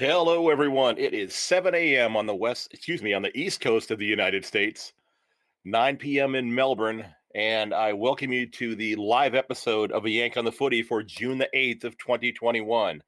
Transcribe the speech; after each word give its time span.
Hello, 0.00 0.48
everyone. 0.48 0.96
It 0.96 1.12
is 1.12 1.34
7 1.34 1.74
a.m. 1.74 2.16
on 2.16 2.24
the 2.24 2.34
west, 2.34 2.72
excuse 2.72 3.02
me, 3.02 3.12
on 3.12 3.20
the 3.20 3.38
east 3.38 3.60
coast 3.60 3.90
of 3.90 3.98
the 3.98 4.06
United 4.06 4.46
States, 4.46 4.94
9 5.66 5.98
p.m. 5.98 6.34
in 6.36 6.54
Melbourne, 6.54 7.04
and 7.34 7.74
I 7.74 7.92
welcome 7.92 8.32
you 8.32 8.46
to 8.46 8.74
the 8.74 8.96
live 8.96 9.34
episode 9.34 9.92
of 9.92 10.06
A 10.06 10.10
Yank 10.10 10.38
on 10.38 10.46
the 10.46 10.52
Footy 10.52 10.82
for 10.82 11.02
June 11.02 11.36
the 11.36 11.50
8th 11.54 11.84
of 11.84 11.98
2021. 11.98 13.02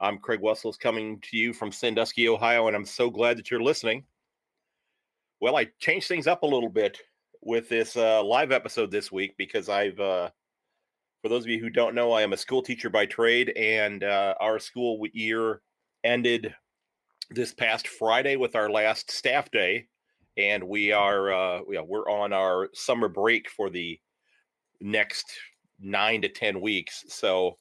I'm 0.00 0.18
Craig 0.18 0.40
Wessels 0.42 0.76
coming 0.76 1.18
to 1.22 1.38
you 1.38 1.54
from 1.54 1.72
Sandusky, 1.72 2.28
Ohio, 2.28 2.66
and 2.66 2.76
I'm 2.76 2.84
so 2.84 3.08
glad 3.08 3.38
that 3.38 3.50
you're 3.50 3.62
listening. 3.62 4.04
Well, 5.40 5.56
I 5.56 5.68
changed 5.78 6.08
things 6.08 6.26
up 6.26 6.42
a 6.42 6.46
little 6.46 6.68
bit 6.68 7.00
with 7.40 7.70
this 7.70 7.96
uh, 7.96 8.22
live 8.22 8.52
episode 8.52 8.90
this 8.90 9.10
week 9.10 9.34
because 9.38 9.70
I've, 9.70 9.98
uh, 9.98 10.28
for 11.22 11.30
those 11.30 11.44
of 11.44 11.48
you 11.48 11.60
who 11.60 11.70
don't 11.70 11.94
know, 11.94 12.12
I 12.12 12.20
am 12.20 12.34
a 12.34 12.36
school 12.36 12.60
teacher 12.60 12.90
by 12.90 13.06
trade, 13.06 13.48
and 13.56 14.04
uh, 14.04 14.34
our 14.40 14.58
school 14.58 15.00
year 15.14 15.62
ended 16.04 16.54
this 17.30 17.54
past 17.54 17.88
Friday 17.88 18.36
with 18.36 18.54
our 18.54 18.70
last 18.70 19.10
staff 19.10 19.50
day, 19.50 19.86
and 20.36 20.62
we 20.62 20.92
are 20.92 21.32
uh, 21.32 21.60
yeah, 21.70 21.80
we're 21.80 22.08
on 22.08 22.32
our 22.32 22.68
summer 22.74 23.08
break 23.08 23.48
for 23.48 23.70
the 23.70 23.98
next 24.80 25.26
nine 25.80 26.22
to 26.22 26.28
ten 26.28 26.60
weeks. 26.60 27.04
So 27.08 27.58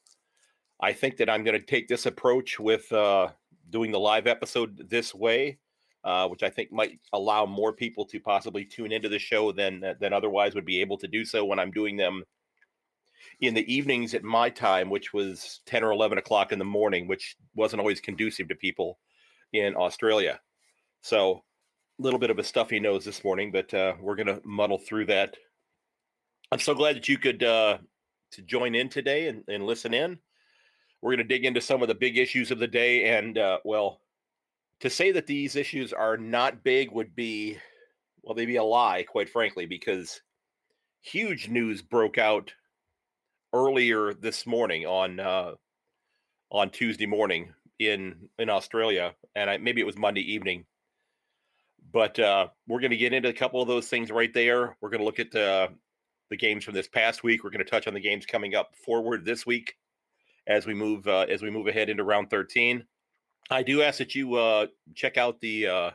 I 0.82 0.94
think 0.94 1.18
that 1.18 1.30
I'm 1.30 1.44
going 1.44 1.60
to 1.60 1.66
take 1.66 1.88
this 1.88 2.06
approach 2.06 2.60
with 2.60 2.92
uh, 2.92 3.30
doing 3.70 3.92
the 3.92 4.00
live 4.00 4.28
episode 4.28 4.90
this 4.90 5.16
way, 5.16 5.58
uh, 6.04 6.28
which 6.28 6.44
I 6.44 6.50
think 6.50 6.72
might 6.72 7.00
allow 7.14 7.46
more 7.46 7.74
people 7.74 8.06
to 8.06 8.20
possibly 8.20 8.66
tune 8.66 8.92
into 8.92 9.10
the 9.10 9.20
show 9.20 9.52
than 9.52 9.96
than 10.00 10.14
otherwise 10.14 10.56
would 10.56 10.66
be 10.66 10.82
able 10.82 10.98
to 10.98 11.08
do 11.08 11.24
so 11.24 11.46
when 11.46 11.60
I'm 11.60 11.72
doing 11.72 11.98
them 11.98 12.24
in 13.40 13.54
the 13.54 13.74
evenings 13.74 14.14
at 14.14 14.24
my 14.24 14.50
time, 14.50 14.90
which 14.90 15.14
was 15.14 15.62
10 15.66 15.84
or 15.84 15.92
11 15.92 16.18
o'clock 16.18 16.52
in 16.52 16.60
the 16.60 16.66
morning, 16.66 17.08
which 17.08 17.36
wasn't 17.56 17.80
always 17.80 18.00
conducive 18.00 18.48
to 18.48 18.56
people 18.56 19.00
in 19.52 19.76
Australia. 19.76 20.40
So, 21.02 21.44
a 22.00 22.02
little 22.02 22.20
bit 22.20 22.32
of 22.32 22.40
a 22.40 22.44
stuffy 22.44 22.80
nose 22.80 23.06
this 23.06 23.24
morning, 23.24 23.52
but 23.52 23.74
uh, 23.74 23.94
we're 24.02 24.16
going 24.16 24.28
to 24.28 24.42
muddle 24.44 24.80
through 24.80 25.06
that. 25.08 25.36
I'm 26.52 26.60
so 26.60 26.74
glad 26.74 26.96
that 26.96 27.08
you 27.08 27.18
could 27.18 27.44
uh, 27.44 27.78
to 28.32 28.42
join 28.42 28.76
in 28.76 28.90
today 28.90 29.28
and, 29.28 29.44
and 29.48 29.66
listen 29.66 29.94
in. 29.94 30.18
We're 31.02 31.12
going 31.12 31.28
to 31.28 31.36
dig 31.36 31.46
into 31.46 31.62
some 31.62 31.82
of 31.82 31.88
the 31.88 31.96
big 31.96 32.18
issues 32.18 32.52
of 32.52 32.60
the 32.60 32.68
day. 32.68 33.18
And, 33.18 33.38
uh, 33.38 33.60
well, 33.64 34.00
to 34.80 34.90
say 34.90 35.12
that 35.12 35.28
these 35.28 35.56
issues 35.56 35.94
are 35.94 36.18
not 36.18 36.64
big 36.64 36.92
would 36.92 37.16
be, 37.16 37.58
well, 38.22 38.34
they'd 38.34 38.46
be 38.46 38.56
a 38.56 38.64
lie, 38.64 39.04
quite 39.04 39.30
frankly, 39.30 39.66
because 39.66 40.22
huge 41.02 41.50
news 41.50 41.82
broke 41.82 42.18
out 42.18 42.54
earlier 43.54 44.14
this 44.14 44.46
morning 44.46 44.86
on 44.86 45.20
uh, 45.20 45.52
on 46.52 46.70
Tuesday 46.72 47.06
morning 47.06 47.54
in 47.80 48.30
in 48.38 48.50
Australia, 48.50 49.14
and 49.36 49.50
I, 49.50 49.58
maybe 49.58 49.80
it 49.80 49.86
was 49.86 49.98
Monday 49.98 50.34
evening. 50.34 50.66
But 51.92 52.18
uh, 52.18 52.48
we're 52.68 52.80
going 52.80 52.92
to 52.92 52.98
get 52.98 53.14
into 53.14 53.30
a 53.30 53.34
couple 53.34 53.62
of 53.62 53.68
those 53.68 53.88
things 53.88 54.12
right 54.12 54.34
there. 54.34 54.76
We're 54.82 54.90
going 54.90 55.02
to 55.02 55.06
look 55.06 55.20
at 55.20 55.36
uh, 55.36 55.68
the 56.32 56.38
games 56.38 56.64
from 56.64 56.74
this 56.74 56.88
past 56.88 57.24
week. 57.24 57.44
We're 57.44 57.52
going 57.52 57.64
to 57.64 57.70
touch 57.70 57.88
on 57.88 57.94
the 57.94 58.00
games 58.00 58.26
coming 58.26 58.56
up 58.56 58.76
forward 58.84 59.26
this 59.26 59.46
week 59.46 59.76
as 60.48 60.66
we 60.66 60.74
move 60.74 61.08
uh, 61.08 61.28
as 61.30 61.42
we 61.42 61.52
move 61.52 61.68
ahead 61.68 61.90
into 61.90 62.04
round 62.04 62.30
thirteen. 62.30 62.86
I 63.52 63.62
do 63.62 63.82
ask 63.82 64.00
that 64.00 64.16
you 64.16 64.36
uh, 64.36 64.68
check 64.96 65.18
out 65.18 65.42
the 65.42 65.68
uh, 65.68 65.92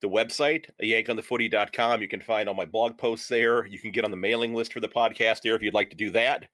the 0.00 0.08
website, 0.08 0.66
yankonthefooty.com. 0.82 2.02
You 2.02 2.08
can 2.08 2.20
find 2.20 2.48
all 2.48 2.54
my 2.54 2.64
blog 2.64 2.98
posts 2.98 3.28
there. 3.28 3.66
You 3.66 3.78
can 3.78 3.92
get 3.92 4.04
on 4.04 4.10
the 4.10 4.16
mailing 4.16 4.54
list 4.54 4.72
for 4.72 4.80
the 4.80 4.88
podcast 4.88 5.42
there 5.42 5.54
if 5.54 5.62
you'd 5.62 5.74
like 5.74 5.90
to 5.90 5.96
do 5.96 6.10
that. 6.10 6.46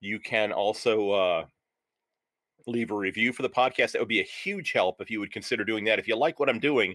You 0.00 0.20
can 0.20 0.52
also 0.52 1.10
uh, 1.10 1.44
leave 2.66 2.90
a 2.90 2.96
review 2.96 3.32
for 3.32 3.42
the 3.42 3.50
podcast. 3.50 3.92
That 3.92 4.00
would 4.00 4.08
be 4.08 4.20
a 4.20 4.24
huge 4.24 4.72
help 4.72 5.00
if 5.00 5.10
you 5.10 5.18
would 5.20 5.32
consider 5.32 5.64
doing 5.64 5.84
that. 5.86 5.98
If 5.98 6.06
you 6.06 6.16
like 6.16 6.38
what 6.38 6.48
I'm 6.48 6.60
doing, 6.60 6.94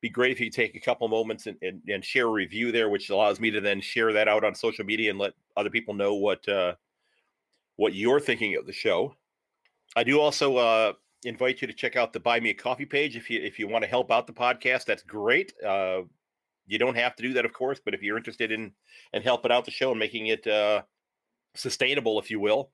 be 0.00 0.08
great 0.08 0.32
if 0.32 0.40
you 0.40 0.50
take 0.50 0.76
a 0.76 0.80
couple 0.80 1.08
moments 1.08 1.46
and, 1.46 1.56
and, 1.62 1.80
and, 1.88 2.04
share 2.04 2.26
a 2.26 2.30
review 2.30 2.72
there, 2.72 2.88
which 2.88 3.08
allows 3.08 3.38
me 3.38 3.52
to 3.52 3.60
then 3.60 3.80
share 3.80 4.12
that 4.12 4.26
out 4.26 4.44
on 4.44 4.52
social 4.52 4.84
media 4.84 5.10
and 5.10 5.18
let 5.18 5.32
other 5.56 5.70
people 5.70 5.94
know 5.94 6.14
what 6.14 6.46
uh, 6.48 6.74
what 7.76 7.94
you're 7.94 8.20
thinking 8.20 8.56
of 8.56 8.66
the 8.66 8.72
show. 8.72 9.14
I 9.94 10.02
do 10.04 10.20
also 10.20 10.56
uh, 10.56 10.92
invite 11.24 11.60
you 11.60 11.66
to 11.66 11.72
check 11.72 11.96
out 11.96 12.12
the 12.12 12.20
Buy 12.20 12.40
Me 12.40 12.50
a 12.50 12.54
Coffee 12.54 12.84
page 12.84 13.16
if 13.16 13.30
you 13.30 13.40
if 13.40 13.58
you 13.58 13.68
want 13.68 13.82
to 13.84 13.90
help 13.90 14.10
out 14.10 14.26
the 14.26 14.32
podcast. 14.32 14.84
That's 14.84 15.02
great. 15.02 15.52
Uh, 15.64 16.02
you 16.66 16.78
don't 16.78 16.96
have 16.96 17.16
to 17.16 17.22
do 17.22 17.32
that, 17.34 17.44
of 17.44 17.52
course, 17.52 17.80
but 17.84 17.94
if 17.94 18.02
you're 18.02 18.16
interested 18.16 18.52
in 18.52 18.72
and 19.12 19.24
helping 19.24 19.52
out 19.52 19.64
the 19.64 19.70
show 19.70 19.90
and 19.90 19.98
making 19.98 20.28
it 20.28 20.46
uh, 20.46 20.82
sustainable, 21.54 22.18
if 22.18 22.30
you 22.30 22.40
will, 22.40 22.70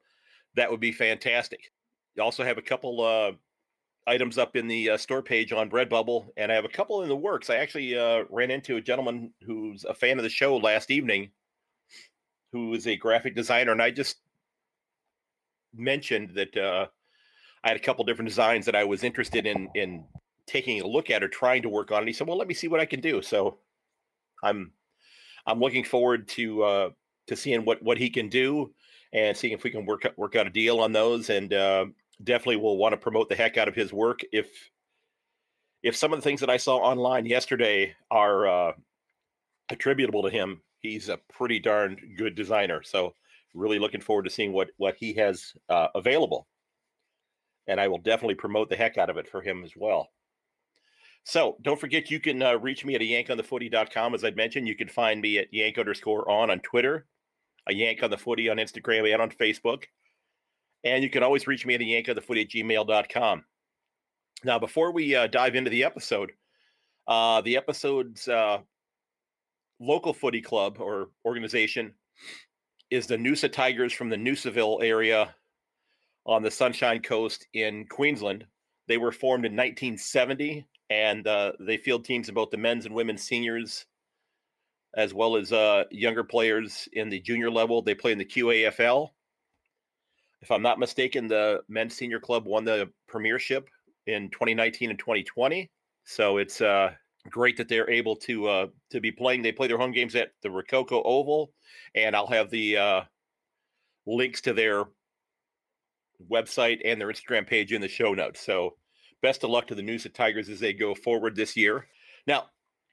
that 0.56 0.70
would 0.70 0.80
be 0.80 0.92
fantastic. 0.92 1.60
You 2.14 2.22
also 2.22 2.44
have 2.44 2.58
a 2.58 2.62
couple 2.62 3.00
uh, 3.00 3.32
items 4.06 4.38
up 4.38 4.56
in 4.56 4.66
the 4.66 4.90
uh, 4.90 4.96
store 4.96 5.22
page 5.22 5.52
on 5.52 5.70
Redbubble, 5.70 6.28
and 6.36 6.50
I 6.52 6.54
have 6.54 6.64
a 6.64 6.68
couple 6.70 7.02
in 7.02 7.08
the 7.08 7.16
works. 7.16 7.50
I 7.50 7.56
actually 7.56 7.98
uh, 7.98 8.24
ran 8.30 8.50
into 8.50 8.76
a 8.76 8.80
gentleman 8.80 9.32
who's 9.46 9.84
a 9.84 9.94
fan 9.94 10.18
of 10.18 10.22
the 10.22 10.30
show 10.30 10.56
last 10.56 10.90
evening, 10.90 11.30
who 12.52 12.74
is 12.74 12.86
a 12.86 12.96
graphic 12.96 13.34
designer, 13.34 13.72
and 13.72 13.82
I 13.82 13.90
just 13.90 14.16
mentioned 15.74 16.32
that 16.34 16.56
uh, 16.56 16.86
I 17.64 17.68
had 17.68 17.76
a 17.76 17.80
couple 17.80 18.04
different 18.04 18.28
designs 18.28 18.66
that 18.66 18.76
I 18.76 18.84
was 18.84 19.04
interested 19.04 19.46
in 19.46 19.68
in 19.74 20.04
taking 20.46 20.80
a 20.80 20.86
look 20.86 21.10
at 21.10 21.22
or 21.22 21.28
trying 21.28 21.62
to 21.62 21.68
work 21.68 21.92
on. 21.92 21.98
And 21.98 22.08
he 22.08 22.12
said, 22.12 22.26
"Well, 22.26 22.38
let 22.38 22.48
me 22.48 22.54
see 22.54 22.68
what 22.68 22.80
I 22.80 22.86
can 22.86 23.00
do." 23.00 23.22
So 23.22 23.58
I'm 24.42 24.72
I'm 25.46 25.60
looking 25.60 25.84
forward 25.84 26.28
to 26.28 26.62
uh, 26.62 26.90
to 27.26 27.36
seeing 27.36 27.64
what 27.64 27.82
what 27.82 27.98
he 27.98 28.10
can 28.10 28.28
do 28.28 28.72
and 29.12 29.36
seeing 29.36 29.52
if 29.52 29.64
we 29.64 29.70
can 29.70 29.86
work 29.86 30.04
work 30.16 30.36
out 30.36 30.46
a 30.46 30.50
deal 30.50 30.80
on 30.80 30.92
those. 30.92 31.30
And 31.30 31.52
uh, 31.52 31.86
definitely 32.22 32.56
will 32.56 32.76
want 32.76 32.92
to 32.92 32.96
promote 32.96 33.28
the 33.28 33.36
heck 33.36 33.56
out 33.56 33.68
of 33.68 33.74
his 33.74 33.92
work. 33.92 34.20
If 34.32 34.48
if 35.82 35.96
some 35.96 36.12
of 36.12 36.18
the 36.18 36.22
things 36.22 36.40
that 36.40 36.50
I 36.50 36.56
saw 36.56 36.76
online 36.78 37.26
yesterday 37.26 37.94
are 38.10 38.46
uh, 38.48 38.72
attributable 39.70 40.22
to 40.22 40.30
him, 40.30 40.60
he's 40.80 41.08
a 41.08 41.18
pretty 41.32 41.60
darn 41.60 41.96
good 42.16 42.34
designer. 42.34 42.82
So 42.82 43.14
really 43.54 43.78
looking 43.78 44.00
forward 44.00 44.24
to 44.24 44.30
seeing 44.30 44.52
what 44.52 44.68
what 44.76 44.96
he 44.96 45.12
has 45.14 45.54
uh, 45.68 45.88
available 45.94 46.46
and 47.68 47.80
I 47.80 47.86
will 47.86 47.98
definitely 47.98 48.34
promote 48.34 48.70
the 48.70 48.76
heck 48.76 48.98
out 48.98 49.10
of 49.10 49.18
it 49.18 49.28
for 49.28 49.42
him 49.42 49.62
as 49.62 49.72
well. 49.76 50.08
So 51.24 51.58
don't 51.62 51.78
forget, 51.78 52.10
you 52.10 52.18
can 52.18 52.42
uh, 52.42 52.54
reach 52.54 52.84
me 52.84 52.94
at 52.94 53.02
yankonthefooty.com. 53.02 54.14
As 54.14 54.24
I 54.24 54.30
mentioned, 54.30 54.66
you 54.66 54.74
can 54.74 54.88
find 54.88 55.20
me 55.20 55.38
at 55.38 55.52
yank 55.52 55.78
underscore 55.78 56.28
on 56.28 56.50
on 56.50 56.60
Twitter, 56.60 57.06
a 57.68 57.74
yank 57.74 58.02
on 58.02 58.10
the 58.10 58.16
footy 58.16 58.48
on 58.48 58.56
Instagram 58.56 59.12
and 59.12 59.20
on 59.20 59.30
Facebook. 59.30 59.84
And 60.84 61.04
you 61.04 61.10
can 61.10 61.22
always 61.22 61.46
reach 61.46 61.66
me 61.66 61.74
at 61.74 61.82
a 61.82 61.84
yank 61.84 62.08
on 62.08 62.14
the 62.14 62.22
footy 62.22 62.42
at 62.42 62.48
gmail.com. 62.48 63.44
Now, 64.44 64.58
before 64.58 64.92
we 64.92 65.14
uh, 65.14 65.26
dive 65.26 65.54
into 65.54 65.68
the 65.68 65.84
episode, 65.84 66.32
uh, 67.06 67.42
the 67.42 67.58
episode's 67.58 68.26
uh, 68.26 68.58
local 69.80 70.14
footy 70.14 70.40
club 70.40 70.78
or 70.80 71.10
organization 71.26 71.92
is 72.90 73.06
the 73.06 73.16
Noosa 73.16 73.52
Tigers 73.52 73.92
from 73.92 74.08
the 74.08 74.16
Noosaville 74.16 74.82
area 74.82 75.34
on 76.28 76.42
the 76.42 76.50
Sunshine 76.50 77.00
Coast 77.00 77.46
in 77.54 77.86
Queensland. 77.86 78.44
They 78.86 78.98
were 78.98 79.12
formed 79.12 79.46
in 79.46 79.52
1970, 79.52 80.66
and 80.90 81.26
uh, 81.26 81.52
they 81.58 81.78
field 81.78 82.04
teams 82.04 82.28
in 82.28 82.34
both 82.34 82.50
the 82.50 82.58
men's 82.58 82.84
and 82.86 82.94
women's 82.94 83.22
seniors, 83.22 83.86
as 84.94 85.14
well 85.14 85.36
as 85.36 85.52
uh, 85.52 85.84
younger 85.90 86.22
players 86.22 86.86
in 86.92 87.08
the 87.08 87.20
junior 87.20 87.50
level. 87.50 87.82
They 87.82 87.94
play 87.94 88.12
in 88.12 88.18
the 88.18 88.24
QAFL. 88.24 89.08
If 90.42 90.50
I'm 90.50 90.62
not 90.62 90.78
mistaken, 90.78 91.26
the 91.26 91.62
men's 91.68 91.94
senior 91.94 92.20
club 92.20 92.44
won 92.46 92.64
the 92.64 92.90
premiership 93.08 93.68
in 94.06 94.30
2019 94.30 94.90
and 94.90 94.98
2020. 94.98 95.70
So 96.04 96.36
it's 96.36 96.60
uh, 96.60 96.92
great 97.28 97.56
that 97.56 97.68
they're 97.68 97.90
able 97.90 98.16
to 98.16 98.48
uh, 98.48 98.66
to 98.90 99.00
be 99.00 99.10
playing. 99.10 99.42
They 99.42 99.52
play 99.52 99.66
their 99.66 99.78
home 99.78 99.92
games 99.92 100.14
at 100.14 100.30
the 100.42 100.50
Rococo 100.50 101.02
Oval, 101.02 101.52
and 101.94 102.14
I'll 102.14 102.26
have 102.28 102.50
the 102.50 102.76
uh, 102.76 103.00
links 104.06 104.40
to 104.42 104.52
their 104.52 104.84
website 106.30 106.80
and 106.84 107.00
their 107.00 107.08
Instagram 107.08 107.46
page 107.46 107.72
in 107.72 107.80
the 107.80 107.88
show 107.88 108.14
notes. 108.14 108.40
So 108.40 108.74
best 109.22 109.44
of 109.44 109.50
luck 109.50 109.66
to 109.68 109.74
the 109.74 109.82
Noosa 109.82 110.12
Tigers 110.12 110.48
as 110.48 110.60
they 110.60 110.72
go 110.72 110.94
forward 110.94 111.36
this 111.36 111.56
year. 111.56 111.86
Now, 112.26 112.46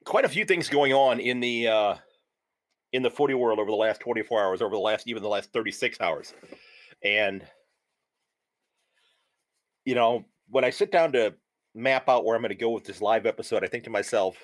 quite 0.06 0.26
a 0.26 0.30
few 0.30 0.46
things 0.46 0.70
going 0.70 0.94
on 0.94 1.20
in 1.20 1.40
the 1.40 1.68
uh, 1.68 1.96
in 2.94 3.04
the 3.04 3.12
footy 3.12 3.34
world 3.34 3.60
over 3.60 3.70
the 3.70 3.76
last 3.76 4.02
24 4.02 4.44
hours, 4.44 4.62
over 4.62 4.76
the 4.76 4.82
last 4.82 5.08
even 5.08 5.24
the 5.24 5.30
last 5.30 5.52
36 5.52 6.00
hours. 6.00 6.34
And 7.04 7.46
you 9.86 9.96
know, 9.96 10.26
when 10.50 10.64
I 10.64 10.70
sit 10.70 10.92
down 10.92 11.12
to 11.14 11.36
map 11.74 12.10
out 12.10 12.26
where 12.26 12.36
I'm 12.36 12.42
going 12.42 12.50
to 12.50 12.56
go 12.56 12.72
with 12.72 12.86
this 12.86 13.02
live 13.02 13.26
episode, 13.26 13.64
I 13.64 13.68
think 13.68 13.84
to 13.84 13.90
myself, 13.90 14.36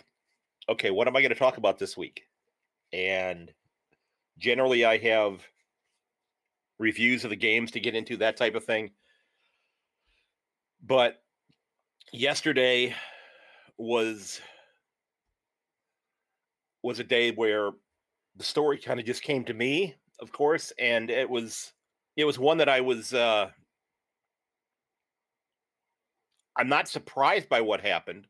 okay, 0.70 0.92
what 0.92 1.08
am 1.08 1.16
I 1.16 1.22
going 1.22 1.34
to 1.34 1.40
talk 1.40 1.58
about 1.58 1.80
this 1.80 1.98
week? 1.98 2.24
And 2.94 3.52
generally 4.38 4.86
I 4.86 4.98
have 4.98 5.42
reviews 6.82 7.24
of 7.24 7.30
the 7.30 7.36
games 7.36 7.72
to 7.72 7.80
get 7.80 7.96
into 7.96 8.18
that 8.18 8.36
type 8.36 8.56
of 8.56 8.66
thing. 8.66 8.92
But 10.84 11.22
yesterday 12.12 12.96
was 13.78 14.42
was 16.84 17.00
a 17.00 17.04
day 17.04 17.32
where 17.32 17.70
the 18.36 18.44
story 18.44 18.80
kind 18.80 19.00
of 19.00 19.06
just 19.06 19.22
came 19.22 19.46
to 19.46 19.54
me, 19.54 19.96
of 20.20 20.32
course, 20.32 20.74
and 20.80 21.12
it 21.12 21.30
was 21.30 21.72
it 22.18 22.26
was 22.26 22.40
one 22.40 22.58
that 22.58 22.70
I 22.70 22.82
was 22.82 23.14
uh 23.14 23.52
I'm 26.58 26.68
not 26.68 26.88
surprised 26.88 27.48
by 27.48 27.62
what 27.62 27.82
happened. 27.82 28.28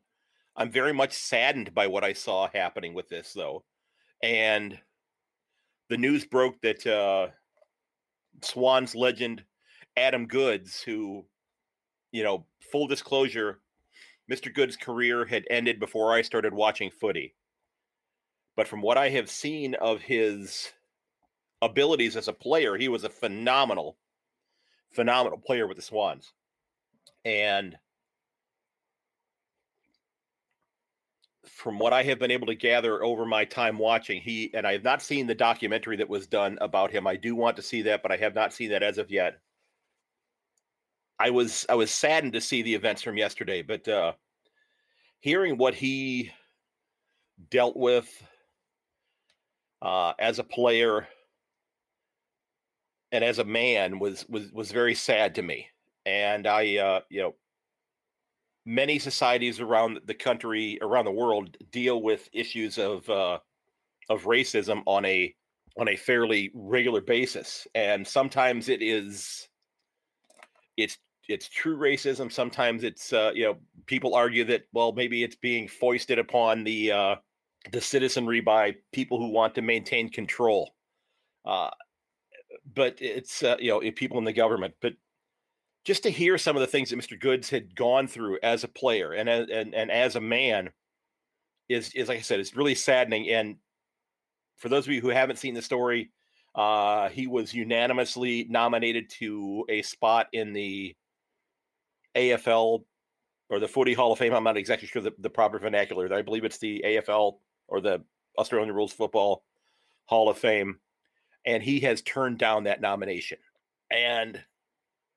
I'm 0.54 0.70
very 0.70 0.92
much 0.92 1.12
saddened 1.14 1.74
by 1.74 1.86
what 1.86 2.04
I 2.04 2.12
saw 2.12 2.48
happening 2.52 2.92
with 2.92 3.08
this, 3.08 3.32
though. 3.32 3.64
And 4.22 4.78
the 5.88 5.96
news 5.96 6.26
broke 6.26 6.60
that 6.60 6.86
uh, 6.86 7.28
Swans 8.42 8.94
legend 8.94 9.44
Adam 9.96 10.26
Goodes, 10.26 10.82
who, 10.82 11.26
you 12.10 12.22
know, 12.22 12.46
full 12.70 12.86
disclosure, 12.86 13.60
Mr. 14.30 14.52
Goodes' 14.52 14.76
career 14.76 15.26
had 15.26 15.44
ended 15.50 15.78
before 15.78 16.12
I 16.12 16.22
started 16.22 16.54
watching 16.54 16.90
footy. 16.90 17.34
But 18.56 18.68
from 18.68 18.82
what 18.82 18.98
I 18.98 19.10
have 19.10 19.30
seen 19.30 19.74
of 19.74 20.02
his 20.02 20.72
abilities 21.60 22.16
as 22.16 22.28
a 22.28 22.32
player, 22.32 22.76
he 22.76 22.88
was 22.88 23.04
a 23.04 23.10
phenomenal, 23.10 23.98
phenomenal 24.90 25.38
player 25.38 25.66
with 25.66 25.76
the 25.76 25.82
Swans. 25.82 26.32
And 27.24 27.76
from 31.52 31.78
what 31.78 31.92
I 31.92 32.02
have 32.04 32.18
been 32.18 32.30
able 32.30 32.46
to 32.46 32.54
gather 32.54 33.04
over 33.04 33.26
my 33.26 33.44
time 33.44 33.78
watching, 33.78 34.20
he 34.22 34.50
and 34.54 34.66
I 34.66 34.72
have 34.72 34.82
not 34.82 35.02
seen 35.02 35.26
the 35.26 35.34
documentary 35.34 35.96
that 35.98 36.08
was 36.08 36.26
done 36.26 36.56
about 36.60 36.90
him. 36.90 37.06
I 37.06 37.16
do 37.16 37.36
want 37.36 37.56
to 37.56 37.62
see 37.62 37.82
that, 37.82 38.02
but 38.02 38.10
I 38.10 38.16
have 38.16 38.34
not 38.34 38.54
seen 38.54 38.70
that 38.70 38.82
as 38.82 38.96
of 38.98 39.10
yet. 39.10 39.38
I 41.18 41.30
was 41.30 41.66
I 41.68 41.74
was 41.74 41.90
saddened 41.90 42.32
to 42.32 42.40
see 42.40 42.62
the 42.62 42.74
events 42.74 43.02
from 43.02 43.18
yesterday, 43.18 43.62
but 43.62 43.86
uh, 43.86 44.12
hearing 45.20 45.58
what 45.58 45.74
he 45.74 46.32
dealt 47.50 47.76
with 47.76 48.08
uh, 49.82 50.14
as 50.18 50.38
a 50.38 50.44
player 50.44 51.06
and 53.12 53.22
as 53.22 53.38
a 53.38 53.44
man 53.44 53.98
was 53.98 54.26
was 54.28 54.50
was 54.52 54.72
very 54.72 54.94
sad 54.94 55.34
to 55.34 55.42
me. 55.42 55.68
And 56.06 56.46
I, 56.46 56.78
uh, 56.78 57.00
you 57.10 57.20
know, 57.20 57.34
many 58.64 58.98
societies 58.98 59.60
around 59.60 60.00
the 60.06 60.14
country, 60.14 60.78
around 60.82 61.04
the 61.04 61.12
world, 61.12 61.56
deal 61.70 62.02
with 62.02 62.28
issues 62.32 62.78
of 62.78 63.08
uh, 63.08 63.38
of 64.08 64.24
racism 64.24 64.82
on 64.86 65.04
a 65.04 65.34
on 65.78 65.88
a 65.88 65.96
fairly 65.96 66.50
regular 66.54 67.00
basis, 67.00 67.66
and 67.74 68.06
sometimes 68.06 68.68
it 68.68 68.82
is 68.82 69.48
it's 70.76 70.98
it's 71.28 71.48
true 71.48 71.76
racism. 71.76 72.30
Sometimes 72.30 72.84
it's 72.84 73.12
uh, 73.12 73.32
you 73.34 73.44
know 73.44 73.56
people 73.86 74.14
argue 74.14 74.44
that 74.44 74.62
well 74.72 74.92
maybe 74.92 75.22
it's 75.22 75.36
being 75.36 75.68
foisted 75.68 76.18
upon 76.18 76.64
the 76.64 76.92
uh, 76.92 77.16
the 77.72 77.80
citizenry 77.80 78.40
by 78.40 78.74
people 78.92 79.18
who 79.18 79.30
want 79.30 79.54
to 79.54 79.62
maintain 79.62 80.08
control. 80.08 80.74
Uh, 81.44 81.70
but 82.74 82.96
it's 83.00 83.42
uh, 83.42 83.56
you 83.58 83.70
know 83.70 83.90
people 83.92 84.18
in 84.18 84.24
the 84.24 84.32
government. 84.32 84.74
But 84.80 84.94
just 85.84 86.04
to 86.04 86.10
hear 86.10 86.38
some 86.38 86.56
of 86.56 86.60
the 86.60 86.66
things 86.66 86.90
that 86.90 86.98
Mr. 86.98 87.18
Goodes 87.18 87.50
had 87.50 87.74
gone 87.74 88.06
through 88.06 88.38
as 88.42 88.64
a 88.64 88.68
player 88.68 89.12
and 89.12 89.28
and 89.28 89.74
and 89.74 89.90
as 89.90 90.16
a 90.16 90.20
man 90.20 90.70
is 91.68 91.92
is 91.94 92.08
like 92.08 92.18
I 92.18 92.22
said, 92.22 92.40
it's 92.40 92.56
really 92.56 92.74
saddening. 92.74 93.28
And 93.28 93.56
for 94.56 94.68
those 94.68 94.86
of 94.86 94.92
you 94.92 95.00
who 95.00 95.08
haven't 95.08 95.38
seen 95.38 95.54
the 95.54 95.62
story, 95.62 96.10
uh, 96.54 97.08
he 97.08 97.26
was 97.26 97.54
unanimously 97.54 98.46
nominated 98.48 99.10
to 99.10 99.64
a 99.68 99.82
spot 99.82 100.28
in 100.32 100.52
the 100.52 100.94
AFL 102.14 102.84
or 103.48 103.58
the 103.58 103.68
Footy 103.68 103.94
Hall 103.94 104.12
of 104.12 104.18
Fame. 104.18 104.34
I'm 104.34 104.44
not 104.44 104.56
exactly 104.56 104.86
sure 104.86 105.02
the, 105.02 105.14
the 105.18 105.30
proper 105.30 105.58
vernacular. 105.58 106.12
I 106.12 106.22
believe 106.22 106.44
it's 106.44 106.58
the 106.58 106.82
AFL 106.84 107.38
or 107.68 107.80
the 107.80 108.02
Australian 108.38 108.72
Rules 108.72 108.92
Football 108.92 109.44
Hall 110.06 110.28
of 110.28 110.38
Fame. 110.38 110.78
And 111.44 111.62
he 111.62 111.80
has 111.80 112.02
turned 112.02 112.38
down 112.38 112.64
that 112.64 112.80
nomination. 112.80 113.38
And 113.90 114.42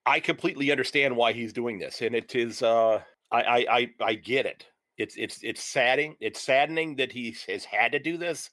I 0.05 0.19
completely 0.19 0.71
understand 0.71 1.15
why 1.15 1.33
he's 1.33 1.53
doing 1.53 1.79
this. 1.79 2.01
And 2.01 2.15
it 2.15 2.35
is 2.35 2.61
uh 2.61 3.01
I 3.31 3.41
I 3.41 3.65
I, 3.69 3.89
I 4.01 4.13
get 4.15 4.45
it. 4.45 4.65
It's 4.97 5.15
it's 5.17 5.39
it's 5.43 5.63
saddening. 5.63 6.15
It's 6.19 6.41
saddening 6.41 6.95
that 6.97 7.11
he 7.11 7.35
has 7.47 7.65
had 7.65 7.91
to 7.91 7.99
do 7.99 8.17
this, 8.17 8.49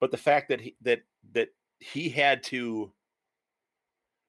but 0.00 0.10
the 0.10 0.16
fact 0.16 0.48
that 0.48 0.60
he 0.60 0.76
that 0.82 1.02
that 1.32 1.48
he 1.78 2.08
had 2.08 2.42
to 2.44 2.92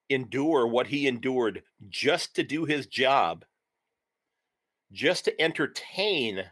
endure 0.10 0.68
what 0.68 0.88
he 0.88 1.08
endured 1.08 1.64
just 1.90 2.36
to 2.36 2.44
do 2.44 2.66
his 2.66 2.88
job, 2.88 3.46
just 4.92 5.26
to 5.26 5.42
entertain 5.42 6.44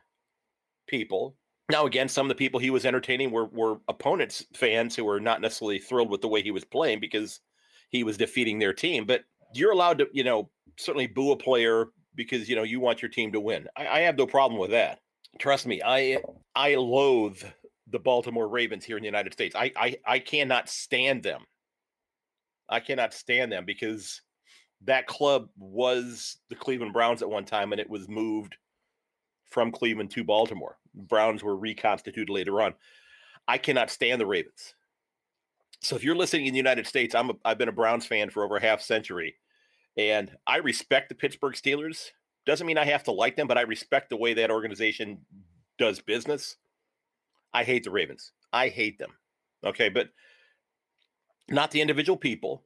people. 0.88 1.38
Now, 1.70 1.86
again, 1.86 2.10
some 2.10 2.26
of 2.26 2.30
the 2.30 2.36
people 2.36 2.60
he 2.60 2.70
was 2.70 2.86
entertaining 2.86 3.32
were 3.32 3.46
were 3.46 3.80
opponents 3.88 4.46
fans 4.54 4.96
who 4.96 5.06
were 5.06 5.22
not 5.22 5.42
necessarily 5.42 5.80
thrilled 5.80 6.10
with 6.10 6.22
the 6.22 6.28
way 6.28 6.42
he 6.42 6.52
was 6.52 6.66
playing 6.66 7.00
because 7.00 7.40
he 7.90 8.04
was 8.04 8.18
defeating 8.18 8.60
their 8.60 8.74
team. 8.74 9.06
But 9.06 9.24
you're 9.54 9.72
allowed 9.72 10.00
to, 10.00 10.08
you 10.12 10.24
know, 10.24 10.50
certainly 10.78 11.08
boo 11.08 11.32
a 11.32 11.38
player 11.38 11.88
because 12.16 12.50
you 12.50 12.56
know 12.56 12.64
you 12.64 12.80
want 12.80 13.02
your 13.02 13.10
team 13.10 13.32
to 13.32 13.40
win. 13.40 13.68
I, 13.76 13.88
I 13.88 14.00
have 14.02 14.18
no 14.18 14.28
problem 14.28 14.60
with 14.60 14.72
that. 14.72 15.00
Trust 15.40 15.66
me, 15.66 15.82
I 15.84 16.22
I 16.56 16.76
loathe 16.76 17.42
the 17.88 18.00
Baltimore 18.00 18.48
Ravens 18.48 18.86
here 18.86 18.98
in 18.98 19.04
the 19.04 19.08
United 19.08 19.34
States. 19.34 19.56
I 19.56 19.72
I, 19.76 19.98
I 20.06 20.20
cannot 20.20 20.70
stand 20.70 21.24
them. 21.24 21.42
I 22.70 22.80
cannot 22.80 23.14
stand 23.14 23.52
them 23.52 23.66
because 23.66 24.22
that 24.84 25.08
club 25.08 25.50
was 25.58 26.38
the 26.50 26.56
Cleveland 26.56 26.94
Browns 26.94 27.22
at 27.22 27.30
one 27.30 27.46
time 27.46 27.72
and 27.72 27.82
it 27.82 27.90
was 27.90 28.08
moved 28.08 28.56
from 29.50 29.72
Cleveland 29.72 30.12
to 30.12 30.24
Baltimore. 30.24 30.78
Browns 30.94 31.44
were 31.44 31.56
reconstituted 31.56 32.30
later 32.30 32.62
on. 32.62 32.74
I 33.48 33.58
cannot 33.58 33.92
stand 33.92 34.22
the 34.22 34.26
Ravens. 34.26 34.74
So 35.82 35.96
if 35.96 36.04
you're 36.04 36.16
listening 36.16 36.46
in 36.46 36.54
the 36.54 36.58
United 36.58 36.86
States, 36.86 37.16
I'm 37.16 37.32
a, 37.32 37.34
I've 37.44 37.58
been 37.58 37.70
a 37.70 37.74
Browns 37.74 38.06
fan 38.06 38.30
for 38.30 38.44
over 38.44 38.58
a 38.58 38.62
half 38.62 38.82
century, 38.82 39.36
and 39.98 40.32
I 40.46 40.58
respect 40.58 41.10
the 41.10 41.16
Pittsburgh 41.16 41.56
Steelers. 41.56 42.10
Doesn't 42.46 42.68
mean 42.68 42.78
I 42.78 42.86
have 42.86 43.04
to 43.06 43.12
like 43.12 43.36
them, 43.36 43.48
but 43.48 43.58
I 43.58 43.62
respect 43.62 44.10
the 44.10 44.18
way 44.18 44.34
that 44.36 44.52
organization 44.52 45.20
does 45.78 46.00
business. 46.00 46.56
I 47.54 47.64
hate 47.64 47.84
the 47.84 47.92
Ravens. 47.92 48.32
I 48.54 48.70
hate 48.70 49.00
them. 49.00 49.12
Okay, 49.66 49.90
but 49.90 50.10
not 51.50 51.72
the 51.72 51.82
individual 51.82 52.18
people. 52.18 52.64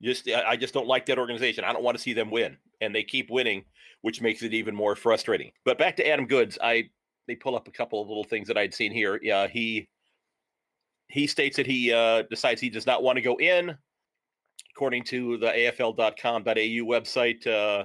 Just 0.00 0.28
I 0.28 0.56
just 0.56 0.74
don't 0.74 0.86
like 0.86 1.06
that 1.06 1.18
organization. 1.18 1.64
I 1.64 1.72
don't 1.72 1.82
want 1.82 1.96
to 1.96 2.02
see 2.02 2.12
them 2.12 2.30
win, 2.30 2.56
and 2.80 2.94
they 2.94 3.02
keep 3.02 3.28
winning, 3.30 3.64
which 4.02 4.20
makes 4.20 4.42
it 4.42 4.54
even 4.54 4.74
more 4.74 4.94
frustrating. 4.94 5.50
But 5.64 5.78
back 5.78 5.96
to 5.96 6.08
Adam 6.08 6.26
Goodes, 6.26 6.58
I 6.62 6.90
they 7.26 7.34
pull 7.34 7.56
up 7.56 7.66
a 7.66 7.72
couple 7.72 8.00
of 8.00 8.08
little 8.08 8.24
things 8.24 8.46
that 8.46 8.56
I'd 8.56 8.72
seen 8.72 8.92
here. 8.92 9.18
Yeah, 9.20 9.48
he 9.48 9.88
he 11.08 11.26
states 11.26 11.56
that 11.56 11.66
he 11.66 11.92
uh, 11.92 12.22
decides 12.30 12.60
he 12.60 12.70
does 12.70 12.86
not 12.86 13.02
want 13.02 13.16
to 13.16 13.22
go 13.22 13.36
in. 13.36 13.76
According 14.74 15.04
to 15.04 15.38
the 15.38 15.46
AFL.com.au 15.46 16.52
website, 16.52 17.46
uh, 17.46 17.84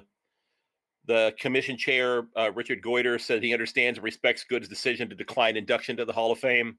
the 1.05 1.33
commission 1.39 1.77
chair, 1.77 2.27
uh, 2.37 2.51
Richard 2.53 2.81
Goyder, 2.81 3.19
said 3.19 3.41
he 3.41 3.53
understands 3.53 3.97
and 3.97 4.03
respects 4.03 4.43
Goodes' 4.43 4.67
decision 4.67 5.09
to 5.09 5.15
decline 5.15 5.57
induction 5.57 5.97
to 5.97 6.05
the 6.05 6.13
Hall 6.13 6.31
of 6.31 6.39
Fame 6.39 6.77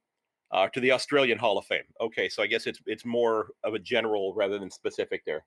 uh, 0.52 0.68
to 0.68 0.80
the 0.80 0.92
Australian 0.92 1.38
Hall 1.38 1.58
of 1.58 1.66
Fame. 1.66 1.82
Okay, 2.00 2.28
so 2.28 2.42
I 2.42 2.46
guess 2.46 2.66
it's 2.66 2.80
it's 2.86 3.04
more 3.04 3.48
of 3.64 3.74
a 3.74 3.78
general 3.78 4.34
rather 4.34 4.58
than 4.58 4.70
specific 4.70 5.24
there. 5.26 5.44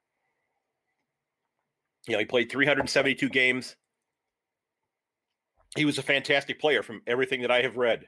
You 2.08 2.14
know, 2.14 2.20
he 2.20 2.26
played 2.26 2.52
372 2.52 3.30
games. 3.30 3.76
He 5.76 5.86
was 5.86 5.98
a 5.98 6.04
fantastic 6.04 6.60
player 6.60 6.84
from 6.84 7.02
everything 7.08 7.42
that 7.42 7.52
I 7.52 7.62
have 7.62 7.78
read. 7.78 8.08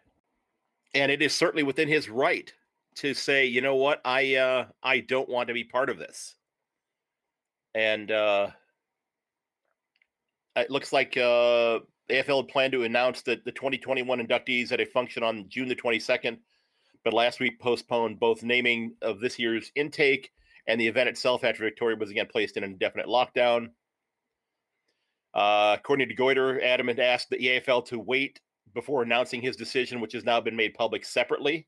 And 0.94 1.12
it 1.12 1.22
is 1.22 1.34
certainly 1.34 1.64
within 1.64 1.88
his 1.88 2.10
right 2.10 2.52
to 3.00 3.14
say, 3.14 3.46
you 3.46 3.62
know 3.62 3.76
what, 3.76 4.02
I 4.06 4.36
uh 4.36 4.66
I 4.84 5.00
don't 5.00 5.30
want 5.30 5.48
to 5.48 5.54
be 5.54 5.64
part 5.64 5.90
of 5.90 5.98
this. 5.98 6.36
And 7.74 8.12
uh 8.12 8.50
it 10.56 10.72
looks 10.72 10.92
like 10.94 11.18
uh 11.18 11.80
AFL 12.10 12.42
had 12.42 12.48
planned 12.48 12.74
to 12.74 12.84
announce 12.84 13.22
that 13.24 13.46
the 13.46 13.52
2021 13.52 14.26
inductees 14.26 14.72
at 14.72 14.82
a 14.82 14.86
function 14.86 15.24
on 15.24 15.48
June 15.50 15.68
the 15.68 15.76
22nd 15.76 16.40
but 17.04 17.14
last 17.14 17.40
week 17.40 17.60
postponed 17.60 18.20
both 18.20 18.44
naming 18.44 18.96
of 19.02 19.20
this 19.20 19.40
year's 19.40 19.72
intake 19.76 20.32
and 20.68 20.80
the 20.80 20.88
event 20.88 21.10
itself 21.10 21.44
after 21.44 21.64
Victoria 21.64 21.98
was 21.98 22.12
again 22.12 22.28
placed 22.32 22.58
in 22.58 22.64
an 22.64 22.72
indefinite 22.72 23.08
lockdown. 23.08 23.70
Uh, 25.34 25.76
according 25.80 26.10
to 26.10 26.16
Goyder, 26.16 26.62
Adam 26.64 26.88
had 26.88 27.00
asked 27.00 27.30
the 27.30 27.38
EAFL 27.38 27.86
to 27.88 28.00
wait 28.00 28.40
before 28.74 29.02
announcing 29.02 29.42
his 29.42 29.56
decision, 29.56 30.02
which 30.02 30.14
has 30.14 30.24
now 30.24 30.42
been 30.42 30.56
made 30.56 30.74
public 30.74 31.06
separately. 31.06 31.68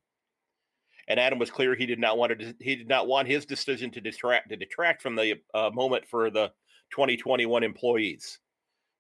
And 1.12 1.20
Adam 1.20 1.40
was 1.40 1.52
clear 1.52 1.76
he 1.76 1.86
did 1.86 2.00
not 2.00 2.18
want 2.18 2.40
to, 2.40 2.56
he 2.62 2.74
did 2.74 2.88
not 2.88 3.06
want 3.06 3.28
his 3.28 3.46
decision 3.46 3.92
to 3.92 4.00
detract 4.00 4.48
to 4.48 4.56
detract 4.56 5.02
from 5.02 5.18
the 5.18 5.42
uh, 5.54 5.70
moment 5.74 6.06
for 6.08 6.30
the 6.30 6.54
2021 6.92 7.64
employees. 7.64 8.40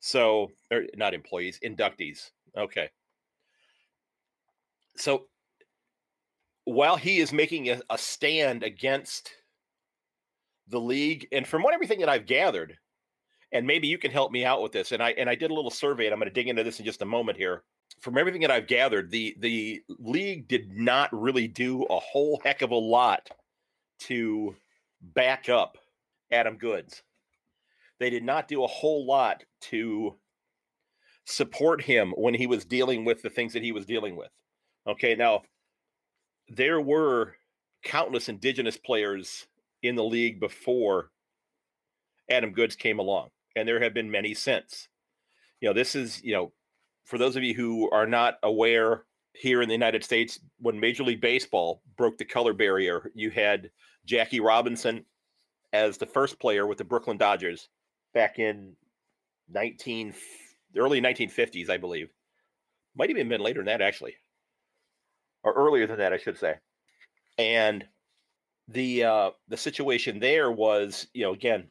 So, 0.01 0.51
or 0.70 0.84
not 0.98 1.13
employees, 1.13 1.58
inductees. 1.63 2.32
Okay. 2.58 2.89
So 4.98 5.27
while 6.65 6.98
he 6.98 7.20
is 7.20 7.32
making 7.32 7.70
a, 7.70 7.80
a 7.89 7.98
stand 7.98 8.62
against 8.62 9.32
the 10.68 10.82
league, 10.82 11.30
and 11.32 11.48
from 11.48 11.63
what 11.63 11.74
everything 11.74 12.01
that 12.01 12.10
I've 12.10 12.25
gathered, 12.25 12.77
and 13.53 13.65
maybe 13.65 13.88
you 13.88 13.98
can 13.98 14.12
help 14.12 14.34
me 14.34 14.44
out 14.44 14.62
with 14.62 14.74
this. 14.74 14.91
And 14.91 15.01
I 15.01 15.12
and 15.12 15.30
I 15.30 15.36
did 15.36 15.50
a 15.50 15.53
little 15.53 15.72
survey, 15.72 16.08
and 16.08 16.13
I'm 16.13 16.20
going 16.20 16.30
to 16.30 16.34
dig 16.34 16.50
into 16.50 16.65
this 16.65 16.80
in 16.80 16.86
just 16.86 17.01
a 17.03 17.06
moment 17.06 17.38
here. 17.38 17.63
From 18.01 18.17
everything 18.17 18.41
that 18.41 18.51
I've 18.51 18.67
gathered, 18.67 19.12
the 19.12 19.36
the 19.39 19.84
league 19.88 20.48
did 20.48 20.72
not 20.72 21.10
really 21.13 21.48
do 21.48 21.84
a 21.84 22.00
whole 22.00 22.41
heck 22.43 22.62
of 22.62 22.72
a 22.72 22.75
lot 22.75 23.29
to 24.01 24.55
back 25.01 25.50
up 25.50 25.77
Adam 26.31 26.58
Goodes. 26.58 27.03
they 28.00 28.10
did 28.10 28.24
not 28.24 28.48
do 28.48 28.63
a 28.63 28.67
whole 28.67 29.05
lot 29.05 29.43
to 29.62 30.17
support 31.25 31.84
him 31.84 32.13
when 32.17 32.34
he 32.34 32.48
was 32.48 32.65
dealing 32.65 33.05
with 33.05 33.22
the 33.22 33.29
things 33.29 33.53
that 33.53 33.63
he 33.63 33.72
was 33.72 33.86
dealing 33.86 34.15
with. 34.15 34.31
Okay, 34.88 35.15
now 35.15 35.43
there 36.50 36.81
were 36.81 37.36
countless 37.84 38.27
indigenous 38.27 38.77
players 38.77 39.48
in 39.84 39.96
the 39.96 40.03
league 40.03 40.39
before 40.39 41.12
Adam 42.29 42.51
Goodes 42.51 42.75
came 42.75 43.00
along, 43.00 43.29
and 43.55 43.67
there 43.67 43.81
have 43.81 43.93
been 43.93 44.10
many 44.10 44.34
since. 44.34 44.88
You 45.60 45.70
know, 45.70 45.74
this 45.74 45.96
is, 45.96 46.24
you 46.24 46.34
know, 46.34 46.53
for 47.12 47.18
those 47.18 47.36
of 47.36 47.44
you 47.44 47.53
who 47.53 47.89
are 47.91 48.08
not 48.08 48.39
aware 48.41 49.03
here 49.34 49.62
in 49.62 49.68
the 49.68 49.74
United 49.74 50.01
States, 50.01 50.39
when 50.60 50.80
Major 50.80 51.03
League 51.03 51.20
Baseball 51.20 51.82
broke 51.98 52.18
the 52.18 52.24
color 52.24 52.53
barrier, 52.53 53.12
you 53.13 53.30
had 53.30 53.70
Jackie 54.06 54.39
Robinson 54.39 55.06
as 55.74 55.98
the 55.98 56.06
first 56.06 56.39
player 56.39 56.65
with 56.65 56.77
the 56.77 56.86
Brooklyn 56.86 57.18
Dodgers 57.18 57.68
back 58.13 58.39
in 58.39 58.77
19 59.50 60.13
early 60.77 61.01
1950s, 61.01 61.70
I 61.70 61.75
believe. 61.75 62.08
Might 62.96 63.10
even 63.10 63.27
been 63.27 63.41
later 63.41 63.60
than 63.60 63.65
that, 63.65 63.82
actually, 63.82 64.15
or 65.44 65.51
earlier 65.51 65.88
than 65.88 65.98
that, 65.98 66.13
I 66.13 66.18
should 66.18 66.38
say. 66.38 66.56
And 67.38 67.84
the 68.70 69.03
uh, 69.03 69.30
the 69.50 69.58
situation 69.58 70.20
there 70.20 70.50
was, 70.50 71.08
you 71.13 71.24
know, 71.24 71.34
again, 71.34 71.68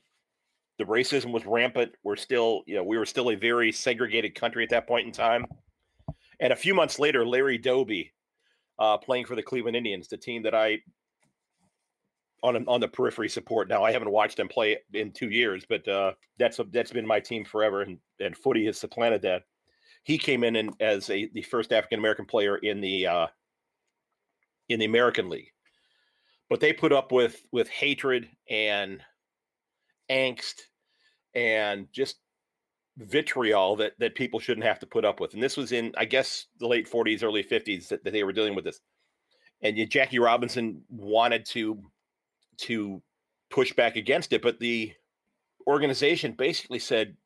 the 0.81 0.87
racism 0.87 1.31
was 1.31 1.45
rampant. 1.45 1.93
We're 2.03 2.17
still, 2.17 2.63
you 2.67 2.75
know, 2.75 2.83
we 2.83 2.97
were 2.97 3.05
still 3.05 3.31
a 3.31 3.35
very 3.35 3.71
segregated 3.71 4.35
country 4.35 4.65
at 4.65 4.71
that 4.71 4.89
point 4.89 5.07
in 5.07 5.13
time. 5.13 5.45
And 6.41 6.55
a 6.55 6.57
few 6.57 6.75
months 6.75 6.99
later, 6.99 7.27
Larry 7.27 7.59
Doby, 7.59 8.15
uh, 8.79 8.97
playing 8.97 9.27
for 9.27 9.37
the 9.37 9.43
Cleveland 9.43 9.77
Indians, 9.77 10.09
the 10.09 10.17
team 10.17 10.43
that 10.45 10.55
I 10.55 10.79
on 12.43 12.67
on 12.67 12.81
the 12.81 12.89
periphery 12.89 13.29
support. 13.29 13.69
Now 13.69 13.85
I 13.85 13.93
haven't 13.93 14.11
watched 14.11 14.39
them 14.39 14.49
play 14.49 14.79
in 14.95 15.13
two 15.13 15.29
years, 15.29 15.67
but 15.69 15.87
uh, 15.87 16.13
that's 16.39 16.59
a, 16.59 16.65
that's 16.65 16.93
been 16.93 17.07
my 17.07 17.21
team 17.21 17.45
forever, 17.45 17.83
and 17.83 17.99
and 18.19 18.35
footy 18.35 18.65
has 18.65 18.79
supplanted 18.79 19.21
that. 19.21 19.43
He 20.05 20.17
came 20.17 20.45
in 20.45 20.57
and, 20.57 20.73
as 20.81 21.11
a 21.11 21.29
the 21.35 21.43
first 21.43 21.75
African 21.75 21.99
American 21.99 22.25
player 22.25 22.57
in 22.57 22.81
the 22.81 23.07
uh, 23.07 23.27
in 24.71 24.81
the 24.81 24.87
American 24.87 25.29
League, 25.29 25.53
but 26.49 26.61
they 26.61 26.73
put 26.73 26.95
up 26.95 27.13
with 27.13 27.43
with 27.53 27.69
hatred 27.69 28.31
and 28.49 29.03
angst 30.11 30.63
and 31.35 31.87
just 31.93 32.17
vitriol 32.99 33.77
that 33.77 33.93
that 33.99 34.15
people 34.15 34.41
shouldn't 34.41 34.67
have 34.67 34.79
to 34.81 34.87
put 34.87 35.05
up 35.05 35.21
with. 35.21 35.35
And 35.35 35.43
this 35.43 35.57
was 35.57 35.73
in 35.73 35.93
I 35.97 36.05
guess 36.05 36.47
the 36.59 36.67
late 36.67 36.91
40s, 36.91 37.23
early 37.23 37.43
50s 37.43 37.89
that, 37.89 38.05
that 38.05 38.13
they 38.13 38.25
were 38.25 38.33
dealing 38.33 38.55
with 38.55 38.65
this. 38.65 38.81
And 39.63 39.77
Jackie 39.91 40.19
Robinson 40.19 40.83
wanted 40.89 41.45
to 41.47 41.83
to 42.59 43.03
push 43.51 43.73
back 43.73 43.97
against 43.97 44.33
it, 44.33 44.43
but 44.43 44.61
the 44.61 44.93
organization 45.67 46.33
basically 46.33 46.79
said 46.79 47.17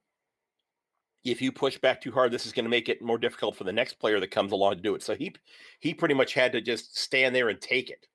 if 1.24 1.40
you 1.40 1.50
push 1.50 1.78
back 1.78 2.00
too 2.00 2.12
hard, 2.12 2.30
this 2.30 2.46
is 2.46 2.52
going 2.52 2.66
to 2.66 2.70
make 2.70 2.88
it 2.88 3.00
more 3.00 3.18
difficult 3.18 3.56
for 3.56 3.64
the 3.64 3.72
next 3.72 3.94
player 3.94 4.20
that 4.20 4.30
comes 4.30 4.52
along 4.52 4.76
to 4.76 4.82
do 4.82 4.94
it. 4.94 5.02
So 5.02 5.14
he 5.14 5.34
he 5.80 5.94
pretty 5.94 6.14
much 6.14 6.34
had 6.34 6.52
to 6.52 6.60
just 6.60 6.98
stand 6.98 7.34
there 7.34 7.48
and 7.48 7.60
take 7.60 7.90
it, 7.90 8.06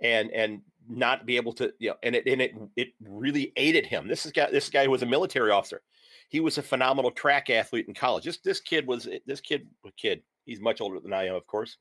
and 0.00 0.30
and 0.30 0.62
not 0.88 1.26
be 1.26 1.36
able 1.36 1.52
to 1.54 1.72
you 1.78 1.90
know, 1.90 1.96
and 2.02 2.14
it 2.14 2.26
and 2.26 2.40
it 2.42 2.54
it 2.76 2.88
really 3.00 3.52
aided 3.56 3.86
him. 3.86 4.08
This 4.08 4.26
is 4.26 4.32
guy 4.32 4.50
this 4.50 4.68
guy 4.68 4.84
who 4.84 4.90
was 4.90 5.02
a 5.02 5.06
military 5.06 5.50
officer. 5.50 5.82
He 6.28 6.40
was 6.40 6.58
a 6.58 6.62
phenomenal 6.62 7.10
track 7.10 7.50
athlete 7.50 7.86
in 7.88 7.94
college. 7.94 8.24
This 8.24 8.38
this 8.38 8.60
kid 8.60 8.86
was 8.86 9.08
this 9.26 9.40
kid 9.40 9.68
kid. 9.96 10.22
He's 10.44 10.60
much 10.60 10.80
older 10.80 11.00
than 11.00 11.12
I 11.12 11.26
am, 11.28 11.34
of 11.34 11.46
course. 11.46 11.76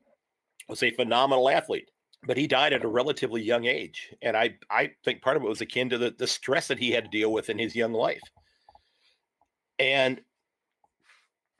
Was 0.70 0.84
a 0.84 0.92
phenomenal 0.92 1.50
athlete 1.50 1.90
but 2.26 2.38
he 2.38 2.48
died 2.48 2.74
at 2.74 2.84
a 2.84 2.88
relatively 2.88 3.42
young 3.42 3.66
age 3.66 4.14
and 4.22 4.36
i 4.36 4.54
i 4.70 4.90
think 5.04 5.22
part 5.22 5.38
of 5.38 5.44
it 5.44 5.50
was 5.50 5.62
akin 5.62 5.90
to 5.90 5.98
the, 5.98 6.16
the 6.18 6.28
stress 6.28 6.68
that 6.68 6.80
he 6.80 6.92
had 6.92 7.06
to 7.06 7.10
deal 7.10 7.32
with 7.32 7.50
in 7.50 7.60
his 7.60 7.76
young 7.76 7.94
life 7.94 8.22
and 9.80 10.22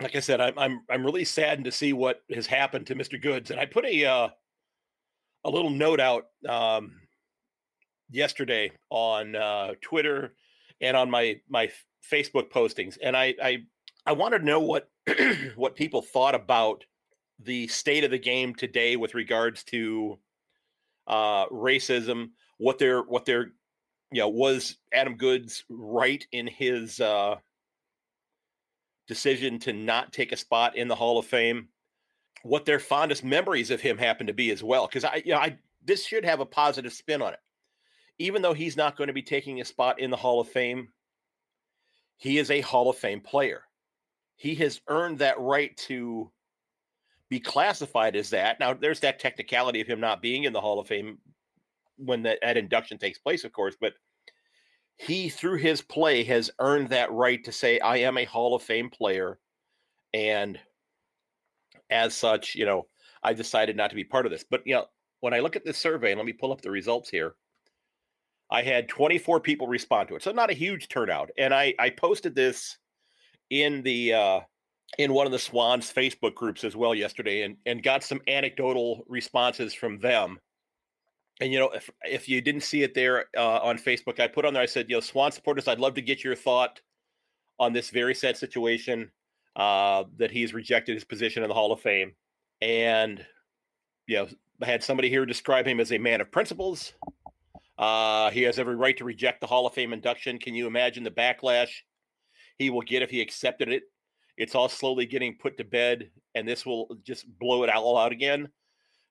like 0.02 0.16
i 0.16 0.20
said 0.20 0.42
i'm 0.42 0.58
i'm, 0.58 0.82
I'm 0.90 1.06
really 1.06 1.26
saddened 1.26 1.66
to 1.66 1.72
see 1.72 1.94
what 1.94 2.22
has 2.34 2.48
happened 2.48 2.88
to 2.88 2.96
mr 2.96 3.22
Goodes. 3.22 3.52
and 3.52 3.60
i 3.60 3.66
put 3.66 3.86
a 3.86 4.06
uh, 4.06 4.30
a 5.46 5.50
little 5.50 5.70
note 5.70 6.00
out 6.00 6.28
um, 6.48 6.94
yesterday 8.10 8.72
on 8.90 9.36
uh, 9.36 9.74
twitter 9.82 10.34
and 10.82 10.96
on 10.96 11.10
my 11.10 11.40
my 11.50 11.70
facebook 12.12 12.50
postings 12.50 12.98
and 13.02 13.16
i 13.16 13.34
i 13.42 13.58
i 14.06 14.12
wanted 14.12 14.40
to 14.40 14.46
know 14.46 14.60
what 14.60 14.90
what 15.56 15.76
people 15.76 16.02
thought 16.02 16.36
about 16.36 16.84
the 17.40 17.68
state 17.68 18.04
of 18.04 18.12
the 18.12 18.20
game 18.20 18.56
today 18.56 18.96
with 18.96 19.16
regards 19.16 19.64
to 19.66 20.18
uh, 21.08 21.48
racism, 21.48 22.32
what 22.58 22.78
their 22.78 23.02
what 23.02 23.26
their 23.26 23.52
you 24.12 24.22
know 24.22 24.30
was 24.30 24.78
Adam 24.94 25.16
Goodes 25.16 25.64
right 25.70 26.26
in 26.32 26.48
his 26.48 27.00
uh, 27.00 27.36
decision 29.08 29.60
to 29.60 29.74
not 29.74 30.14
take 30.14 30.32
a 30.32 30.38
spot 30.38 30.78
in 30.78 30.88
the 30.88 30.96
Hall 30.96 31.18
of 31.18 31.26
Fame, 31.26 31.68
what 32.44 32.66
their 32.66 32.80
fondest 32.80 33.24
memories 33.24 33.72
of 33.72 33.82
him 33.82 33.98
happen 33.98 34.28
to 34.28 34.34
be 34.34 34.52
as 34.52 34.64
well. 34.64 34.88
Because 34.88 35.04
I, 35.04 35.22
you 35.26 35.34
know, 35.34 35.40
I 35.40 35.58
this 35.84 36.06
should 36.06 36.26
have 36.26 36.40
a 36.40 36.46
positive 36.46 36.94
spin 36.94 37.22
on 37.22 37.34
it, 37.34 37.40
even 38.20 38.42
though 38.42 38.54
he's 38.54 38.78
not 38.78 38.96
going 38.96 39.08
to 39.08 39.14
be 39.14 39.22
taking 39.22 39.60
a 39.60 39.66
spot 39.66 40.00
in 40.00 40.10
the 40.10 40.18
Hall 40.18 40.40
of 40.40 40.50
Fame. 40.50 40.90
He 42.18 42.38
is 42.38 42.52
a 42.52 42.62
Hall 42.62 42.90
of 42.90 42.98
Fame 42.98 43.22
player. 43.22 43.64
He 44.36 44.56
has 44.56 44.82
earned 44.88 45.20
that 45.20 45.40
right 45.40 45.76
to 45.78 46.32
be 47.30 47.40
classified 47.40 48.16
as 48.16 48.30
that. 48.30 48.60
Now, 48.60 48.74
there's 48.74 49.00
that 49.02 49.20
technicality 49.20 49.82
of 49.82 49.88
him 49.88 50.00
not 50.00 50.22
being 50.22 50.44
in 50.44 50.54
the 50.54 50.62
Hall 50.62 50.80
of 50.80 50.88
Fame 50.88 51.18
when 51.98 52.24
that, 52.24 52.58
induction 52.58 52.98
takes 52.98 53.20
place, 53.20 53.44
of 53.44 53.52
course, 53.52 53.76
but 53.80 53.94
he, 54.98 55.30
through 55.30 55.58
his 55.58 55.82
play, 55.82 56.24
has 56.24 56.52
earned 56.60 56.90
that 56.90 57.12
right 57.12 57.44
to 57.44 57.52
say, 57.52 57.80
I 57.80 57.98
am 57.98 58.18
a 58.18 58.26
Hall 58.26 58.56
of 58.56 58.62
Fame 58.62 58.90
player. 58.90 59.40
And 60.14 60.60
as 61.90 62.16
such, 62.16 62.56
you 62.56 62.66
know, 62.66 62.88
I 63.24 63.34
decided 63.34 63.76
not 63.76 63.90
to 63.90 63.96
be 63.96 64.04
part 64.04 64.26
of 64.26 64.32
this. 64.32 64.46
But, 64.48 64.62
you 64.66 64.76
know, 64.76 64.86
when 65.22 65.34
I 65.34 65.40
look 65.40 65.56
at 65.56 65.66
this 65.66 65.78
survey, 65.78 66.12
and 66.12 66.20
let 66.20 66.26
me 66.26 66.34
pull 66.34 66.52
up 66.52 66.62
the 66.62 66.72
results 66.72 67.10
here, 67.10 67.36
I 68.54 68.62
had 68.62 68.88
24 68.88 69.40
people 69.40 69.68
respond 69.68 70.08
to 70.10 70.16
it. 70.16 70.22
So 70.22 70.32
not 70.32 70.52
a 70.52 70.54
huge 70.54 70.88
turnout. 70.88 71.32
And 71.40 71.54
I, 71.54 71.74
I 71.80 71.90
posted 71.90 72.36
this 72.36 72.78
in 73.50 73.82
the 73.82 74.14
uh, 74.14 74.40
in 75.00 75.12
one 75.14 75.26
of 75.26 75.32
the 75.32 75.40
Swans 75.40 75.92
Facebook 75.92 76.36
groups 76.36 76.64
as 76.64 76.76
well 76.76 76.94
yesterday 76.94 77.42
and, 77.42 77.58
and 77.66 77.82
got 77.82 78.04
some 78.04 78.22
anecdotal 78.28 79.04
responses 79.08 79.74
from 79.74 79.98
them. 80.00 80.40
And, 81.42 81.52
you 81.52 81.60
know, 81.60 81.70
if, 81.70 81.90
if 82.04 82.30
you 82.30 82.42
didn't 82.42 82.62
see 82.62 82.84
it 82.84 82.94
there 82.94 83.26
uh, 83.36 83.58
on 83.58 83.80
Facebook, 83.80 84.20
I 84.20 84.28
put 84.28 84.46
on 84.46 84.54
there, 84.54 84.62
I 84.62 84.68
said, 84.68 84.86
you 84.88 84.98
know, 84.98 85.02
Swan 85.02 85.32
supporters, 85.32 85.68
I'd 85.68 85.80
love 85.80 85.96
to 85.96 86.02
get 86.02 86.24
your 86.24 86.36
thought 86.36 86.80
on 87.60 87.74
this 87.74 87.90
very 87.90 88.14
sad 88.14 88.38
situation 88.38 89.12
uh, 89.56 90.04
that 90.18 90.30
he's 90.30 90.54
rejected 90.54 90.94
his 90.94 91.04
position 91.04 91.42
in 91.42 91.50
the 91.50 91.56
Hall 91.56 91.72
of 91.72 91.82
Fame. 91.82 92.14
And, 92.62 93.26
you 94.06 94.18
know, 94.18 94.28
I 94.62 94.68
had 94.68 94.84
somebody 94.84 95.10
here 95.10 95.26
describe 95.26 95.66
him 95.66 95.80
as 95.80 95.92
a 95.92 95.98
man 95.98 96.22
of 96.22 96.32
principles. 96.32 96.94
Uh, 97.78 98.30
he 98.32 98.44
has 98.44 98.60
every 98.60 98.76
right 98.76 98.98
to 98.98 99.04
reject 99.04 99.42
the 99.42 99.48
Hall 99.48 99.66
of 99.66 99.74
Fame 99.74 99.94
induction. 99.94 100.38
Can 100.38 100.54
you 100.54 100.68
imagine 100.68 101.04
the 101.04 101.12
backlash 101.12 101.70
he 102.60 102.70
will 102.70 102.82
get 102.82 103.02
if 103.02 103.10
he 103.10 103.20
accepted 103.20 103.70
it 103.70 103.84
it's 104.38 104.56
all 104.56 104.70
slowly 104.70 105.06
getting 105.06 105.38
put 105.38 105.58
to 105.58 105.64
bed, 105.64 106.10
and 106.36 106.48
this 106.48 106.66
will 106.66 106.98
just 107.04 107.26
blow 107.40 107.64
it 107.64 107.70
all 107.70 107.98
out 107.98 108.12
again. 108.12 108.50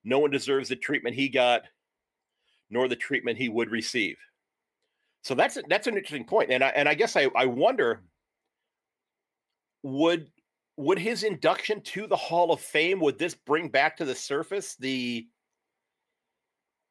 No 0.04 0.18
one 0.18 0.30
deserves 0.30 0.68
the 0.68 0.76
treatment 0.76 1.14
he 1.14 1.28
got, 1.28 1.62
nor 2.70 2.88
the 2.88 2.96
treatment 2.96 3.38
he 3.38 3.48
would 3.48 3.70
receive. 3.70 4.16
So 5.22 5.34
that's 5.34 5.56
that's 5.68 5.86
an 5.86 5.96
interesting 5.96 6.24
point, 6.24 6.50
and 6.50 6.64
I 6.64 6.68
and 6.68 6.88
I 6.88 6.94
guess 6.94 7.16
I 7.16 7.28
I 7.36 7.46
wonder 7.46 8.02
would 9.84 10.28
would 10.76 10.98
his 10.98 11.22
induction 11.22 11.80
to 11.82 12.08
the 12.08 12.16
Hall 12.16 12.50
of 12.50 12.60
Fame 12.60 12.98
would 13.00 13.18
this 13.18 13.34
bring 13.34 13.68
back 13.68 13.96
to 13.98 14.04
the 14.04 14.14
surface 14.14 14.74
the 14.74 15.28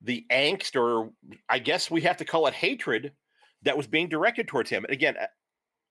the 0.04 0.26
angst 0.32 0.76
or 0.76 1.12
I 1.50 1.60
guess 1.60 1.92
we 1.92 2.02
have 2.02 2.18
to 2.18 2.26
call 2.26 2.48
it 2.48 2.54
hatred 2.54 3.14
that 3.64 3.78
was 3.78 3.88
being 3.88 4.10
directed 4.10 4.48
towards 4.48 4.70
him. 4.70 4.84
And 4.84 4.94
again, 4.94 5.16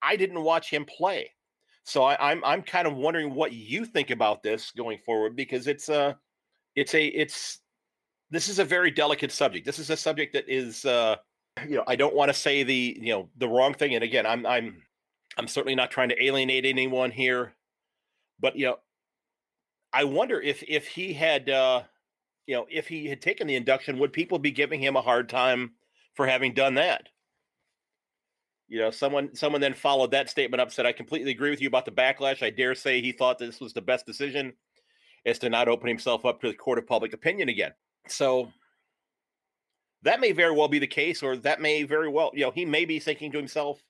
I 0.02 0.16
didn't 0.16 0.42
watch 0.42 0.70
him 0.70 0.84
play. 0.84 1.30
So 1.84 2.02
I, 2.02 2.30
I'm 2.30 2.44
I'm 2.44 2.62
kind 2.62 2.86
of 2.86 2.96
wondering 2.96 3.34
what 3.34 3.52
you 3.52 3.84
think 3.84 4.10
about 4.10 4.42
this 4.42 4.70
going 4.72 4.98
forward 5.04 5.34
because 5.36 5.66
it's 5.66 5.88
a 5.88 6.16
it's 6.76 6.94
a 6.94 7.06
it's 7.06 7.60
this 8.30 8.48
is 8.48 8.58
a 8.58 8.64
very 8.64 8.90
delicate 8.90 9.32
subject. 9.32 9.66
This 9.66 9.78
is 9.78 9.90
a 9.90 9.96
subject 9.96 10.34
that 10.34 10.48
is 10.48 10.84
uh 10.84 11.16
you 11.66 11.76
know 11.76 11.84
I 11.86 11.96
don't 11.96 12.14
want 12.14 12.28
to 12.28 12.34
say 12.34 12.62
the 12.62 12.98
you 13.00 13.12
know 13.12 13.28
the 13.38 13.48
wrong 13.48 13.74
thing. 13.74 13.94
And 13.94 14.04
again, 14.04 14.26
I'm 14.26 14.46
I'm 14.46 14.82
I'm 15.38 15.48
certainly 15.48 15.74
not 15.74 15.90
trying 15.90 16.10
to 16.10 16.22
alienate 16.22 16.66
anyone 16.66 17.10
here, 17.10 17.54
but 18.38 18.56
you 18.56 18.66
know 18.66 18.76
I 19.92 20.04
wonder 20.04 20.40
if 20.40 20.62
if 20.68 20.86
he 20.86 21.12
had 21.12 21.48
uh 21.48 21.82
you 22.50 22.56
know 22.56 22.66
if 22.68 22.88
he 22.88 23.06
had 23.06 23.22
taken 23.22 23.46
the 23.46 23.54
induction, 23.54 24.00
would 24.00 24.12
people 24.12 24.40
be 24.40 24.50
giving 24.50 24.80
him 24.80 24.96
a 24.96 25.00
hard 25.00 25.28
time 25.28 25.70
for 26.14 26.26
having 26.26 26.52
done 26.52 26.74
that? 26.74 27.08
You 28.66 28.80
know, 28.80 28.90
someone 28.90 29.36
someone 29.36 29.60
then 29.60 29.72
followed 29.72 30.10
that 30.10 30.28
statement 30.28 30.60
up, 30.60 30.72
said, 30.72 30.84
I 30.84 30.90
completely 30.90 31.30
agree 31.30 31.50
with 31.50 31.60
you 31.60 31.68
about 31.68 31.84
the 31.84 31.92
backlash. 31.92 32.42
I 32.42 32.50
dare 32.50 32.74
say 32.74 33.00
he 33.00 33.12
thought 33.12 33.38
this 33.38 33.60
was 33.60 33.72
the 33.72 33.80
best 33.80 34.04
decision 34.04 34.52
is 35.24 35.38
to 35.38 35.48
not 35.48 35.68
open 35.68 35.86
himself 35.86 36.26
up 36.26 36.40
to 36.40 36.48
the 36.48 36.54
court 36.54 36.80
of 36.80 36.88
public 36.88 37.12
opinion 37.12 37.48
again. 37.48 37.70
So 38.08 38.50
that 40.02 40.18
may 40.18 40.32
very 40.32 40.52
well 40.52 40.66
be 40.66 40.80
the 40.80 40.88
case, 40.88 41.22
or 41.22 41.36
that 41.36 41.60
may 41.60 41.84
very 41.84 42.08
well, 42.08 42.32
you 42.34 42.44
know, 42.44 42.50
he 42.50 42.64
may 42.64 42.84
be 42.84 42.98
thinking 42.98 43.30
to 43.30 43.38
himself, 43.38 43.80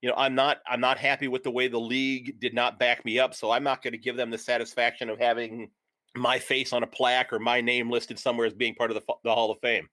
you 0.00 0.08
know, 0.08 0.16
I'm 0.16 0.34
not 0.34 0.62
I'm 0.66 0.80
not 0.80 0.98
happy 0.98 1.28
with 1.28 1.44
the 1.44 1.52
way 1.52 1.68
the 1.68 1.78
league 1.78 2.40
did 2.40 2.54
not 2.54 2.80
back 2.80 3.04
me 3.04 3.20
up, 3.20 3.34
so 3.34 3.52
I'm 3.52 3.62
not 3.62 3.84
going 3.84 3.92
to 3.92 3.98
give 3.98 4.16
them 4.16 4.30
the 4.30 4.38
satisfaction 4.38 5.08
of 5.08 5.20
having 5.20 5.70
my 6.14 6.38
face 6.38 6.72
on 6.72 6.82
a 6.82 6.86
plaque 6.86 7.32
or 7.32 7.38
my 7.38 7.60
name 7.60 7.90
listed 7.90 8.18
somewhere 8.18 8.46
as 8.46 8.52
being 8.52 8.74
part 8.74 8.90
of 8.90 8.96
the, 8.96 9.14
the 9.24 9.34
Hall 9.34 9.50
of 9.50 9.58
Fame. 9.60 9.88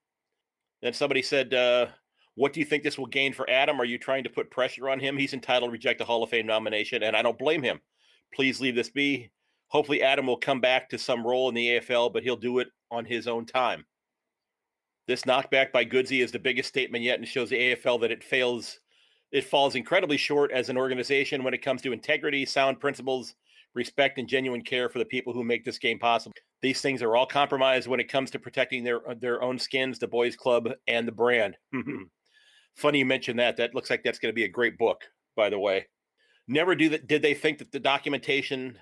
Then 0.82 0.94
somebody 0.94 1.22
said, 1.22 1.54
uh, 1.54 1.88
"What 2.36 2.54
do 2.54 2.60
you 2.60 2.66
think 2.66 2.84
this 2.84 2.98
will 2.98 3.06
gain 3.06 3.34
for 3.34 3.50
Adam? 3.50 3.80
Are 3.80 3.86
you 3.86 3.98
trying 3.98 4.24
to 4.24 4.30
put 4.30 4.52
pressure 4.52 4.90
on 4.90 5.00
him? 5.00 5.18
He's 5.18 5.34
entitled 5.34 5.70
to 5.70 5.74
reject 5.74 6.02
a 6.02 6.06
Hall 6.06 6.24
of 6.24 6.30
Fame 6.30 6.46
nomination, 6.46 7.04
and 7.04 7.16
I 7.16 7.22
don't 7.22 7.38
blame 7.38 7.64
him. 7.64 7.80
Please 8.34 8.62
leave 8.62 8.76
this 8.76 8.90
be. 8.90 9.32
Hopefully, 9.68 10.02
Adam 10.02 10.28
will 10.28 10.38
come 10.38 10.62
back 10.62 10.90
to 10.90 10.98
some 10.98 11.26
role 11.26 11.50
in 11.50 11.56
the 11.56 11.80
AFL, 11.80 12.12
but 12.12 12.24
he'll 12.24 12.36
do 12.36 12.60
it 12.60 12.70
on 12.92 13.06
his 13.06 13.28
own 13.28 13.46
time." 13.46 13.86
This 15.08 15.24
knockback 15.24 15.72
by 15.72 15.86
Goodsey 15.86 16.22
is 16.24 16.32
the 16.32 16.40
biggest 16.40 16.70
statement 16.70 17.04
yet, 17.04 17.18
and 17.18 17.28
shows 17.28 17.50
the 17.50 17.74
AFL 17.74 18.02
that 18.02 18.12
it 18.12 18.24
fails 18.24 18.80
it 19.32 19.44
falls 19.44 19.76
incredibly 19.76 20.18
short 20.18 20.52
as 20.52 20.70
an 20.70 20.78
organization 20.78 21.44
when 21.44 21.54
it 21.54 21.62
comes 21.62 21.82
to 21.84 21.94
integrity, 21.94 22.46
sound 22.46 22.80
principles, 22.80 23.36
respect, 23.74 24.18
and 24.18 24.28
genuine 24.28 24.62
care 24.62 24.90
for 24.90 25.00
the 25.00 25.06
people 25.06 25.34
who 25.34 25.44
make 25.44 25.64
this 25.64 25.78
game 25.78 26.00
possible. 26.00 26.34
These 26.62 26.82
things 26.82 27.02
are 27.02 27.16
all 27.16 27.26
compromised 27.26 27.88
when 27.88 28.00
it 28.00 28.12
comes 28.12 28.32
to 28.32 28.40
protecting 28.40 28.84
their 28.84 29.08
uh, 29.10 29.16
their 29.20 29.42
own 29.42 29.60
skins, 29.60 30.00
the 30.00 30.08
boys' 30.08 30.36
club, 30.36 30.70
and 30.88 31.08
the 31.08 31.12
brand. 31.12 31.56
Funny 32.76 33.00
you 33.00 33.06
mentioned 33.06 33.40
that. 33.40 33.58
That 33.58 33.76
looks 33.76 33.90
like 33.90 34.04
that's 34.04 34.20
going 34.20 34.32
to 34.32 34.36
be 34.36 34.46
a 34.46 34.50
great 34.50 34.78
book, 34.78 35.04
by 35.36 35.50
the 35.50 35.60
way. 35.60 35.88
Never 36.48 36.76
do 36.76 36.90
that. 36.90 37.08
Did 37.08 37.22
they 37.22 37.34
think 37.34 37.60
that 37.60 37.72
the 37.72 37.80
documentation 37.80 38.78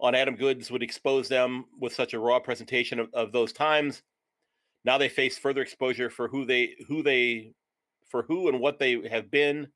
on 0.00 0.14
Adam 0.14 0.36
Goodes 0.36 0.70
would 0.70 0.82
expose 0.82 1.28
them 1.28 1.66
with 1.78 1.94
such 1.94 2.14
a 2.14 2.18
raw 2.18 2.38
presentation 2.40 2.98
of, 2.98 3.08
of 3.12 3.32
those 3.32 3.52
times? 3.52 4.02
Now 4.84 4.98
they 4.98 5.08
face 5.08 5.38
further 5.38 5.62
exposure 5.62 6.10
for 6.10 6.28
who 6.28 6.44
they 6.44 6.74
who 6.88 7.02
they 7.02 7.52
for 8.08 8.22
who 8.22 8.48
and 8.48 8.60
what 8.60 8.78
they 8.78 9.08
have 9.08 9.30
been 9.30 9.68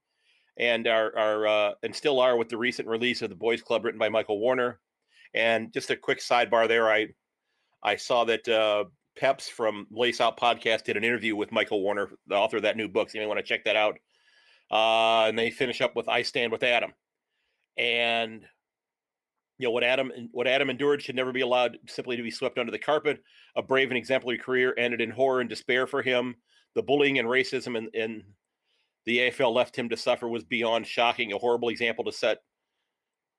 and 0.59 0.87
are, 0.87 1.17
are 1.17 1.47
uh, 1.47 1.73
and 1.83 1.95
still 1.95 2.21
are 2.21 2.37
with 2.37 2.49
the 2.49 2.57
recent 2.57 2.88
release 2.88 3.23
of 3.23 3.31
the 3.31 3.37
Boys 3.37 3.62
Club 3.62 3.85
written 3.85 3.99
by 3.99 4.09
Michael 4.09 4.41
Warner. 4.41 4.81
And 5.35 5.73
just 5.73 5.91
a 5.91 5.97
quick 5.97 6.21
sidebar 6.21 6.67
there, 6.67 6.91
I 6.91 7.09
I 7.83 7.97
saw 7.97 8.25
that 8.25 8.49
uh, 8.49 8.85
Peps 9.17 9.49
from 9.49 9.87
Lace 9.91 10.21
Out 10.21 10.38
Podcast 10.38 10.85
did 10.85 10.97
an 10.97 11.05
interview 11.05 11.37
with 11.37 11.53
Michael 11.53 11.83
Warner, 11.83 12.11
the 12.27 12.35
author 12.35 12.57
of 12.57 12.65
that 12.65 12.77
new 12.77 12.88
book. 12.88 13.11
So 13.11 13.19
you 13.19 13.23
may 13.23 13.29
want 13.29 13.38
to 13.38 13.47
check 13.47 13.65
that 13.65 13.77
out. 13.77 13.99
Uh, 14.71 15.29
and 15.29 15.38
they 15.38 15.50
finish 15.50 15.81
up 15.81 15.95
with 15.97 16.09
"I 16.09 16.23
Stand 16.23 16.53
with 16.53 16.62
Adam," 16.62 16.93
and 17.77 18.43
you 19.59 19.67
know 19.67 19.71
what 19.71 19.85
Adam 19.85 20.11
what 20.33 20.47
Adam 20.47 20.71
endured 20.71 21.03
should 21.03 21.17
never 21.17 21.33
be 21.33 21.41
allowed 21.41 21.79
simply 21.87 22.17
to 22.17 22.23
be 22.23 22.31
swept 22.31 22.59
under 22.59 22.73
the 22.73 22.79
carpet. 22.79 23.23
A 23.57 23.62
brave 23.62 23.88
and 23.88 23.97
exemplary 23.97 24.38
career 24.38 24.75
ended 24.77 25.00
in 25.00 25.11
horror 25.11 25.41
and 25.41 25.49
despair 25.49 25.87
for 25.87 26.03
him 26.03 26.35
the 26.75 26.83
bullying 26.83 27.19
and 27.19 27.27
racism 27.27 27.77
and, 27.77 27.88
in 27.95 28.23
the 29.07 29.19
AFL 29.19 29.55
left 29.55 29.76
him 29.76 29.88
to 29.88 29.97
suffer 29.97 30.28
was 30.28 30.45
beyond 30.45 30.87
shocking, 30.87 31.33
a 31.33 31.38
horrible 31.38 31.69
example 31.69 32.05
to 32.05 32.12
set 32.12 32.38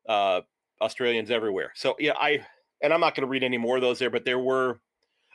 uh, 0.08 0.42
Australians 0.82 1.32
everywhere. 1.32 1.72
So 1.76 1.96
yeah, 2.00 2.14
I 2.18 2.46
and 2.82 2.94
I'm 2.94 3.02
not 3.02 3.16
going 3.16 3.26
to 3.26 3.30
read 3.30 3.44
any 3.44 3.58
more 3.58 3.76
of 3.76 3.82
those 3.82 4.00
there, 4.00 4.10
but 4.10 4.26
there 4.26 4.40
were 4.40 4.80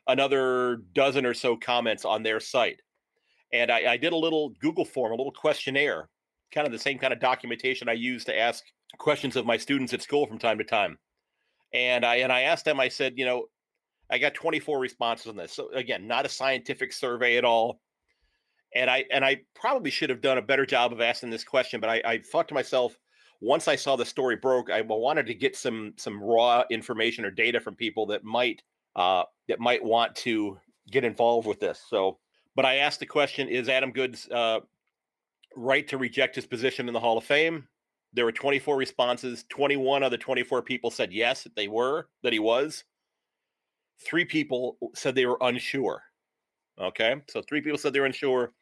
another 0.07 0.79
dozen 0.93 1.27
or 1.27 1.35
so 1.35 1.57
comments 1.57 2.05
on 2.05 2.23
their 2.23 2.41
site, 2.41 2.81
and 3.53 3.71
I, 3.71 3.93
I 3.93 3.97
did 3.97 4.13
a 4.13 4.17
little 4.17 4.51
Google 4.61 4.85
form, 4.85 5.13
a 5.13 5.17
little 5.17 5.33
questionnaire, 5.33 6.09
kind 6.53 6.67
of 6.67 6.73
the 6.73 6.79
same 6.79 6.99
kind 6.99 7.13
of 7.13 7.21
documentation 7.21 7.89
I 7.89 7.93
use 7.93 8.25
to 8.25 8.39
ask 8.39 8.65
questions 8.99 9.37
of 9.37 9.47
my 9.47 9.57
students 9.57 9.93
at 9.93 10.03
school 10.03 10.27
from 10.27 10.39
time 10.39 10.59
to 10.59 10.65
time. 10.65 10.99
And 11.73 12.05
I 12.05 12.17
and 12.17 12.33
I 12.33 12.43
asked 12.43 12.65
them, 12.65 12.81
I 12.81 12.89
said, 12.89 13.15
you 13.17 13.25
know, 13.25 13.47
I 14.11 14.19
got 14.19 14.35
24 14.35 14.79
responses 14.79 15.27
on 15.27 15.37
this. 15.37 15.53
So 15.53 15.71
again, 15.73 16.07
not 16.07 16.27
a 16.27 16.29
scientific 16.29 16.93
survey 16.93 17.37
at 17.37 17.45
all 17.45 17.81
and 18.75 18.91
I 18.91 19.05
and 19.11 19.25
I 19.25 19.43
probably 19.55 19.91
should 19.91 20.11
have 20.11 20.21
done 20.21 20.39
a 20.39 20.43
better 20.43 20.67
job 20.67 20.93
of 20.93 21.01
asking 21.01 21.31
this 21.31 21.45
question, 21.45 21.81
but 21.81 21.91
I, 21.91 22.03
I 22.05 22.19
thought 22.19 22.49
to 22.49 22.55
myself, 22.55 22.99
once 23.41 23.69
I 23.69 23.77
saw 23.77 23.97
the 23.97 24.05
story 24.05 24.37
broke, 24.37 24.71
I 24.71 24.81
wanted 24.81 25.27
to 25.27 25.35
get 25.35 25.57
some 25.57 25.95
some 25.97 26.23
raw 26.23 26.65
information 26.71 27.25
or 27.25 27.31
data 27.31 27.61
from 27.61 27.75
people 27.75 28.07
that 28.07 28.25
might 28.25 28.63
uh, 28.97 29.25
that 29.49 29.61
might 29.61 29.83
want 29.83 30.15
to 30.17 30.59
get 30.91 31.05
involved 31.05 31.47
with 31.47 31.61
this. 31.61 31.83
So, 31.89 32.19
but 32.57 32.65
I 32.65 32.77
asked 32.77 33.01
the 33.01 33.07
question: 33.07 33.49
Is 33.49 33.69
Adam 33.69 33.93
Goodes' 33.93 34.29
uh, 34.29 34.61
right 35.57 35.87
to 35.89 35.99
reject 35.99 36.35
his 36.35 36.47
position 36.47 36.89
in 36.89 36.95
the 36.95 37.01
Hall 37.01 37.19
of 37.19 37.25
Fame? 37.25 37.69
There 38.13 38.25
were 38.25 38.33
24 38.33 38.77
responses. 38.77 39.45
21 39.49 40.05
of 40.05 40.13
the 40.13 40.19
24 40.19 40.63
people 40.63 40.91
said 40.91 41.13
yes, 41.13 41.43
that 41.43 41.57
they 41.57 41.67
were, 41.67 42.09
that 42.23 42.33
he 42.33 42.39
was. 42.39 42.85
Three 44.05 44.25
people 44.25 44.77
said 44.95 45.15
they 45.15 45.27
were 45.27 45.39
unsure. 45.41 46.03
Okay, 46.81 47.17
so 47.29 47.43
three 47.43 47.61
people 47.61 47.79
said 47.79 47.93
they 47.93 48.01
were 48.01 48.07
unsure 48.07 48.53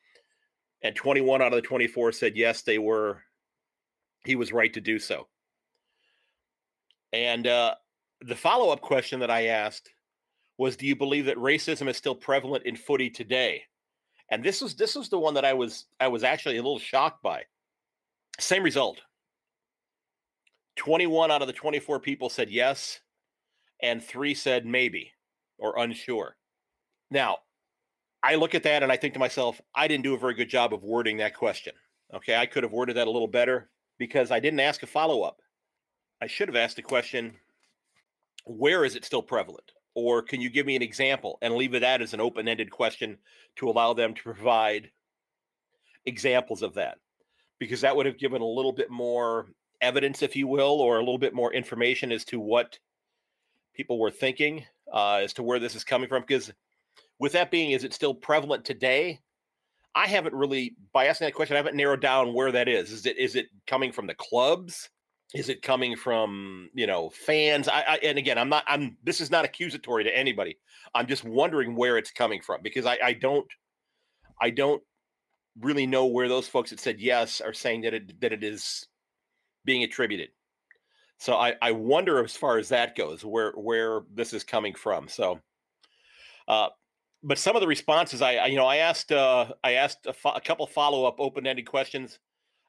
and 0.82 0.94
21 0.94 1.42
out 1.42 1.52
of 1.52 1.56
the 1.56 1.62
24 1.62 2.12
said 2.12 2.36
yes, 2.36 2.62
they 2.62 2.78
were. 2.78 3.22
He 4.24 4.36
was 4.36 4.52
right 4.52 4.72
to 4.74 4.80
do 4.80 4.98
so. 4.98 5.26
And 7.12 7.46
uh, 7.46 7.74
the 8.20 8.36
follow 8.36 8.70
up 8.70 8.80
question 8.80 9.20
that 9.20 9.30
I 9.30 9.46
asked 9.46 9.90
was, 10.58 10.76
"Do 10.76 10.86
you 10.86 10.96
believe 10.96 11.26
that 11.26 11.36
racism 11.36 11.88
is 11.88 11.96
still 11.96 12.14
prevalent 12.14 12.64
in 12.66 12.76
footy 12.76 13.10
today?" 13.10 13.64
And 14.30 14.42
this 14.42 14.60
was 14.60 14.74
this 14.74 14.94
was 14.94 15.08
the 15.08 15.18
one 15.18 15.34
that 15.34 15.44
I 15.44 15.52
was 15.52 15.86
I 16.00 16.08
was 16.08 16.24
actually 16.24 16.56
a 16.56 16.62
little 16.62 16.78
shocked 16.78 17.22
by. 17.22 17.42
Same 18.38 18.62
result. 18.62 19.00
21 20.76 21.30
out 21.30 21.42
of 21.42 21.48
the 21.48 21.52
24 21.52 22.00
people 22.00 22.30
said 22.30 22.50
yes, 22.50 23.00
and 23.82 24.02
three 24.02 24.34
said 24.34 24.64
maybe 24.64 25.12
or 25.58 25.78
unsure. 25.78 26.36
Now, 27.10 27.38
I 28.22 28.36
look 28.36 28.54
at 28.54 28.62
that 28.62 28.82
and 28.82 28.92
I 28.92 28.96
think 28.96 29.14
to 29.14 29.20
myself, 29.20 29.60
I 29.74 29.88
didn't 29.88 30.04
do 30.04 30.14
a 30.14 30.18
very 30.18 30.34
good 30.34 30.48
job 30.48 30.72
of 30.72 30.84
wording 30.84 31.16
that 31.18 31.34
question. 31.34 31.74
Okay, 32.14 32.36
I 32.36 32.46
could 32.46 32.62
have 32.62 32.72
worded 32.72 32.96
that 32.96 33.06
a 33.06 33.10
little 33.10 33.28
better 33.28 33.70
because 33.98 34.30
I 34.30 34.40
didn't 34.40 34.60
ask 34.60 34.82
a 34.82 34.86
follow 34.86 35.22
up. 35.22 35.40
I 36.20 36.26
should 36.26 36.48
have 36.48 36.56
asked 36.56 36.76
the 36.76 36.82
question, 36.82 37.34
where 38.44 38.84
is 38.84 38.94
it 38.94 39.04
still 39.04 39.22
prevalent? 39.22 39.72
Or 39.94 40.22
can 40.22 40.40
you 40.40 40.50
give 40.50 40.66
me 40.66 40.76
an 40.76 40.82
example 40.82 41.38
and 41.42 41.54
leave 41.54 41.74
it 41.74 41.80
that 41.80 42.00
as 42.00 42.14
an 42.14 42.20
open 42.20 42.48
ended 42.48 42.70
question 42.70 43.18
to 43.56 43.68
allow 43.68 43.92
them 43.92 44.14
to 44.14 44.22
provide 44.22 44.90
examples 46.06 46.62
of 46.62 46.74
that? 46.74 46.98
Because 47.58 47.80
that 47.80 47.96
would 47.96 48.06
have 48.06 48.18
given 48.18 48.40
a 48.40 48.46
little 48.46 48.72
bit 48.72 48.90
more 48.90 49.48
evidence, 49.80 50.22
if 50.22 50.36
you 50.36 50.46
will, 50.46 50.80
or 50.80 50.96
a 50.96 51.00
little 51.00 51.18
bit 51.18 51.34
more 51.34 51.52
information 51.52 52.12
as 52.12 52.24
to 52.26 52.40
what 52.40 52.78
people 53.74 53.98
were 53.98 54.10
thinking 54.10 54.64
uh, 54.92 55.16
as 55.16 55.32
to 55.34 55.42
where 55.42 55.58
this 55.58 55.74
is 55.74 55.84
coming 55.84 56.08
from. 56.08 56.22
Because 56.22 56.52
with 57.22 57.32
that 57.32 57.52
being, 57.52 57.70
is 57.70 57.84
it 57.84 57.94
still 57.94 58.14
prevalent 58.14 58.64
today? 58.64 59.20
I 59.94 60.08
haven't 60.08 60.34
really, 60.34 60.74
by 60.92 61.06
asking 61.06 61.28
that 61.28 61.34
question, 61.34 61.54
I 61.54 61.58
haven't 61.58 61.76
narrowed 61.76 62.00
down 62.00 62.34
where 62.34 62.50
that 62.50 62.66
is. 62.66 62.90
Is 62.90 63.06
it 63.06 63.16
is 63.16 63.36
it 63.36 63.46
coming 63.68 63.92
from 63.92 64.08
the 64.08 64.14
clubs? 64.14 64.90
Is 65.32 65.48
it 65.48 65.62
coming 65.62 65.94
from 65.94 66.68
you 66.74 66.88
know 66.88 67.10
fans? 67.10 67.68
I, 67.68 67.82
I 67.82 67.98
and 68.02 68.18
again, 68.18 68.38
I'm 68.38 68.48
not. 68.48 68.64
I'm. 68.66 68.96
This 69.04 69.20
is 69.20 69.30
not 69.30 69.44
accusatory 69.44 70.02
to 70.02 70.18
anybody. 70.18 70.58
I'm 70.96 71.06
just 71.06 71.22
wondering 71.22 71.76
where 71.76 71.96
it's 71.96 72.10
coming 72.10 72.42
from 72.42 72.60
because 72.60 72.86
I, 72.86 72.98
I 73.00 73.12
don't, 73.12 73.46
I 74.40 74.50
don't 74.50 74.82
really 75.60 75.86
know 75.86 76.06
where 76.06 76.28
those 76.28 76.48
folks 76.48 76.70
that 76.70 76.80
said 76.80 77.00
yes 77.00 77.40
are 77.40 77.54
saying 77.54 77.82
that 77.82 77.94
it 77.94 78.20
that 78.20 78.32
it 78.32 78.42
is 78.42 78.88
being 79.64 79.84
attributed. 79.84 80.30
So 81.18 81.36
I, 81.36 81.54
I 81.62 81.70
wonder 81.70 82.24
as 82.24 82.34
far 82.34 82.58
as 82.58 82.70
that 82.70 82.96
goes, 82.96 83.24
where 83.24 83.52
where 83.52 84.00
this 84.12 84.32
is 84.32 84.42
coming 84.42 84.74
from. 84.74 85.06
So 85.06 85.38
uh, 86.48 86.70
but 87.22 87.38
some 87.38 87.56
of 87.56 87.60
the 87.60 87.68
responses 87.68 88.20
I, 88.20 88.34
I 88.36 88.46
you 88.46 88.56
know 88.56 88.66
I 88.66 88.76
asked 88.76 89.12
uh, 89.12 89.52
I 89.62 89.72
asked 89.72 90.06
a, 90.06 90.12
fo- 90.12 90.32
a 90.32 90.40
couple 90.40 90.66
follow 90.66 91.04
up 91.04 91.16
open 91.18 91.46
ended 91.46 91.66
questions. 91.66 92.18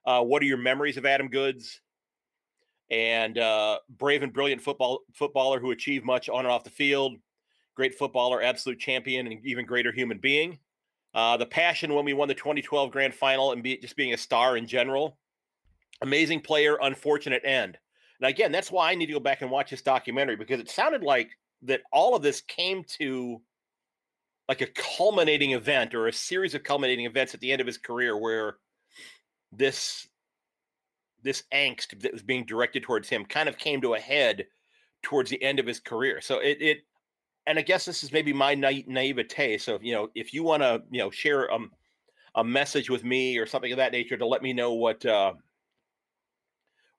Uh, 0.05 0.21
what 0.21 0.41
are 0.41 0.45
your 0.45 0.57
memories 0.57 0.97
of 0.97 1.05
Adam 1.05 1.29
Goodes? 1.29 1.79
And 2.91 3.37
uh, 3.37 3.79
brave 3.89 4.21
and 4.21 4.33
brilliant 4.33 4.61
football 4.61 4.99
footballer 5.13 5.59
who 5.59 5.71
achieved 5.71 6.05
much 6.05 6.29
on 6.29 6.39
and 6.39 6.47
off 6.47 6.63
the 6.63 6.69
field. 6.69 7.17
Great 7.75 7.95
footballer, 7.95 8.43
absolute 8.43 8.79
champion, 8.79 9.25
and 9.25 9.43
even 9.45 9.65
greater 9.65 9.91
human 9.91 10.19
being. 10.19 10.59
Uh, 11.15 11.37
the 11.37 11.45
passion 11.45 11.93
when 11.93 12.05
we 12.05 12.13
won 12.13 12.27
the 12.27 12.33
2012 12.33 12.91
grand 12.91 13.13
final 13.13 13.51
and 13.51 13.63
be, 13.63 13.77
just 13.77 13.95
being 13.95 14.13
a 14.13 14.17
star 14.17 14.57
in 14.57 14.67
general. 14.67 15.17
Amazing 16.01 16.41
player, 16.41 16.77
unfortunate 16.81 17.41
end. 17.45 17.77
Now, 18.19 18.27
again, 18.27 18.51
that's 18.51 18.71
why 18.71 18.91
I 18.91 18.95
need 18.95 19.07
to 19.07 19.13
go 19.13 19.19
back 19.19 19.41
and 19.41 19.49
watch 19.49 19.71
this 19.71 19.81
documentary 19.81 20.35
because 20.35 20.59
it 20.59 20.69
sounded 20.69 21.01
like 21.01 21.31
that 21.63 21.81
all 21.91 22.15
of 22.15 22.21
this 22.21 22.41
came 22.41 22.83
to 22.99 23.41
like 24.47 24.61
a 24.61 24.67
culminating 24.67 25.51
event 25.51 25.93
or 25.93 26.07
a 26.07 26.13
series 26.13 26.53
of 26.53 26.63
culminating 26.63 27.05
events 27.05 27.33
at 27.33 27.39
the 27.39 27.51
end 27.51 27.61
of 27.61 27.67
his 27.67 27.77
career 27.77 28.17
where 28.17 28.57
this 29.51 30.07
this 31.23 31.43
angst 31.53 32.01
that 32.01 32.11
was 32.11 32.21
being 32.21 32.45
directed 32.45 32.83
towards 32.83 33.07
him 33.07 33.23
kind 33.25 33.47
of 33.47 33.57
came 33.57 33.79
to 33.81 33.93
a 33.93 33.99
head 33.99 34.45
towards 35.01 35.29
the 35.29 35.41
end 35.41 35.59
of 35.59 35.65
his 35.65 35.79
career. 35.79 36.19
So 36.21 36.39
it 36.39 36.57
it 36.61 36.77
and 37.45 37.59
I 37.59 37.61
guess 37.61 37.85
this 37.85 38.03
is 38.03 38.11
maybe 38.11 38.33
my 38.33 38.55
na- 38.55 38.71
naivete. 38.87 39.57
So 39.57 39.79
you 39.81 39.93
know, 39.93 40.09
if 40.15 40.33
you 40.33 40.43
want 40.43 40.63
to 40.63 40.81
you 40.91 40.99
know 40.99 41.11
share 41.11 41.51
um, 41.51 41.71
a 42.35 42.43
message 42.43 42.89
with 42.89 43.03
me 43.03 43.37
or 43.37 43.45
something 43.45 43.71
of 43.71 43.77
that 43.77 43.91
nature 43.91 44.17
to 44.17 44.25
let 44.25 44.41
me 44.41 44.53
know 44.53 44.73
what 44.73 45.05
uh, 45.05 45.33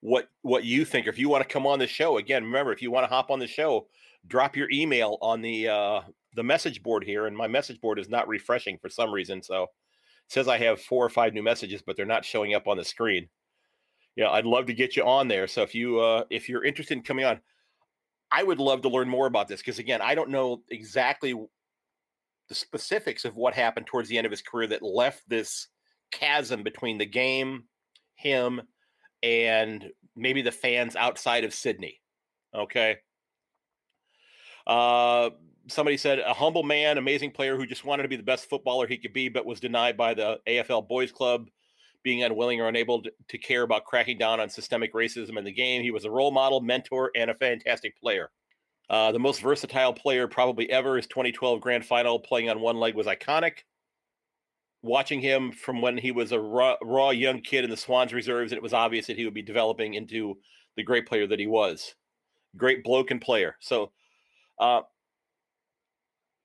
what 0.00 0.28
what 0.42 0.64
you 0.64 0.84
think, 0.84 1.06
or 1.06 1.10
if 1.10 1.18
you 1.18 1.28
want 1.28 1.46
to 1.46 1.52
come 1.52 1.66
on 1.66 1.78
the 1.78 1.86
show 1.86 2.18
again, 2.18 2.44
remember 2.44 2.72
if 2.72 2.82
you 2.82 2.90
want 2.90 3.04
to 3.04 3.14
hop 3.14 3.30
on 3.30 3.38
the 3.38 3.46
show, 3.46 3.88
drop 4.26 4.56
your 4.56 4.70
email 4.70 5.18
on 5.20 5.40
the 5.42 5.68
uh, 5.68 6.00
the 6.34 6.42
message 6.42 6.82
board 6.82 7.04
here, 7.04 7.26
and 7.26 7.36
my 7.36 7.46
message 7.46 7.80
board 7.80 7.98
is 7.98 8.08
not 8.08 8.28
refreshing 8.28 8.78
for 8.78 8.88
some 8.88 9.12
reason. 9.12 9.42
So 9.42 9.64
it 9.64 9.68
says 10.28 10.48
I 10.48 10.58
have 10.58 10.80
four 10.80 11.04
or 11.04 11.10
five 11.10 11.32
new 11.32 11.42
messages, 11.42 11.82
but 11.84 11.96
they're 11.96 12.06
not 12.06 12.24
showing 12.24 12.54
up 12.54 12.66
on 12.66 12.76
the 12.76 12.84
screen. 12.84 13.28
know, 14.16 14.30
I'd 14.30 14.46
love 14.46 14.66
to 14.66 14.74
get 14.74 14.96
you 14.96 15.04
on 15.04 15.28
there. 15.28 15.46
So 15.46 15.62
if 15.62 15.74
you 15.74 16.00
uh, 16.00 16.24
if 16.30 16.48
you're 16.48 16.64
interested 16.64 16.96
in 16.96 17.04
coming 17.04 17.24
on, 17.24 17.40
I 18.30 18.42
would 18.42 18.58
love 18.58 18.82
to 18.82 18.88
learn 18.88 19.08
more 19.08 19.26
about 19.26 19.48
this 19.48 19.60
because 19.60 19.78
again, 19.78 20.00
I 20.02 20.14
don't 20.14 20.30
know 20.30 20.62
exactly 20.70 21.34
the 22.48 22.54
specifics 22.54 23.24
of 23.24 23.36
what 23.36 23.54
happened 23.54 23.86
towards 23.86 24.08
the 24.08 24.18
end 24.18 24.26
of 24.26 24.30
his 24.30 24.42
career 24.42 24.66
that 24.68 24.82
left 24.82 25.22
this 25.28 25.68
chasm 26.10 26.62
between 26.62 26.98
the 26.98 27.06
game, 27.06 27.64
him, 28.16 28.60
and 29.22 29.90
maybe 30.16 30.42
the 30.42 30.52
fans 30.52 30.96
outside 30.96 31.44
of 31.44 31.54
Sydney. 31.54 32.00
Okay. 32.54 32.98
Uh, 34.66 35.30
somebody 35.68 35.96
said 35.96 36.18
a 36.18 36.34
humble 36.34 36.62
man, 36.62 36.98
amazing 36.98 37.30
player 37.30 37.56
who 37.56 37.66
just 37.66 37.84
wanted 37.84 38.02
to 38.02 38.08
be 38.08 38.16
the 38.16 38.22
best 38.22 38.48
footballer 38.48 38.86
he 38.86 38.98
could 38.98 39.12
be, 39.12 39.28
but 39.28 39.46
was 39.46 39.60
denied 39.60 39.96
by 39.96 40.14
the 40.14 40.38
AFL 40.46 40.88
Boys 40.88 41.12
Club, 41.12 41.48
being 42.02 42.22
unwilling 42.22 42.60
or 42.60 42.68
unable 42.68 43.02
to, 43.02 43.12
to 43.28 43.38
care 43.38 43.62
about 43.62 43.84
cracking 43.84 44.18
down 44.18 44.40
on 44.40 44.48
systemic 44.48 44.92
racism 44.92 45.38
in 45.38 45.44
the 45.44 45.52
game. 45.52 45.82
He 45.82 45.90
was 45.90 46.04
a 46.04 46.10
role 46.10 46.30
model, 46.30 46.60
mentor, 46.60 47.10
and 47.16 47.30
a 47.30 47.34
fantastic 47.34 47.98
player. 47.98 48.30
Uh, 48.90 49.12
the 49.12 49.18
most 49.18 49.40
versatile 49.40 49.94
player 49.94 50.28
probably 50.28 50.70
ever. 50.70 50.96
His 50.96 51.06
2012 51.06 51.60
grand 51.60 51.86
final 51.86 52.18
playing 52.18 52.50
on 52.50 52.60
one 52.60 52.76
leg 52.76 52.94
was 52.94 53.06
iconic. 53.06 53.60
Watching 54.82 55.20
him 55.20 55.50
from 55.50 55.80
when 55.80 55.96
he 55.96 56.12
was 56.12 56.32
a 56.32 56.38
raw, 56.38 56.76
raw 56.82 57.08
young 57.08 57.40
kid 57.40 57.64
in 57.64 57.70
the 57.70 57.76
Swans 57.76 58.12
reserves, 58.12 58.52
and 58.52 58.58
it 58.58 58.62
was 58.62 58.74
obvious 58.74 59.06
that 59.06 59.16
he 59.16 59.24
would 59.24 59.32
be 59.32 59.40
developing 59.40 59.94
into 59.94 60.36
the 60.76 60.82
great 60.82 61.06
player 61.06 61.26
that 61.26 61.38
he 61.38 61.46
was. 61.46 61.94
Great 62.56 62.84
bloke 62.84 63.10
and 63.10 63.22
player. 63.22 63.56
So, 63.60 63.92
uh, 64.60 64.82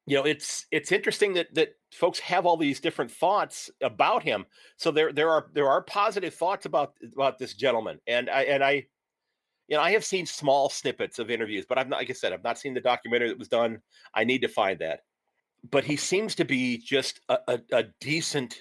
you 0.10 0.16
know, 0.16 0.24
it's 0.26 0.66
it's 0.72 0.92
interesting 0.92 1.34
that 1.34 1.54
that 1.54 1.76
folks 1.92 2.18
have 2.18 2.48
all 2.48 2.58
these 2.58 2.80
different 2.80 3.12
thoughts 3.12 3.70
about 3.80 4.24
him. 4.24 4.44
So 4.76 4.90
there 4.90 5.14
there 5.14 5.30
are 5.30 5.52
there 5.54 5.70
are 5.70 5.84
positive 5.84 6.34
thoughts 6.34 6.66
about 6.66 6.94
about 7.14 7.38
this 7.38 7.54
gentleman, 7.54 8.00
and 8.08 8.28
I 8.28 8.42
and 8.46 8.64
I, 8.64 8.88
you 9.68 9.78
know, 9.78 9.82
I 9.82 9.92
have 9.92 10.04
seen 10.04 10.26
small 10.26 10.68
snippets 10.68 11.20
of 11.20 11.30
interviews, 11.30 11.68
but 11.70 11.78
I've 11.78 11.88
not, 11.88 11.98
like 11.98 12.10
I 12.10 12.14
said, 12.14 12.34
I've 12.34 12.44
not 12.44 12.58
seen 12.58 12.74
the 12.74 12.82
documentary 12.82 13.30
that 13.30 13.38
was 13.38 13.50
done. 13.50 13.82
I 14.16 14.24
need 14.24 14.42
to 14.42 14.48
find 14.48 14.80
that. 14.80 15.02
But 15.70 15.84
he 15.84 15.96
seems 15.96 16.34
to 16.36 16.46
be 16.46 16.80
just 16.80 17.22
a, 17.30 17.38
a, 17.48 17.60
a 17.72 17.84
decent, 18.02 18.58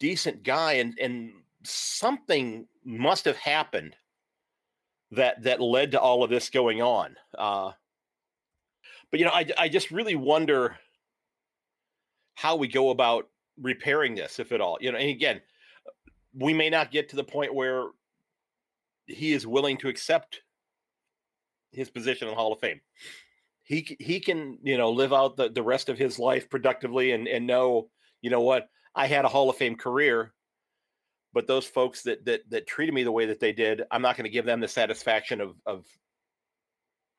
decent 0.00 0.44
guy, 0.44 0.74
and 0.74 0.98
and 0.98 1.32
something 1.62 2.66
must 2.86 3.26
have 3.26 3.36
happened 3.36 3.96
that 5.10 5.42
that 5.42 5.60
led 5.60 5.90
to 5.90 6.00
all 6.00 6.24
of 6.24 6.30
this 6.30 6.48
going 6.48 6.80
on. 6.80 7.16
Uh, 7.36 7.72
but 9.12 9.20
you 9.20 9.26
know, 9.26 9.32
I 9.32 9.46
I 9.56 9.68
just 9.68 9.92
really 9.92 10.16
wonder 10.16 10.76
how 12.34 12.56
we 12.56 12.66
go 12.66 12.90
about 12.90 13.28
repairing 13.60 14.14
this, 14.14 14.40
if 14.40 14.50
at 14.50 14.60
all. 14.60 14.78
You 14.80 14.90
know, 14.90 14.98
and 14.98 15.10
again, 15.10 15.42
we 16.34 16.54
may 16.54 16.70
not 16.70 16.90
get 16.90 17.10
to 17.10 17.16
the 17.16 17.22
point 17.22 17.54
where 17.54 17.88
he 19.06 19.32
is 19.32 19.46
willing 19.46 19.76
to 19.78 19.88
accept 19.88 20.40
his 21.72 21.90
position 21.90 22.26
in 22.26 22.32
the 22.32 22.40
Hall 22.40 22.54
of 22.54 22.60
Fame. 22.60 22.80
He 23.62 23.96
he 24.00 24.18
can 24.18 24.58
you 24.62 24.78
know 24.78 24.90
live 24.90 25.12
out 25.12 25.36
the, 25.36 25.50
the 25.50 25.62
rest 25.62 25.90
of 25.90 25.98
his 25.98 26.18
life 26.18 26.48
productively 26.48 27.12
and 27.12 27.28
and 27.28 27.46
know 27.46 27.90
you 28.22 28.30
know 28.30 28.40
what 28.40 28.68
I 28.94 29.06
had 29.06 29.26
a 29.26 29.28
Hall 29.28 29.50
of 29.50 29.56
Fame 29.56 29.76
career, 29.76 30.32
but 31.34 31.46
those 31.46 31.66
folks 31.66 32.02
that 32.04 32.24
that 32.24 32.48
that 32.48 32.66
treated 32.66 32.94
me 32.94 33.04
the 33.04 33.12
way 33.12 33.26
that 33.26 33.40
they 33.40 33.52
did, 33.52 33.82
I'm 33.90 34.02
not 34.02 34.16
going 34.16 34.24
to 34.24 34.30
give 34.30 34.46
them 34.46 34.60
the 34.60 34.68
satisfaction 34.68 35.42
of 35.42 35.54
of 35.66 35.84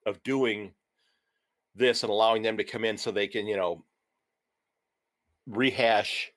of 0.07 0.23
doing 0.23 0.73
this 1.75 2.03
and 2.03 2.09
allowing 2.09 2.41
them 2.41 2.57
to 2.57 2.63
come 2.63 2.85
in 2.85 2.97
so 2.97 3.11
they 3.11 3.27
can, 3.27 3.47
you 3.47 3.57
know, 3.57 3.83
rehash 5.47 6.31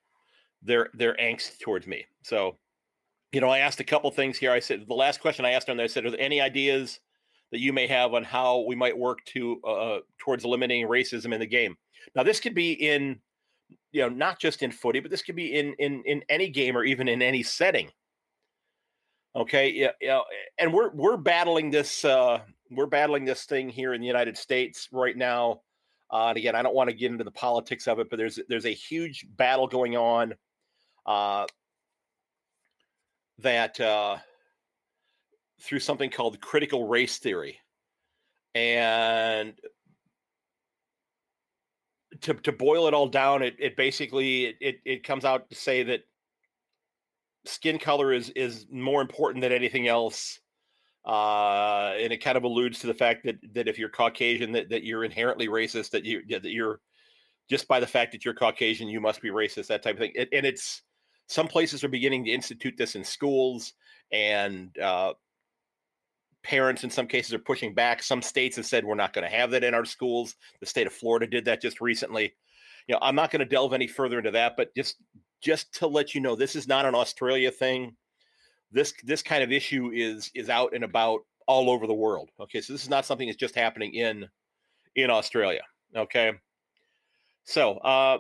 their 0.62 0.90
their 0.94 1.14
angst 1.14 1.60
towards 1.60 1.86
me. 1.86 2.04
So, 2.22 2.58
you 3.32 3.40
know, 3.40 3.48
I 3.48 3.58
asked 3.58 3.80
a 3.80 3.84
couple 3.84 4.10
things 4.10 4.38
here. 4.38 4.50
I 4.50 4.60
said 4.60 4.84
the 4.86 4.94
last 4.94 5.20
question 5.20 5.44
I 5.44 5.52
asked 5.52 5.66
them, 5.66 5.78
I 5.78 5.86
said, 5.86 6.06
"Are 6.06 6.10
there 6.10 6.20
any 6.20 6.40
ideas 6.40 7.00
that 7.52 7.60
you 7.60 7.72
may 7.72 7.86
have 7.86 8.14
on 8.14 8.24
how 8.24 8.60
we 8.60 8.74
might 8.74 8.96
work 8.96 9.24
to 9.26 9.60
uh, 9.64 9.72
uh, 9.72 10.00
towards 10.18 10.44
eliminating 10.44 10.88
racism 10.88 11.32
in 11.32 11.40
the 11.40 11.46
game?" 11.46 11.76
Now, 12.14 12.22
this 12.22 12.40
could 12.40 12.54
be 12.54 12.72
in, 12.72 13.20
you 13.92 14.02
know, 14.02 14.08
not 14.08 14.38
just 14.38 14.62
in 14.62 14.72
footy, 14.72 15.00
but 15.00 15.10
this 15.10 15.22
could 15.22 15.36
be 15.36 15.58
in 15.58 15.74
in 15.78 16.02
in 16.04 16.22
any 16.28 16.48
game 16.48 16.76
or 16.76 16.84
even 16.84 17.08
in 17.08 17.22
any 17.22 17.42
setting. 17.42 17.90
Okay, 19.34 19.70
yeah, 19.70 19.90
yeah, 20.00 20.20
and 20.58 20.72
we're 20.72 20.90
we're 20.94 21.18
battling 21.18 21.70
this 21.70 22.04
uh, 22.04 22.40
we're 22.70 22.86
battling 22.86 23.24
this 23.24 23.44
thing 23.44 23.68
here 23.68 23.94
in 23.94 24.00
the 24.00 24.06
United 24.06 24.36
States 24.36 24.88
right 24.92 25.16
now. 25.16 25.60
Uh, 26.10 26.28
and 26.28 26.38
again, 26.38 26.54
I 26.54 26.62
don't 26.62 26.74
want 26.74 26.90
to 26.90 26.96
get 26.96 27.10
into 27.10 27.24
the 27.24 27.30
politics 27.30 27.88
of 27.88 27.98
it, 27.98 28.08
but 28.10 28.16
there's 28.16 28.38
there's 28.48 28.66
a 28.66 28.74
huge 28.74 29.26
battle 29.36 29.66
going 29.66 29.96
on 29.96 30.34
uh, 31.04 31.46
that 33.38 33.80
uh, 33.80 34.18
through 35.60 35.80
something 35.80 36.10
called 36.10 36.40
critical 36.40 36.86
race 36.86 37.18
theory, 37.18 37.58
and 38.54 39.54
to 42.20 42.34
to 42.34 42.52
boil 42.52 42.86
it 42.86 42.94
all 42.94 43.08
down, 43.08 43.42
it 43.42 43.56
it 43.58 43.76
basically 43.76 44.56
it 44.60 44.76
it 44.84 45.02
comes 45.02 45.24
out 45.24 45.50
to 45.50 45.56
say 45.56 45.82
that 45.82 46.02
skin 47.46 47.78
color 47.78 48.12
is 48.12 48.30
is 48.30 48.66
more 48.70 49.00
important 49.00 49.42
than 49.42 49.52
anything 49.52 49.88
else 49.88 50.40
uh, 51.06 51.94
and 51.98 52.12
it 52.12 52.18
kind 52.18 52.36
of 52.36 52.42
alludes 52.42 52.80
to 52.80 52.86
the 52.88 52.94
fact 52.94 53.24
that 53.24 53.36
that 53.54 53.68
if 53.68 53.78
you're 53.78 53.88
Caucasian, 53.88 54.52
that, 54.52 54.68
that 54.70 54.82
you're 54.82 55.04
inherently 55.04 55.46
racist, 55.46 55.90
that 55.90 56.04
you 56.04 56.22
that 56.28 56.44
you're 56.44 56.80
just 57.48 57.68
by 57.68 57.78
the 57.78 57.86
fact 57.86 58.10
that 58.12 58.24
you're 58.24 58.34
Caucasian, 58.34 58.88
you 58.88 59.00
must 59.00 59.22
be 59.22 59.30
racist, 59.30 59.68
that 59.68 59.82
type 59.82 59.94
of 59.94 60.00
thing. 60.00 60.12
It, 60.16 60.28
and 60.32 60.44
it's 60.44 60.82
some 61.28 61.46
places 61.46 61.84
are 61.84 61.88
beginning 61.88 62.24
to 62.24 62.32
institute 62.32 62.74
this 62.76 62.96
in 62.96 63.04
schools, 63.04 63.74
and 64.10 64.76
uh, 64.78 65.12
parents 66.42 66.82
in 66.82 66.90
some 66.90 67.06
cases 67.06 67.32
are 67.32 67.38
pushing 67.38 67.72
back. 67.72 68.02
Some 68.02 68.20
states 68.20 68.56
have 68.56 68.66
said 68.66 68.84
we're 68.84 68.96
not 68.96 69.12
going 69.12 69.28
to 69.28 69.36
have 69.36 69.52
that 69.52 69.62
in 69.62 69.74
our 69.74 69.84
schools. 69.84 70.34
The 70.58 70.66
state 70.66 70.88
of 70.88 70.92
Florida 70.92 71.28
did 71.28 71.44
that 71.44 71.62
just 71.62 71.80
recently. 71.80 72.34
You 72.88 72.94
know, 72.94 73.00
I'm 73.00 73.14
not 73.14 73.30
going 73.30 73.40
to 73.40 73.46
delve 73.46 73.74
any 73.74 73.86
further 73.86 74.18
into 74.18 74.32
that, 74.32 74.56
but 74.56 74.74
just 74.74 74.96
just 75.40 75.72
to 75.74 75.86
let 75.86 76.16
you 76.16 76.20
know, 76.20 76.34
this 76.34 76.56
is 76.56 76.66
not 76.66 76.84
an 76.84 76.96
Australia 76.96 77.52
thing 77.52 77.94
this 78.72 78.92
this 79.04 79.22
kind 79.22 79.42
of 79.42 79.52
issue 79.52 79.90
is 79.94 80.30
is 80.34 80.48
out 80.50 80.74
and 80.74 80.84
about 80.84 81.20
all 81.46 81.70
over 81.70 81.86
the 81.86 81.94
world. 81.94 82.30
Okay, 82.40 82.60
so 82.60 82.72
this 82.72 82.82
is 82.82 82.90
not 82.90 83.06
something 83.06 83.28
that's 83.28 83.38
just 83.38 83.54
happening 83.54 83.94
in 83.94 84.28
in 84.94 85.10
Australia. 85.10 85.62
Okay, 85.94 86.32
so 87.44 87.78
uh, 87.78 88.18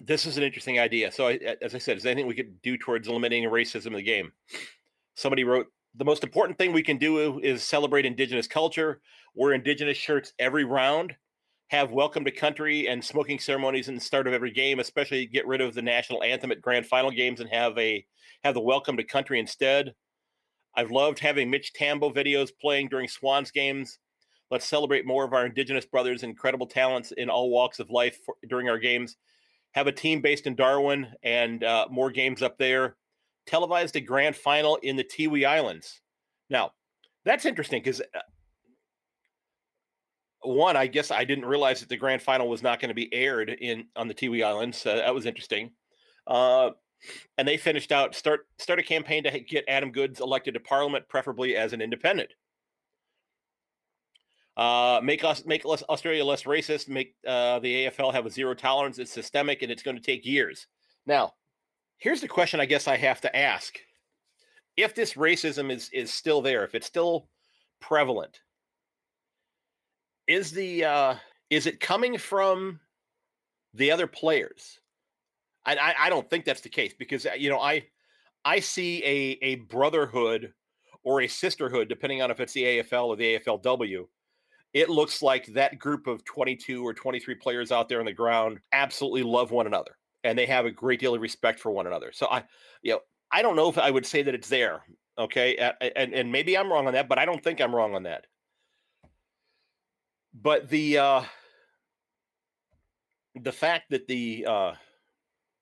this 0.00 0.26
is 0.26 0.36
an 0.36 0.42
interesting 0.42 0.78
idea. 0.78 1.12
So, 1.12 1.28
I, 1.28 1.38
as 1.62 1.74
I 1.74 1.78
said, 1.78 1.96
is 1.96 2.02
there 2.02 2.12
anything 2.12 2.26
we 2.26 2.34
could 2.34 2.60
do 2.62 2.76
towards 2.76 3.08
eliminating 3.08 3.48
racism 3.48 3.88
in 3.88 3.92
the 3.94 4.02
game? 4.02 4.32
Somebody 5.14 5.44
wrote, 5.44 5.66
the 5.94 6.04
most 6.04 6.24
important 6.24 6.58
thing 6.58 6.72
we 6.72 6.82
can 6.82 6.98
do 6.98 7.38
is 7.38 7.62
celebrate 7.62 8.04
Indigenous 8.04 8.48
culture. 8.48 9.00
Wear 9.34 9.52
Indigenous 9.52 9.96
shirts 9.96 10.32
every 10.38 10.64
round. 10.64 11.14
Have 11.68 11.92
welcome 11.92 12.26
to 12.26 12.30
country 12.30 12.88
and 12.88 13.02
smoking 13.02 13.38
ceremonies 13.38 13.88
in 13.88 13.94
the 13.94 14.00
start 14.00 14.26
of 14.26 14.34
every 14.34 14.50
game, 14.50 14.80
especially 14.80 15.24
get 15.26 15.46
rid 15.46 15.62
of 15.62 15.74
the 15.74 15.80
national 15.80 16.22
anthem 16.22 16.52
at 16.52 16.60
grand 16.60 16.86
final 16.86 17.10
games 17.10 17.40
and 17.40 17.48
have 17.48 17.76
a 17.78 18.04
have 18.44 18.52
the 18.52 18.60
welcome 18.60 18.98
to 18.98 19.02
country 19.02 19.40
instead. 19.40 19.94
I've 20.76 20.90
loved 20.90 21.18
having 21.18 21.50
Mitch 21.50 21.72
Tambo 21.72 22.10
videos 22.10 22.50
playing 22.60 22.88
during 22.88 23.08
Swans 23.08 23.50
games. 23.50 23.98
Let's 24.50 24.66
celebrate 24.66 25.06
more 25.06 25.24
of 25.24 25.32
our 25.32 25.46
Indigenous 25.46 25.86
brothers, 25.86 26.22
incredible 26.22 26.66
talents 26.66 27.12
in 27.12 27.30
all 27.30 27.50
walks 27.50 27.78
of 27.78 27.88
life 27.90 28.18
for, 28.26 28.34
during 28.46 28.68
our 28.68 28.78
games. 28.78 29.16
Have 29.72 29.86
a 29.86 29.92
team 29.92 30.20
based 30.20 30.46
in 30.46 30.54
Darwin 30.54 31.08
and 31.22 31.64
uh, 31.64 31.86
more 31.90 32.10
games 32.10 32.42
up 32.42 32.58
there. 32.58 32.96
Televised 33.46 33.96
a 33.96 34.00
grand 34.00 34.36
final 34.36 34.76
in 34.82 34.96
the 34.96 35.04
Tiwi 35.04 35.46
Islands. 35.46 36.02
Now, 36.50 36.72
that's 37.24 37.46
interesting 37.46 37.80
because 37.82 38.02
uh, 38.02 38.20
one, 40.44 40.76
I 40.76 40.86
guess 40.86 41.10
I 41.10 41.24
didn't 41.24 41.46
realize 41.46 41.80
that 41.80 41.88
the 41.88 41.96
grand 41.96 42.22
final 42.22 42.48
was 42.48 42.62
not 42.62 42.80
going 42.80 42.88
to 42.88 42.94
be 42.94 43.12
aired 43.12 43.50
in 43.50 43.86
on 43.96 44.08
the 44.08 44.14
Tiwi 44.14 44.44
Islands. 44.44 44.84
Uh, 44.84 44.96
that 44.96 45.14
was 45.14 45.26
interesting. 45.26 45.70
Uh, 46.26 46.70
and 47.36 47.46
they 47.46 47.56
finished 47.56 47.92
out 47.92 48.14
start 48.14 48.46
start 48.58 48.78
a 48.78 48.82
campaign 48.82 49.24
to 49.24 49.40
get 49.40 49.64
Adam 49.68 49.92
Goodes 49.92 50.20
elected 50.20 50.54
to 50.54 50.60
Parliament, 50.60 51.08
preferably 51.08 51.56
as 51.56 51.72
an 51.72 51.80
independent. 51.80 52.30
Uh, 54.56 55.00
make 55.02 55.24
us 55.24 55.44
make 55.44 55.64
Australia 55.64 56.24
less 56.24 56.44
racist. 56.44 56.88
Make 56.88 57.14
uh, 57.26 57.58
the 57.58 57.86
AFL 57.86 58.12
have 58.12 58.26
a 58.26 58.30
zero 58.30 58.54
tolerance. 58.54 58.98
It's 58.98 59.12
systemic, 59.12 59.62
and 59.62 59.70
it's 59.70 59.82
going 59.82 59.96
to 59.96 60.02
take 60.02 60.24
years. 60.24 60.66
Now, 61.06 61.32
here's 61.98 62.20
the 62.20 62.28
question 62.28 62.60
I 62.60 62.66
guess 62.66 62.86
I 62.86 62.96
have 62.96 63.20
to 63.22 63.36
ask: 63.36 63.76
If 64.76 64.94
this 64.94 65.14
racism 65.14 65.70
is 65.70 65.90
is 65.92 66.12
still 66.12 66.40
there, 66.40 66.64
if 66.64 66.74
it's 66.74 66.86
still 66.86 67.28
prevalent, 67.80 68.40
is 70.26 70.50
the 70.50 70.84
uh, 70.84 71.14
is 71.50 71.66
it 71.66 71.80
coming 71.80 72.18
from 72.18 72.80
the 73.74 73.90
other 73.90 74.06
players? 74.06 74.80
I, 75.66 75.94
I 75.98 76.10
don't 76.10 76.28
think 76.28 76.44
that's 76.44 76.60
the 76.60 76.68
case 76.68 76.92
because 76.98 77.24
uh, 77.24 77.32
you 77.38 77.48
know 77.48 77.60
I 77.60 77.86
I 78.44 78.60
see 78.60 79.02
a 79.04 79.38
a 79.44 79.54
brotherhood 79.56 80.52
or 81.02 81.22
a 81.22 81.28
sisterhood, 81.28 81.88
depending 81.88 82.22
on 82.22 82.30
if 82.30 82.40
it's 82.40 82.52
the 82.52 82.64
AFL 82.64 83.06
or 83.06 83.16
the 83.16 83.38
AFLW. 83.38 84.06
It 84.72 84.90
looks 84.90 85.22
like 85.22 85.46
that 85.54 85.78
group 85.78 86.08
of 86.08 86.24
22 86.24 86.84
or 86.84 86.92
23 86.92 87.36
players 87.36 87.70
out 87.70 87.88
there 87.88 88.00
on 88.00 88.06
the 88.06 88.12
ground 88.12 88.58
absolutely 88.72 89.22
love 89.22 89.52
one 89.52 89.68
another 89.68 89.96
and 90.24 90.36
they 90.36 90.46
have 90.46 90.66
a 90.66 90.70
great 90.70 90.98
deal 90.98 91.14
of 91.14 91.20
respect 91.20 91.60
for 91.60 91.70
one 91.70 91.86
another. 91.86 92.10
So 92.12 92.26
I, 92.28 92.42
you 92.82 92.92
know, 92.92 93.00
I 93.30 93.42
don't 93.42 93.56
know 93.56 93.68
if 93.68 93.78
I 93.78 93.90
would 93.90 94.06
say 94.06 94.22
that 94.22 94.34
it's 94.34 94.48
there. 94.48 94.82
Okay, 95.16 95.56
and 95.94 96.12
and 96.12 96.32
maybe 96.32 96.58
I'm 96.58 96.72
wrong 96.72 96.88
on 96.88 96.94
that, 96.94 97.08
but 97.08 97.20
I 97.20 97.24
don't 97.24 97.42
think 97.44 97.60
I'm 97.60 97.74
wrong 97.74 97.94
on 97.94 98.02
that. 98.02 98.26
But 100.34 100.68
the 100.68 100.98
uh, 100.98 101.22
the 103.40 103.52
fact 103.52 103.90
that 103.90 104.08
the 104.08 104.46
uh, 104.48 104.72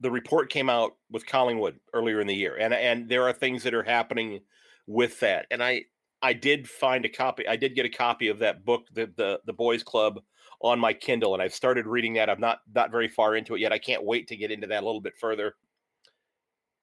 the 0.00 0.10
report 0.10 0.50
came 0.50 0.70
out 0.70 0.92
with 1.10 1.26
Collingwood 1.26 1.78
earlier 1.92 2.20
in 2.20 2.26
the 2.26 2.34
year, 2.34 2.56
and 2.58 2.72
and 2.72 3.08
there 3.08 3.28
are 3.28 3.32
things 3.32 3.62
that 3.64 3.74
are 3.74 3.82
happening 3.82 4.40
with 4.86 5.20
that, 5.20 5.46
and 5.50 5.62
I 5.62 5.84
I 6.22 6.32
did 6.32 6.68
find 6.68 7.04
a 7.04 7.08
copy. 7.08 7.46
I 7.46 7.56
did 7.56 7.74
get 7.74 7.86
a 7.86 7.90
copy 7.90 8.28
of 8.28 8.38
that 8.38 8.64
book, 8.64 8.86
the 8.92 9.12
the 9.16 9.40
the 9.44 9.52
Boys 9.52 9.82
Club, 9.82 10.20
on 10.60 10.78
my 10.78 10.92
Kindle, 10.92 11.34
and 11.34 11.42
I've 11.42 11.54
started 11.54 11.86
reading 11.86 12.14
that. 12.14 12.30
I'm 12.30 12.40
not 12.40 12.60
not 12.74 12.90
very 12.90 13.08
far 13.08 13.36
into 13.36 13.54
it 13.54 13.60
yet. 13.60 13.72
I 13.72 13.78
can't 13.78 14.04
wait 14.04 14.28
to 14.28 14.36
get 14.36 14.50
into 14.50 14.68
that 14.68 14.82
a 14.82 14.86
little 14.86 15.00
bit 15.00 15.18
further, 15.18 15.54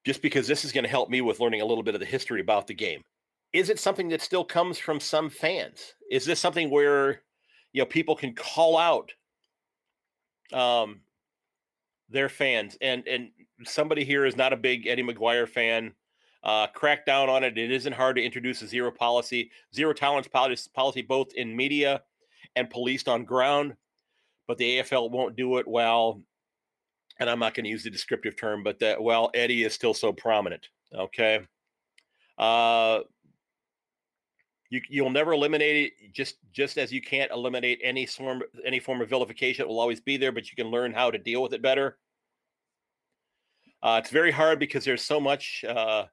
just 0.04 0.22
because 0.22 0.46
this 0.46 0.64
is 0.64 0.72
going 0.72 0.84
to 0.84 0.90
help 0.90 1.08
me 1.10 1.22
with 1.22 1.40
learning 1.40 1.62
a 1.62 1.66
little 1.66 1.84
bit 1.84 1.94
of 1.94 2.00
the 2.00 2.06
history 2.06 2.40
about 2.40 2.66
the 2.66 2.74
game. 2.74 3.02
Is 3.52 3.68
it 3.68 3.80
something 3.80 4.08
that 4.10 4.22
still 4.22 4.44
comes 4.44 4.78
from 4.78 5.00
some 5.00 5.28
fans? 5.28 5.94
Is 6.10 6.24
this 6.24 6.38
something 6.38 6.70
where 6.70 7.22
you 7.72 7.80
know 7.82 7.86
people 7.86 8.16
can 8.16 8.34
call 8.34 8.76
out 8.76 9.12
um 10.52 11.00
their 12.08 12.28
fans 12.28 12.76
and 12.80 13.06
and 13.06 13.30
somebody 13.64 14.04
here 14.04 14.24
is 14.24 14.36
not 14.36 14.52
a 14.52 14.56
big 14.56 14.86
Eddie 14.86 15.02
McGuire 15.02 15.48
fan. 15.48 15.92
Uh, 16.42 16.66
crack 16.68 17.04
down 17.04 17.28
on 17.28 17.44
it. 17.44 17.58
It 17.58 17.70
isn't 17.70 17.92
hard 17.92 18.16
to 18.16 18.22
introduce 18.22 18.62
a 18.62 18.66
zero 18.66 18.90
policy, 18.90 19.50
zero 19.74 19.92
tolerance 19.92 20.26
policy, 20.26 20.70
policy 20.72 21.02
both 21.02 21.34
in 21.34 21.54
media 21.54 22.02
and 22.56 22.70
policed 22.70 23.08
on 23.08 23.24
ground. 23.24 23.74
But 24.46 24.58
the 24.58 24.78
AFL 24.78 25.10
won't 25.10 25.36
do 25.36 25.58
it 25.58 25.68
well. 25.68 26.22
And 27.18 27.28
I'm 27.28 27.38
not 27.38 27.52
going 27.54 27.64
to 27.64 27.70
use 27.70 27.84
the 27.84 27.90
descriptive 27.90 28.36
term, 28.36 28.62
but 28.62 28.78
that 28.78 29.02
well, 29.02 29.30
Eddie 29.34 29.64
is 29.64 29.74
still 29.74 29.92
so 29.92 30.12
prominent. 30.12 30.68
Okay. 30.94 31.40
Uh, 32.38 33.00
you 34.70 34.80
you'll 34.88 35.10
never 35.10 35.32
eliminate 35.32 35.92
it 36.00 36.12
just 36.12 36.36
just 36.52 36.78
as 36.78 36.92
you 36.92 37.02
can't 37.02 37.30
eliminate 37.32 37.80
any 37.82 38.06
form 38.06 38.42
any 38.64 38.78
form 38.78 39.00
of 39.00 39.08
vilification 39.08 39.64
it 39.64 39.68
will 39.68 39.80
always 39.80 40.00
be 40.00 40.16
there 40.16 40.32
but 40.32 40.48
you 40.48 40.56
can 40.56 40.70
learn 40.70 40.92
how 40.92 41.10
to 41.10 41.18
deal 41.18 41.42
with 41.42 41.52
it 41.52 41.60
better. 41.60 41.98
Uh, 43.82 43.98
it's 44.02 44.10
very 44.10 44.30
hard 44.30 44.58
because 44.58 44.84
there's 44.84 45.02
so 45.02 45.18
much 45.18 45.64
uh, 45.66 46.04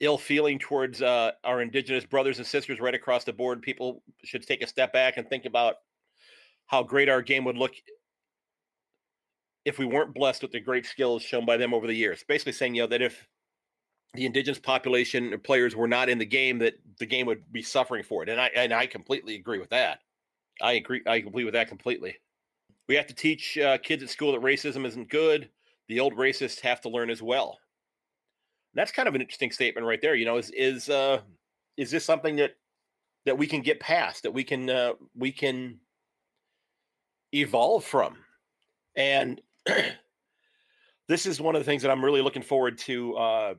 ill 0.00 0.16
feeling 0.16 0.58
towards 0.58 1.02
uh, 1.02 1.32
our 1.42 1.60
indigenous 1.60 2.04
brothers 2.04 2.38
and 2.38 2.46
sisters 2.46 2.80
right 2.80 2.94
across 2.94 3.24
the 3.24 3.32
board. 3.32 3.60
People 3.60 4.02
should 4.24 4.46
take 4.46 4.62
a 4.62 4.66
step 4.66 4.92
back 4.92 5.16
and 5.16 5.28
think 5.28 5.44
about 5.44 5.76
how 6.66 6.84
great 6.84 7.08
our 7.08 7.20
game 7.20 7.44
would 7.44 7.56
look 7.56 7.72
if 9.64 9.76
we 9.76 9.86
weren't 9.86 10.14
blessed 10.14 10.42
with 10.42 10.52
the 10.52 10.60
great 10.60 10.86
skills 10.86 11.20
shown 11.20 11.44
by 11.44 11.56
them 11.56 11.74
over 11.74 11.88
the 11.88 11.94
years. 11.94 12.24
Basically 12.28 12.52
saying 12.52 12.76
you 12.76 12.82
know 12.82 12.86
that 12.86 13.02
if 13.02 13.26
the 14.14 14.26
indigenous 14.26 14.58
population 14.58 15.38
players 15.44 15.76
were 15.76 15.88
not 15.88 16.08
in 16.08 16.18
the 16.18 16.26
game, 16.26 16.58
that 16.58 16.74
the 16.98 17.06
game 17.06 17.26
would 17.26 17.50
be 17.52 17.62
suffering 17.62 18.02
for 18.02 18.22
it. 18.22 18.28
And 18.28 18.40
I 18.40 18.46
and 18.54 18.72
I 18.72 18.86
completely 18.86 19.36
agree 19.36 19.58
with 19.58 19.70
that. 19.70 20.00
I 20.60 20.72
agree. 20.72 21.02
I 21.06 21.16
agree 21.16 21.44
with 21.44 21.54
that 21.54 21.68
completely. 21.68 22.16
We 22.88 22.94
have 22.96 23.06
to 23.08 23.14
teach 23.14 23.58
uh, 23.58 23.78
kids 23.78 24.02
at 24.02 24.10
school 24.10 24.32
that 24.32 24.40
racism 24.40 24.86
isn't 24.86 25.10
good. 25.10 25.50
The 25.88 26.00
old 26.00 26.14
racists 26.14 26.60
have 26.60 26.80
to 26.82 26.88
learn 26.88 27.10
as 27.10 27.22
well. 27.22 27.58
that's 28.74 28.92
kind 28.92 29.08
of 29.08 29.14
an 29.14 29.20
interesting 29.20 29.50
statement 29.50 29.86
right 29.86 30.00
there. 30.00 30.14
You 30.14 30.24
know, 30.24 30.36
is 30.38 30.50
is 30.50 30.88
uh, 30.88 31.20
is 31.76 31.90
this 31.90 32.04
something 32.04 32.36
that 32.36 32.56
that 33.26 33.36
we 33.38 33.46
can 33.46 33.62
get 33.62 33.80
past? 33.80 34.22
That 34.22 34.32
we 34.32 34.44
can 34.44 34.70
uh, 34.70 34.92
we 35.16 35.32
can 35.32 35.80
evolve 37.32 37.84
from? 37.84 38.16
And 38.96 39.40
this 41.08 41.26
is 41.26 41.40
one 41.40 41.56
of 41.56 41.60
the 41.60 41.64
things 41.64 41.82
that 41.82 41.90
I'm 41.90 42.04
really 42.04 42.22
looking 42.22 42.42
forward 42.42 42.78
to 42.78 43.16
uh, 43.16 43.54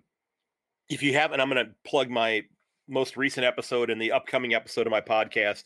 if 0.90 1.04
you 1.04 1.14
haven't, 1.14 1.40
I'm 1.40 1.50
going 1.50 1.64
to 1.64 1.72
plug 1.86 2.10
my 2.10 2.44
most 2.88 3.16
recent 3.16 3.46
episode 3.46 3.90
and 3.90 4.02
the 4.02 4.12
upcoming 4.12 4.56
episode 4.56 4.88
of 4.88 4.92
my 4.92 5.02
podcast. 5.02 5.64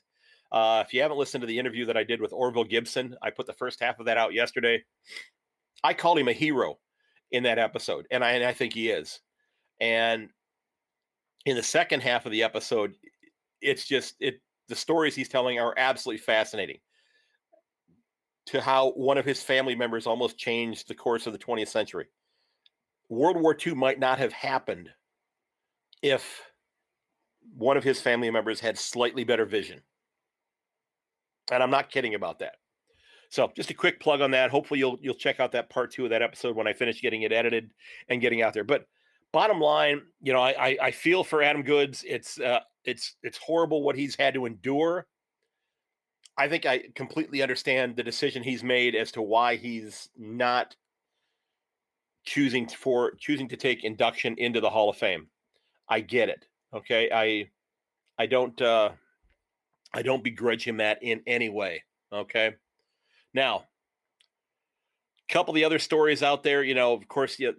Uh, 0.52 0.84
if 0.86 0.94
you 0.94 1.02
haven't 1.02 1.18
listened 1.18 1.42
to 1.42 1.48
the 1.48 1.58
interview 1.58 1.86
that 1.86 1.98
I 1.98 2.04
did 2.04 2.22
with 2.22 2.34
Orville 2.34 2.66
Gibson, 2.66 3.16
I 3.22 3.30
put 3.32 3.48
the 3.48 3.54
first 3.54 3.82
half 3.82 4.00
of 4.00 4.06
that 4.06 4.18
out 4.18 4.34
yesterday. 4.34 4.84
I 5.84 5.94
called 5.94 6.20
him 6.20 6.28
a 6.28 6.34
hero 6.34 6.78
in 7.32 7.44
that 7.44 7.58
episode, 7.58 8.06
and 8.12 8.24
I, 8.24 8.34
and 8.34 8.44
I 8.44 8.54
think 8.54 8.74
he 8.74 8.90
is. 8.90 9.20
And 9.80 10.30
in 11.46 11.56
the 11.56 11.64
second 11.64 12.02
half 12.02 12.26
of 12.26 12.32
the 12.32 12.44
episode, 12.44 12.94
it's 13.62 13.88
just 13.88 14.16
it 14.20 14.42
the 14.68 14.76
stories 14.76 15.16
he's 15.16 15.30
telling 15.30 15.60
are 15.60 15.74
absolutely 15.78 16.20
fascinating. 16.20 16.78
To 18.48 18.62
how 18.62 18.92
one 18.92 19.18
of 19.18 19.26
his 19.26 19.42
family 19.42 19.74
members 19.74 20.06
almost 20.06 20.38
changed 20.38 20.88
the 20.88 20.96
course 20.96 21.28
of 21.28 21.34
the 21.34 21.40
20th 21.40 21.70
century. 21.70 22.08
World 23.10 23.38
War 23.38 23.58
II 23.66 23.74
might 23.74 24.00
not 24.00 24.20
have 24.20 24.34
happened 24.34 24.90
if 26.04 26.44
one 27.56 27.78
of 27.78 27.84
his 27.84 28.00
family 28.00 28.30
members 28.30 28.60
had 28.60 28.78
slightly 28.78 29.24
better 29.24 29.46
vision. 29.46 29.82
And 31.52 31.63
I'm 31.63 31.72
not 31.72 31.89
kidding 31.89 32.13
about 32.13 32.39
that. 32.39 32.56
So 33.30 33.52
just 33.56 33.72
a 33.72 33.74
quick 33.74 34.00
plug 34.00 34.22
on 34.22 34.32
that. 34.32 34.52
Hopefully 34.52 34.80
you'll 34.80 35.00
you'll 35.02 35.16
check 35.16 35.39
out 35.39 35.54
that 35.54 35.70
part 35.72 35.92
two 35.92 36.04
of 36.04 36.12
that 36.12 36.22
episode 36.22 36.56
when 36.56 36.68
I 36.68 36.74
finish 36.74 37.02
getting 37.02 37.24
it 37.24 37.34
edited 37.34 37.72
and 38.10 38.22
getting 38.22 38.44
out 38.44 38.54
there. 38.54 38.63
But 38.63 38.86
bottom 39.32 39.60
line, 39.60 40.02
you 40.22 40.34
know, 40.34 40.42
I 40.42 40.52
I, 40.52 40.78
I 40.84 40.92
feel 40.92 41.24
for 41.24 41.42
Adam 41.42 41.63
Goodes. 41.63 42.04
It's 42.08 42.39
uh, 42.39 42.60
it's 42.86 43.16
it's 43.24 43.39
horrible 43.39 43.82
what 43.82 43.96
he's 43.96 44.16
had 44.16 44.36
to 44.36 44.46
endure. 44.46 45.08
I 46.38 46.48
think 46.48 46.66
I 46.66 46.84
completely 46.96 47.42
understand 47.42 47.96
the 47.96 48.04
decision 48.04 48.44
he's 48.44 48.63
made 48.63 48.96
as 48.96 49.12
to 49.13 49.22
why 49.22 49.56
he's 49.56 50.10
not 50.18 50.76
choosing 52.26 52.68
for 52.68 53.13
choosing 53.20 53.50
to 53.50 53.58
take 53.58 53.84
induction 53.84 54.36
into 54.38 54.62
the 54.62 54.70
Hall 54.70 54.89
of 54.89 54.98
Fame. 54.98 55.28
I 55.93 55.99
get 55.99 56.29
it. 56.29 56.47
Okay. 56.73 57.10
I 57.13 57.49
I 58.17 58.25
don't 58.25 58.60
uh 58.60 58.89
I 59.93 60.01
don't 60.01 60.23
begrudge 60.23 60.63
him 60.67 60.77
that 60.77 61.03
in 61.03 61.21
any 61.27 61.49
way. 61.49 61.84
Okay. 62.12 62.56
Now, 63.36 63.65
a 65.29 65.34
couple 65.34 65.51
of 65.51 65.56
the 65.56 65.65
other 65.65 65.77
stories 65.77 66.23
out 66.23 66.41
there, 66.41 66.63
you 66.63 66.73
know, 66.73 66.93
of 66.93 67.08
course, 67.08 67.38
you, 67.38 67.53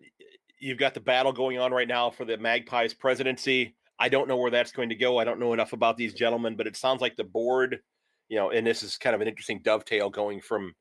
you've 0.59 0.79
got 0.79 0.95
the 0.95 1.01
battle 1.01 1.33
going 1.33 1.61
on 1.61 1.73
right 1.73 1.87
now 1.87 2.11
for 2.11 2.25
the 2.25 2.37
Magpies 2.37 2.93
presidency. 2.93 3.77
I 4.01 4.09
don't 4.09 4.27
know 4.27 4.37
where 4.37 4.51
that's 4.51 4.73
going 4.73 4.89
to 4.89 4.97
go. 4.97 5.19
I 5.19 5.25
don't 5.25 5.39
know 5.39 5.53
enough 5.53 5.73
about 5.73 5.97
these 5.97 6.13
gentlemen, 6.15 6.57
but 6.57 6.67
it 6.67 6.77
sounds 6.77 7.01
like 7.01 7.15
the 7.15 7.23
board, 7.25 7.79
you 8.29 8.37
know, 8.37 8.51
and 8.51 8.67
this 8.67 8.83
is 8.83 8.97
kind 8.97 9.15
of 9.15 9.21
an 9.21 9.29
interesting 9.29 9.61
dovetail 9.63 10.11
going 10.11 10.41
from 10.41 10.75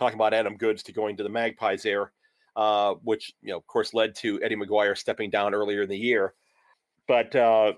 talking 0.00 0.18
about 0.18 0.34
Adam 0.34 0.56
Goodes 0.56 0.82
to 0.84 0.92
going 0.92 1.16
to 1.16 1.22
the 1.22 1.28
Magpies 1.28 1.84
there, 1.84 2.12
uh, 2.56 2.94
which, 3.04 3.32
you 3.40 3.52
know, 3.52 3.58
of 3.58 3.66
course, 3.68 3.94
led 3.94 4.16
to 4.16 4.42
Eddie 4.42 4.56
McGuire 4.56 4.98
stepping 4.98 5.30
down 5.30 5.54
earlier 5.54 5.82
in 5.82 5.88
the 5.88 5.96
year. 5.96 6.34
But 7.08 7.34
uh, 7.34 7.72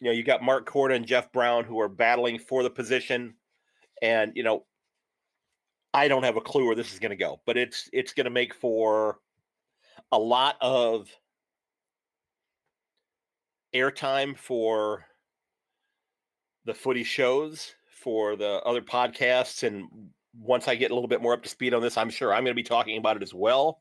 you 0.00 0.06
know, 0.06 0.12
you 0.12 0.22
got 0.22 0.42
Mark 0.42 0.70
Korda 0.70 0.94
and 0.94 1.06
Jeff 1.06 1.32
Brown 1.32 1.64
who 1.64 1.80
are 1.80 1.88
battling 1.88 2.38
for 2.38 2.62
the 2.62 2.70
position, 2.70 3.34
and 4.00 4.32
you 4.34 4.44
know, 4.44 4.64
I 5.92 6.08
don't 6.08 6.22
have 6.22 6.36
a 6.36 6.40
clue 6.40 6.66
where 6.66 6.76
this 6.76 6.92
is 6.92 7.00
going 7.00 7.10
to 7.10 7.16
go, 7.16 7.40
but 7.44 7.56
it's 7.56 7.90
it's 7.92 8.14
going 8.14 8.24
to 8.24 8.30
make 8.30 8.54
for 8.54 9.18
a 10.12 10.18
lot 10.18 10.56
of 10.60 11.10
airtime 13.74 14.38
for 14.38 15.04
the 16.64 16.74
footy 16.74 17.04
shows, 17.04 17.74
for 17.90 18.36
the 18.36 18.60
other 18.64 18.82
podcasts, 18.82 19.66
and 19.66 19.88
once 20.38 20.68
I 20.68 20.74
get 20.74 20.90
a 20.90 20.94
little 20.94 21.08
bit 21.08 21.22
more 21.22 21.32
up 21.32 21.42
to 21.42 21.48
speed 21.48 21.74
on 21.74 21.82
this, 21.82 21.96
I'm 21.96 22.10
sure 22.10 22.32
I'm 22.32 22.44
going 22.44 22.54
to 22.54 22.62
be 22.62 22.62
talking 22.62 22.98
about 22.98 23.16
it 23.16 23.22
as 23.22 23.34
well. 23.34 23.80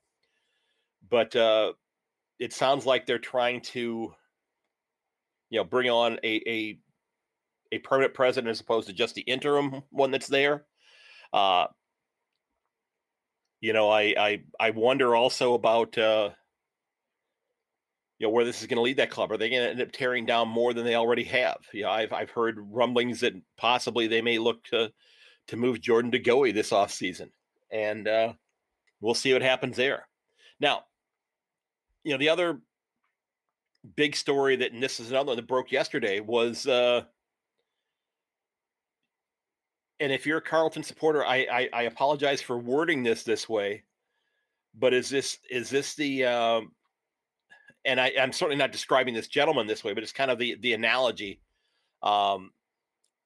But 1.10 1.36
uh, 1.36 1.74
it 2.40 2.54
sounds 2.54 2.86
like 2.86 3.06
they're 3.06 3.20
trying 3.20 3.62
to 3.62 4.14
you 5.50 5.60
know, 5.60 5.64
bring 5.64 5.90
on 5.90 6.20
a 6.24 6.42
a 6.48 6.80
a 7.72 7.80
permanent 7.80 8.14
president 8.14 8.52
as 8.52 8.60
opposed 8.62 8.88
to 8.88 8.94
just 8.94 9.16
the 9.16 9.22
interim 9.22 9.84
one 9.90 10.12
that's 10.12 10.28
there. 10.28 10.66
Uh, 11.34 11.68
you 13.62 13.74
know, 13.74 13.90
I 13.90 14.16
I 14.18 14.44
I 14.60 14.70
wonder 14.72 15.16
also 15.16 15.54
about 15.54 15.98
uh, 15.98 16.30
you 18.20 18.28
know 18.28 18.32
where 18.32 18.46
this 18.46 18.62
is 18.62 18.68
going 18.68 18.78
to 18.78 18.82
lead 18.82 18.98
that 18.98 19.10
club. 19.10 19.32
Are 19.32 19.38
they 19.38 19.50
going 19.50 19.64
to 19.64 19.70
end 19.72 19.82
up 19.82 19.92
tearing 19.92 20.26
down 20.26 20.48
more 20.48 20.74
than 20.74 20.86
they 20.86 20.96
already 20.96 21.24
have? 21.26 21.58
You 21.74 21.84
know, 21.84 21.90
I've 21.90 22.14
I've 22.14 22.30
heard 22.30 22.58
rumblings 22.72 23.22
that 23.22 23.34
possibly 23.58 24.08
they 24.08 24.22
may 24.22 24.38
look 24.40 24.64
to 24.66 24.92
to 25.48 25.58
move 25.58 25.82
Jordan 25.82 26.12
De 26.12 26.20
Goey 26.20 26.54
this 26.54 26.72
offseason. 26.72 27.30
and 27.72 28.08
uh, 28.08 28.34
we'll 29.02 29.14
see 29.14 29.34
what 29.34 29.42
happens 29.42 29.78
there. 29.78 30.08
Now, 30.60 30.84
you 32.04 32.12
know, 32.12 32.18
the 32.18 32.30
other 32.30 32.60
big 33.96 34.16
story 34.16 34.56
that, 34.58 34.72
and 34.72 34.82
this 34.82 35.00
is 35.00 35.12
another 35.12 35.28
one 35.28 35.36
that 35.38 35.48
broke 35.48 35.72
yesterday, 35.72 36.20
was 36.20 36.68
uh, 36.68 37.04
and 40.00 40.12
if 40.12 40.26
you're 40.26 40.40
a 40.40 40.42
Carlton 40.42 40.84
supporter, 40.84 41.26
I, 41.26 41.48
I, 41.52 41.70
I 41.74 41.82
apologize 41.84 42.42
for 42.42 42.58
wording 42.58 43.04
this 43.04 43.24
this 43.24 43.48
way, 43.48 43.84
but 44.78 44.94
is 44.94 45.10
this 45.10 45.40
is 45.50 45.70
this 45.70 45.96
the 45.96 46.26
um, 46.26 46.72
and 47.86 48.02
I, 48.02 48.12
I'm 48.20 48.34
certainly 48.34 48.58
not 48.58 48.72
describing 48.72 49.14
this 49.14 49.28
gentleman 49.28 49.68
this 49.68 49.84
way, 49.84 49.94
but 49.94 50.04
it's 50.04 50.12
kind 50.12 50.32
of 50.32 50.40
the 50.40 50.56
the 50.62 50.74
analogy. 50.74 51.40
Um, 52.04 52.52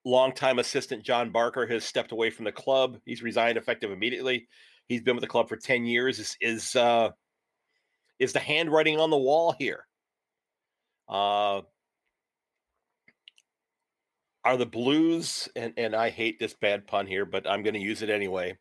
longtime 0.06 0.60
assistant 0.60 1.04
John 1.04 1.32
Barker 1.32 1.67
has 1.67 1.84
stepped 1.84 2.12
away 2.12 2.30
from 2.30 2.45
the 2.45 2.52
club. 2.52 2.98
He's 3.06 3.22
resigned 3.22 3.58
effective 3.58 3.91
immediately. 3.91 4.48
He's 4.88 5.02
been 5.02 5.15
with 5.15 5.24
the 5.24 5.28
club 5.28 5.50
for 5.50 5.58
ten 5.58 5.86
years. 5.86 6.19
Is 6.19 6.38
is 6.41 6.76
uh, 6.76 7.10
is 8.19 8.34
the 8.34 8.39
handwriting 8.39 9.00
on 9.00 9.10
the 9.10 9.17
wall 9.17 9.56
here? 9.58 9.86
Uh, 11.10 11.62
are 14.45 14.58
the 14.58 14.65
Blues, 14.65 15.50
and, 15.56 15.74
and 15.78 15.95
I 15.95 16.10
hate 16.10 16.39
this 16.39 16.54
bad 16.54 16.88
pun 16.88 17.08
here, 17.08 17.26
but 17.26 17.48
I'm 17.48 17.63
going 17.63 17.74
to 17.74 17.80
use 17.80 18.02
it 18.02 18.10
anyway. 18.10 18.58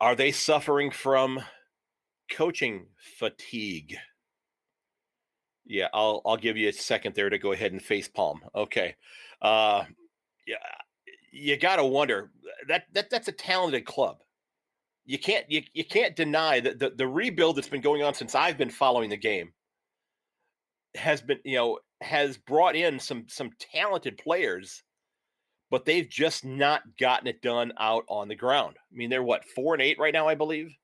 Are 0.00 0.14
they 0.14 0.30
suffering 0.30 0.90
from 0.90 1.40
coaching 2.30 2.86
fatigue? 3.18 3.96
Yeah, 5.66 5.88
I'll 5.92 6.22
I'll 6.24 6.36
give 6.36 6.56
you 6.56 6.68
a 6.68 6.72
second 6.72 7.14
there 7.14 7.28
to 7.28 7.38
go 7.38 7.52
ahead 7.52 7.72
and 7.72 7.82
face 7.82 8.08
palm. 8.08 8.40
Okay. 8.54 8.94
Uh 9.42 9.84
yeah, 10.46 10.56
you 11.30 11.56
got 11.58 11.76
to 11.76 11.84
wonder 11.84 12.30
that 12.68 12.84
that 12.94 13.10
that's 13.10 13.28
a 13.28 13.32
talented 13.32 13.84
club. 13.84 14.18
You 15.04 15.18
can't 15.18 15.50
you, 15.50 15.62
you 15.74 15.84
can't 15.84 16.16
deny 16.16 16.60
that 16.60 16.78
the, 16.78 16.90
the 16.90 17.06
rebuild 17.06 17.56
that's 17.56 17.68
been 17.68 17.82
going 17.82 18.02
on 18.02 18.14
since 18.14 18.34
I've 18.34 18.56
been 18.56 18.70
following 18.70 19.10
the 19.10 19.16
game 19.16 19.52
has 20.94 21.20
been, 21.20 21.38
you 21.44 21.56
know, 21.56 21.78
has 22.00 22.36
brought 22.36 22.76
in 22.76 22.98
some 22.98 23.26
some 23.28 23.50
talented 23.58 24.18
players, 24.18 24.82
but 25.70 25.84
they've 25.84 26.08
just 26.08 26.44
not 26.44 26.82
gotten 26.98 27.26
it 27.26 27.42
done 27.42 27.72
out 27.78 28.04
on 28.08 28.28
the 28.28 28.34
ground. 28.34 28.76
I 28.78 28.96
mean, 28.96 29.10
they're 29.10 29.22
what, 29.22 29.44
4 29.44 29.74
and 29.74 29.82
8 29.82 29.98
right 29.98 30.12
now, 30.12 30.28
I 30.28 30.34
believe. 30.34 30.74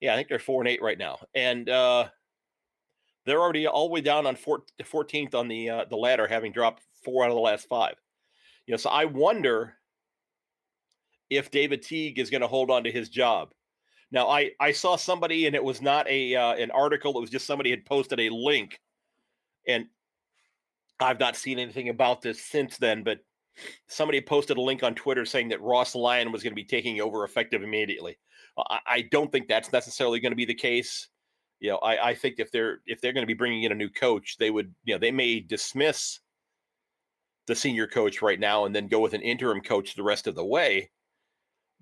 Yeah, 0.00 0.12
I 0.12 0.16
think 0.16 0.28
they're 0.28 0.38
4 0.38 0.62
and 0.62 0.68
8 0.68 0.82
right 0.82 0.98
now. 0.98 1.18
And 1.34 1.68
uh 1.68 2.08
they're 3.28 3.42
already 3.42 3.66
all 3.66 3.88
the 3.88 3.92
way 3.92 4.00
down 4.00 4.26
on 4.26 4.36
14th 4.36 5.34
on 5.34 5.48
the 5.48 5.68
uh, 5.68 5.84
the 5.90 5.96
ladder, 5.96 6.26
having 6.26 6.50
dropped 6.50 6.82
four 7.04 7.24
out 7.24 7.30
of 7.30 7.34
the 7.34 7.40
last 7.42 7.68
five. 7.68 7.94
You 8.66 8.72
know, 8.72 8.78
so 8.78 8.88
I 8.88 9.04
wonder 9.04 9.74
if 11.28 11.50
David 11.50 11.82
Teague 11.82 12.18
is 12.18 12.30
going 12.30 12.40
to 12.40 12.46
hold 12.46 12.70
on 12.70 12.84
to 12.84 12.90
his 12.90 13.10
job. 13.10 13.50
Now, 14.10 14.28
I 14.28 14.52
I 14.60 14.72
saw 14.72 14.96
somebody, 14.96 15.46
and 15.46 15.54
it 15.54 15.62
was 15.62 15.82
not 15.82 16.08
a 16.08 16.34
uh, 16.34 16.54
an 16.54 16.70
article; 16.70 17.16
it 17.16 17.20
was 17.20 17.30
just 17.30 17.46
somebody 17.46 17.70
had 17.70 17.84
posted 17.84 18.20
a 18.20 18.30
link, 18.30 18.80
and 19.66 19.86
I've 21.00 21.20
not 21.20 21.36
seen 21.36 21.58
anything 21.58 21.88
about 21.88 22.22
this 22.22 22.42
since 22.42 22.78
then. 22.78 23.02
But 23.02 23.18
somebody 23.86 24.20
posted 24.20 24.56
a 24.56 24.62
link 24.62 24.82
on 24.82 24.94
Twitter 24.94 25.24
saying 25.24 25.48
that 25.48 25.60
Ross 25.60 25.94
Lyon 25.94 26.32
was 26.32 26.42
going 26.42 26.52
to 26.52 26.56
be 26.56 26.64
taking 26.64 27.00
over 27.00 27.24
effective 27.24 27.62
immediately. 27.62 28.18
I, 28.58 28.78
I 28.86 29.02
don't 29.10 29.30
think 29.30 29.48
that's 29.48 29.72
necessarily 29.72 30.20
going 30.20 30.32
to 30.32 30.36
be 30.36 30.46
the 30.46 30.54
case 30.54 31.08
you 31.60 31.70
know, 31.70 31.78
I, 31.78 32.10
I 32.10 32.14
think 32.14 32.36
if 32.38 32.50
they're 32.52 32.80
if 32.86 33.00
they're 33.00 33.12
going 33.12 33.22
to 33.22 33.26
be 33.26 33.34
bringing 33.34 33.64
in 33.64 33.72
a 33.72 33.76
new 33.76 33.88
coach, 33.88 34.36
they 34.38 34.50
would, 34.50 34.72
you 34.84 34.94
know, 34.94 34.98
they 34.98 35.10
may 35.10 35.40
dismiss 35.40 36.20
the 37.46 37.56
senior 37.56 37.86
coach 37.86 38.22
right 38.22 38.38
now 38.38 38.64
and 38.64 38.74
then 38.74 38.88
go 38.88 39.00
with 39.00 39.14
an 39.14 39.22
interim 39.22 39.60
coach 39.60 39.94
the 39.94 40.02
rest 40.02 40.26
of 40.26 40.34
the 40.34 40.44
way. 40.44 40.90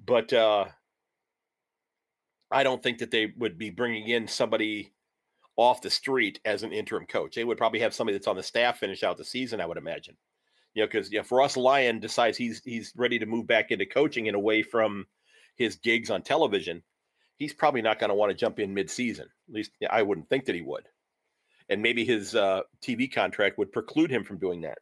But 0.04 0.32
uh, 0.32 0.66
I 2.50 2.62
don't 2.62 2.82
think 2.82 2.98
that 2.98 3.10
they 3.10 3.32
would 3.36 3.58
be 3.58 3.70
bringing 3.70 4.08
in 4.08 4.28
somebody 4.28 4.92
off 5.56 5.82
the 5.82 5.90
street 5.90 6.40
as 6.44 6.62
an 6.62 6.72
interim 6.72 7.06
coach. 7.06 7.34
They 7.34 7.44
would 7.44 7.58
probably 7.58 7.80
have 7.80 7.94
somebody 7.94 8.16
that's 8.16 8.28
on 8.28 8.36
the 8.36 8.42
staff 8.42 8.78
finish 8.78 9.02
out 9.02 9.16
the 9.16 9.24
season. 9.24 9.60
I 9.60 9.66
would 9.66 9.78
imagine. 9.78 10.16
You 10.74 10.82
know, 10.82 10.86
because 10.86 11.10
know, 11.10 11.20
if 11.20 11.32
Ross 11.32 11.56
Lyon 11.56 12.00
decides 12.00 12.36
he's 12.36 12.62
he's 12.64 12.92
ready 12.96 13.18
to 13.18 13.26
move 13.26 13.46
back 13.46 13.70
into 13.70 13.86
coaching 13.86 14.28
and 14.28 14.36
away 14.36 14.62
from 14.62 15.06
his 15.56 15.76
gigs 15.76 16.10
on 16.10 16.22
television, 16.22 16.82
he's 17.36 17.54
probably 17.54 17.82
not 17.82 17.98
going 17.98 18.10
to 18.10 18.14
want 18.14 18.30
to 18.30 18.36
jump 18.36 18.58
in 18.58 18.74
mid-season. 18.74 19.26
At 19.48 19.54
least 19.54 19.70
I 19.90 20.02
wouldn't 20.02 20.28
think 20.28 20.44
that 20.44 20.54
he 20.54 20.60
would. 20.60 20.84
And 21.68 21.82
maybe 21.82 22.04
his 22.04 22.34
uh, 22.34 22.62
TV 22.82 23.12
contract 23.12 23.58
would 23.58 23.72
preclude 23.72 24.10
him 24.10 24.22
from 24.22 24.38
doing 24.38 24.60
that. 24.60 24.78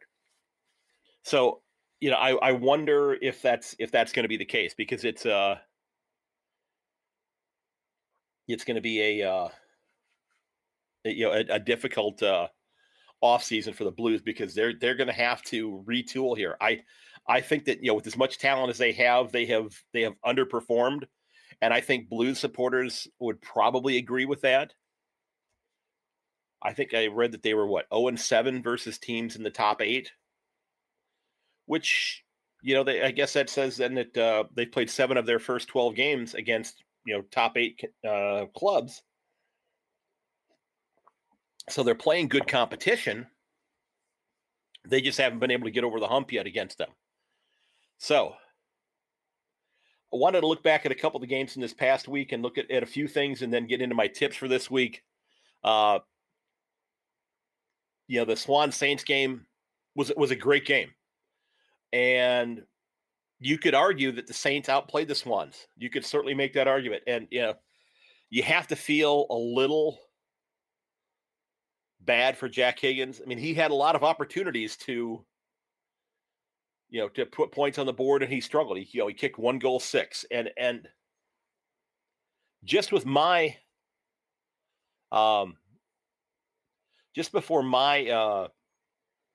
So, 1.23 1.61
you 1.99 2.11
know, 2.11 2.17
I, 2.17 2.49
I 2.49 2.51
wonder 2.51 3.17
if 3.19 3.41
that's 3.41 3.75
if 3.79 3.89
that's 3.89 4.11
going 4.11 4.25
to 4.25 4.29
be 4.29 4.37
the 4.37 4.45
case 4.45 4.75
because 4.75 5.05
it's 5.05 5.25
uh 5.25 5.55
it's 8.47 8.63
going 8.63 8.75
to 8.75 8.81
be 8.81 9.21
a 9.21 9.29
uh 9.29 9.49
you 11.03 11.25
know 11.25 11.31
a, 11.31 11.55
a 11.55 11.59
difficult 11.59 12.21
uh 12.23 12.47
off 13.21 13.43
season 13.43 13.73
for 13.73 13.85
the 13.85 13.91
Blues 13.91 14.21
because 14.21 14.53
they're 14.53 14.73
they're 14.79 14.95
going 14.95 15.07
to 15.07 15.13
have 15.13 15.41
to 15.43 15.83
retool 15.87 16.37
here. 16.37 16.57
I 16.59 16.81
I 17.27 17.41
think 17.41 17.65
that 17.65 17.81
you 17.81 17.87
know 17.87 17.95
with 17.95 18.07
as 18.07 18.17
much 18.17 18.37
talent 18.37 18.69
as 18.69 18.77
they 18.77 18.91
have, 18.93 19.31
they 19.31 19.45
have 19.47 19.73
they 19.93 20.01
have 20.01 20.13
underperformed 20.25 21.05
and 21.61 21.73
I 21.73 21.81
think 21.81 22.09
Blues 22.09 22.39
supporters 22.39 23.07
would 23.19 23.41
probably 23.41 23.97
agree 23.97 24.25
with 24.25 24.41
that. 24.41 24.73
I 26.61 26.73
think 26.73 26.93
I 26.93 27.07
read 27.07 27.33
that 27.33 27.43
they 27.43 27.53
were 27.53 27.67
what 27.67 27.85
0 27.93 28.07
and 28.09 28.19
7 28.19 28.63
versus 28.63 28.97
teams 28.97 29.35
in 29.35 29.43
the 29.43 29.51
top 29.51 29.81
eight, 29.81 30.11
which 31.65 32.23
you 32.61 32.73
know 32.73 32.83
they, 32.83 33.03
I 33.03 33.11
guess 33.11 33.33
that 33.33 33.49
says 33.49 33.77
then 33.77 33.95
that 33.95 34.17
uh, 34.17 34.45
they 34.55 34.65
played 34.65 34.89
seven 34.89 35.17
of 35.17 35.25
their 35.25 35.39
first 35.39 35.67
12 35.67 35.95
games 35.95 36.33
against 36.33 36.83
you 37.05 37.13
know 37.13 37.21
top 37.31 37.57
eight 37.57 37.81
uh, 38.07 38.45
clubs. 38.55 39.01
So 41.69 41.83
they're 41.83 41.95
playing 41.95 42.27
good 42.27 42.47
competition. 42.47 43.27
They 44.87 45.01
just 45.01 45.17
haven't 45.17 45.39
been 45.39 45.51
able 45.51 45.65
to 45.65 45.71
get 45.71 45.83
over 45.83 45.99
the 45.99 46.07
hump 46.07 46.31
yet 46.31 46.45
against 46.45 46.77
them. 46.77 46.89
So 47.97 48.33
I 50.13 50.17
wanted 50.17 50.41
to 50.41 50.47
look 50.47 50.63
back 50.63 50.85
at 50.85 50.91
a 50.91 50.95
couple 50.95 51.17
of 51.17 51.21
the 51.21 51.27
games 51.27 51.55
in 51.55 51.61
this 51.61 51.73
past 51.73 52.07
week 52.07 52.31
and 52.31 52.43
look 52.43 52.57
at, 52.57 52.69
at 52.69 52.83
a 52.83 52.87
few 52.87 53.07
things 53.07 53.41
and 53.41 53.51
then 53.51 53.67
get 53.67 53.81
into 53.81 53.95
my 53.95 54.07
tips 54.07 54.35
for 54.35 54.47
this 54.47 54.69
week. 54.69 55.03
Uh, 55.63 55.99
you 58.07 58.19
know, 58.19 58.25
the 58.25 58.35
Swan 58.35 58.71
Saints 58.71 59.03
game 59.03 59.45
was 59.95 60.11
was 60.15 60.31
a 60.31 60.35
great 60.35 60.65
game. 60.65 60.91
And 61.91 62.61
you 63.39 63.57
could 63.57 63.73
argue 63.73 64.11
that 64.13 64.27
the 64.27 64.33
Saints 64.33 64.69
outplayed 64.69 65.07
the 65.07 65.15
Swans. 65.15 65.67
You 65.77 65.89
could 65.89 66.05
certainly 66.05 66.33
make 66.33 66.53
that 66.53 66.67
argument. 66.67 67.03
And 67.07 67.27
you 67.31 67.41
know, 67.41 67.53
you 68.29 68.43
have 68.43 68.67
to 68.67 68.75
feel 68.75 69.27
a 69.29 69.35
little 69.35 69.99
bad 72.01 72.37
for 72.37 72.47
Jack 72.47 72.79
Higgins. 72.79 73.21
I 73.21 73.27
mean, 73.27 73.37
he 73.37 73.53
had 73.53 73.71
a 73.71 73.75
lot 73.75 73.95
of 73.95 74.03
opportunities 74.03 74.77
to 74.77 75.25
you 76.89 77.01
know, 77.01 77.09
to 77.09 77.25
put 77.25 77.51
points 77.51 77.77
on 77.77 77.85
the 77.85 77.93
board, 77.93 78.23
and 78.23 78.31
he 78.31 78.39
struggled. 78.39 78.77
He, 78.77 78.87
you 78.91 79.01
know, 79.01 79.07
he 79.07 79.13
kicked 79.13 79.37
one 79.37 79.59
goal 79.59 79.79
six, 79.79 80.25
and 80.31 80.49
and 80.57 80.87
just 82.63 82.91
with 82.91 83.05
my, 83.05 83.55
um, 85.11 85.57
just 87.15 87.31
before 87.31 87.63
my 87.63 88.07
uh, 88.07 88.47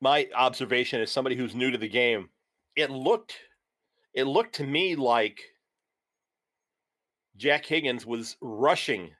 my 0.00 0.28
observation 0.34 1.00
as 1.00 1.10
somebody 1.10 1.36
who's 1.36 1.54
new 1.54 1.70
to 1.70 1.78
the 1.78 1.88
game, 1.88 2.28
it 2.76 2.90
looked, 2.90 3.36
it 4.14 4.24
looked 4.24 4.54
to 4.56 4.64
me 4.64 4.96
like 4.96 5.40
Jack 7.36 7.64
Higgins 7.64 8.04
was 8.04 8.36
rushing 8.40 9.10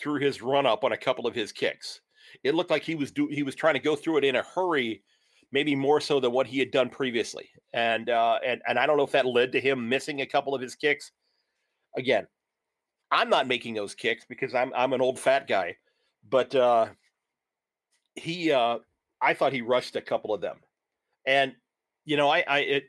through 0.00 0.20
his 0.20 0.40
run 0.40 0.66
up 0.66 0.84
on 0.84 0.92
a 0.92 0.96
couple 0.96 1.26
of 1.26 1.34
his 1.34 1.52
kicks. 1.52 2.00
It 2.44 2.54
looked 2.54 2.70
like 2.70 2.82
he 2.82 2.94
was 2.94 3.10
do 3.10 3.28
he 3.28 3.42
was 3.42 3.54
trying 3.54 3.74
to 3.74 3.80
go 3.80 3.96
through 3.96 4.18
it 4.18 4.24
in 4.24 4.36
a 4.36 4.42
hurry 4.42 5.02
maybe 5.52 5.74
more 5.74 6.00
so 6.00 6.20
than 6.20 6.32
what 6.32 6.46
he 6.46 6.58
had 6.58 6.70
done 6.70 6.88
previously. 6.88 7.50
And 7.72 8.08
uh, 8.08 8.38
and 8.44 8.62
and 8.66 8.78
I 8.78 8.86
don't 8.86 8.96
know 8.96 9.04
if 9.04 9.12
that 9.12 9.26
led 9.26 9.52
to 9.52 9.60
him 9.60 9.88
missing 9.88 10.20
a 10.20 10.26
couple 10.26 10.54
of 10.54 10.62
his 10.62 10.74
kicks. 10.74 11.12
Again, 11.96 12.26
I'm 13.10 13.28
not 13.28 13.48
making 13.48 13.74
those 13.74 13.94
kicks 13.94 14.24
because 14.28 14.54
I'm 14.54 14.72
I'm 14.74 14.92
an 14.92 15.00
old 15.00 15.18
fat 15.18 15.48
guy, 15.48 15.76
but 16.28 16.54
uh, 16.54 16.86
he 18.14 18.52
uh, 18.52 18.78
I 19.20 19.34
thought 19.34 19.52
he 19.52 19.62
rushed 19.62 19.96
a 19.96 20.00
couple 20.00 20.32
of 20.32 20.40
them, 20.40 20.58
and 21.26 21.54
you 22.04 22.16
know 22.16 22.28
I 22.28 22.44
I 22.46 22.58
it 22.60 22.84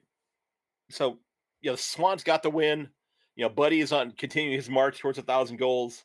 so 0.89 1.19
you 1.61 1.69
know 1.69 1.75
Swans 1.75 2.23
got 2.23 2.43
the 2.43 2.49
win. 2.49 2.89
You 3.35 3.45
know, 3.45 3.49
Buddy 3.49 3.79
is 3.79 3.91
on 3.91 4.11
continuing 4.11 4.55
his 4.55 4.69
march 4.69 4.99
towards 4.99 5.17
a 5.17 5.23
thousand 5.23 5.57
goals. 5.57 6.03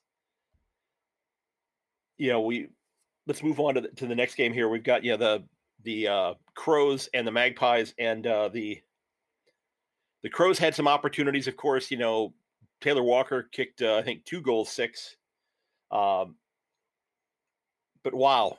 You 2.18 2.30
know, 2.30 2.40
we 2.42 2.68
let's 3.26 3.42
move 3.42 3.58
on 3.60 3.74
to 3.74 3.80
the, 3.82 3.88
to 3.88 4.06
the 4.06 4.14
next 4.14 4.36
game 4.36 4.52
here. 4.52 4.68
We've 4.68 4.82
got 4.82 5.04
you 5.04 5.12
know 5.12 5.16
the 5.16 5.44
the 5.82 6.08
uh, 6.08 6.34
Crows 6.54 7.08
and 7.12 7.26
the 7.26 7.32
Magpies, 7.32 7.94
and 7.98 8.26
uh, 8.26 8.48
the 8.48 8.80
the 10.22 10.30
Crows 10.30 10.58
had 10.58 10.74
some 10.74 10.88
opportunities. 10.88 11.48
Of 11.48 11.56
course, 11.56 11.90
you 11.90 11.98
know 11.98 12.34
Taylor 12.80 13.02
Walker 13.02 13.48
kicked 13.50 13.82
uh, 13.82 13.96
I 13.96 14.02
think 14.02 14.24
two 14.24 14.40
goals, 14.40 14.70
six. 14.70 15.16
Um, 15.90 16.36
but 18.02 18.14
wow, 18.14 18.58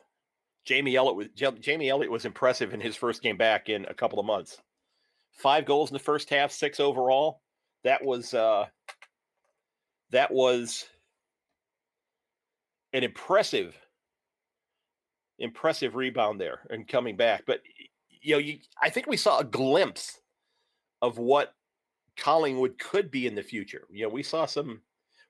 Jamie 0.66 0.96
Elliott 0.96 1.16
was 1.16 1.28
Jamie 1.60 1.90
Elliott 1.90 2.12
was 2.12 2.26
impressive 2.26 2.74
in 2.74 2.82
his 2.82 2.96
first 2.96 3.22
game 3.22 3.38
back 3.38 3.70
in 3.70 3.86
a 3.86 3.94
couple 3.94 4.20
of 4.20 4.26
months. 4.26 4.58
Five 5.38 5.66
goals 5.66 5.90
in 5.90 5.94
the 5.94 6.00
first 6.00 6.30
half, 6.30 6.52
six 6.52 6.80
overall. 6.80 7.42
That 7.84 8.04
was 8.04 8.34
uh, 8.34 8.66
that 10.12 10.32
was 10.32 10.86
an 12.94 13.04
impressive 13.04 13.78
impressive 15.40 15.96
rebound 15.96 16.42
there 16.42 16.62
and 16.70 16.88
coming 16.88 17.16
back. 17.16 17.44
But 17.46 17.62
you 18.22 18.34
know, 18.34 18.40
you 18.40 18.60
I 18.82 18.90
think 18.90 19.08
we 19.08 19.18
saw 19.18 19.40
a 19.40 19.44
glimpse 19.44 20.20
of 21.02 21.18
what 21.18 21.54
Collingwood 22.18 22.80
could 22.80 23.12
be 23.12 23.28
in 23.28 23.36
the 23.36 23.44
future. 23.44 23.86
You 23.92 24.04
know, 24.04 24.10
we 24.10 24.24
saw 24.24 24.46
some 24.46 24.82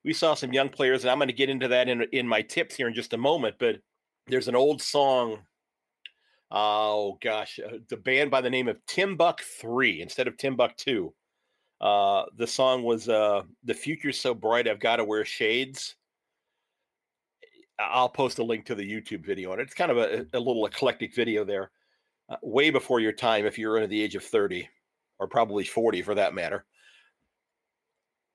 we 0.03 0.13
saw 0.13 0.33
some 0.33 0.53
young 0.53 0.69
players, 0.69 1.03
and 1.03 1.11
I'm 1.11 1.17
going 1.17 1.27
to 1.27 1.33
get 1.33 1.49
into 1.49 1.67
that 1.67 1.89
in 1.89 2.03
in 2.11 2.27
my 2.27 2.41
tips 2.41 2.75
here 2.75 2.87
in 2.87 2.93
just 2.93 3.13
a 3.13 3.17
moment. 3.17 3.55
But 3.59 3.81
there's 4.27 4.47
an 4.47 4.55
old 4.55 4.81
song. 4.81 5.39
Oh 6.49 7.17
gosh, 7.21 7.59
uh, 7.59 7.77
the 7.89 7.97
band 7.97 8.31
by 8.31 8.41
the 8.41 8.49
name 8.49 8.67
of 8.67 8.77
Timbuk 8.85 9.41
Three 9.41 10.01
instead 10.01 10.27
of 10.27 10.37
Timbuk 10.37 10.75
Two. 10.77 11.13
Uh, 11.81 12.23
the 12.37 12.47
song 12.47 12.83
was 12.83 13.09
uh, 13.09 13.43
"The 13.65 13.73
Future's 13.73 14.19
So 14.19 14.33
Bright 14.33 14.67
I've 14.67 14.79
Got 14.79 14.97
to 14.97 15.03
Wear 15.03 15.25
Shades." 15.25 15.95
I'll 17.79 18.09
post 18.09 18.39
a 18.39 18.43
link 18.43 18.65
to 18.65 18.75
the 18.75 18.89
YouTube 18.89 19.25
video, 19.25 19.51
and 19.51 19.61
it's 19.61 19.73
kind 19.73 19.91
of 19.91 19.97
a, 19.97 20.25
a 20.33 20.39
little 20.39 20.65
eclectic 20.65 21.13
video 21.13 21.43
there, 21.43 21.69
uh, 22.29 22.37
way 22.41 22.71
before 22.71 22.99
your 22.99 23.11
time 23.11 23.45
if 23.45 23.57
you're 23.57 23.75
under 23.75 23.87
the 23.87 24.01
age 24.01 24.15
of 24.15 24.23
30 24.23 24.67
or 25.19 25.27
probably 25.27 25.63
40 25.63 26.01
for 26.01 26.15
that 26.15 26.33
matter. 26.33 26.65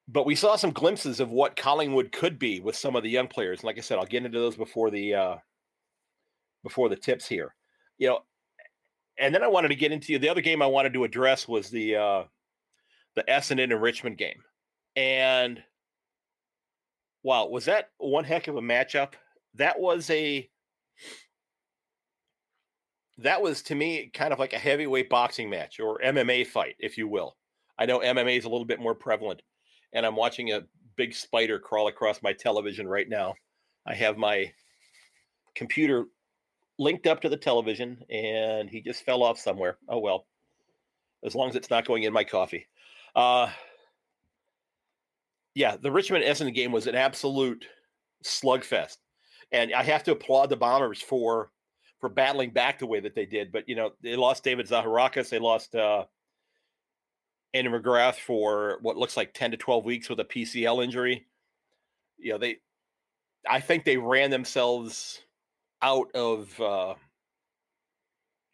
But 0.06 0.26
we 0.26 0.34
saw 0.36 0.56
some 0.56 0.70
glimpses 0.70 1.18
of 1.18 1.30
what 1.30 1.56
Collingwood 1.56 2.12
could 2.12 2.38
be 2.38 2.60
with 2.60 2.76
some 2.76 2.94
of 2.94 3.02
the 3.02 3.10
young 3.10 3.26
players. 3.26 3.64
Like 3.64 3.78
I 3.78 3.80
said, 3.80 3.98
I'll 3.98 4.06
get 4.06 4.24
into 4.24 4.38
those 4.38 4.56
before 4.56 4.90
the 4.90 5.14
uh, 5.14 5.36
before 6.62 6.88
the 6.88 6.96
tips 6.96 7.26
here. 7.26 7.54
You 7.98 8.08
know, 8.08 8.18
and 9.18 9.34
then 9.34 9.42
I 9.42 9.48
wanted 9.48 9.68
to 9.68 9.76
get 9.76 9.92
into 9.92 10.18
the 10.18 10.28
other 10.28 10.40
game 10.40 10.62
I 10.62 10.66
wanted 10.66 10.92
to 10.94 11.04
address 11.04 11.46
was 11.46 11.70
the 11.70 11.96
uh, 11.96 12.24
the 13.14 13.24
Essendon 13.24 13.72
and 13.72 13.82
Richmond 13.82 14.18
game, 14.18 14.42
and 14.96 15.62
wow, 17.22 17.46
was 17.46 17.66
that 17.66 17.90
one 17.98 18.24
heck 18.24 18.48
of 18.48 18.56
a 18.56 18.62
matchup? 18.62 19.12
That 19.54 19.78
was 19.78 20.10
a 20.10 20.48
that 23.18 23.42
was 23.42 23.62
to 23.62 23.74
me 23.74 24.10
kind 24.12 24.32
of 24.32 24.38
like 24.38 24.52
a 24.52 24.58
heavyweight 24.58 25.10
boxing 25.10 25.50
match 25.50 25.78
or 25.80 26.00
MMA 26.04 26.46
fight, 26.46 26.76
if 26.78 26.96
you 26.98 27.06
will. 27.06 27.36
I 27.78 27.86
know 27.86 28.00
MMA 28.00 28.38
is 28.38 28.44
a 28.44 28.48
little 28.48 28.64
bit 28.64 28.80
more 28.80 28.94
prevalent, 28.94 29.42
and 29.92 30.04
I'm 30.06 30.16
watching 30.16 30.52
a 30.52 30.62
big 30.96 31.14
spider 31.14 31.58
crawl 31.58 31.88
across 31.88 32.22
my 32.22 32.32
television 32.32 32.86
right 32.86 33.08
now. 33.08 33.34
I 33.86 33.94
have 33.94 34.16
my 34.16 34.52
computer 35.54 36.06
linked 36.78 37.06
up 37.06 37.20
to 37.20 37.28
the 37.28 37.36
television 37.36 38.02
and 38.10 38.68
he 38.68 38.80
just 38.80 39.04
fell 39.04 39.22
off 39.22 39.38
somewhere. 39.38 39.78
Oh 39.88 39.98
well. 39.98 40.26
As 41.24 41.34
long 41.34 41.48
as 41.48 41.56
it's 41.56 41.70
not 41.70 41.86
going 41.86 42.02
in 42.02 42.12
my 42.12 42.24
coffee. 42.24 42.66
Uh 43.14 43.50
yeah, 45.54 45.76
the 45.76 45.92
Richmond 45.92 46.24
Essendon 46.24 46.54
game 46.54 46.72
was 46.72 46.86
an 46.86 46.94
absolute 46.94 47.66
slugfest. 48.24 48.96
And 49.52 49.74
I 49.74 49.82
have 49.82 50.02
to 50.04 50.12
applaud 50.12 50.48
the 50.48 50.56
Bombers 50.56 51.02
for 51.02 51.50
for 52.00 52.08
battling 52.08 52.50
back 52.50 52.78
the 52.78 52.86
way 52.86 53.00
that 53.00 53.14
they 53.14 53.26
did. 53.26 53.52
But 53.52 53.68
you 53.68 53.76
know, 53.76 53.92
they 54.02 54.16
lost 54.16 54.44
David 54.44 54.66
Zaharakis, 54.66 55.28
they 55.28 55.38
lost 55.38 55.74
uh 55.74 56.04
Andy 57.54 57.70
McGrath 57.70 58.14
for 58.14 58.78
what 58.80 58.96
looks 58.96 59.16
like 59.16 59.34
10 59.34 59.50
to 59.50 59.56
12 59.58 59.84
weeks 59.84 60.08
with 60.08 60.20
a 60.20 60.24
PCL 60.24 60.82
injury. 60.82 61.26
You 62.18 62.32
know, 62.32 62.38
they 62.38 62.56
I 63.48 63.60
think 63.60 63.84
they 63.84 63.96
ran 63.96 64.30
themselves 64.30 65.22
out 65.82 66.14
of 66.14 66.60
uh, 66.60 66.94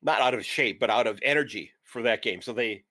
not 0.02 0.20
out 0.20 0.34
of 0.34 0.44
shape, 0.44 0.80
but 0.80 0.90
out 0.90 1.06
of 1.06 1.18
energy 1.22 1.70
for 1.84 2.02
that 2.02 2.22
game. 2.22 2.40
So 2.42 2.52
they 2.52 2.84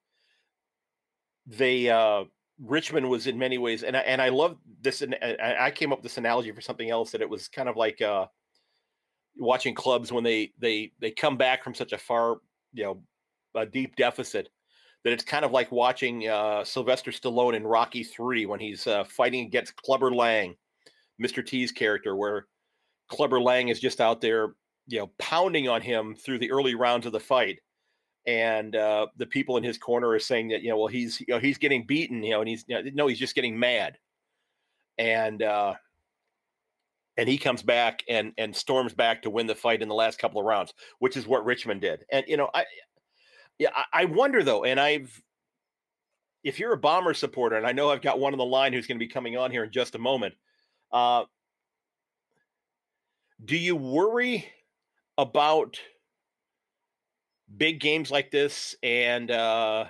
they 1.46 1.88
uh, 1.88 2.24
Richmond 2.60 3.08
was 3.08 3.26
in 3.26 3.38
many 3.38 3.58
ways, 3.58 3.82
and 3.82 3.96
I, 3.96 4.00
and 4.00 4.20
I 4.20 4.28
love 4.28 4.56
this. 4.80 5.02
And 5.02 5.16
I 5.42 5.70
came 5.70 5.92
up 5.92 5.98
with 5.98 6.04
this 6.04 6.18
analogy 6.18 6.52
for 6.52 6.60
something 6.60 6.90
else 6.90 7.12
that 7.12 7.22
it 7.22 7.30
was 7.30 7.48
kind 7.48 7.68
of 7.68 7.76
like 7.76 8.00
uh, 8.02 8.26
watching 9.36 9.74
clubs 9.74 10.12
when 10.12 10.24
they 10.24 10.52
they 10.58 10.92
they 11.00 11.10
come 11.10 11.36
back 11.36 11.64
from 11.64 11.74
such 11.74 11.92
a 11.92 11.98
far 11.98 12.36
you 12.72 12.84
know 12.84 13.02
a 13.54 13.64
deep 13.64 13.96
deficit 13.96 14.48
that 15.04 15.12
it's 15.12 15.24
kind 15.24 15.44
of 15.44 15.52
like 15.52 15.70
watching 15.72 16.28
uh, 16.28 16.64
Sylvester 16.64 17.10
Stallone 17.10 17.54
in 17.54 17.66
Rocky 17.66 18.02
Three 18.04 18.46
when 18.46 18.60
he's 18.60 18.86
uh, 18.86 19.04
fighting 19.04 19.46
against 19.46 19.76
Clubber 19.76 20.12
Lang, 20.12 20.56
Mr. 21.22 21.44
T's 21.44 21.72
character, 21.72 22.16
where 22.16 22.46
Clubber 23.08 23.40
Lang 23.40 23.68
is 23.68 23.80
just 23.80 24.00
out 24.00 24.20
there, 24.20 24.54
you 24.86 24.98
know, 24.98 25.10
pounding 25.18 25.68
on 25.68 25.80
him 25.80 26.14
through 26.14 26.38
the 26.38 26.50
early 26.50 26.74
rounds 26.74 27.06
of 27.06 27.12
the 27.12 27.20
fight. 27.20 27.60
And 28.26 28.76
uh, 28.76 29.06
the 29.16 29.26
people 29.26 29.56
in 29.56 29.64
his 29.64 29.78
corner 29.78 30.08
are 30.08 30.18
saying 30.18 30.48
that, 30.48 30.62
you 30.62 30.68
know, 30.68 30.76
well, 30.76 30.86
he's, 30.88 31.20
you 31.20 31.26
know, 31.28 31.38
he's 31.38 31.58
getting 31.58 31.86
beaten, 31.86 32.22
you 32.22 32.32
know, 32.32 32.40
and 32.40 32.48
he's, 32.48 32.64
you 32.68 32.74
know, 32.74 32.90
no, 32.94 33.06
he's 33.06 33.18
just 33.18 33.34
getting 33.34 33.58
mad. 33.58 33.96
And, 34.98 35.42
uh, 35.42 35.74
and 37.18 37.28
he 37.28 37.36
comes 37.36 37.62
back 37.62 38.04
and 38.08 38.32
and 38.38 38.54
storms 38.54 38.94
back 38.94 39.22
to 39.22 39.30
win 39.30 39.48
the 39.48 39.54
fight 39.54 39.82
in 39.82 39.88
the 39.88 39.94
last 39.94 40.18
couple 40.18 40.40
of 40.40 40.46
rounds, 40.46 40.72
which 41.00 41.16
is 41.16 41.26
what 41.26 41.44
Richmond 41.44 41.80
did. 41.80 42.04
And 42.10 42.24
you 42.28 42.36
know, 42.36 42.48
I 42.54 42.64
yeah, 43.58 43.70
I 43.92 44.04
wonder 44.04 44.42
though, 44.42 44.64
and 44.64 44.78
I've 44.78 45.20
if 46.44 46.60
you're 46.60 46.72
a 46.72 46.78
bomber 46.78 47.14
supporter, 47.14 47.56
and 47.56 47.66
I 47.66 47.72
know 47.72 47.90
I've 47.90 48.02
got 48.02 48.20
one 48.20 48.32
on 48.32 48.38
the 48.38 48.44
line 48.44 48.72
who's 48.72 48.86
going 48.86 48.98
to 48.98 49.04
be 49.04 49.10
coming 49.10 49.36
on 49.36 49.50
here 49.50 49.64
in 49.64 49.72
just 49.72 49.96
a 49.96 49.98
moment. 49.98 50.34
Uh, 50.92 51.24
do 53.44 53.56
you 53.56 53.76
worry 53.76 54.46
about 55.16 55.78
big 57.56 57.80
games 57.80 58.10
like 58.10 58.30
this 58.30 58.74
and 58.82 59.30
uh, 59.30 59.86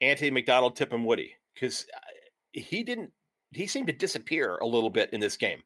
Anthony 0.00 0.30
McDonald, 0.30 0.76
Tipungwuti? 0.76 1.30
Because 1.54 1.86
uh, 1.94 2.00
he 2.52 2.82
didn't, 2.82 3.12
he 3.52 3.66
seemed 3.66 3.86
to 3.86 3.92
disappear 3.92 4.56
a 4.56 4.66
little 4.66 4.90
bit 4.90 5.12
in 5.12 5.20
this 5.20 5.36
game. 5.36 5.62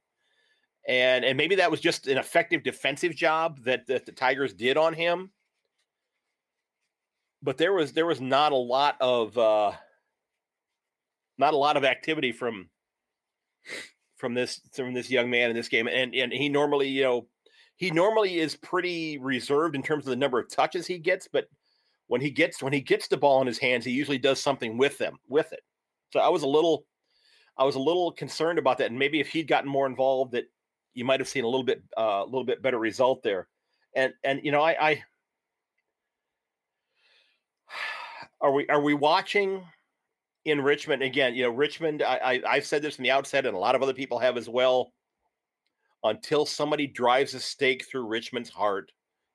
And, 0.88 1.24
and 1.24 1.36
maybe 1.36 1.56
that 1.56 1.70
was 1.70 1.80
just 1.80 2.06
an 2.06 2.16
effective 2.16 2.62
defensive 2.62 3.14
job 3.14 3.64
that, 3.64 3.86
that 3.88 4.06
the 4.06 4.12
Tigers 4.12 4.54
did 4.54 4.76
on 4.76 4.94
him. 4.94 5.30
But 7.42 7.56
there 7.56 7.72
was 7.72 7.92
there 7.92 8.04
was 8.04 8.20
not 8.20 8.52
a 8.52 8.56
lot 8.56 8.96
of 9.00 9.38
uh, 9.38 9.72
not 11.38 11.54
a 11.54 11.56
lot 11.56 11.78
of 11.78 11.84
activity 11.84 12.32
from 12.32 12.68
from 14.20 14.34
this 14.34 14.60
from 14.74 14.94
this 14.94 15.10
young 15.10 15.30
man 15.30 15.50
in 15.50 15.56
this 15.56 15.68
game, 15.68 15.88
and 15.88 16.14
and 16.14 16.32
he 16.32 16.48
normally 16.48 16.88
you 16.88 17.02
know 17.02 17.26
he 17.76 17.90
normally 17.90 18.38
is 18.38 18.56
pretty 18.56 19.18
reserved 19.18 19.74
in 19.74 19.82
terms 19.82 20.04
of 20.04 20.10
the 20.10 20.16
number 20.16 20.38
of 20.38 20.50
touches 20.50 20.86
he 20.86 20.98
gets, 20.98 21.26
but 21.32 21.46
when 22.08 22.20
he 22.20 22.30
gets 22.30 22.62
when 22.62 22.72
he 22.72 22.80
gets 22.80 23.08
the 23.08 23.16
ball 23.16 23.40
in 23.40 23.46
his 23.46 23.58
hands, 23.58 23.84
he 23.84 23.90
usually 23.90 24.18
does 24.18 24.40
something 24.40 24.76
with 24.76 24.98
them 24.98 25.16
with 25.28 25.52
it. 25.52 25.62
So 26.12 26.20
I 26.20 26.28
was 26.28 26.42
a 26.42 26.48
little 26.48 26.84
I 27.56 27.64
was 27.64 27.76
a 27.76 27.80
little 27.80 28.12
concerned 28.12 28.58
about 28.58 28.78
that, 28.78 28.90
and 28.90 28.98
maybe 28.98 29.20
if 29.20 29.28
he'd 29.28 29.48
gotten 29.48 29.70
more 29.70 29.86
involved, 29.86 30.32
that 30.32 30.44
you 30.92 31.04
might 31.04 31.20
have 31.20 31.28
seen 31.28 31.44
a 31.44 31.48
little 31.48 31.64
bit 31.64 31.82
uh, 31.96 32.22
a 32.22 32.24
little 32.24 32.44
bit 32.44 32.62
better 32.62 32.78
result 32.78 33.22
there. 33.22 33.48
And 33.96 34.12
and 34.24 34.40
you 34.44 34.52
know 34.52 34.60
I, 34.60 34.90
I 34.90 35.02
are 38.40 38.52
we 38.52 38.68
are 38.68 38.80
we 38.80 38.94
watching 38.94 39.64
in 40.50 40.60
Richmond 40.60 41.02
again, 41.02 41.34
you 41.34 41.42
know, 41.42 41.50
Richmond, 41.50 42.02
I, 42.02 42.40
I 42.46 42.54
have 42.56 42.66
said 42.66 42.82
this 42.82 42.96
from 42.96 43.04
the 43.04 43.10
outset, 43.10 43.46
and 43.46 43.56
a 43.56 43.58
lot 43.58 43.74
of 43.74 43.82
other 43.82 43.94
people 43.94 44.18
have 44.18 44.36
as 44.36 44.48
well. 44.48 44.92
Until 46.02 46.46
somebody 46.46 46.86
drives 46.86 47.34
a 47.34 47.40
stake 47.40 47.84
through 47.86 48.06
Richmond's 48.06 48.48
heart, 48.48 48.90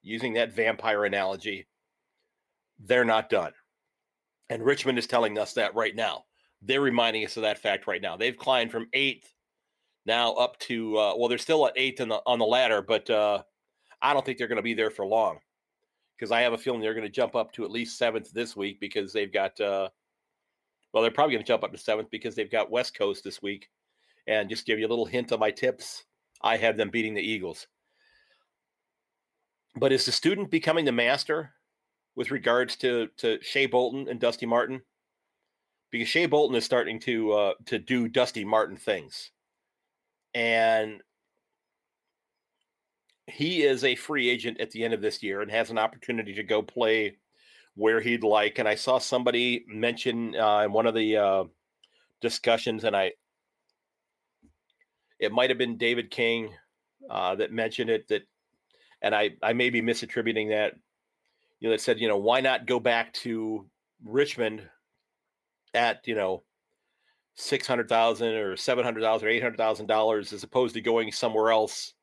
using 0.06 0.34
that 0.34 0.54
vampire 0.54 1.06
analogy, 1.06 1.68
they're 2.80 3.06
not 3.06 3.30
done. 3.30 3.52
And 4.50 4.64
Richmond 4.64 5.00
is 5.00 5.08
telling 5.08 5.38
us 5.38 5.54
that 5.54 5.76
right 5.76 5.96
now. 5.96 6.26
They're 6.62 6.82
reminding 6.82 7.26
us 7.26 7.38
of 7.38 7.44
that 7.44 7.60
fact 7.60 7.88
right 7.88 8.02
now. 8.02 8.16
They've 8.16 8.38
climbed 8.38 8.72
from 8.72 8.88
eighth 8.94 9.34
now 10.06 10.34
up 10.34 10.58
to 10.60 10.98
uh, 10.98 11.14
well, 11.18 11.28
they're 11.28 11.38
still 11.38 11.66
at 11.68 11.74
eighth 11.76 12.02
on 12.02 12.10
the 12.10 12.22
on 12.26 12.40
the 12.40 12.46
ladder, 12.46 12.82
but 12.82 13.10
uh, 13.10 13.42
I 14.02 14.14
don't 14.14 14.26
think 14.26 14.38
they're 14.38 14.48
going 14.48 14.58
to 14.58 14.62
be 14.64 14.74
there 14.74 14.92
for 14.92 15.06
long 15.06 15.40
because 16.18 16.32
I 16.32 16.42
have 16.42 16.54
a 16.54 16.58
feeling 16.58 16.82
they're 16.82 16.94
going 16.94 17.06
to 17.06 17.12
jump 17.12 17.36
up 17.36 17.52
to 17.54 17.66
at 17.66 17.72
least 17.72 17.98
seventh 17.98 18.32
this 18.32 18.56
week 18.56 18.80
because 18.80 19.12
they've 19.12 19.34
got 19.34 19.60
uh, 19.60 19.90
well, 20.96 21.02
they're 21.02 21.12
probably 21.12 21.34
going 21.34 21.44
to 21.44 21.48
jump 21.48 21.66
up 21.66 21.74
to 21.74 21.78
seventh 21.78 22.10
because 22.10 22.36
they've 22.36 22.50
got 22.50 22.72
West 22.72 22.98
Coast 22.98 23.22
this 23.22 23.42
week. 23.42 23.68
And 24.28 24.50
just 24.50 24.66
give 24.66 24.80
you 24.80 24.88
a 24.88 24.90
little 24.90 25.06
hint 25.06 25.34
of 25.34 25.42
my 25.42 25.52
tips, 25.52 26.06
I 26.42 26.56
have 26.56 26.78
them 26.78 26.90
beating 26.90 27.14
the 27.14 27.22
Eagles. 27.22 27.68
But 29.76 29.92
is 29.92 30.06
the 30.06 30.14
student 30.14 30.50
becoming 30.50 30.86
the 30.86 30.94
master 30.94 31.52
with 32.16 32.32
regards 32.32 32.78
to 32.78 33.10
to 33.18 33.40
Shai 33.42 33.68
Bolton 33.68 34.08
and 34.10 34.22
Dusty 34.22 34.46
Martin? 34.46 34.82
Because 35.92 36.08
Shai 36.08 36.28
Bolton 36.28 36.56
is 36.56 36.64
starting 36.64 36.98
to 37.02 37.32
uh, 37.34 37.54
to 37.66 37.78
do 37.78 38.08
Dusty 38.08 38.46
Martin 38.46 38.78
things, 38.78 39.32
and 40.34 41.04
he 43.28 43.64
is 43.64 43.84
a 43.84 43.96
free 43.96 44.30
agent 44.30 44.62
at 44.62 44.72
the 44.72 44.84
end 44.84 44.94
of 44.94 45.02
this 45.02 45.22
year 45.22 45.42
and 45.42 45.52
has 45.52 45.70
an 45.70 45.78
opportunity 45.78 46.34
to 46.34 46.44
go 46.44 46.62
play 46.62 47.18
where 47.76 48.02
he'd 48.02 48.24
like. 48.24 48.60
And 48.60 48.68
I 48.68 48.76
saw 48.76 48.98
somebody 48.98 49.66
mention 49.68 50.36
uh, 50.36 50.62
in 50.62 50.72
one 50.72 50.86
of 50.86 50.96
the 50.96 51.18
uh, 51.18 51.44
discussions, 52.22 52.84
and 52.84 52.96
I, 52.96 53.14
it 55.20 55.32
might 55.32 55.50
have 55.50 55.58
been 55.58 55.78
David 55.78 56.12
King 56.12 56.50
uh, 57.10 57.36
that 57.36 57.52
mentioned 57.52 57.90
it. 57.90 58.08
That, 58.08 58.24
and 59.02 59.14
I, 59.14 59.32
I 59.44 59.54
may 59.54 59.70
be 59.70 59.82
misattributing 59.82 60.50
that. 60.50 60.74
You 61.60 61.70
know, 61.70 61.76
that 61.76 61.82
said, 61.82 62.00
you 62.00 62.08
know, 62.08 62.18
why 62.18 62.42
not 62.42 62.66
go 62.66 62.80
back 62.80 63.14
to 63.14 63.66
Richmond 64.04 64.62
at 65.74 66.08
you 66.08 66.16
know 66.16 66.44
six 67.36 67.68
hundred 67.68 67.90
thousand 67.90 68.34
or 68.36 68.56
seven 68.56 68.84
hundred 68.84 69.02
thousand 69.02 69.28
or 69.28 69.32
eight 69.32 69.44
hundred 69.44 69.58
thousand 69.58 69.88
dollars 69.88 70.34
as 70.34 70.44
opposed 70.44 70.74
to 70.76 70.82
going 70.82 71.12
somewhere 71.12 71.52
else 71.52 71.94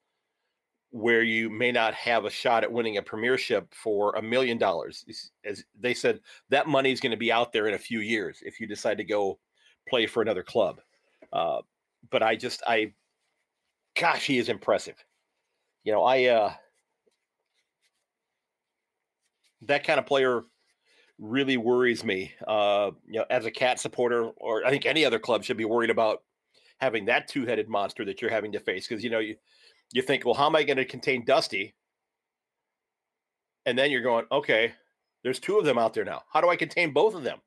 where 0.93 1.23
you 1.23 1.49
may 1.49 1.73
not 1.73 1.95
have 1.95 2.27
a 2.27 2.31
shot 2.31 2.63
at 2.63 2.71
winning 2.71 2.99
a 2.99 3.03
premiership 3.03 3.73
for 3.75 4.15
a 4.15 4.23
million 4.23 4.59
dollars. 4.59 5.05
As 5.45 5.65
they 5.81 5.95
said, 5.95 6.21
that 6.51 6.69
money 6.69 6.93
is 6.93 7.01
going 7.01 7.13
to 7.13 7.17
be 7.17 7.33
out 7.33 7.51
there 7.51 7.67
in 7.67 7.75
a 7.75 7.79
few 7.79 8.01
years 8.01 8.41
if 8.43 8.61
you 8.61 8.67
decide 8.67 8.99
to 8.99 9.05
go 9.05 9.39
play 9.89 10.07
for 10.07 10.23
another 10.23 10.43
club. 10.43 10.81
Uh, 11.33 11.63
but 12.11 12.23
I 12.23 12.37
just, 12.37 12.63
I, 12.67 12.93
gosh, 13.99 14.27
he 14.27 14.37
is 14.37 14.51
impressive. 14.51 15.03
You 15.83 15.93
know, 15.93 16.05
I, 16.05 16.25
uh, 16.27 16.53
that 19.63 19.85
kind 19.85 19.99
of 19.99 20.05
player 20.05 20.43
really 21.19 21.57
worries 21.57 22.05
me. 22.05 22.33
Uh, 22.47 22.91
you 23.07 23.19
know, 23.19 23.25
as 23.31 23.47
a 23.47 23.51
cat 23.51 23.81
supporter, 23.81 24.25
or 24.37 24.67
I 24.67 24.71
think 24.71 24.85
any 24.85 25.07
other 25.07 25.19
club 25.19 25.43
should 25.43 25.57
be 25.57 25.65
worried 25.65 25.91
about 25.91 26.23
having 26.83 27.07
that 27.07 27.29
two-headed 27.29 27.69
monster 27.69 28.05
that 28.05 28.21
you're 28.21 28.31
having 28.31 28.53
to 28.53 28.61
face 28.61 28.87
because 28.87 29.05
you 29.05 29.09
know 29.09 29.21
you 29.21 29.37
you 29.93 30.03
think, 30.03 30.25
well, 30.25 30.35
how 30.35 30.47
am 30.47 30.57
I 30.57 30.63
going 30.63 30.77
to 30.79 30.85
contain 30.85 31.25
Dusty? 31.25 31.75
And 33.67 33.79
then 33.79 33.91
you're 33.91 34.03
going, 34.03 34.25
okay, 34.33 34.73
there's 35.23 35.39
two 35.39 35.59
of 35.59 35.65
them 35.65 35.79
out 35.79 35.95
there 35.95 36.05
now. 36.05 36.23
How 36.33 36.41
do 36.41 36.49
I 36.49 36.57
contain 36.57 36.93
both 36.93 37.15
of 37.15 37.23
them? 37.23 37.39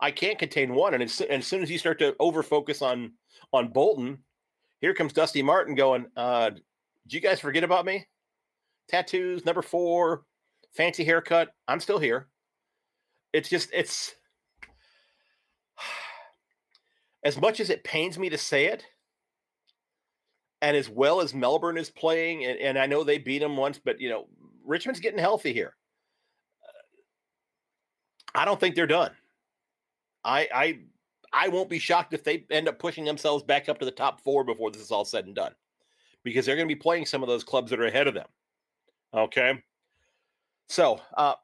I 0.00 0.10
can't 0.10 0.38
contain 0.38 0.74
one. 0.74 0.94
And 0.94 1.02
as, 1.02 1.20
and 1.20 1.42
as 1.42 1.46
soon 1.46 1.62
as 1.62 1.70
you 1.70 1.78
start 1.78 1.98
to 2.00 2.16
over 2.18 2.42
focus 2.42 2.82
on 2.82 3.12
on 3.52 3.72
Bolton, 3.72 4.18
here 4.80 4.94
comes 4.94 5.12
Dusty 5.12 5.42
Martin 5.42 5.74
going, 5.74 6.06
uh, 6.16 6.50
did 6.50 7.12
you 7.12 7.20
guys 7.20 7.40
forget 7.40 7.64
about 7.64 7.86
me? 7.86 8.06
Tattoos, 8.88 9.44
number 9.44 9.62
four, 9.62 10.24
fancy 10.72 11.04
haircut. 11.04 11.54
I'm 11.68 11.80
still 11.80 11.98
here. 11.98 12.28
It's 13.32 13.48
just, 13.48 13.70
it's 13.72 14.14
as 17.24 17.40
much 17.40 17.60
as 17.60 17.70
it 17.70 17.84
pains 17.84 18.18
me 18.18 18.28
to 18.30 18.38
say 18.38 18.66
it, 18.66 18.84
and 20.64 20.78
as 20.78 20.88
well 20.88 21.20
as 21.20 21.34
Melbourne 21.34 21.76
is 21.76 21.90
playing, 21.90 22.46
and, 22.46 22.58
and 22.58 22.78
I 22.78 22.86
know 22.86 23.04
they 23.04 23.18
beat 23.18 23.40
them 23.40 23.54
once, 23.54 23.78
but 23.78 24.00
you 24.00 24.08
know, 24.08 24.28
Richmond's 24.64 24.98
getting 24.98 25.18
healthy 25.18 25.52
here. 25.52 25.76
I 28.34 28.46
don't 28.46 28.58
think 28.58 28.74
they're 28.74 28.86
done. 28.86 29.10
I 30.24 30.48
I 30.54 30.78
I 31.34 31.48
won't 31.48 31.68
be 31.68 31.78
shocked 31.78 32.14
if 32.14 32.24
they 32.24 32.46
end 32.50 32.66
up 32.66 32.78
pushing 32.78 33.04
themselves 33.04 33.44
back 33.44 33.68
up 33.68 33.78
to 33.78 33.84
the 33.84 33.90
top 33.90 34.22
four 34.22 34.42
before 34.42 34.70
this 34.70 34.80
is 34.80 34.90
all 34.90 35.04
said 35.04 35.26
and 35.26 35.34
done, 35.34 35.52
because 36.22 36.46
they're 36.46 36.56
going 36.56 36.68
to 36.68 36.74
be 36.74 36.80
playing 36.80 37.04
some 37.04 37.22
of 37.22 37.28
those 37.28 37.44
clubs 37.44 37.68
that 37.68 37.78
are 37.78 37.86
ahead 37.86 38.08
of 38.08 38.14
them. 38.14 38.26
Okay, 39.12 39.62
so 40.70 40.98
uh, 41.14 41.34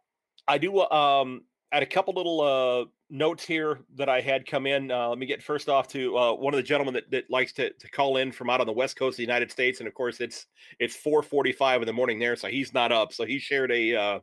I 0.49 0.57
do 0.57 0.81
um, 0.81 1.43
add 1.73 1.83
a 1.83 1.87
couple 1.87 2.15
little 2.15 2.41
uh, 2.41 2.85
notes 3.11 3.45
here 3.45 3.81
that 3.97 4.09
I 4.09 4.21
had 4.21 4.47
come 4.47 4.67
in. 4.67 4.91
Uh, 4.91 5.09
let 5.09 5.19
me 5.19 5.27
get 5.27 5.43
first 5.43 5.69
off 5.69 5.87
to 5.89 6.17
uh, 6.17 6.33
one 6.35 6.53
of 6.53 6.59
the 6.59 6.63
gentlemen 6.63 6.95
that, 6.95 7.11
that 7.11 7.31
likes 7.31 7.53
to, 7.55 7.73
to 7.73 7.91
call 7.91 8.17
in 8.17 8.33
from 8.33 8.51
out 8.51 8.61
on 8.61 8.67
the 8.67 8.73
west 8.73 8.97
coast 8.97 9.15
of 9.15 9.17
the 9.19 9.23
United 9.23 9.51
States, 9.51 9.81
and 9.81 9.89
of 9.89 9.95
course 9.95 10.21
it's 10.21 10.47
it's 10.79 10.97
4:45 10.97 11.83
in 11.83 11.87
the 11.87 11.93
morning 11.93 12.19
there, 12.19 12.37
so 12.37 12.49
he's 12.49 12.75
not 12.75 12.93
up. 12.93 13.13
So 13.13 13.25
he 13.25 13.39
shared 13.39 13.71
a 13.71 13.95
uh, 13.95 14.21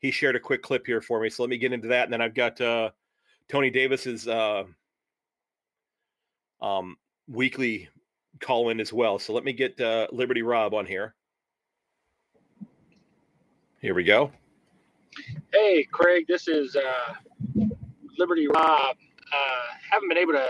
he 0.00 0.10
shared 0.10 0.36
a 0.36 0.40
quick 0.40 0.62
clip 0.62 0.86
here 0.86 1.00
for 1.00 1.20
me. 1.20 1.30
So 1.30 1.42
let 1.42 1.50
me 1.50 1.58
get 1.58 1.72
into 1.72 1.88
that, 1.88 2.04
and 2.04 2.12
then 2.12 2.20
I've 2.20 2.34
got 2.34 2.60
uh, 2.60 2.90
Tony 3.48 3.70
Davis's 3.70 4.26
uh, 4.26 4.64
um, 6.60 6.96
weekly 7.28 7.88
call 8.40 8.70
in 8.70 8.80
as 8.80 8.92
well. 8.92 9.18
So 9.18 9.32
let 9.32 9.44
me 9.44 9.52
get 9.52 9.78
Liberty 10.12 10.42
Rob 10.42 10.74
on 10.74 10.86
here. 10.86 11.14
Here 13.80 13.94
we 13.94 14.02
go. 14.02 14.32
Hey, 15.52 15.84
Craig, 15.90 16.26
this 16.28 16.48
is 16.48 16.76
uh, 16.76 17.14
Liberty 18.18 18.48
Rob. 18.48 18.96
Uh, 19.32 19.64
haven't 19.90 20.08
been 20.08 20.18
able 20.18 20.34
to 20.34 20.48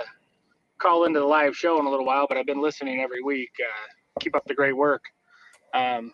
call 0.78 1.04
into 1.04 1.20
the 1.20 1.26
live 1.26 1.56
show 1.56 1.78
in 1.80 1.86
a 1.86 1.90
little 1.90 2.06
while, 2.06 2.26
but 2.28 2.36
I've 2.36 2.46
been 2.46 2.60
listening 2.60 3.00
every 3.00 3.22
week. 3.22 3.50
Uh, 3.60 3.88
keep 4.20 4.34
up 4.34 4.44
the 4.46 4.54
great 4.54 4.76
work. 4.76 5.02
Um, 5.74 6.12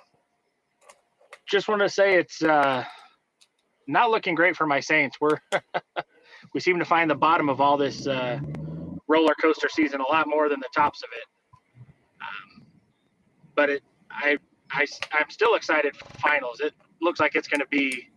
just 1.46 1.68
want 1.68 1.80
to 1.82 1.88
say 1.88 2.16
it's 2.16 2.42
uh, 2.42 2.84
not 3.86 4.10
looking 4.10 4.34
great 4.34 4.56
for 4.56 4.66
my 4.66 4.80
Saints. 4.80 5.16
We're 5.20 5.38
we 6.54 6.60
seem 6.60 6.78
to 6.78 6.84
find 6.84 7.10
the 7.10 7.14
bottom 7.14 7.48
of 7.48 7.60
all 7.60 7.76
this 7.76 8.06
uh, 8.06 8.40
roller 9.08 9.34
coaster 9.40 9.68
season 9.68 10.00
a 10.00 10.10
lot 10.12 10.26
more 10.28 10.48
than 10.48 10.60
the 10.60 10.68
tops 10.74 11.02
of 11.02 11.08
it. 11.16 11.24
Um, 12.20 12.66
but 13.54 13.70
it, 13.70 13.82
I, 14.10 14.38
I, 14.70 14.86
I'm 15.12 15.30
still 15.30 15.54
excited 15.54 15.96
for 15.96 16.06
finals. 16.18 16.60
It 16.60 16.74
looks 17.00 17.20
like 17.20 17.34
it's 17.34 17.48
going 17.48 17.60
to 17.60 17.68
be 17.68 18.08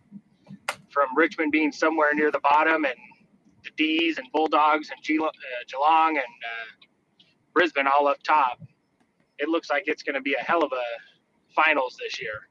from 0.90 1.08
Richmond 1.16 1.52
being 1.52 1.72
somewhere 1.72 2.14
near 2.14 2.30
the 2.30 2.40
bottom 2.40 2.84
and 2.84 2.94
the 3.64 3.70
D's 3.76 4.18
and 4.18 4.26
Bulldogs 4.32 4.90
and 4.90 5.02
Geelong, 5.02 5.28
uh, 5.28 5.64
Geelong 5.70 6.16
and 6.16 6.18
uh, 6.18 6.86
Brisbane 7.52 7.86
all 7.86 8.06
up 8.06 8.22
top. 8.22 8.60
It 9.38 9.48
looks 9.48 9.70
like 9.70 9.84
it's 9.86 10.02
going 10.02 10.14
to 10.14 10.20
be 10.20 10.34
a 10.34 10.42
hell 10.42 10.62
of 10.62 10.72
a 10.72 11.54
finals 11.54 11.96
this 12.00 12.20
year. 12.20 12.48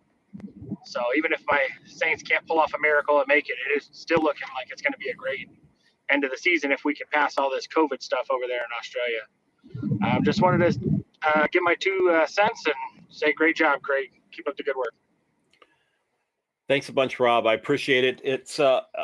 So 0.85 1.01
even 1.17 1.33
if 1.33 1.41
my 1.47 1.67
Saints 1.85 2.23
can't 2.23 2.45
pull 2.47 2.59
off 2.59 2.73
a 2.73 2.79
miracle 2.79 3.19
and 3.19 3.27
make 3.27 3.49
it, 3.49 3.57
it 3.69 3.77
is 3.77 3.89
still 3.91 4.21
looking 4.21 4.47
like 4.55 4.67
it's 4.71 4.81
going 4.81 4.93
to 4.93 4.97
be 4.99 5.09
a 5.09 5.13
great 5.13 5.49
end 6.09 6.23
of 6.23 6.31
the 6.31 6.37
season 6.37 6.71
if 6.71 6.85
we 6.85 6.95
can 6.95 7.07
pass 7.11 7.37
all 7.37 7.49
this 7.49 7.67
COVID 7.67 8.01
stuff 8.01 8.27
over 8.29 8.45
there 8.47 8.61
in 8.61 8.71
Australia. 8.79 9.23
Um, 10.05 10.23
just 10.23 10.41
wanted 10.41 10.71
to 10.71 11.03
uh, 11.23 11.47
give 11.51 11.63
my 11.63 11.75
two 11.75 12.11
uh, 12.13 12.25
cents 12.25 12.65
and 12.65 12.75
say 13.09 13.33
great 13.33 13.57
job, 13.57 13.81
Craig. 13.81 14.11
Keep 14.31 14.47
up 14.47 14.55
the 14.55 14.63
good 14.63 14.75
work. 14.75 14.93
Thanks 16.67 16.89
a 16.89 16.93
bunch, 16.93 17.19
Rob. 17.19 17.47
I 17.47 17.53
appreciate 17.53 18.03
it. 18.03 18.19
It's 18.23 18.59
uh, 18.59 18.81
uh 18.97 19.03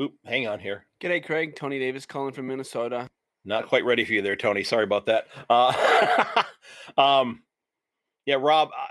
oop, 0.00 0.12
hang 0.24 0.46
on 0.46 0.60
here. 0.60 0.86
G'day, 1.00 1.24
Craig. 1.24 1.56
Tony 1.56 1.78
Davis 1.78 2.06
calling 2.06 2.32
from 2.32 2.46
Minnesota. 2.46 3.08
Not 3.44 3.68
quite 3.68 3.84
ready 3.84 4.04
for 4.04 4.12
you 4.12 4.22
there, 4.22 4.36
Tony. 4.36 4.62
Sorry 4.62 4.84
about 4.84 5.06
that. 5.06 5.26
Uh, 5.48 6.42
um, 6.98 7.42
yeah, 8.26 8.36
Rob. 8.38 8.68
Uh, 8.68 8.86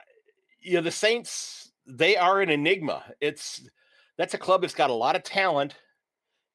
you 0.61 0.73
know 0.73 0.81
the 0.81 0.91
Saints. 0.91 1.71
They 1.87 2.17
are 2.17 2.41
an 2.41 2.49
enigma. 2.49 3.03
It's 3.21 3.67
that's 4.17 4.33
a 4.33 4.37
club 4.37 4.61
that's 4.61 4.73
got 4.73 4.89
a 4.89 4.93
lot 4.93 5.15
of 5.15 5.23
talent. 5.23 5.75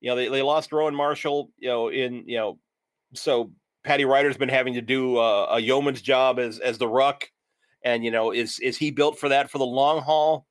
You 0.00 0.10
know, 0.10 0.16
they, 0.16 0.28
they 0.28 0.42
lost 0.42 0.72
Rowan 0.72 0.94
Marshall. 0.94 1.50
You 1.58 1.68
know, 1.68 1.88
in 1.88 2.24
you 2.26 2.36
know, 2.36 2.58
so 3.14 3.50
Paddy 3.84 4.04
Ryder's 4.04 4.36
been 4.36 4.50
having 4.50 4.74
to 4.74 4.82
do 4.82 5.16
uh, 5.16 5.46
a 5.52 5.60
yeoman's 5.60 6.02
job 6.02 6.38
as 6.38 6.58
as 6.58 6.76
the 6.76 6.88
ruck, 6.88 7.30
and 7.82 8.04
you 8.04 8.10
know, 8.10 8.30
is 8.30 8.58
is 8.58 8.76
he 8.76 8.90
built 8.90 9.18
for 9.18 9.30
that 9.30 9.50
for 9.50 9.58
the 9.58 9.64
long 9.64 10.02
haul? 10.02 10.46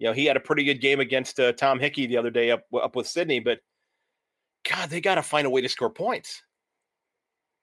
You 0.00 0.06
know, 0.06 0.12
he 0.14 0.24
had 0.24 0.38
a 0.38 0.40
pretty 0.40 0.64
good 0.64 0.80
game 0.80 0.98
against 0.98 1.38
uh, 1.38 1.52
Tom 1.52 1.78
Hickey 1.78 2.06
the 2.06 2.16
other 2.16 2.30
day 2.30 2.50
up 2.50 2.64
up 2.74 2.96
with 2.96 3.06
Sydney, 3.06 3.38
but 3.38 3.60
God, 4.68 4.88
they 4.88 5.00
got 5.02 5.16
to 5.16 5.22
find 5.22 5.46
a 5.46 5.50
way 5.50 5.60
to 5.60 5.68
score 5.68 5.90
points. 5.90 6.42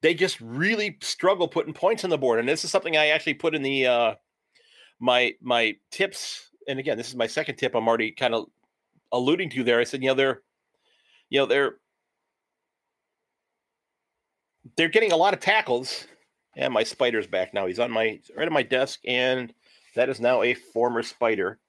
They 0.04 0.14
just 0.14 0.40
really 0.40 1.00
struggle 1.02 1.48
putting 1.48 1.74
points 1.74 2.04
on 2.04 2.12
the 2.12 2.18
board, 2.18 2.40
and 2.40 2.48
this 2.48 2.64
is 2.64 2.70
something 2.70 2.96
I 2.96 3.08
actually 3.08 3.34
put 3.34 3.56
in 3.56 3.64
the 3.64 3.88
uh, 3.88 4.16
my 5.00 5.34
my 5.42 5.76
tips. 5.90 6.52
And 6.68 6.78
again, 6.78 6.96
this 6.96 7.10
is 7.10 7.16
my 7.16 7.26
second 7.26 7.56
tip. 7.56 7.74
I'm 7.74 7.88
already 7.88 8.12
kind 8.12 8.36
of 8.36 8.46
alluding 9.12 9.50
to 9.52 9.64
there. 9.64 9.80
I 9.80 9.84
said, 9.84 10.04
you 10.04 10.10
know, 10.10 10.14
they're 10.14 10.42
you 11.32 11.40
know 11.40 11.48
they're 11.48 11.78
they're 14.76 14.90
getting 14.90 15.12
a 15.12 15.18
lot 15.18 15.34
of 15.34 15.40
tackles. 15.40 16.06
And 16.56 16.74
my 16.74 16.84
spider's 16.84 17.28
back 17.28 17.54
now. 17.54 17.66
He's 17.66 17.80
on 17.80 17.92
my 17.92 18.20
right 18.36 18.48
on 18.48 18.54
my 18.54 18.64
desk, 18.64 19.00
and 19.06 19.52
that 19.96 20.10
is 20.10 20.20
now 20.20 20.44
a 20.44 20.54
former 20.54 21.02
spider. 21.02 21.60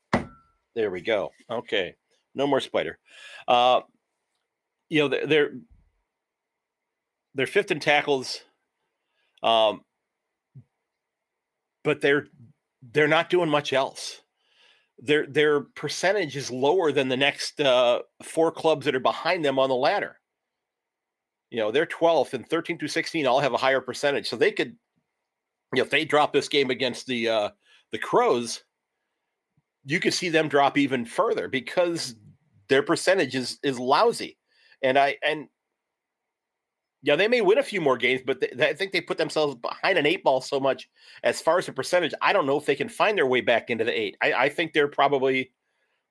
There 0.79 0.93
we 0.93 1.01
go. 1.01 1.33
Okay. 1.51 1.97
No 2.37 2.47
more 2.47 2.61
spider. 2.61 3.01
Uh, 3.49 3.81
you 4.89 5.01
know, 5.01 5.09
they're 5.09 5.51
they're 7.35 7.49
fifth 7.49 7.73
in 7.73 7.81
tackles. 7.81 8.43
Um, 9.43 9.81
but 11.83 12.01
they're 12.01 12.29
they're 12.93 13.09
not 13.09 13.29
doing 13.29 13.51
much 13.51 13.73
else. 13.73 14.23
Their 15.01 15.27
their 15.27 15.63
percentage 15.63 16.37
is 16.37 16.49
lower 16.49 16.93
than 16.93 17.09
the 17.09 17.17
next 17.17 17.61
uh, 17.61 18.03
four 18.23 18.53
clubs 18.53 18.87
that 18.87 18.95
are 18.95 19.01
behind 19.01 19.45
them 19.45 19.59
on 19.59 19.71
the 19.71 19.75
ladder. 19.75 20.21
You 21.51 21.59
know, 21.59 21.73
they're 21.73 21.87
12th 21.87 22.35
and 22.35 22.49
13 22.49 22.79
through 22.79 22.87
16 22.87 23.27
all 23.27 23.41
have 23.41 23.53
a 23.53 23.57
higher 23.57 23.81
percentage. 23.81 24.29
So 24.29 24.37
they 24.37 24.53
could, 24.53 24.77
you 25.75 25.79
know, 25.79 25.83
if 25.83 25.91
they 25.91 26.05
drop 26.05 26.33
this 26.33 26.47
game 26.47 26.71
against 26.71 27.09
the 27.09 27.29
uh, 27.29 27.51
the 27.91 27.99
Crows, 27.99 28.63
you 29.85 30.01
could 30.01 30.15
see 30.15 30.29
them 30.29 30.49
drop 30.49 30.77
even 30.79 31.05
further 31.05 31.49
because 31.49 32.15
their 32.69 32.83
percentage 32.83 33.35
is 33.35 33.59
is 33.63 33.79
lousy. 33.79 34.39
And 34.83 34.99
I 34.99 35.17
and 35.27 35.49
yeah, 37.03 37.17
they 37.17 37.29
may 37.29 37.41
win 37.41 37.59
a 37.59 37.63
few 37.63 37.81
more 37.81 37.97
games, 37.97 38.23
but 38.27 38.41
they, 38.41 38.67
I 38.67 38.75
think 38.75 38.93
they 38.93 39.01
put 39.01 39.19
themselves 39.19 39.55
behind 39.57 39.99
an 39.99 40.07
eight 40.07 40.25
ball 40.25 40.41
so 40.41 40.59
much 40.59 40.89
as 41.23 41.41
far 41.41 41.59
as 41.59 41.67
the 41.67 41.73
percentage. 41.73 42.13
I 42.21 42.33
don't 42.33 42.47
know 42.47 42.57
if 42.57 42.67
they 42.67 42.75
can 42.75 42.89
find 42.89 43.17
their 43.17 43.27
way 43.27 43.41
back 43.41 43.71
into 43.71 43.85
the 43.85 43.99
eight. 43.99 44.17
I, 44.21 44.33
I 44.33 44.49
think 44.49 44.73
they're 44.73 44.89
probably 44.89 45.53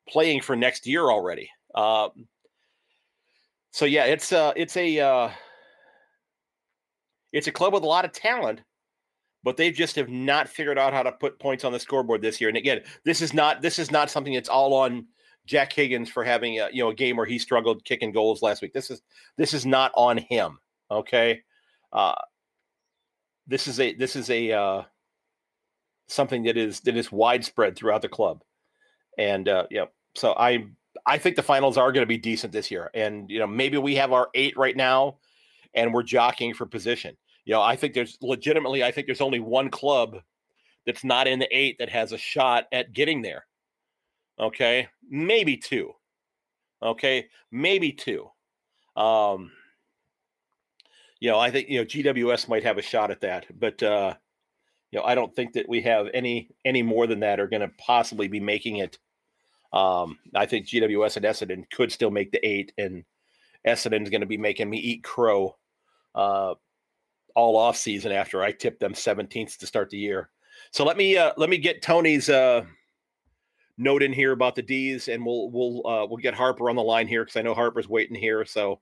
playing 0.08 0.42
for 0.42 0.56
next 0.56 0.88
year 0.88 1.04
already. 1.04 1.50
Um, 1.76 2.28
so 3.72 3.86
yeah, 3.86 4.06
it's 4.06 4.32
uh, 4.32 4.54
it's 4.56 4.78
a 4.78 5.00
uh, 5.00 5.30
it's 7.34 7.48
a 7.48 7.52
club 7.52 7.74
with 7.74 7.84
a 7.84 7.88
lot 7.88 8.06
of 8.06 8.14
talent, 8.14 8.62
but 9.44 9.58
they 9.58 9.72
just 9.72 9.96
have 9.96 10.10
not 10.10 10.48
figured 10.48 10.78
out 10.78 10.94
how 10.94 11.04
to 11.04 11.12
put 11.12 11.40
points 11.40 11.64
on 11.64 11.72
the 11.72 11.80
scoreboard 11.80 12.22
this 12.22 12.42
year. 12.42 12.50
And 12.50 12.58
again, 12.58 12.82
this 13.04 13.22
is 13.22 13.34
not 13.34 13.62
this 13.62 13.80
is 13.80 13.92
not 13.92 14.10
something 14.10 14.34
that's 14.34 14.50
all 14.50 14.74
on 14.74 15.06
Jack 15.46 15.72
Higgins 15.74 16.10
for 16.10 16.24
having 16.24 16.60
a 16.60 16.70
you 16.72 16.84
know 16.84 16.90
a 16.90 16.96
game 16.96 17.18
where 17.18 17.26
he 17.26 17.40
struggled 17.40 17.86
kicking 17.86 18.12
goals 18.12 18.42
last 18.42 18.62
week. 18.62 18.74
This 18.74 18.92
is 18.92 19.02
this 19.38 19.54
is 19.54 19.66
not 19.66 19.92
on 19.96 20.18
him. 20.18 20.60
Okay, 20.92 21.42
uh, 21.94 22.16
this 23.48 23.68
is 23.68 23.80
a 23.80 23.94
this 23.94 24.16
is 24.16 24.30
a 24.30 24.52
uh, 24.52 24.84
something 26.08 26.44
that 26.44 26.58
is 26.58 26.82
that 26.82 26.98
is 26.98 27.12
widespread 27.12 27.76
throughout 27.76 28.02
the 28.02 28.10
club, 28.10 28.44
and 29.18 29.48
uh, 29.48 29.66
yeah. 29.72 29.86
So 30.16 30.34
I 30.34 30.66
I 31.06 31.18
think 31.18 31.36
the 31.36 31.44
finals 31.44 31.78
are 31.78 31.92
going 31.92 32.04
to 32.04 32.08
be 32.08 32.18
decent 32.18 32.52
this 32.52 32.70
year, 32.70 32.92
and 32.94 33.30
you 33.30 33.40
know 33.40 33.48
maybe 33.48 33.78
we 33.78 33.96
have 33.96 34.12
our 34.12 34.30
eight 34.34 34.58
right 34.58 34.76
now, 34.76 35.18
and 35.74 35.94
we're 35.94 36.04
jockeying 36.04 36.54
for 36.54 36.66
position 36.66 37.16
you 37.48 37.54
know, 37.54 37.62
I 37.62 37.78
think 37.78 37.94
there's 37.94 38.18
legitimately, 38.22 38.84
I 38.84 38.92
think 38.92 39.08
there's 39.08 39.22
only 39.22 39.40
one 39.40 39.70
club 39.70 40.18
that's 40.86 41.06
not 41.06 41.28
in 41.28 41.40
the 41.40 41.48
eight 41.58 41.78
that 41.80 41.88
has 41.88 42.12
a 42.12 42.18
shot 42.18 42.66
at 42.74 42.92
getting 42.92 43.22
there. 43.22 43.46
Okay. 44.38 44.90
Maybe 45.10 45.56
two. 45.56 45.94
Okay. 46.84 47.28
Maybe 47.50 47.94
two. 47.94 48.30
Um, 48.98 49.54
you 51.22 51.32
know, 51.32 51.40
I 51.40 51.50
think 51.50 51.70
you 51.70 51.80
know 51.80 51.86
GWS 51.86 52.50
might 52.50 52.64
have 52.64 52.78
a 52.78 52.82
shot 52.82 53.12
at 53.12 53.22
that, 53.22 53.46
but 53.58 53.82
uh, 53.82 54.14
you 54.92 55.00
know, 55.00 55.06
I 55.06 55.16
don't 55.16 55.34
think 55.34 55.54
that 55.54 55.70
we 55.70 55.82
have 55.82 56.08
any 56.14 56.50
any 56.66 56.84
more 56.84 57.08
than 57.08 57.22
that 57.22 57.40
are 57.40 57.48
going 57.48 57.62
to 57.62 57.72
possibly 57.80 58.28
be 58.28 58.40
making 58.40 58.78
it. 58.78 59.00
Um, 59.74 60.20
I 60.36 60.46
think 60.46 60.68
GWS 60.68 61.18
and 61.18 61.26
Essendon 61.26 61.70
could 61.72 61.92
still 61.92 62.12
make 62.12 62.32
the 62.32 62.46
eight, 62.46 62.74
and 62.78 63.04
Essendon's 63.66 64.10
going 64.10 64.22
to 64.22 64.28
be 64.28 64.38
making 64.38 64.70
me 64.70 64.78
eat 64.78 65.04
crow 65.04 65.56
uh, 66.14 66.54
all 67.38 67.56
off 67.56 67.78
season 67.78 68.12
after 68.12 68.42
I 68.42 68.52
tipped 68.52 68.80
them 68.80 68.94
17th 68.94 69.58
to 69.60 69.68
start 69.68 69.92
the 69.92 69.98
year. 69.98 70.30
So 70.72 70.84
let 70.84 70.98
me 70.98 71.16
uh, 71.16 71.34
let 71.38 71.50
me 71.50 71.60
get 71.60 71.84
Tony's 71.84 72.30
uh, 72.30 72.66
note 73.78 74.02
in 74.02 74.12
here 74.12 74.32
about 74.32 74.56
the 74.56 74.64
D's, 74.64 75.08
and 75.08 75.24
we'll 75.24 75.52
we'll 75.52 75.88
uh, 75.88 76.06
we'll 76.08 76.18
get 76.18 76.34
Harper 76.34 76.70
on 76.70 76.76
the 76.76 76.84
line 76.84 77.08
here 77.08 77.24
because 77.24 77.38
I 77.38 77.44
know 77.44 77.54
Harper's 77.54 77.88
waiting 77.88 78.16
here. 78.16 78.44
So 78.44 78.80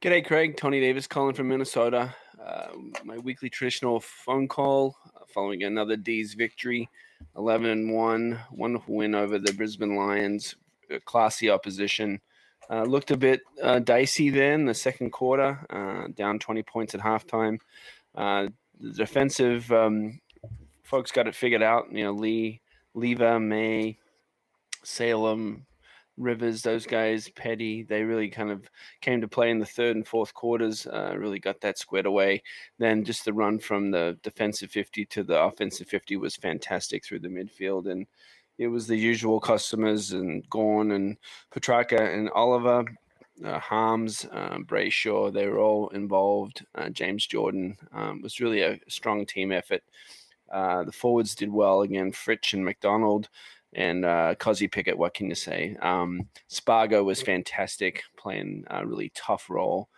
G'day, 0.00 0.24
Craig. 0.24 0.56
Tony 0.56 0.78
Davis 0.78 1.08
calling 1.08 1.34
from 1.34 1.48
Minnesota. 1.48 2.14
Uh, 2.40 2.68
my 3.02 3.18
weekly 3.18 3.50
traditional 3.50 3.98
phone 3.98 4.46
call 4.46 4.94
uh, 5.16 5.24
following 5.26 5.64
another 5.64 5.96
D's 5.96 6.34
victory, 6.34 6.88
11 7.36 7.68
and 7.68 7.92
1. 7.92 8.38
Wonderful 8.52 8.94
win 8.94 9.16
over 9.16 9.40
the 9.40 9.52
Brisbane 9.54 9.96
Lions. 9.96 10.54
Classy 11.06 11.50
opposition. 11.50 12.20
Uh, 12.68 12.82
looked 12.82 13.10
a 13.10 13.16
bit 13.16 13.40
uh, 13.62 13.78
dicey 13.78 14.30
then 14.30 14.64
the 14.64 14.74
second 14.74 15.10
quarter, 15.10 15.64
uh, 15.70 16.08
down 16.14 16.38
20 16.38 16.62
points 16.64 16.94
at 16.94 17.00
halftime. 17.00 17.58
Uh, 18.14 18.48
the 18.80 18.92
defensive 18.92 19.70
um, 19.70 20.20
folks 20.82 21.12
got 21.12 21.28
it 21.28 21.34
figured 21.34 21.62
out. 21.62 21.92
You 21.92 22.04
know, 22.04 22.12
Lee, 22.12 22.60
Lever, 22.94 23.38
May, 23.38 23.98
Salem, 24.82 25.66
Rivers, 26.16 26.62
those 26.62 26.86
guys, 26.86 27.28
Petty, 27.28 27.82
they 27.82 28.02
really 28.02 28.28
kind 28.28 28.50
of 28.50 28.70
came 29.00 29.20
to 29.20 29.28
play 29.28 29.50
in 29.50 29.58
the 29.58 29.66
third 29.66 29.96
and 29.96 30.06
fourth 30.06 30.32
quarters, 30.32 30.86
uh, 30.86 31.14
really 31.16 31.38
got 31.38 31.60
that 31.60 31.78
squared 31.78 32.06
away. 32.06 32.42
Then 32.78 33.04
just 33.04 33.24
the 33.24 33.34
run 33.34 33.58
from 33.58 33.90
the 33.90 34.18
defensive 34.22 34.70
50 34.70 35.04
to 35.06 35.22
the 35.22 35.38
offensive 35.40 35.88
50 35.88 36.16
was 36.16 36.36
fantastic 36.36 37.04
through 37.04 37.20
the 37.20 37.28
midfield. 37.28 37.90
And 37.90 38.06
it 38.58 38.68
was 38.68 38.86
the 38.86 38.96
usual 38.96 39.40
customers 39.40 40.12
and 40.12 40.48
Gawn 40.48 40.92
and 40.92 41.16
Petrarca 41.50 42.00
and 42.00 42.30
Oliver, 42.30 42.84
uh, 43.44 43.58
Harmes, 43.58 44.26
uh, 44.32 44.58
Brayshaw, 44.58 45.32
they 45.32 45.46
were 45.46 45.58
all 45.58 45.88
involved. 45.88 46.64
Uh, 46.74 46.88
James 46.88 47.26
Jordan 47.26 47.76
um, 47.92 48.22
was 48.22 48.40
really 48.40 48.62
a 48.62 48.78
strong 48.88 49.26
team 49.26 49.52
effort. 49.52 49.82
Uh, 50.50 50.84
the 50.84 50.92
forwards 50.92 51.34
did 51.34 51.52
well 51.52 51.82
again, 51.82 52.12
Fritsch 52.12 52.54
and 52.54 52.64
McDonald 52.64 53.28
and 53.72 54.04
uh, 54.04 54.34
Kozzie 54.36 54.70
Pickett. 54.70 54.96
What 54.96 55.14
can 55.14 55.28
you 55.28 55.34
say? 55.34 55.76
Um, 55.82 56.28
Spargo 56.48 57.04
was 57.04 57.20
fantastic, 57.20 58.02
playing 58.16 58.64
a 58.68 58.86
really 58.86 59.12
tough 59.14 59.50
role. 59.50 59.88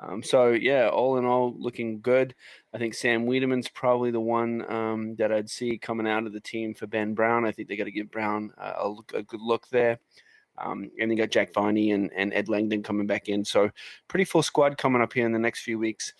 Um, 0.00 0.22
so 0.22 0.50
yeah, 0.50 0.88
all 0.88 1.18
in 1.18 1.24
all, 1.24 1.54
looking 1.58 2.00
good. 2.00 2.34
I 2.72 2.78
think 2.78 2.94
Sam 2.94 3.26
Weideman's 3.26 3.68
probably 3.68 4.10
the 4.10 4.20
one 4.20 4.70
um, 4.70 5.16
that 5.16 5.32
I'd 5.32 5.50
see 5.50 5.78
coming 5.78 6.06
out 6.06 6.26
of 6.26 6.32
the 6.32 6.40
team 6.40 6.74
for 6.74 6.86
Ben 6.86 7.14
Brown. 7.14 7.44
I 7.44 7.52
think 7.52 7.68
they 7.68 7.76
got 7.76 7.84
to 7.84 7.90
give 7.90 8.10
Brown 8.10 8.52
a, 8.58 8.94
a, 9.14 9.22
good 9.22 9.40
look 9.40 9.68
there. 9.68 9.98
Um, 10.56 10.90
and 11.00 11.10
they 11.10 11.14
got 11.14 11.30
Jack 11.30 11.52
Viney 11.52 11.92
and, 11.92 12.10
and 12.16 12.34
Ed 12.34 12.48
Langdon 12.48 12.82
coming 12.82 13.06
back 13.06 13.28
in. 13.28 13.44
So 13.44 13.70
pretty 14.08 14.24
full 14.24 14.42
squad 14.42 14.76
coming 14.76 15.02
up 15.02 15.12
here 15.12 15.26
in 15.26 15.32
the 15.32 15.38
next 15.38 15.60
few 15.60 15.78
weeks. 15.78 16.12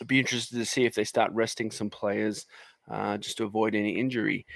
I'd 0.00 0.06
be 0.08 0.20
interested 0.20 0.56
to 0.58 0.64
see 0.64 0.84
if 0.84 0.94
they 0.94 1.04
start 1.04 1.32
resting 1.32 1.70
some 1.70 1.90
players 1.90 2.46
uh, 2.88 3.18
just 3.18 3.36
to 3.38 3.44
avoid 3.44 3.74
any 3.74 3.98
injury. 3.98 4.46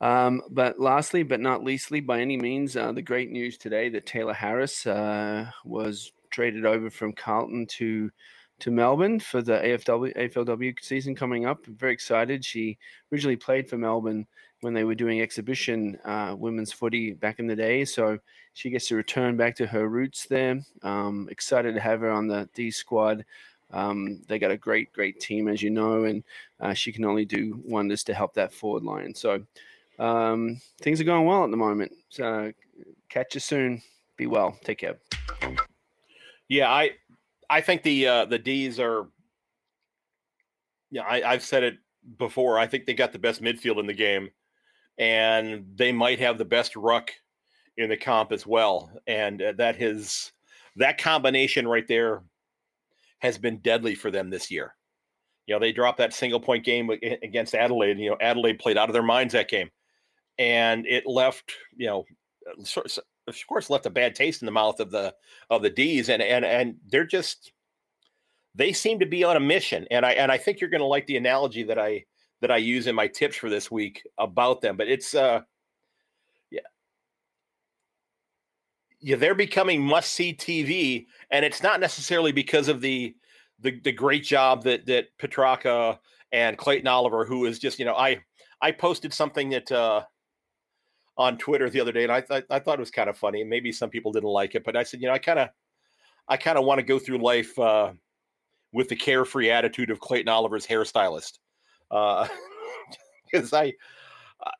Um, 0.00 0.42
but 0.50 0.78
lastly, 0.78 1.22
but 1.22 1.40
not 1.40 1.64
leastly, 1.64 2.00
by 2.00 2.20
any 2.20 2.36
means, 2.36 2.76
uh, 2.76 2.92
the 2.92 3.02
great 3.02 3.30
news 3.30 3.56
today 3.56 3.88
that 3.90 4.06
Tayla 4.06 4.34
Harris 4.34 4.86
uh, 4.86 5.50
was 5.64 6.12
traded 6.30 6.66
over 6.66 6.90
from 6.90 7.12
Carlton 7.12 7.66
to 7.66 8.10
to 8.58 8.70
Melbourne 8.70 9.20
for 9.20 9.42
the 9.42 9.58
AFW 9.58 10.16
AFLW 10.16 10.82
season 10.82 11.14
coming 11.14 11.46
up. 11.46 11.66
I'm 11.66 11.74
very 11.74 11.92
excited. 11.92 12.44
She 12.44 12.78
originally 13.12 13.36
played 13.36 13.68
for 13.68 13.76
Melbourne 13.76 14.26
when 14.62 14.72
they 14.72 14.84
were 14.84 14.94
doing 14.94 15.20
exhibition 15.20 15.98
uh, 16.04 16.34
women's 16.38 16.72
footy 16.72 17.12
back 17.12 17.38
in 17.38 17.46
the 17.46 17.56
day, 17.56 17.84
so 17.84 18.18
she 18.54 18.70
gets 18.70 18.88
to 18.88 18.96
return 18.96 19.36
back 19.36 19.54
to 19.56 19.66
her 19.66 19.88
roots 19.88 20.26
there. 20.26 20.60
Um, 20.82 21.28
excited 21.30 21.74
to 21.74 21.80
have 21.80 22.00
her 22.00 22.10
on 22.10 22.26
the 22.26 22.48
D 22.54 22.70
squad. 22.70 23.24
Um, 23.72 24.22
they 24.28 24.38
got 24.38 24.50
a 24.50 24.56
great, 24.56 24.92
great 24.92 25.20
team, 25.20 25.48
as 25.48 25.60
you 25.62 25.70
know, 25.70 26.04
and 26.04 26.24
uh, 26.60 26.72
she 26.72 26.92
can 26.92 27.04
only 27.04 27.24
do 27.24 27.60
wonders 27.64 28.04
to 28.04 28.14
help 28.14 28.34
that 28.34 28.52
forward 28.52 28.84
line. 28.84 29.14
So 29.14 29.42
um, 29.98 30.60
things 30.80 31.00
are 31.00 31.04
going 31.04 31.26
well 31.26 31.44
at 31.44 31.50
the 31.50 31.56
moment. 31.56 31.92
So 32.08 32.52
catch 33.08 33.34
you 33.34 33.40
soon. 33.40 33.82
Be 34.16 34.26
well. 34.26 34.56
Take 34.64 34.78
care. 34.78 34.96
Yeah, 36.48 36.70
I 36.70 36.92
I 37.50 37.60
think 37.60 37.82
the 37.82 38.06
uh, 38.06 38.24
the 38.26 38.38
D's 38.38 38.78
are. 38.80 39.08
Yeah, 40.90 41.02
I, 41.02 41.32
I've 41.32 41.42
said 41.42 41.64
it 41.64 41.78
before. 42.18 42.58
I 42.58 42.66
think 42.66 42.86
they 42.86 42.94
got 42.94 43.12
the 43.12 43.18
best 43.18 43.42
midfield 43.42 43.80
in 43.80 43.86
the 43.86 43.92
game, 43.92 44.30
and 44.98 45.66
they 45.74 45.92
might 45.92 46.20
have 46.20 46.38
the 46.38 46.44
best 46.44 46.76
ruck 46.76 47.10
in 47.76 47.88
the 47.88 47.96
comp 47.96 48.32
as 48.32 48.46
well. 48.46 48.90
And 49.06 49.42
uh, 49.42 49.52
that 49.58 49.76
has 49.76 50.32
that 50.76 50.98
combination 50.98 51.66
right 51.66 51.86
there 51.88 52.22
has 53.18 53.38
been 53.38 53.58
deadly 53.58 53.94
for 53.94 54.10
them 54.10 54.30
this 54.30 54.50
year. 54.50 54.74
You 55.46 55.54
know, 55.54 55.60
they 55.60 55.72
dropped 55.72 55.98
that 55.98 56.14
single 56.14 56.40
point 56.40 56.64
game 56.64 56.90
against 56.90 57.54
Adelaide. 57.54 57.98
You 57.98 58.10
know, 58.10 58.16
Adelaide 58.20 58.58
played 58.58 58.76
out 58.78 58.88
of 58.88 58.92
their 58.92 59.02
minds 59.02 59.32
that 59.32 59.48
game 59.48 59.70
and 60.38 60.86
it 60.86 61.06
left 61.06 61.52
you 61.76 61.86
know 61.86 62.04
of 63.26 63.36
course 63.48 63.70
left 63.70 63.86
a 63.86 63.90
bad 63.90 64.14
taste 64.14 64.42
in 64.42 64.46
the 64.46 64.52
mouth 64.52 64.80
of 64.80 64.90
the 64.90 65.14
of 65.50 65.62
the 65.62 65.70
D's 65.70 66.08
and 66.08 66.22
and 66.22 66.44
and 66.44 66.76
they're 66.88 67.06
just 67.06 67.52
they 68.54 68.72
seem 68.72 68.98
to 69.00 69.06
be 69.06 69.24
on 69.24 69.36
a 69.36 69.40
mission 69.40 69.86
and 69.90 70.04
I 70.04 70.12
and 70.12 70.30
I 70.30 70.38
think 70.38 70.60
you're 70.60 70.70
going 70.70 70.80
to 70.80 70.86
like 70.86 71.06
the 71.06 71.16
analogy 71.16 71.62
that 71.64 71.78
I 71.78 72.04
that 72.40 72.50
I 72.50 72.56
use 72.58 72.86
in 72.86 72.94
my 72.94 73.06
tips 73.06 73.36
for 73.36 73.50
this 73.50 73.70
week 73.70 74.06
about 74.18 74.60
them 74.60 74.76
but 74.76 74.88
it's 74.88 75.14
uh 75.14 75.40
yeah. 76.50 76.60
Yeah 79.00 79.16
they're 79.16 79.34
becoming 79.34 79.82
must 79.82 80.12
see 80.12 80.32
TV 80.34 81.06
and 81.30 81.44
it's 81.44 81.62
not 81.62 81.80
necessarily 81.80 82.32
because 82.32 82.68
of 82.68 82.80
the 82.80 83.14
the 83.60 83.80
the 83.80 83.92
great 83.92 84.24
job 84.24 84.62
that 84.64 84.86
that 84.86 85.06
Petrarca 85.18 85.98
and 86.32 86.58
Clayton 86.58 86.88
Oliver 86.88 87.24
who 87.24 87.46
is 87.46 87.58
just 87.58 87.78
you 87.78 87.84
know 87.84 87.96
I 87.96 88.20
I 88.60 88.72
posted 88.72 89.12
something 89.12 89.50
that 89.50 89.70
uh 89.70 90.04
on 91.18 91.38
Twitter 91.38 91.70
the 91.70 91.80
other 91.80 91.92
day, 91.92 92.02
and 92.02 92.12
I 92.12 92.20
th- 92.20 92.44
I 92.50 92.58
thought 92.58 92.78
it 92.78 92.80
was 92.80 92.90
kind 92.90 93.08
of 93.08 93.16
funny. 93.16 93.42
Maybe 93.42 93.72
some 93.72 93.90
people 93.90 94.12
didn't 94.12 94.28
like 94.28 94.54
it, 94.54 94.64
but 94.64 94.76
I 94.76 94.82
said, 94.82 95.00
you 95.00 95.08
know, 95.08 95.14
I 95.14 95.18
kind 95.18 95.38
of 95.38 95.48
I 96.28 96.36
kind 96.36 96.58
of 96.58 96.64
want 96.64 96.78
to 96.78 96.84
go 96.84 96.98
through 96.98 97.18
life 97.18 97.58
uh, 97.58 97.92
with 98.72 98.88
the 98.88 98.96
carefree 98.96 99.50
attitude 99.50 99.90
of 99.90 100.00
Clayton 100.00 100.28
Oliver's 100.28 100.66
hairstylist, 100.66 101.38
because 101.90 103.52
uh, 103.52 103.56
I. 103.56 103.72
Uh, 104.44 104.50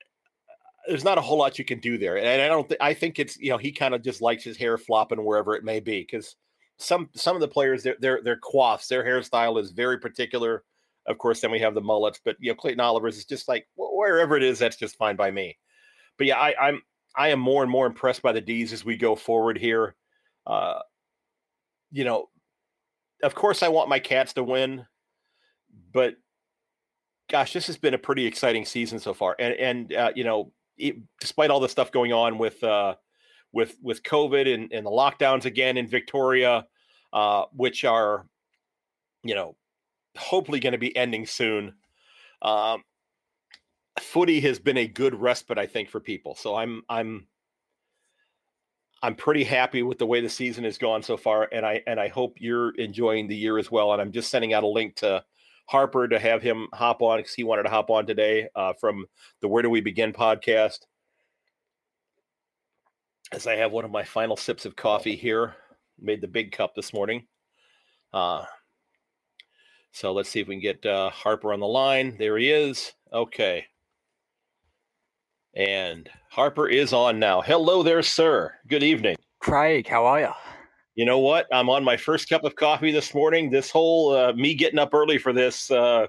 there's 0.89 1.05
not 1.05 1.19
a 1.19 1.23
whole 1.23 1.39
lot 1.39 1.59
you 1.59 1.65
can 1.65 1.81
do 1.81 1.99
there, 1.99 2.17
and 2.17 2.27
I 2.41 2.49
don't. 2.49 2.69
Th- 2.69 2.81
I 2.81 2.95
think 2.95 3.19
it's 3.19 3.37
you 3.39 3.51
know 3.51 3.59
he 3.59 3.73
kind 3.73 3.95
of 3.95 4.03
just 4.03 4.23
likes 4.23 4.45
his 4.45 4.57
hair 4.57 4.79
flopping 4.79 5.25
wherever 5.25 5.55
it 5.55 5.65
may 5.65 5.81
be 5.81 6.01
because 6.01 6.37
some 6.79 7.11
some 7.15 7.37
of 7.37 7.41
the 7.41 7.49
players 7.49 7.83
their 7.83 7.97
their 8.01 8.23
their 8.23 8.41
their 8.89 9.05
hairstyle 9.05 9.61
is 9.61 9.73
very 9.73 9.99
particular. 9.99 10.65
Of 11.09 11.19
course, 11.19 11.41
then 11.41 11.53
we 11.53 11.61
have 11.61 11.75
the 11.75 11.81
mullets, 11.81 12.21
but 12.25 12.37
you 12.41 12.51
know 12.51 12.57
Clayton 12.57 12.81
Oliver's 12.81 13.19
is 13.19 13.27
just 13.27 13.47
like 13.47 13.67
wherever 13.77 14.37
it 14.37 14.43
is, 14.43 14.59
that's 14.59 14.77
just 14.77 14.97
fine 14.97 15.17
by 15.17 15.31
me 15.31 15.57
but 16.19 16.27
yeah, 16.27 16.39
I, 16.39 16.55
I'm 16.61 16.83
I 17.17 17.29
am 17.29 17.41
more 17.41 17.63
and 17.63 17.71
more 17.71 17.87
impressed 17.87 18.23
by 18.23 18.33
the 18.33 18.41
D's 18.41 18.73
as 18.73 18.85
we 18.85 18.97
go 18.97 19.17
forward 19.17 19.59
here. 19.59 19.95
Uh, 20.47 20.81
you 21.91 22.05
know, 22.05 22.29
of 23.23 23.35
course, 23.35 23.63
I 23.63 23.69
want 23.69 23.89
my 23.89 23.99
Cats 23.99 24.35
to 24.35 24.45
win, 24.45 24.87
but 25.93 26.17
gosh, 27.29 27.53
this 27.53 27.67
has 27.67 27.77
been 27.77 27.95
a 27.95 27.99
pretty 27.99 28.27
exciting 28.27 28.65
season 28.65 28.99
so 28.99 29.15
far. 29.15 29.37
And 29.39 29.55
and 29.55 29.93
uh, 29.93 30.13
you 30.15 30.25
know, 30.25 30.53
it, 30.77 30.97
despite 31.21 31.51
all 31.51 31.61
the 31.61 31.69
stuff 31.69 31.91
going 31.93 32.13
on 32.13 32.39
with 32.39 32.63
uh, 32.63 32.97
with 33.53 33.77
with 33.83 34.03
COVID 34.03 34.53
and, 34.53 34.73
and 34.73 34.87
the 34.87 34.91
lockdowns 34.91 35.45
again 35.45 35.77
in 35.77 35.89
Victoria, 35.89 36.67
uh, 37.13 37.45
which 37.53 37.85
are 37.85 38.27
you 39.25 39.35
know 39.35 39.57
hopefully 40.17 40.61
going 40.61 40.73
to 40.73 40.79
be 40.79 40.97
ending 40.97 41.27
soon. 41.27 41.75
Um, 42.43 42.83
footy 44.01 44.41
has 44.41 44.59
been 44.59 44.77
a 44.77 44.87
good 44.87 45.15
respite, 45.15 45.59
I 45.59 45.67
think, 45.67 45.89
for 45.89 46.01
people. 46.01 46.35
So 46.35 46.55
I'm 46.57 46.83
I'm 46.89 47.27
I'm 49.03 49.15
pretty 49.15 49.45
happy 49.45 49.83
with 49.83 49.99
the 49.99 50.07
way 50.07 50.21
the 50.21 50.29
season 50.29 50.65
has 50.65 50.79
gone 50.79 51.03
so 51.03 51.17
far, 51.17 51.49
and 51.53 51.65
I 51.65 51.83
and 51.87 52.01
I 52.01 52.09
hope 52.09 52.37
you're 52.41 52.75
enjoying 52.77 53.29
the 53.29 53.37
year 53.37 53.59
as 53.59 53.71
well. 53.71 53.93
And 53.93 54.01
I'm 54.01 54.13
just 54.13 54.31
sending 54.31 54.53
out 54.53 54.65
a 54.65 54.69
link 54.69 54.97
to 54.97 55.25
Harper 55.67 56.09
to 56.09 56.19
have 56.19 56.43
him 56.43 56.69
hop 56.73 57.03
on 57.03 57.19
because 57.19 57.35
he 57.35 57.45
wanted 57.45 57.65
to 57.65 57.71
hop 57.71 57.91
on 57.91 58.07
today 58.07 58.49
uh, 58.55 58.73
from 58.75 59.07
the 59.41 59.49
Where 59.49 59.63
Do 59.63 59.71
We 59.71 59.81
Begin 59.81 60.13
podcast. 60.13 60.79
As 63.33 63.47
I 63.47 63.57
have 63.57 63.73
one 63.73 63.85
of 63.85 63.91
my 63.91 64.05
final 64.05 64.37
sips 64.37 64.65
of 64.67 64.77
coffee 64.77 65.17
here, 65.17 65.57
made 65.99 66.21
the 66.21 66.29
big 66.29 66.53
cup 66.53 66.75
this 66.75 66.93
morning. 66.93 67.27
Uh, 68.13 68.45
so 69.91 70.13
let's 70.13 70.29
see 70.29 70.41
if 70.41 70.47
we 70.47 70.55
can 70.55 70.63
get 70.63 70.87
uh, 70.87 71.11
Harper 71.11 71.53
on 71.53 71.61
the 71.61 71.67
line. 71.67 72.17
There 72.19 72.39
he 72.39 72.51
is. 72.51 72.93
Okay. 73.13 73.67
And 75.57 76.11
Harper 76.29 76.69
is 76.69 76.93
on 76.93 77.19
now. 77.19 77.41
Hello 77.41 77.83
there, 77.83 78.03
sir. 78.03 78.53
Good 78.69 78.83
evening. 78.83 79.17
Craig, 79.41 79.89
how 79.89 80.05
are 80.05 80.21
you? 80.21 80.33
You 80.97 81.07
know 81.07 81.19
what? 81.19 81.47
I'm 81.51 81.71
on 81.71 81.83
my 81.83 81.97
first 81.97 82.29
cup 82.29 82.45
of 82.45 82.55
coffee 82.57 82.93
this 82.93 83.15
morning. 83.15 83.51
This 83.51 83.71
whole 83.71 84.15
uh, 84.15 84.35
me 84.35 84.55
getting 84.55 84.79
up 84.79 84.93
early 84.93 85.17
for 85.17 85.33
this, 85.33 85.71
uh, 85.71 86.09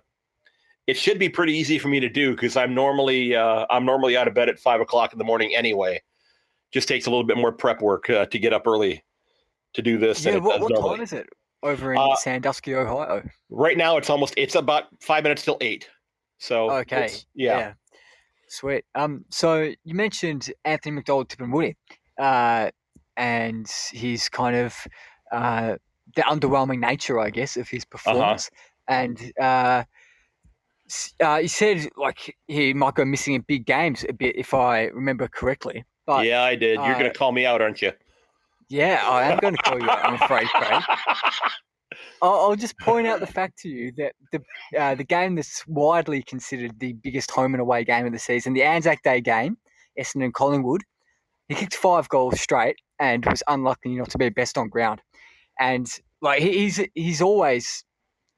it 0.85 0.97
should 0.97 1.17
be 1.17 1.29
pretty 1.29 1.53
easy 1.53 1.79
for 1.79 1.87
me 1.87 2.01
to 2.01 2.09
do 2.09 2.31
because 2.31 2.57
I'm 2.57 2.75
normally 2.75 3.35
uh, 3.37 3.65
I'm 3.69 3.85
normally 3.85 4.17
out 4.17 4.27
of 4.27 4.33
bed 4.33 4.49
at 4.49 4.59
five 4.59 4.81
o'clock 4.81 5.13
in 5.13 5.17
the 5.17 5.25
morning 5.25 5.55
anyway. 5.55 6.01
Just 6.73 6.89
takes 6.89 7.05
a 7.05 7.09
little 7.09 7.25
bit 7.25 7.37
more 7.37 7.53
prep 7.53 7.81
work 7.81 8.09
uh, 8.09 8.25
to 8.25 8.39
get 8.39 8.51
up 8.51 8.67
early 8.67 9.01
to 9.73 9.81
do 9.81 9.97
this. 9.97 10.25
Yeah, 10.25 10.37
what, 10.37 10.59
what 10.59 10.75
time 10.75 11.01
is 11.01 11.13
it 11.13 11.29
over 11.63 11.93
in 11.93 12.15
Sandusky, 12.17 12.75
Ohio? 12.75 13.23
Right 13.49 13.77
now, 13.77 13.95
it's 13.95 14.09
almost 14.09 14.33
it's 14.35 14.55
about 14.55 14.85
five 14.99 15.23
minutes 15.23 15.45
till 15.45 15.57
eight. 15.61 15.87
So 16.37 16.69
okay, 16.71 17.09
yeah. 17.33 17.57
yeah. 17.57 17.73
Sweet. 18.47 18.85
Um, 18.95 19.25
so 19.29 19.73
you 19.83 19.93
mentioned 19.93 20.51
Anthony 20.63 20.95
McDonald 20.95 21.29
Tipungwuti, 21.29 21.75
uh, 22.19 22.71
and 23.17 23.67
his 23.91 24.29
kind 24.29 24.55
of 24.55 24.75
uh, 25.31 25.75
the 26.15 26.21
underwhelming 26.21 26.79
nature, 26.79 27.19
I 27.19 27.29
guess, 27.29 27.57
of 27.57 27.67
his 27.67 27.83
uh-huh. 27.83 27.89
performance. 27.91 28.47
Uh-huh. 28.47 28.63
And 28.89 29.33
uh, 29.39 29.83
uh, 31.19 31.39
he 31.39 31.47
said 31.47 31.89
like 31.97 32.37
he 32.47 32.73
might 32.73 32.95
go 32.95 33.03
missing 33.03 33.33
in 33.33 33.41
big 33.41 33.65
games 33.65 34.05
a 34.07 34.13
bit, 34.13 34.35
if 34.37 34.53
I 34.53 34.85
remember 34.85 35.27
correctly. 35.27 35.83
But 36.05 36.25
yeah, 36.25 36.43
I 36.43 36.55
did. 36.55 36.75
You're 36.75 36.95
uh, 36.95 36.99
going 36.99 37.11
to 37.11 37.17
call 37.17 37.33
me 37.33 37.45
out, 37.45 37.61
aren't 37.61 37.81
you? 37.81 37.91
Yeah, 38.69 39.01
I 39.05 39.23
am 39.23 39.39
going 39.39 39.55
to 39.55 39.61
call 39.61 39.79
you 39.79 39.89
out. 39.89 40.05
I'm 40.05 40.15
afraid, 40.15 40.47
Craig. 40.47 40.83
I'll, 42.21 42.39
I'll, 42.39 42.55
just 42.55 42.77
point 42.79 43.07
out 43.07 43.19
the 43.19 43.27
fact 43.27 43.59
to 43.59 43.69
you 43.69 43.91
that 43.97 44.13
the 44.31 44.41
uh, 44.79 44.95
the 44.95 45.03
game 45.03 45.35
that's 45.35 45.65
widely 45.67 46.23
considered 46.23 46.79
the 46.79 46.93
biggest 46.93 47.31
home 47.31 47.53
and 47.53 47.61
away 47.61 47.83
game 47.83 48.05
of 48.05 48.11
the 48.11 48.19
season, 48.19 48.53
the 48.53 48.63
Anzac 48.63 49.03
Day 49.03 49.21
game, 49.21 49.57
Essendon 49.99 50.25
and 50.25 50.33
Collingwood, 50.33 50.81
he 51.47 51.55
kicked 51.55 51.75
five 51.75 52.09
goals 52.09 52.39
straight 52.39 52.77
and 52.99 53.25
was 53.25 53.43
unlucky 53.47 53.95
not 53.95 54.09
to 54.11 54.17
be 54.17 54.29
best 54.29 54.57
on 54.57 54.69
ground. 54.69 55.01
And 55.59 55.87
like 56.21 56.41
he's 56.41 56.83
he's 56.93 57.21
always 57.21 57.83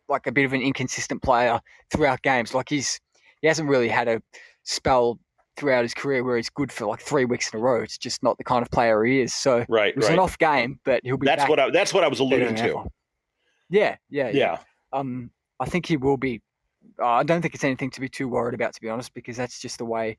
like 0.08 0.28
a 0.28 0.32
bit 0.32 0.46
of 0.46 0.54
an 0.54 0.62
inconsistent 0.62 1.22
player 1.22 1.60
throughout 1.92 2.22
games. 2.22 2.54
Like 2.54 2.70
he's 2.70 3.00
he 3.42 3.48
hasn't 3.48 3.70
really 3.70 3.90
had 3.90 4.08
a 4.08 4.22
spell 4.64 5.20
throughout 5.58 5.84
his 5.84 5.94
career 5.94 6.24
where 6.24 6.38
he's 6.38 6.50
good 6.50 6.72
for 6.72 6.86
like 6.86 7.02
three 7.02 7.26
weeks 7.26 7.54
in 7.54 7.60
a 7.60 7.62
row. 7.62 7.82
It's 7.82 7.98
just 7.98 8.24
not 8.24 8.38
the 8.38 8.44
kind 8.44 8.62
of 8.62 8.72
player 8.72 9.04
he 9.04 9.22
is. 9.22 9.34
So 9.34 9.66
right, 9.68 9.90
it 9.90 9.98
was 9.98 10.06
right. 10.06 10.14
an 10.14 10.20
off 10.20 10.38
game, 10.38 10.80
but 10.86 11.02
he'll 11.04 11.18
be. 11.18 11.26
That's 11.26 11.48
what 11.48 11.60
I. 11.60 11.70
That's 11.72 11.94
what 11.94 12.04
I 12.04 12.08
was 12.08 12.20
alluding 12.20 12.56
to. 12.56 12.84
Yeah, 13.70 13.98
yeah, 14.10 14.30
yeah, 14.30 14.32
yeah. 14.32 14.58
Um, 14.94 15.32
I 15.60 15.66
think 15.66 15.86
he 15.86 15.98
will 15.98 16.18
be. 16.18 16.42
Uh, 17.00 17.08
I 17.08 17.24
don't 17.24 17.42
think 17.42 17.54
it's 17.54 17.64
anything 17.64 17.92
to 17.92 18.02
be 18.02 18.10
too 18.10 18.28
worried 18.28 18.54
about, 18.54 18.74
to 18.74 18.82
be 18.82 18.90
honest, 18.90 19.14
because 19.14 19.38
that's 19.38 19.60
just 19.60 19.78
the 19.78 19.86
way 19.86 20.18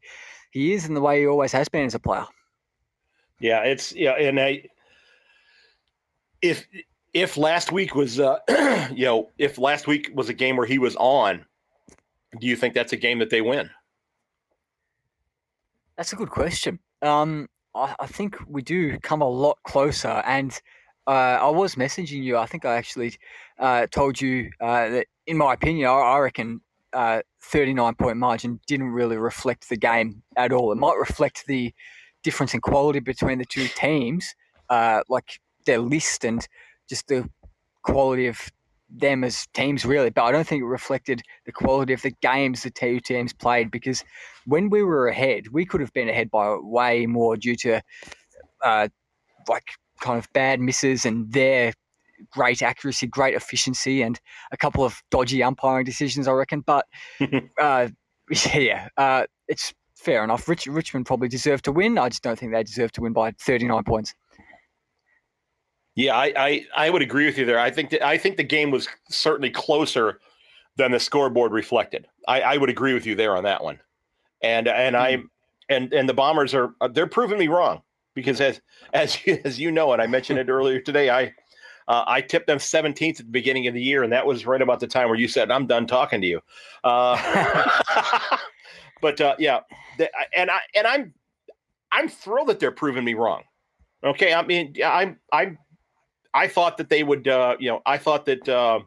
he 0.51 0.73
is 0.73 0.87
and 0.87 0.97
the 0.97 1.01
way 1.01 1.21
he 1.21 1.27
always 1.27 1.53
has 1.53 1.69
been 1.69 1.87
as 1.87 1.95
a 1.95 1.99
player. 1.99 2.27
Yeah, 3.41 3.61
it's 3.63 3.93
yeah, 3.95 4.13
and 4.13 4.39
I 4.39 4.65
if 6.43 6.67
if 7.15 7.37
last 7.37 7.73
week 7.73 7.95
was 7.95 8.21
uh 8.21 8.39
you 8.95 9.05
know 9.05 9.31
if 9.39 9.59
last 9.59 9.87
week 9.87 10.11
was 10.15 10.29
a 10.29 10.35
game 10.35 10.57
where 10.57 10.67
he 10.67 10.79
was 10.79 10.95
on, 10.97 11.45
do 12.39 12.47
you 12.47 12.57
think 12.57 12.75
that's 12.75 12.93
a 12.93 12.97
game 12.97 13.19
that 13.19 13.31
they 13.31 13.41
win? 13.41 13.71
That's 15.97 16.13
a 16.13 16.17
good 16.17 16.31
question. 16.31 16.79
Um, 17.03 17.49
I, 17.75 17.95
I 18.01 18.07
think 18.07 18.37
we 18.47 18.63
do 18.63 18.99
come 19.01 19.23
a 19.23 19.29
lot 19.29 19.59
closer, 19.65 20.23
and 20.27 20.59
I 21.07 21.51
was 21.51 21.75
messaging 21.75 22.23
you. 22.23 22.37
I 22.37 22.47
think 22.47 22.65
I 22.65 22.77
actually 22.77 23.17
uh, 23.59 23.87
told 23.91 24.21
you 24.21 24.51
uh, 24.61 24.89
that, 24.89 25.07
in 25.27 25.37
my 25.37 25.55
opinion, 25.55 25.89
I, 25.89 25.93
I 25.93 26.19
reckon 26.19 26.61
uh, 26.93 27.23
39 27.43 27.95
point 27.95 28.17
margin 28.17 28.61
didn't 28.67 28.91
really 28.91 29.17
reflect 29.17 29.69
the 29.69 29.77
game 29.77 30.23
at 30.37 30.53
all. 30.53 30.73
It 30.73 30.79
might 30.79 30.97
reflect 30.99 31.47
the 31.47 31.73
difference 32.23 32.55
in 32.55 32.61
quality 32.61 33.01
between 33.01 33.39
the 33.39 33.45
two 33.45 33.69
teams, 33.69 34.35
uh, 34.69 35.03
like 35.09 35.41
their 35.67 35.79
list 35.79 36.25
and 36.25 36.47
just 36.89 37.09
the 37.09 37.29
quality 37.83 38.27
of 38.27 38.51
them 38.91 39.25
as 39.25 39.47
teams, 39.55 39.85
really. 39.85 40.11
But 40.11 40.25
I 40.25 40.33
don't 40.33 40.47
think 40.47 40.63
it 40.63 40.67
reflected 40.67 41.23
the 41.47 41.53
quality 41.53 41.93
of 41.93 42.03
the 42.03 42.11
games 42.23 42.63
the 42.63 42.71
two 42.71 43.01
teams 43.01 43.33
played 43.33 43.71
because 43.71 44.05
when 44.47 44.69
we 44.69 44.83
were 44.83 45.09
ahead, 45.09 45.49
we 45.53 45.65
could 45.65 45.81
have 45.81 45.93
been 45.93 46.09
ahead 46.09 46.31
by 46.31 46.57
way 46.61 47.07
more 47.07 47.37
due 47.37 47.57
to 47.57 47.81
uh, 48.65 48.89
like 49.49 49.65
kind 50.01 50.19
of 50.19 50.33
bad 50.33 50.61
misses 50.61 51.05
and 51.05 51.33
their 51.33 51.73
great 52.31 52.63
accuracy, 52.63 53.07
great 53.07 53.35
efficiency, 53.35 54.03
and 54.03 54.21
a 54.53 54.57
couple 54.57 54.85
of 54.85 55.03
dodgy 55.11 55.43
umpiring 55.43 55.85
decisions, 55.85 56.29
I 56.29 56.33
reckon. 56.33 56.61
But 56.61 56.87
uh, 57.61 57.89
yeah, 58.55 58.89
uh, 58.97 59.25
it's 59.49 59.73
fair 59.95 60.25
enough. 60.25 60.49
Rich, 60.49 60.67
Richmond 60.67 61.07
probably 61.07 61.29
deserved 61.29 61.65
to 61.65 61.73
win. 61.73 61.99
I 61.99 62.09
just 62.09 62.23
don't 62.23 62.39
think 62.39 62.53
they 62.53 62.63
deserve 62.63 62.93
to 62.93 63.01
win 63.01 63.13
by 63.13 63.33
39 63.33 63.85
points. 63.85 64.15
Yeah, 65.97 66.17
I, 66.17 66.33
I, 66.37 66.67
I 66.77 66.91
would 66.91 67.03
agree 67.03 67.27
with 67.27 67.37
you 67.37 67.45
there. 67.45 67.59
I 67.59 67.71
think 67.71 67.91
that 67.91 68.07
I 68.07 68.17
think 68.17 68.37
the 68.37 68.45
game 68.45 68.71
was 68.71 68.89
certainly 69.09 69.51
closer 69.51 70.21
than 70.77 70.93
the 70.93 71.01
scoreboard 71.01 71.53
reflected. 71.53 72.07
I, 72.29 72.41
I 72.41 72.57
would 72.57 72.71
agree 72.71 72.95
with 72.95 73.07
you 73.07 73.15
there 73.15 73.37
on 73.37 73.45
that 73.45 73.63
one. 73.63 73.81
And 74.43 74.69
and 74.69 74.95
mm. 74.95 74.99
I 74.99 75.23
and 75.69 75.93
and 75.93 76.09
the 76.09 76.15
Bombers 76.15 76.55
are 76.55 76.75
they're 76.93 77.07
proving 77.07 77.39
me 77.39 77.49
wrong 77.49 77.83
because 78.21 78.41
as 78.41 78.61
as 78.93 79.19
as 79.45 79.59
you 79.59 79.71
know 79.71 79.93
and 79.93 80.01
I 80.01 80.07
mentioned 80.07 80.39
it 80.39 80.49
earlier 80.49 80.81
today, 80.81 81.11
I 81.11 81.33
uh, 81.89 82.05
I 82.07 82.21
tipped 82.21 82.47
them 82.47 82.59
17th 82.59 83.19
at 83.21 83.27
the 83.27 83.33
beginning 83.33 83.67
of 83.67 83.75
the 83.75 83.83
year, 83.83 84.05
and 84.05 84.13
that 84.13 84.25
was 84.25 84.47
right 84.47 84.63
about 84.63 84.79
the 84.79 84.87
time 84.87 85.09
where 85.09 85.19
you 85.19 85.27
said, 85.27 85.51
"I'm 85.51 85.67
done 85.67 85.87
talking 85.87 86.21
to 86.21 86.27
you." 86.27 86.41
Uh, 86.85 87.67
but 89.03 89.21
uh, 89.21 89.35
yeah, 89.39 89.61
and 90.37 90.51
I 90.51 90.61
and 90.75 90.87
I'm 90.87 91.15
I'm 91.93 92.09
thrilled 92.09 92.49
that 92.49 92.61
they're 92.61 92.71
proving 92.71 93.05
me 93.05 93.15
wrong. 93.15 93.43
Okay, 94.05 94.33
I 94.33 94.43
mean, 94.47 94.75
I'm 94.85 95.19
I'm 95.33 95.59
I 96.33 96.47
thought 96.47 96.77
that 96.79 96.89
they 96.89 97.03
would, 97.03 97.27
uh, 97.27 97.57
you 97.59 97.69
know, 97.69 97.83
I 97.87 97.99
thought 97.99 98.25
that 98.27 98.49
uh, 98.49 98.81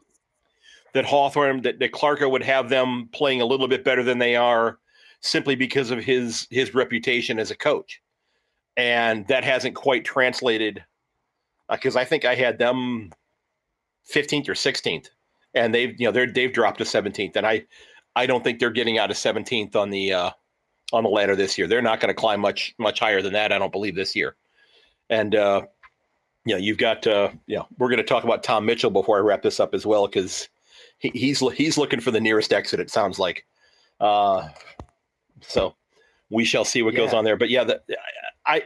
that 0.93 1.05
Hawthorn 1.05 1.61
that, 1.63 1.79
that 1.79 1.91
Clarko 1.91 2.29
would 2.31 2.43
have 2.43 2.69
them 2.69 3.09
playing 3.11 3.41
a 3.41 3.45
little 3.45 3.67
bit 3.67 3.83
better 3.83 4.03
than 4.03 4.19
they 4.19 4.35
are, 4.35 4.79
simply 5.21 5.55
because 5.55 5.91
of 5.91 5.99
his 5.99 6.47
his 6.49 6.73
reputation 6.73 7.39
as 7.39 7.51
a 7.51 7.57
coach, 7.57 8.01
and 8.77 9.27
that 9.27 9.43
hasn't 9.43 9.75
quite 9.75 10.05
translated. 10.05 10.83
Because 11.69 11.95
uh, 11.95 11.99
I 11.99 12.05
think 12.05 12.25
I 12.25 12.35
had 12.35 12.57
them 12.59 13.11
15th 14.11 14.49
or 14.49 14.53
16th, 14.53 15.09
and 15.53 15.73
they've 15.73 15.99
you 15.99 16.05
know 16.05 16.11
they're 16.11 16.31
they've 16.31 16.51
dropped 16.51 16.79
to 16.79 16.83
17th, 16.83 17.35
and 17.35 17.45
I 17.45 17.65
I 18.15 18.25
don't 18.25 18.43
think 18.43 18.59
they're 18.59 18.69
getting 18.69 18.97
out 18.97 19.11
of 19.11 19.17
17th 19.17 19.75
on 19.75 19.89
the 19.89 20.13
uh, 20.13 20.31
on 20.91 21.03
the 21.03 21.09
ladder 21.09 21.35
this 21.35 21.57
year. 21.57 21.67
They're 21.67 21.81
not 21.81 21.99
going 21.99 22.09
to 22.09 22.13
climb 22.13 22.39
much 22.39 22.75
much 22.77 22.99
higher 22.99 23.21
than 23.21 23.33
that. 23.33 23.51
I 23.51 23.59
don't 23.59 23.71
believe 23.71 23.95
this 23.95 24.15
year. 24.15 24.35
And 25.09 25.35
uh, 25.35 25.63
you 26.45 26.53
know, 26.53 26.59
you've 26.59 26.77
got 26.77 27.05
uh, 27.07 27.29
you 27.47 27.57
know, 27.57 27.67
we're 27.77 27.89
going 27.89 27.97
to 27.97 28.03
talk 28.03 28.23
about 28.23 28.43
Tom 28.43 28.65
Mitchell 28.65 28.91
before 28.91 29.17
I 29.17 29.21
wrap 29.21 29.41
this 29.41 29.59
up 29.59 29.73
as 29.73 29.85
well 29.85 30.07
because 30.07 30.49
he, 30.97 31.09
he's 31.13 31.39
he's 31.53 31.77
looking 31.77 31.99
for 31.99 32.11
the 32.11 32.21
nearest 32.21 32.53
exit. 32.53 32.79
It 32.79 32.89
sounds 32.89 33.19
like. 33.19 33.45
Uh, 33.99 34.49
so 35.41 35.75
we 36.29 36.45
shall 36.45 36.65
see 36.65 36.81
what 36.81 36.93
yeah. 36.93 36.99
goes 36.99 37.13
on 37.13 37.23
there. 37.23 37.37
But 37.37 37.49
yeah, 37.49 37.63
the, 37.63 37.81
I 38.45 38.63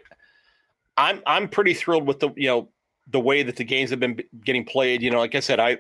I'm 0.98 1.22
I'm 1.26 1.48
pretty 1.48 1.74
thrilled 1.74 2.08
with 2.08 2.20
the 2.20 2.32
you 2.36 2.48
know 2.48 2.70
the 3.10 3.20
way 3.20 3.44
that 3.44 3.56
the 3.56 3.64
games 3.64 3.90
have 3.92 4.00
been 4.00 4.20
getting 4.44 4.66
played. 4.66 5.02
You 5.02 5.12
know, 5.12 5.20
like 5.20 5.36
I 5.36 5.40
said, 5.40 5.60
I 5.60 5.78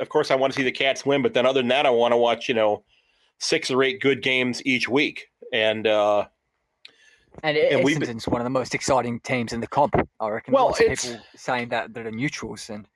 of 0.00 0.08
course 0.08 0.30
I 0.30 0.34
want 0.34 0.52
to 0.52 0.58
see 0.58 0.64
the 0.64 0.72
Cats 0.72 1.06
win, 1.06 1.22
but 1.22 1.34
then 1.34 1.46
other 1.46 1.60
than 1.60 1.68
that, 1.68 1.86
I 1.86 1.90
want 1.90 2.12
to 2.12 2.18
watch 2.18 2.48
you 2.48 2.54
know 2.54 2.84
six 3.38 3.70
or 3.70 3.82
eight 3.82 4.00
good 4.00 4.22
games 4.22 4.64
each 4.64 4.88
week. 4.88 5.28
And 5.52 5.86
uh, 5.86 6.26
and, 7.42 7.56
and 7.56 7.86
Essendon's 7.86 8.24
been, 8.24 8.32
one 8.32 8.40
of 8.40 8.44
the 8.44 8.50
most 8.50 8.74
exciting 8.74 9.20
teams 9.20 9.52
in 9.52 9.60
the 9.60 9.66
comp. 9.66 9.94
I 10.20 10.28
reckon. 10.28 10.54
Well, 10.54 10.66
Lots 10.66 10.80
of 10.80 10.88
people 10.88 11.20
saying 11.36 11.68
that 11.70 11.94
that 11.94 12.06
are 12.06 12.10
neutrals, 12.10 12.70
and 12.70 12.86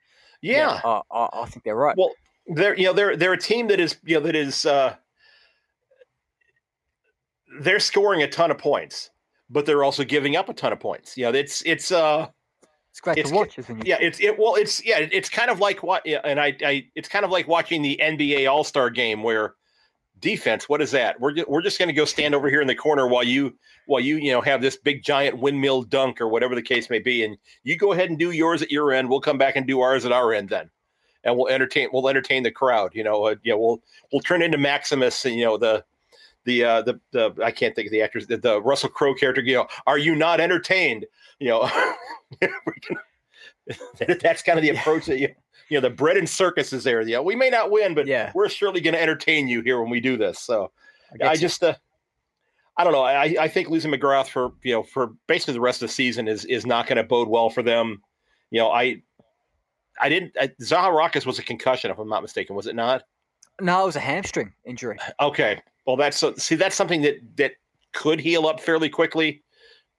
yeah, 0.43 0.81
yeah 0.85 1.01
I, 1.11 1.29
I, 1.33 1.47
think 1.47 1.65
they're 1.65 1.77
right. 1.77 1.97
Well, 1.97 2.13
they're 2.47 2.77
you 2.77 2.85
know 2.85 2.93
they're 2.93 3.17
they're 3.17 3.33
a 3.33 3.39
team 3.39 3.69
that 3.69 3.81
is 3.81 3.97
you 4.05 4.17
know 4.17 4.27
that 4.27 4.37
is 4.37 4.67
uh, 4.67 4.97
they're 7.61 7.81
scoring 7.81 8.23
a 8.23 8.29
ton 8.29 8.51
of 8.51 8.59
points, 8.59 9.11
but 9.51 9.67
they're 9.67 9.85
also 9.85 10.05
giving 10.05 10.37
up 10.37 10.49
a 10.49 10.55
ton 10.55 10.73
of 10.73 10.81
points. 10.81 11.17
You 11.17 11.25
know, 11.25 11.39
it's 11.39 11.63
it's 11.63 11.93
uh 11.93 12.29
it's 12.91 13.01
great 13.01 13.19
it's, 13.19 13.31
to 13.31 13.37
watch, 13.37 13.59
isn't 13.59 13.81
it? 13.81 13.87
Yeah, 13.87 13.99
it's 14.01 14.21
it. 14.21 14.39
Well, 14.39 14.55
it's 14.55 14.85
yeah, 14.85 14.99
it's 14.99 15.29
kind 15.29 15.51
of 15.51 15.61
like 15.61 15.83
what, 15.83 16.07
and 16.07 16.41
I, 16.41 16.57
I, 16.65 16.87
it's 16.95 17.09
kind 17.09 17.25
of 17.25 17.31
like 17.31 17.47
watching 17.47 17.83
the 17.83 18.01
NBA 18.03 18.51
All 18.51 18.65
Star 18.65 18.91
Game 18.91 19.23
where 19.23 19.55
defense. 20.21 20.69
What 20.69 20.83
is 20.83 20.91
that? 20.93 21.21
We're 21.21 21.35
we're 21.47 21.63
just 21.63 21.79
going 21.79 21.89
to 21.89 21.95
go 21.95 22.05
stand 22.05 22.35
over 22.35 22.49
here 22.49 22.61
in 22.61 22.67
the 22.67 22.75
corner 22.75 23.07
while 23.07 23.25
you 23.25 23.55
while 23.87 24.01
you 24.01 24.17
you 24.17 24.33
know 24.33 24.41
have 24.41 24.61
this 24.61 24.77
big 24.77 25.03
giant 25.03 25.39
windmill 25.39 25.83
dunk 25.83 26.21
or 26.21 26.29
whatever 26.29 26.55
the 26.55 26.63
case 26.63 26.91
may 26.91 26.99
be, 26.99 27.25
and 27.25 27.37
you 27.63 27.77
go 27.77 27.93
ahead 27.93 28.11
and 28.11 28.19
do 28.19 28.31
yours 28.31 28.63
at 28.63 28.71
your 28.71 28.93
end. 28.93 29.09
We'll 29.09 29.21
come 29.21 29.39
back 29.39 29.57
and 29.57 29.67
do 29.67 29.81
ours 29.81 30.05
at 30.05 30.13
our 30.13 30.33
end 30.33 30.49
then, 30.49 30.71
and 31.25 31.37
we'll 31.37 31.49
entertain 31.49 31.89
we'll 31.93 32.09
entertain 32.09 32.43
the 32.43 32.51
crowd. 32.51 32.93
You 32.95 33.05
know, 33.05 33.25
uh, 33.25 33.37
know, 33.45 33.59
we'll 33.59 33.83
we'll 34.13 34.23
turn 34.23 34.43
into 34.43 34.59
Maximus. 34.59 35.25
And, 35.25 35.37
you 35.37 35.45
know 35.45 35.57
the 35.57 35.85
the 36.45 36.65
uh, 36.65 36.83
the 36.83 37.01
the 37.13 37.35
I 37.43 37.51
can't 37.51 37.75
think 37.75 37.87
of 37.87 37.93
the 37.93 38.03
actors 38.03 38.27
the, 38.27 38.37
the 38.37 38.61
Russell 38.63 38.89
Crowe 38.89 39.15
character. 39.15 39.43
You 39.43 39.57
know, 39.57 39.67
are 39.87 39.99
you 39.99 40.15
not 40.15 40.41
entertained? 40.41 41.07
You 41.39 41.49
know, 41.49 41.71
that's 44.23 44.43
kind 44.43 44.59
of 44.59 44.63
the 44.63 44.71
approach 44.71 45.07
that 45.07 45.19
you 45.19 45.29
you 45.69 45.77
know 45.77 45.81
the 45.81 45.95
bread 45.95 46.17
and 46.17 46.29
circus 46.29 46.73
is 46.73 46.85
there. 46.85 47.01
You 47.03 47.15
know, 47.15 47.23
we 47.23 47.37
may 47.37 47.51
not 47.51 47.71
win, 47.71 47.95
but 47.95 48.07
yeah. 48.07 48.33
we're 48.35 48.49
surely 48.49 48.81
going 48.81 48.95
to 48.95 49.03
entertain 49.03 49.49
you 49.49 49.63
here 49.63 49.81
when 49.81 49.91
we 49.91 50.01
do 50.01 50.17
this. 50.17 50.39
So 50.39 50.73
I, 51.23 51.29
I 51.29 51.37
just 51.37 51.63
uh, 51.63 51.75
I 52.77 52.85
don't 52.85 52.93
know. 52.93 53.03
I 53.03 53.37
I 53.39 53.49
think 53.49 53.69
losing 53.69 53.93
McGrath 53.93 54.29
for 54.29 54.53
you 54.63 54.73
know 54.73 54.83
for 54.83 55.13
basically 55.27 55.55
the 55.55 55.61
rest 55.61 55.83
of 55.83 55.89
the 55.89 55.95
season 55.95 56.29
is 56.29 56.45
is 56.47 56.67
not 56.67 56.87
going 56.87 56.97
to 56.97 57.05
bode 57.05 57.29
well 57.29 57.51
for 57.51 57.63
them. 57.63 58.03
You 58.51 58.61
know, 58.61 58.71
I 58.71 59.03
I 60.01 60.09
didn't. 60.09 60.37
Uh, 60.41 60.49
Zaharakis 60.63 61.27
was 61.27 61.39
a 61.39 61.43
concussion, 61.43 61.91
if 61.91 61.99
I'm 61.99 62.09
not 62.09 62.23
mistaken, 62.23 62.57
was 62.57 62.67
it 62.67 62.75
not? 62.75 63.03
No, 63.61 63.83
it 63.83 63.87
was 63.87 63.97
a 63.97 64.01
hamstring 64.01 64.53
injury. 64.65 64.99
Okay. 65.21 65.61
Well, 65.87 65.97
that's 65.97 66.19
so, 66.19 66.35
see, 66.37 66.55
that's 66.55 66.77
something 66.77 67.03
that 67.03 67.19
that 67.37 67.53
could 67.93 68.21
heal 68.21 68.47
up 68.47 68.61
fairly 68.61 68.89
quickly. 68.89 69.43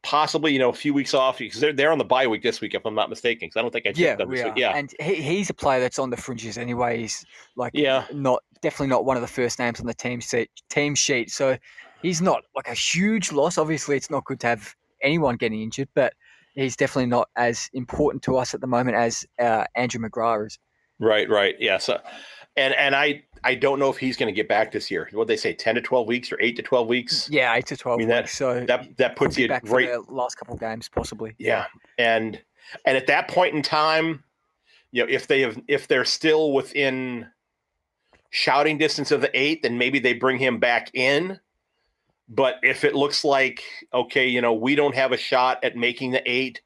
Possibly, 0.04 0.52
you 0.52 0.58
know, 0.58 0.70
a 0.70 0.74
few 0.74 0.96
weeks 0.96 1.14
off 1.14 1.38
because 1.38 1.60
they're 1.60 1.74
they're 1.74 1.92
on 1.92 2.00
the 2.00 2.04
bye 2.04 2.26
week 2.26 2.42
this 2.42 2.60
week, 2.60 2.74
if 2.74 2.86
I'm 2.86 2.96
not 2.96 3.10
mistaken. 3.10 3.48
Because 3.48 3.60
I 3.60 3.62
don't 3.62 3.72
think 3.72 3.86
I 3.86 3.90
checked 3.90 4.00
Yeah, 4.00 4.16
them 4.16 4.32
are. 4.32 4.54
Yeah, 4.58 4.76
and 4.76 4.92
he, 5.00 5.16
he's 5.16 5.52
a 5.52 5.54
player 5.54 5.80
that's 5.80 6.00
on 6.00 6.10
the 6.10 6.18
fringes 6.18 6.58
anyway. 6.58 7.00
He's 7.00 7.24
like 7.56 7.72
yeah, 7.76 8.06
not 8.12 8.42
definitely 8.62 8.88
not 8.88 9.06
one 9.06 9.16
of 9.16 9.22
the 9.22 9.28
first 9.28 9.60
names 9.60 9.80
on 9.80 9.86
the 9.86 9.94
team 9.94 10.20
sheet. 10.20 10.50
Team 10.70 10.96
sheet, 10.96 11.30
so 11.30 11.56
he's 12.02 12.22
not 12.22 12.42
like 12.56 12.68
a 12.68 12.74
huge 12.74 13.32
loss. 13.32 13.60
Obviously, 13.60 13.96
it's 13.96 14.10
not 14.10 14.26
good 14.26 14.40
to 14.40 14.48
have 14.48 14.76
anyone 15.04 15.36
getting 15.36 15.62
injured, 15.62 15.90
but 15.94 16.14
he's 16.56 16.76
definitely 16.76 17.08
not 17.08 17.30
as 17.36 17.70
important 17.74 18.24
to 18.24 18.38
us 18.38 18.54
at 18.54 18.62
the 18.62 18.68
moment 18.68 18.98
as 18.98 19.26
uh, 19.40 19.66
Andrew 19.76 20.02
McGrath 20.02 20.48
is. 20.48 20.60
right, 21.00 21.30
right. 21.30 21.56
Yeah. 21.60 21.78
So, 21.78 22.00
and 22.58 22.74
and 22.74 22.96
I 22.96 23.24
I 23.44 23.56
don't 23.56 23.80
know 23.80 23.90
if 23.90 23.98
he's 23.98 24.18
going 24.18 24.28
to 24.28 24.36
get 24.36 24.48
back 24.48 24.72
this 24.72 24.92
year. 24.92 25.10
What 25.14 25.28
they 25.28 25.38
say, 25.38 25.54
ten 25.54 25.76
to 25.76 25.82
twelve 25.82 26.08
weeks 26.08 26.32
or 26.32 26.40
eight 26.42 26.56
to 26.58 26.62
twelve 26.62 26.88
weeks. 26.88 27.30
Yeah, 27.30 27.54
eight 27.56 27.66
to 27.68 27.78
twelve 27.78 27.98
I 27.98 28.00
mean, 28.00 28.08
that- 28.10 28.24
weeks. 28.26 28.38
So 28.38 28.64
That 28.66 28.96
that 28.98 29.16
puts 29.16 29.38
you 29.38 29.48
back 29.48 29.64
right. 29.68 29.90
last 30.10 30.36
couple 30.36 30.54
of 30.54 30.60
games, 30.60 30.90
possibly. 30.90 31.34
Yeah, 31.40 31.66
and 31.98 32.40
and 32.86 32.96
at 32.98 33.08
that 33.08 33.28
point 33.28 33.56
in 33.56 33.62
time, 33.62 34.24
you 34.92 35.04
know, 35.04 35.12
if 35.12 35.28
they 35.28 35.42
have 35.42 35.60
if 35.68 35.88
they're 35.88 36.06
still 36.06 36.52
within 36.54 37.28
shouting 38.30 38.78
distance 38.78 39.12
of 39.12 39.22
the 39.22 39.32
eight, 39.40 39.64
then 39.64 39.78
maybe 39.78 40.00
they 40.00 40.14
bring 40.14 40.38
him 40.38 40.60
back 40.60 40.92
in. 40.94 41.40
But 42.30 42.56
if 42.64 42.84
it 42.86 42.96
looks 42.96 43.24
like 43.26 43.64
okay, 43.94 44.28
you 44.28 44.42
know, 44.42 44.54
we 44.54 44.76
don't 44.76 44.96
have 44.96 45.12
a 45.12 45.18
shot 45.18 45.64
at 45.64 45.76
making 45.76 46.12
the 46.12 46.22
eight, 46.32 46.62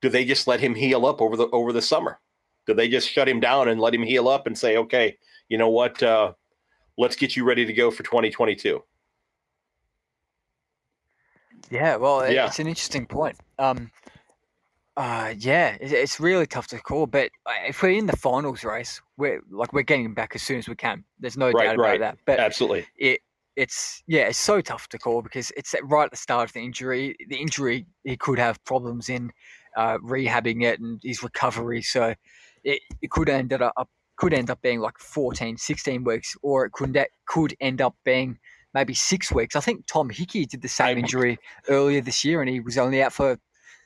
do 0.00 0.08
they 0.08 0.24
just 0.24 0.46
let 0.46 0.60
him 0.60 0.74
heal 0.74 1.04
up 1.04 1.20
over 1.20 1.36
the 1.36 1.48
over 1.48 1.72
the 1.72 1.82
summer? 1.82 2.20
Do 2.66 2.74
they 2.74 2.88
just 2.88 3.10
shut 3.10 3.28
him 3.28 3.40
down 3.40 3.68
and 3.68 3.80
let 3.80 3.94
him 3.94 4.02
heal 4.02 4.28
up 4.28 4.46
and 4.46 4.56
say, 4.56 4.76
okay, 4.76 5.16
you 5.50 5.58
know 5.58 5.68
what, 5.68 6.02
uh, 6.02 6.32
let's 6.96 7.16
get 7.16 7.36
you 7.36 7.44
ready 7.44 7.66
to 7.66 7.72
go 7.74 7.90
for 7.90 8.02
2022? 8.02 8.82
Yeah, 11.70 11.96
well, 11.96 12.30
Yeah. 12.30 12.46
it's 12.46 12.58
an 12.58 12.66
interesting 12.66 13.06
point. 13.06 13.36
Um, 13.58 13.90
uh, 14.96 15.34
yeah, 15.38 15.76
it's 15.80 16.18
really 16.20 16.46
tough 16.46 16.66
to 16.68 16.78
call. 16.80 17.06
But 17.06 17.30
uh, 17.46 17.52
if 17.66 17.82
we're 17.82 17.90
in 17.90 18.06
the 18.06 18.16
finals 18.16 18.64
race, 18.64 19.00
we're 19.16 19.40
like 19.50 19.72
we're 19.72 19.82
getting 19.82 20.14
back 20.14 20.34
as 20.34 20.42
soon 20.42 20.58
as 20.58 20.68
we 20.68 20.74
can. 20.76 21.04
There's 21.18 21.36
no 21.36 21.52
Right, 21.52 21.66
doubt 21.66 21.74
about 21.76 21.82
right. 21.82 22.00
that. 22.00 22.18
But 22.26 22.38
Absolutely. 22.40 22.86
it 22.96 23.20
it's 23.56 24.02
yeah, 24.06 24.22
it's 24.28 24.38
so 24.38 24.60
tough 24.60 24.88
to 24.88 24.98
call 24.98 25.22
because 25.22 25.52
it's 25.56 25.74
right 25.84 26.04
at 26.04 26.10
the 26.10 26.16
start 26.16 26.48
of 26.48 26.52
the 26.52 26.60
injury. 26.60 27.16
The 27.28 27.36
injury 27.36 27.86
he 28.04 28.16
could 28.16 28.38
have 28.38 28.62
problems 28.64 29.08
in 29.08 29.30
uh, 29.76 29.98
rehabbing 29.98 30.64
it 30.64 30.80
and 30.80 31.00
his 31.02 31.22
recovery. 31.22 31.82
So 31.82 32.14
it, 32.64 32.82
it 33.00 33.10
could 33.10 33.28
end 33.28 33.52
up 33.52 33.88
could 34.20 34.34
end 34.34 34.50
up 34.50 34.60
being 34.60 34.80
like 34.80 34.98
14, 34.98 35.56
16 35.56 36.04
weeks, 36.04 36.36
or 36.42 36.66
it 36.66 36.72
could 36.72 36.92
that 36.92 37.08
could 37.26 37.54
end 37.60 37.80
up 37.80 37.96
being 38.04 38.38
maybe 38.74 38.92
six 38.94 39.32
weeks. 39.32 39.56
I 39.56 39.60
think 39.60 39.86
Tom 39.86 40.10
Hickey 40.10 40.44
did 40.46 40.60
the 40.62 40.68
same 40.68 40.98
I- 40.98 41.00
injury 41.00 41.38
earlier 41.68 42.00
this 42.02 42.22
year, 42.24 42.40
and 42.42 42.48
he 42.50 42.60
was 42.60 42.76
only 42.78 43.02
out 43.02 43.12
for 43.14 43.38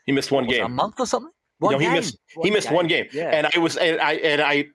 He 0.07 0.13
missed 0.13 0.33
one 0.33 0.47
game, 0.47 0.65
a 0.65 0.69
month 0.69 0.99
or 0.99 1.07
something. 1.07 1.31
No, 1.61 1.79
he 1.79 1.85
game. 1.87 1.93
missed- 1.95 2.19
He 2.43 2.51
missed 2.51 2.71
one 2.73 2.89
game. 2.89 3.07
Yeah. 3.13 3.31
and 3.31 3.47
I 3.55 3.59
was 3.59 3.77
and 3.77 4.01
I 4.01 4.13
and 4.15 4.43
I 4.43 4.67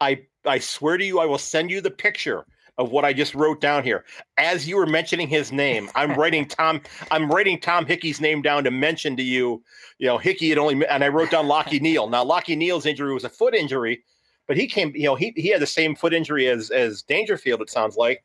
I 0.00 0.20
I 0.44 0.58
swear 0.58 0.96
to 0.98 1.04
you, 1.04 1.18
I 1.18 1.24
will 1.24 1.38
send 1.38 1.70
you 1.70 1.80
the 1.80 1.90
picture 1.90 2.44
of 2.78 2.90
what 2.92 3.06
I 3.06 3.12
just 3.14 3.34
wrote 3.34 3.60
down 3.62 3.82
here. 3.82 4.04
As 4.36 4.68
you 4.68 4.76
were 4.76 4.86
mentioning 4.86 5.28
his 5.28 5.50
name, 5.50 5.88
I'm 5.94 6.12
writing 6.20 6.44
Tom. 6.46 6.82
I'm 7.10 7.28
writing 7.30 7.58
Tom 7.58 7.86
Hickey's 7.86 8.20
name 8.20 8.42
down 8.42 8.64
to 8.64 8.70
mention 8.70 9.16
to 9.16 9.22
you. 9.22 9.62
You 9.98 10.06
know, 10.08 10.18
Hickey 10.18 10.50
had 10.50 10.58
only 10.58 10.86
and 10.86 11.02
I 11.02 11.08
wrote 11.08 11.30
down 11.30 11.46
Lachie 11.46 11.80
Neale. 11.80 12.08
Now 12.10 12.22
Lachie 12.22 12.56
Neale's 12.56 12.84
injury 12.86 13.14
was 13.14 13.24
a 13.24 13.30
foot 13.30 13.54
injury, 13.54 14.04
but 14.46 14.56
he 14.56 14.66
came. 14.66 14.92
You 14.94 15.04
know, 15.04 15.14
he 15.14 15.32
he 15.36 15.48
had 15.48 15.60
the 15.60 15.66
same 15.66 15.94
foot 15.94 16.14
injury 16.14 16.48
as 16.48 16.70
as 16.70 17.02
Dangerfield. 17.02 17.60
It 17.60 17.70
sounds 17.70 17.96
like. 17.96 18.24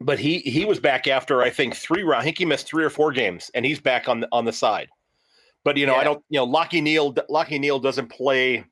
But 0.00 0.18
he 0.18 0.40
he 0.40 0.64
was 0.64 0.80
back 0.80 1.06
after 1.06 1.42
I 1.42 1.50
think 1.50 1.74
three 1.74 2.02
round. 2.02 2.22
I 2.22 2.24
think 2.24 2.38
he 2.38 2.44
missed 2.44 2.66
three 2.66 2.84
or 2.84 2.90
four 2.90 3.12
games, 3.12 3.50
and 3.54 3.64
he's 3.64 3.80
back 3.80 4.08
on 4.08 4.20
the 4.20 4.28
on 4.32 4.44
the 4.44 4.52
side. 4.52 4.88
But 5.62 5.76
you 5.76 5.86
know, 5.86 5.94
I 5.94 6.04
don't. 6.04 6.22
You 6.28 6.40
know, 6.40 6.46
Lachie 6.46 6.82
Neale. 6.82 7.14
Lachie 7.14 7.60
Neale 7.60 7.78
doesn't 7.78 8.08
play. 8.08 8.64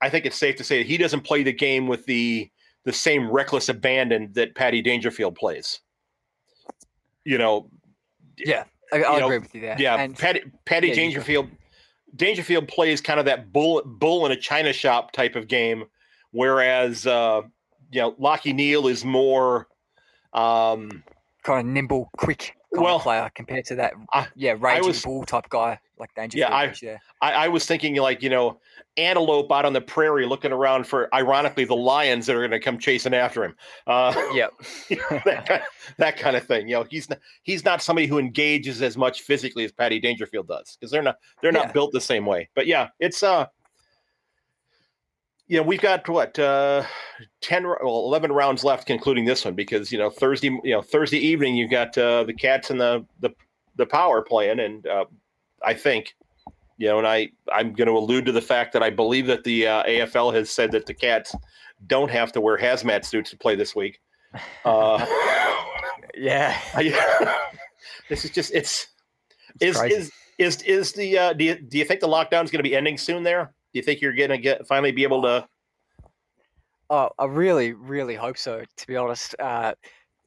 I 0.00 0.08
think 0.08 0.24
it's 0.24 0.36
safe 0.36 0.56
to 0.56 0.64
say 0.64 0.78
that 0.78 0.86
he 0.86 0.96
doesn't 0.96 1.22
play 1.22 1.42
the 1.42 1.52
game 1.52 1.88
with 1.88 2.06
the 2.06 2.50
the 2.84 2.92
same 2.92 3.28
reckless 3.30 3.68
abandon 3.68 4.32
that 4.34 4.54
Paddy 4.54 4.80
Dangerfield 4.80 5.34
plays. 5.34 5.80
You 7.24 7.36
know, 7.36 7.68
yeah, 8.38 8.64
I, 8.92 9.02
I'll 9.02 9.14
you 9.14 9.20
know, 9.20 9.26
agree 9.26 9.38
with 9.38 9.54
you 9.54 9.60
there. 9.60 9.76
yeah, 9.78 9.96
and 9.96 10.16
Paddy 10.16 10.42
Paddy 10.64 10.88
yeah. 10.88 10.94
Dangerfield. 10.94 11.48
Dangerfield 12.18 12.68
plays 12.68 13.00
kind 13.00 13.18
of 13.18 13.26
that 13.26 13.52
bull 13.52 13.82
bull 13.84 14.26
in 14.26 14.32
a 14.32 14.36
china 14.36 14.72
shop 14.72 15.12
type 15.12 15.34
of 15.36 15.48
game, 15.48 15.84
whereas 16.32 17.06
uh, 17.06 17.42
you 17.90 18.00
know 18.00 18.12
Lachie 18.12 18.54
Neale 18.54 18.86
is 18.88 19.04
more. 19.04 19.68
Um, 20.34 21.02
kind 21.44 21.60
of 21.60 21.72
nimble, 21.72 22.10
quick 22.18 22.54
kind 22.74 22.84
Well, 22.84 22.96
of 22.96 23.02
player 23.02 23.30
compared 23.34 23.64
to 23.66 23.76
that, 23.76 23.94
I- 24.12 24.28
yeah, 24.36 24.54
raging 24.58 24.86
was- 24.88 25.02
bull 25.02 25.24
type 25.24 25.48
guy 25.48 25.78
like 26.00 26.14
Dangerfield. 26.14 26.50
Yeah, 26.50 26.56
I- 26.56 26.74
yeah. 26.82 26.98
I, 27.20 27.32
I 27.32 27.48
was 27.48 27.66
thinking 27.66 27.94
like 27.96 28.22
you 28.22 28.30
know 28.30 28.60
antelope 28.96 29.50
out 29.52 29.64
on 29.64 29.72
the 29.72 29.80
prairie 29.80 30.26
looking 30.26 30.52
around 30.52 30.86
for 30.86 31.12
ironically 31.14 31.64
the 31.64 31.76
lions 31.76 32.26
that 32.26 32.34
are 32.34 32.40
going 32.40 32.50
to 32.50 32.58
come 32.60 32.78
chasing 32.78 33.14
after 33.14 33.44
him. 33.44 33.54
Uh, 33.86 34.12
Yep. 34.34 34.52
that, 35.24 35.46
kind, 35.46 35.62
that 35.98 36.16
kind 36.18 36.36
of 36.36 36.44
thing. 36.46 36.68
You 36.68 36.74
know, 36.76 36.86
he's 36.90 37.08
not 37.08 37.18
he's 37.42 37.64
not 37.64 37.82
somebody 37.82 38.06
who 38.06 38.18
engages 38.18 38.82
as 38.82 38.96
much 38.96 39.22
physically 39.22 39.64
as 39.64 39.72
Paddy 39.72 40.00
Dangerfield 40.00 40.48
does 40.48 40.76
because 40.78 40.90
they're 40.90 41.02
not 41.02 41.16
they're 41.42 41.52
not 41.52 41.66
Yeah. 41.68 41.72
built 41.72 41.92
the 41.92 42.00
same 42.00 42.26
way. 42.26 42.48
But 42.54 42.66
yeah, 42.66 42.88
it's 43.00 43.22
uh, 43.22 43.46
you 45.46 45.56
know, 45.56 45.62
we've 45.62 45.80
got 45.80 46.06
what 46.08 46.38
uh, 46.38 46.82
ten 47.40 47.66
well 47.66 47.78
eleven 48.04 48.30
rounds 48.30 48.64
left, 48.64 48.86
concluding 48.86 49.24
this 49.24 49.44
one 49.44 49.54
because 49.54 49.90
you 49.90 49.96
know 49.98 50.10
Thursday 50.10 50.48
you 50.62 50.72
know 50.72 50.82
Thursday 50.82 51.18
evening 51.18 51.56
you've 51.56 51.70
got 51.70 51.96
uh, 51.96 52.24
the 52.24 52.34
Cats 52.34 52.70
and 52.70 52.78
the 52.80 53.04
the 53.20 53.30
the 53.76 53.86
Power 53.86 54.20
playing, 54.22 54.60
and 54.60 54.86
uh, 54.86 55.06
I 55.64 55.74
think. 55.74 56.14
You 56.76 56.88
know, 56.88 56.98
and 56.98 57.08
I, 57.08 57.30
I'm 57.52 57.72
going 57.72 57.88
to 57.88 57.94
allude 57.94 58.24
to 58.26 58.32
the 58.32 58.40
fact 58.40 58.72
that 58.74 58.84
I 58.84 58.90
believe 58.90 59.26
that 59.26 59.42
the 59.42 59.66
uh, 59.66 59.82
AFL 59.82 60.32
has 60.34 60.48
said 60.48 60.70
that 60.72 60.86
the 60.86 60.94
Cats 60.94 61.34
don't 61.88 62.10
have 62.10 62.30
to 62.32 62.40
wear 62.40 62.56
hazmat 62.56 63.04
suits 63.04 63.30
to 63.30 63.36
play 63.36 63.56
this 63.56 63.74
week. 63.74 64.00
Uh, 64.64 65.04
Yeah. 66.18 66.58
I, 66.74 67.36
this 68.08 68.24
is 68.24 68.30
just 68.30 68.52
it's, 68.52 68.88
It's 69.60 69.80
is, 69.80 69.92
is 69.92 70.12
is 70.38 70.62
is 70.62 70.92
the 70.92 71.18
uh, 71.18 71.32
do 71.32 71.44
you 71.44 71.54
do 71.56 71.78
you 71.78 71.84
think 71.84 72.00
the 72.00 72.08
lockdown 72.08 72.44
is 72.44 72.50
going 72.50 72.58
to 72.58 72.68
be 72.68 72.76
ending 72.76 72.98
soon? 72.98 73.22
There, 73.22 73.44
do 73.44 73.78
you 73.78 73.82
think 73.82 74.00
you're 74.00 74.14
going 74.14 74.30
to 74.30 74.38
get 74.38 74.66
finally 74.66 74.92
be 74.92 75.02
able 75.02 75.22
to? 75.22 75.48
Oh, 76.90 77.10
I 77.18 77.26
really, 77.26 77.72
really 77.72 78.14
hope 78.14 78.38
so. 78.38 78.62
To 78.76 78.86
be 78.86 78.96
honest, 78.96 79.34
uh, 79.38 79.74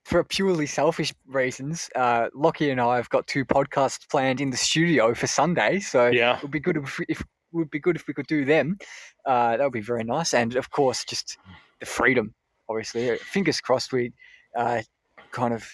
for 0.06 0.24
purely 0.24 0.66
selfish 0.66 1.14
reasons, 1.28 1.89
uh, 1.95 2.28
Lockie 2.34 2.70
and 2.72 2.82
I 2.82 2.95
have 2.95 3.10
got 3.10 3.28
two 3.28 3.45
podcasts 3.45 4.10
planned 4.10 4.41
in 4.41 4.49
the 4.49 4.58
studio 4.58 5.14
for 5.14 5.28
Sunday, 5.28 5.80
so 5.80 6.08
Yeah, 6.08 6.38
it 6.38 6.41
would 6.41 6.52
be 6.52 6.60
good 6.60 6.78
if, 6.78 6.97
we- 6.99 7.06
if 7.10 7.24
would 7.54 7.70
be 7.70 7.80
good 7.80 7.95
if 7.97 8.08
we 8.08 8.14
could 8.14 8.28
do 8.28 8.45
them. 8.45 8.78
Uh, 9.26 9.58
that 9.58 9.64
would 9.64 9.74
be 9.74 9.82
very 9.82 10.04
nice, 10.04 10.34
and 10.34 10.56
of 10.56 10.70
course, 10.72 11.04
just 11.04 11.38
the 11.80 11.86
freedom. 11.86 12.34
Obviously, 12.70 13.18
fingers 13.18 13.60
crossed. 13.60 13.91
We 13.91 14.14
uh, 14.58 14.82
kind 15.32 15.54
of, 15.54 15.70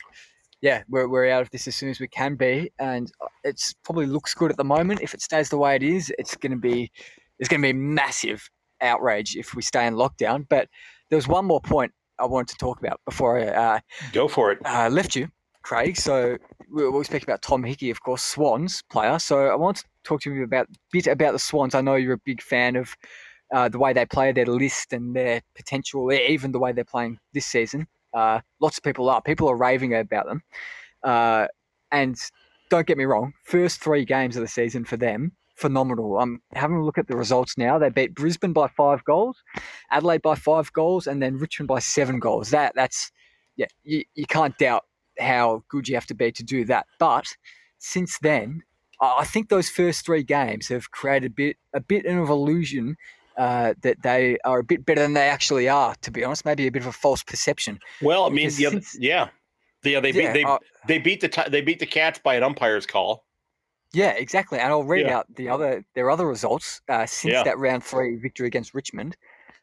yeah, 0.61 0.81
we're 0.89 1.07
we're 1.07 1.29
out 1.29 1.43
of 1.43 1.51
this 1.51 1.67
as 1.67 1.75
soon 1.75 1.89
as 1.89 1.99
we 1.99 2.07
can 2.07 2.35
be, 2.35 2.71
and 2.79 3.11
it's 3.43 3.73
probably 3.83 4.07
looks 4.07 4.33
good 4.33 4.49
at 4.49 4.57
the 4.57 4.63
moment. 4.63 5.01
If 5.01 5.13
it 5.13 5.21
stays 5.21 5.49
the 5.49 5.57
way 5.59 5.75
it 5.75 5.83
is, 5.83 6.11
it's 6.17 6.35
going 6.35 6.51
to 6.51 6.57
be 6.57 6.91
there's 7.37 7.47
going 7.47 7.61
to 7.61 7.67
be 7.67 7.73
massive 7.73 8.49
outrage 8.81 9.35
if 9.35 9.53
we 9.53 9.61
stay 9.61 9.85
in 9.85 9.93
lockdown. 9.93 10.47
But 10.49 10.67
there 11.09 11.17
was 11.17 11.27
one 11.27 11.45
more 11.45 11.61
point 11.61 11.91
I 12.19 12.25
wanted 12.25 12.49
to 12.49 12.57
talk 12.57 12.79
about 12.79 12.99
before 13.05 13.39
I 13.39 13.47
uh, 13.47 13.79
go 14.11 14.27
for 14.27 14.51
it. 14.51 14.59
uh, 14.65 14.89
left 14.89 15.15
you, 15.15 15.29
Craig. 15.63 15.97
So 15.97 16.37
we 16.71 16.89
we 16.89 17.03
speaking 17.03 17.29
about 17.29 17.41
Tom 17.41 17.63
Hickey, 17.63 17.89
of 17.89 18.01
course, 18.01 18.23
Swans 18.23 18.83
player. 18.89 19.19
So 19.19 19.47
I 19.47 19.55
want 19.55 19.77
to 19.77 19.85
talk 20.03 20.21
to 20.21 20.33
you 20.33 20.43
about 20.43 20.67
bit 20.91 21.07
about 21.07 21.33
the 21.33 21.39
Swans. 21.39 21.75
I 21.75 21.81
know 21.81 21.95
you're 21.95 22.13
a 22.13 22.21
big 22.25 22.41
fan 22.41 22.75
of 22.75 22.95
uh, 23.53 23.69
the 23.69 23.79
way 23.79 23.93
they 23.93 24.05
play, 24.05 24.31
their 24.31 24.45
list, 24.45 24.93
and 24.93 25.15
their 25.15 25.41
potential, 25.55 26.11
even 26.11 26.51
the 26.51 26.59
way 26.59 26.71
they're 26.71 26.83
playing 26.83 27.19
this 27.33 27.45
season. 27.45 27.87
Uh, 28.13 28.39
lots 28.59 28.77
of 28.77 28.83
people 28.83 29.09
are. 29.09 29.21
People 29.21 29.47
are 29.47 29.55
raving 29.55 29.93
about 29.93 30.25
them. 30.25 30.41
Uh, 31.03 31.47
and 31.91 32.17
don't 32.69 32.87
get 32.87 32.97
me 32.97 33.05
wrong, 33.05 33.33
first 33.43 33.81
three 33.81 34.03
games 34.03 34.35
of 34.35 34.41
the 34.41 34.47
season 34.47 34.83
for 34.83 34.97
them, 34.97 35.31
phenomenal. 35.57 36.19
I'm 36.19 36.41
having 36.53 36.77
a 36.77 36.85
look 36.85 36.97
at 36.97 37.07
the 37.07 37.17
results 37.17 37.57
now. 37.57 37.77
They 37.77 37.89
beat 37.89 38.13
Brisbane 38.13 38.53
by 38.53 38.67
five 38.67 39.03
goals, 39.03 39.37
Adelaide 39.91 40.21
by 40.21 40.35
five 40.35 40.71
goals, 40.73 41.07
and 41.07 41.21
then 41.21 41.37
Richmond 41.37 41.67
by 41.67 41.79
seven 41.79 42.19
goals. 42.19 42.51
That 42.51 42.73
that's 42.75 43.11
yeah, 43.55 43.67
you, 43.83 44.03
you 44.15 44.25
can't 44.25 44.57
doubt 44.57 44.85
how 45.19 45.63
good 45.69 45.87
you 45.89 45.95
have 45.95 46.05
to 46.07 46.13
be 46.15 46.31
to 46.31 46.43
do 46.43 46.63
that. 46.65 46.85
But 46.99 47.25
since 47.79 48.17
then, 48.19 48.63
I 49.01 49.17
I 49.19 49.25
think 49.25 49.49
those 49.49 49.69
first 49.69 50.05
three 50.05 50.23
games 50.23 50.67
have 50.69 50.91
created 50.91 51.31
a 51.31 51.33
bit 51.33 51.57
a 51.73 51.81
bit 51.81 52.05
of 52.05 52.29
illusion 52.29 52.95
uh, 53.37 53.73
that 53.81 54.01
they 54.03 54.37
are 54.45 54.59
a 54.59 54.63
bit 54.63 54.85
better 54.85 55.01
than 55.01 55.13
they 55.13 55.27
actually 55.29 55.67
are. 55.69 55.95
To 56.01 56.11
be 56.11 56.23
honest, 56.23 56.45
maybe 56.45 56.67
a 56.67 56.71
bit 56.71 56.81
of 56.83 56.87
a 56.87 56.91
false 56.91 57.23
perception. 57.23 57.79
Well, 58.01 58.25
I 58.25 58.29
mean, 58.29 58.45
Because 58.47 58.57
the 58.57 58.65
other, 58.67 58.81
since- 58.81 58.97
yeah, 58.99 59.29
yeah, 59.83 59.99
they 59.99 60.11
Yeah, 60.11 60.33
beat 60.33 60.33
they 60.33 60.43
uh, 60.43 60.57
they 60.87 60.97
beat 60.99 61.21
the 61.21 61.47
they 61.49 61.61
beat 61.61 61.79
the 61.79 61.85
Cats 61.85 62.19
by 62.19 62.35
an 62.35 62.43
umpire's 62.43 62.85
call. 62.85 63.26
Yeah, 63.97 64.11
exactly. 64.11 64.59
And 64.59 64.69
I'll 64.71 64.83
read 64.83 65.07
Yeah. 65.07 65.17
out 65.17 65.35
the 65.35 65.49
other 65.49 65.83
their 65.95 66.11
other 66.11 66.27
results 66.27 66.81
uh, 66.87 67.07
since 67.07 67.33
Yeah. 67.33 67.43
that 67.43 67.57
round 67.57 67.83
three 67.83 68.15
victory 68.17 68.45
against 68.47 68.75
Richmond. 68.75 69.17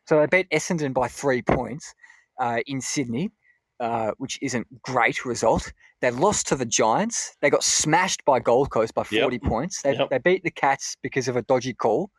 So 0.09 0.19
they 0.19 0.27
beat 0.27 0.51
Essendon 0.51 0.93
by 0.93 1.07
three 1.09 1.41
points 1.41 1.95
uh, 2.41 2.61
in 2.67 2.81
Sydney, 2.81 3.31
uh, 3.79 4.11
which 4.19 4.41
isn't 4.43 4.67
great 4.83 5.25
result. 5.25 5.73
They 6.01 6.11
lost 6.11 6.49
to 6.49 6.57
the 6.57 6.67
Giants. 6.67 7.37
They 7.43 7.49
got 7.49 7.63
smashed 7.63 8.25
by 8.25 8.41
Gold 8.41 8.71
Coast 8.71 8.93
by 8.93 9.05
Yep. 9.09 9.23
40 9.23 9.39
points. 9.39 9.83
They, 9.83 9.95
Yep. 9.95 10.11
they 10.11 10.19
beat 10.19 10.43
the 10.43 10.51
Cats 10.51 10.97
because 11.01 11.29
of 11.29 11.37
a 11.37 11.43
dodgy 11.43 11.73
call. 11.73 12.11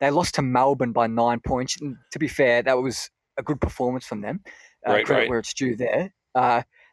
They 0.00 0.10
lost 0.10 0.34
to 0.34 0.42
Melbourne 0.42 0.92
by 0.92 1.06
nine 1.06 1.38
points. 1.46 1.80
And 1.80 1.96
to 2.10 2.18
be 2.18 2.26
fair, 2.26 2.62
that 2.64 2.78
was 2.78 3.10
a 3.38 3.44
good 3.44 3.60
performance 3.60 4.04
from 4.04 4.22
them. 4.22 4.40
Uh, 4.84 4.92
Right, 4.94 5.06
credit 5.06 5.20
right. 5.22 5.30
where 5.30 5.38
it's 5.38 5.54
due 5.54 5.76
there. 5.76 6.12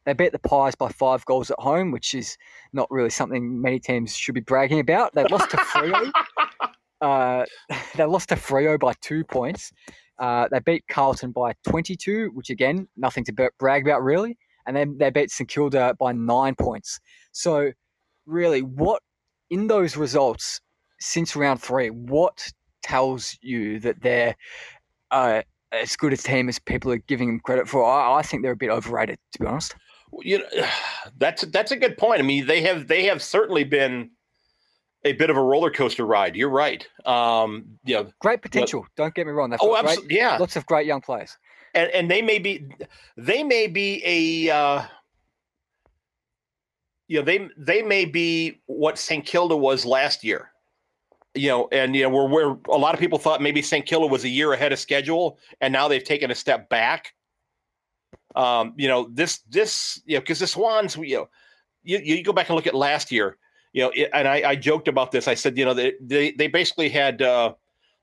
They 0.07 0.13
beat 0.13 0.31
the 0.31 0.39
Pies 0.39 0.73
by 0.73 0.87
five 0.87 1.25
goals 1.25 1.51
at 1.51 1.59
home, 1.59 1.91
which 1.91 2.13
is 2.13 2.37
not 2.71 2.89
really 2.89 3.09
something 3.09 3.61
many 3.61 3.77
teams 3.77 4.15
should 4.15 4.35
be 4.35 4.39
bragging 4.39 4.79
about. 4.79 5.13
They 5.13 5.25
lost 5.25 5.51
to 5.51 5.57
Freo. 5.57 6.09
uh, 7.01 7.45
they 7.97 8.05
lost 8.05 8.29
to 8.29 8.35
Freo 8.35 8.79
by 8.79 8.93
two 9.01 9.25
points. 9.25 9.73
Uh, 10.17 10.47
they 10.49 10.59
beat 10.61 10.85
Carlton 10.87 11.33
by 11.33 11.51
22, 11.67 12.31
which 12.33 12.49
again, 12.49 12.87
nothing 12.95 13.25
to 13.25 13.33
bra- 13.33 13.49
brag 13.59 13.85
about 13.85 14.01
really. 14.01 14.37
And 14.65 14.77
then 14.77 14.97
they 14.97 15.09
beat 15.09 15.29
St 15.29 15.49
Kilda 15.49 15.95
by 15.99 16.13
nine 16.13 16.55
points. 16.55 17.01
So, 17.33 17.73
really, 18.25 18.61
what 18.61 19.01
in 19.49 19.67
those 19.67 19.97
results 19.97 20.61
since 21.01 21.35
round 21.35 21.61
three, 21.61 21.89
what 21.89 22.47
tells 22.81 23.37
you 23.41 23.81
that 23.81 24.01
they're 24.01 24.37
uh, 25.11 25.41
as 25.73 25.97
good 25.97 26.13
a 26.13 26.17
team 26.17 26.47
as 26.47 26.59
people 26.59 26.93
are 26.93 26.97
giving 26.97 27.27
them 27.27 27.41
credit 27.41 27.67
for? 27.67 27.83
I, 27.83 28.19
I 28.19 28.21
think 28.21 28.41
they're 28.41 28.53
a 28.53 28.55
bit 28.55 28.69
overrated, 28.69 29.17
to 29.33 29.39
be 29.39 29.45
honest. 29.45 29.75
You 30.21 30.39
know 30.39 30.45
that's 31.17 31.43
that's 31.45 31.71
a 31.71 31.75
good 31.75 31.97
point. 31.97 32.19
I 32.19 32.23
mean, 32.23 32.45
they 32.45 32.61
have 32.61 32.87
they 32.87 33.05
have 33.05 33.21
certainly 33.21 33.63
been 33.63 34.11
a 35.03 35.13
bit 35.13 35.29
of 35.29 35.37
a 35.37 35.41
roller 35.41 35.71
coaster 35.71 36.05
ride. 36.05 36.35
You're 36.35 36.49
right. 36.49 36.87
Um, 37.05 37.65
you 37.85 37.95
know, 37.95 38.09
Great 38.19 38.41
potential. 38.41 38.85
Don't 38.95 39.13
get 39.13 39.25
me 39.25 39.31
wrong. 39.31 39.49
They've 39.49 39.59
oh, 39.61 39.71
great, 39.71 39.85
absolutely, 39.85 40.15
yeah. 40.15 40.37
lots 40.37 40.55
of 40.55 40.65
great 40.65 40.87
young 40.87 41.01
players. 41.01 41.37
and 41.73 41.89
and 41.91 42.11
they 42.11 42.21
may 42.21 42.39
be 42.39 42.67
they 43.15 43.43
may 43.43 43.67
be 43.67 44.01
a 44.05 44.53
uh 44.53 44.83
you 47.07 47.19
know 47.19 47.25
they 47.25 47.47
they 47.57 47.81
may 47.81 48.05
be 48.05 48.59
what 48.65 48.97
St 48.97 49.25
Kilda 49.25 49.55
was 49.55 49.85
last 49.85 50.23
year 50.23 50.51
you 51.37 51.49
know 51.49 51.69
and 51.71 51.95
you 51.95 52.03
know 52.03 52.09
where 52.09 52.27
where 52.27 52.57
a 52.69 52.77
lot 52.77 52.93
of 52.93 52.99
people 52.99 53.19
thought 53.19 53.41
maybe 53.41 53.61
St 53.61 53.85
Kilda 53.85 54.07
was 54.07 54.23
a 54.23 54.29
year 54.29 54.53
ahead 54.53 54.73
of 54.73 54.79
schedule 54.79 55.37
and 55.61 55.71
now 55.71 55.87
they've 55.87 56.03
taken 56.03 56.31
a 56.31 56.35
step 56.35 56.69
back 56.69 57.13
um 58.35 58.73
you 58.77 58.87
know 58.87 59.09
this 59.11 59.39
this 59.49 60.01
you 60.05 60.15
know 60.15 60.21
because 60.21 60.39
the 60.39 60.47
Swans 60.47 60.95
you 60.97 61.17
know 61.17 61.29
you, 61.83 61.99
you 61.99 62.23
go 62.23 62.33
back 62.33 62.49
and 62.49 62.55
look 62.55 62.67
at 62.67 62.75
last 62.75 63.11
year 63.11 63.37
you 63.73 63.83
know 63.83 63.91
it, 63.95 64.09
and 64.13 64.27
I, 64.27 64.49
I 64.49 64.55
joked 64.55 64.87
about 64.87 65.11
this. 65.11 65.27
I 65.27 65.35
said 65.35 65.57
you 65.57 65.63
know 65.63 65.73
they 65.73 65.93
they, 66.01 66.31
they 66.31 66.47
basically 66.47 66.89
had 66.89 67.21
uh 67.21 67.53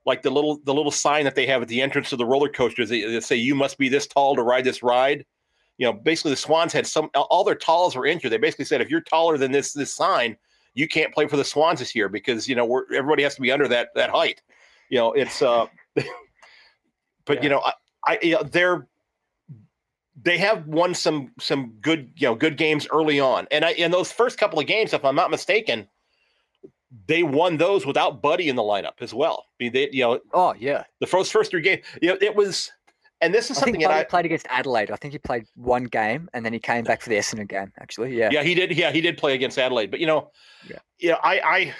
like 0.07 0.23
the 0.23 0.31
little 0.31 0.61
the 0.65 0.75
little 0.75 0.93
sign 0.93 1.25
that 1.25 1.35
they 1.35 1.47
have 1.47 1.63
at 1.63 1.69
the 1.69 1.83
entrance 1.83 2.13
of 2.13 2.19
the 2.19 2.27
roller 2.27 2.49
coasters. 2.49 2.91
That 2.91 3.09
that 3.11 3.25
say 3.25 3.37
you 3.37 3.55
must 3.55 3.77
be 3.77 3.89
this 3.89 4.07
tall 4.07 4.37
to 4.37 4.43
ride 4.43 4.65
this 4.65 4.83
ride. 4.83 5.25
You 5.79 5.87
know 5.87 5.93
basically 5.93 6.31
the 6.31 6.37
swans 6.37 6.73
had 6.73 6.87
some 6.87 7.11
all 7.15 7.43
their 7.43 7.55
talls 7.55 7.97
were 7.97 8.07
injured. 8.07 8.31
They 8.31 8.37
basically 8.37 8.67
said 8.67 8.81
if 8.81 8.91
you're 8.91 9.01
taller 9.01 9.37
than 9.37 9.51
this 9.51 9.73
this 9.73 9.93
sign 9.93 10.37
you 10.75 10.89
can't 10.89 11.15
play 11.15 11.27
for 11.29 11.37
the 11.37 11.45
swans 11.45 11.79
this 11.79 11.95
year 11.95 12.09
because 12.09 12.49
you 12.49 12.55
know 12.55 12.65
we're, 12.65 12.83
everybody 12.95 13.23
has 13.23 13.35
to 13.37 13.41
be 13.41 13.51
under 13.51 13.67
that 13.69 13.89
that 13.95 14.11
height. 14.11 14.43
You 14.91 14.99
know 14.99 15.13
it's 15.13 15.43
uh 15.43 15.67
but 17.25 17.43
you 17.43 17.49
know 17.49 17.61
i, 17.65 17.73
I 18.07 18.19
you 18.23 18.35
know, 18.35 18.43
they're 18.43 18.87
they 20.23 20.39
have 20.39 20.67
won 20.67 20.95
some 20.95 21.33
some 21.41 21.73
good 21.81 22.11
you 22.17 22.29
know 22.29 22.35
good 22.35 22.57
games 22.57 22.87
early 22.93 23.19
on 23.19 23.47
and 23.51 23.65
i 23.65 23.73
in 23.73 23.91
those 23.91 24.13
first 24.13 24.39
couple 24.39 24.59
of 24.59 24.67
games 24.67 24.93
if 24.93 25.05
i'm 25.05 25.17
not 25.17 25.31
mistaken 25.31 25.89
they 27.07 27.23
won 27.25 27.57
those 27.57 27.85
without 27.85 28.23
buddy 28.23 28.49
in 28.49 28.55
the 28.57 28.63
lineup 28.63 29.01
as 29.01 29.13
well 29.13 29.47
I 29.61 29.65
mean, 29.65 29.73
they, 29.73 29.89
you 29.91 30.05
know 30.05 30.21
Oh 30.33 30.55
yeah, 30.59 30.85
the 31.01 31.07
first 31.07 31.33
first 31.33 31.51
three 31.51 31.63
games 31.63 31.85
you 32.01 32.09
know 32.09 32.17
it 32.21 32.37
was 32.37 32.71
and 33.21 33.33
this 33.35 33.51
is 33.51 33.57
I 33.57 33.61
something 33.61 33.75
think 33.75 33.85
that 33.85 33.89
Buddy 33.89 34.01
i 34.01 34.05
played 34.05 34.27
against 34.27 34.47
Adelaide. 34.51 34.91
I 34.91 34.97
think 34.97 35.13
he 35.13 35.19
played 35.19 35.47
one 35.57 35.85
game 35.85 36.29
and 36.35 36.45
then 36.45 36.53
he 36.53 36.59
came 36.59 36.85
back 36.85 37.01
for 37.01 37.09
the 37.09 37.17
Essendon 37.17 37.49
game. 37.49 37.73
Actually, 37.81 38.15
yeah. 38.17 38.29
yeah 38.31 38.43
he 38.43 38.55
did 38.55 38.77
yeah 38.77 38.91
he 38.93 39.01
did 39.01 39.17
play 39.19 39.35
against 39.35 39.59
adelaide 39.59 39.91
but 39.91 39.99
you 40.01 40.07
know 40.07 40.31
Yeah. 40.69 40.79
you 40.99 41.11
know 41.11 41.19
i 41.25 41.41
i 41.41 41.75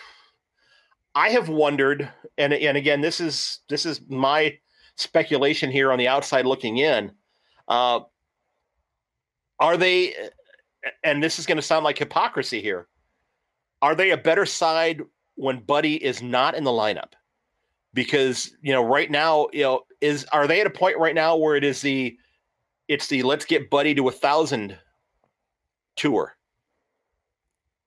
i 1.15 1.29
have 1.29 1.49
wondered 1.49 2.09
and 2.39 2.53
and 2.53 2.77
again 2.77 3.01
this 3.01 3.21
is 3.21 3.61
this 3.69 3.87
is 3.87 4.01
my 4.09 4.59
speculation 4.97 5.71
here 5.71 5.93
on 5.93 5.99
the 5.99 6.09
outside 6.09 6.47
looking 6.47 6.79
in 6.79 7.13
uh 7.69 8.01
are 9.61 9.77
they 9.77 10.15
and 11.03 11.23
this 11.23 11.39
is 11.39 11.47
going 11.47 11.57
to 11.57 11.63
sound 11.63 11.85
like 11.85 11.99
hypocrisy 11.99 12.61
here. 12.61 12.89
Are 13.83 13.95
they 13.95 14.11
a 14.11 14.17
better 14.17 14.47
side 14.47 15.03
when 15.37 15.61
buddy 15.61 16.03
is 16.03 16.23
not 16.23 16.55
in 16.55 16.65
the 16.65 16.71
lineup? 16.71 17.13
Because 17.93 18.57
you 18.63 18.73
know 18.73 18.83
right 18.85 19.11
now 19.11 19.49
you 19.53 19.63
know 19.63 19.81
is 20.01 20.25
are 20.33 20.47
they 20.47 20.61
at 20.61 20.67
a 20.67 20.71
point 20.71 20.99
right 20.99 21.15
now 21.15 21.37
where 21.37 21.57
it 21.57 21.65
is 21.65 21.81
the 21.81 22.17
it's 22.89 23.07
the 23.07 23.23
let's 23.23 23.45
get 23.45 23.71
buddy 23.71 23.95
to 23.95 24.09
a 24.09 24.13
thousand 24.13 24.79
tour? 25.97 26.37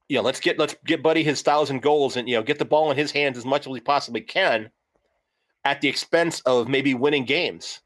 You 0.09 0.18
know 0.18 0.24
let's 0.24 0.39
get 0.39 0.57
let's 0.57 0.76
get 0.86 1.03
buddy 1.03 1.24
his 1.24 1.41
thousand 1.41 1.82
goals 1.82 2.15
and 2.15 2.30
you 2.30 2.36
know 2.36 2.43
get 2.43 2.59
the 2.59 2.65
ball 2.65 2.89
in 2.91 2.97
his 2.97 3.11
hands 3.11 3.38
as 3.38 3.45
much 3.45 3.61
as 3.65 3.72
we 3.72 3.82
possibly 3.82 4.22
can 4.22 4.70
at 5.65 5.82
the 5.82 5.89
expense 5.89 6.39
of 6.41 6.70
maybe 6.70 6.93
winning 6.93 7.26
games. 7.26 7.82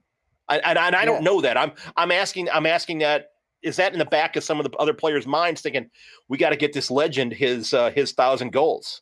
And, 0.49 0.61
and, 0.63 0.77
and 0.77 0.95
i 0.95 1.05
don't 1.05 1.17
Yeah. 1.23 1.32
know 1.32 1.41
that. 1.41 1.57
I'm 1.57 1.71
i'm 1.97 2.11
asking 2.11 2.49
i'm 2.51 2.65
asking 2.67 2.99
that 2.99 3.29
is 3.64 3.76
that 3.76 3.93
in 3.93 3.99
the 3.99 4.05
back 4.05 4.36
of 4.36 4.43
some 4.43 4.59
of 4.59 4.70
the 4.70 4.78
other 4.78 4.93
players 4.93 5.28
minds 5.28 5.62
thinking 5.62 5.89
we 6.30 6.38
got 6.38 6.49
to 6.49 6.55
get 6.55 6.74
this 6.74 6.89
legend 6.91 7.34
his 7.34 7.74
uh, 7.74 7.91
his 7.91 8.12
thousand 8.12 8.51
goals 8.51 9.01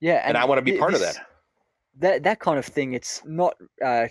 Yeah, 0.00 0.22
and, 0.24 0.36
i 0.36 0.44
want 0.44 0.58
to 0.58 0.62
be 0.62 0.78
part 0.78 0.94
of 0.94 1.00
that 1.00 1.16
That 1.98 2.22
that 2.22 2.40
kind 2.40 2.58
of 2.58 2.64
thing. 2.64 2.92
It's 2.92 3.22
not 3.24 3.54
uh, 3.84 4.06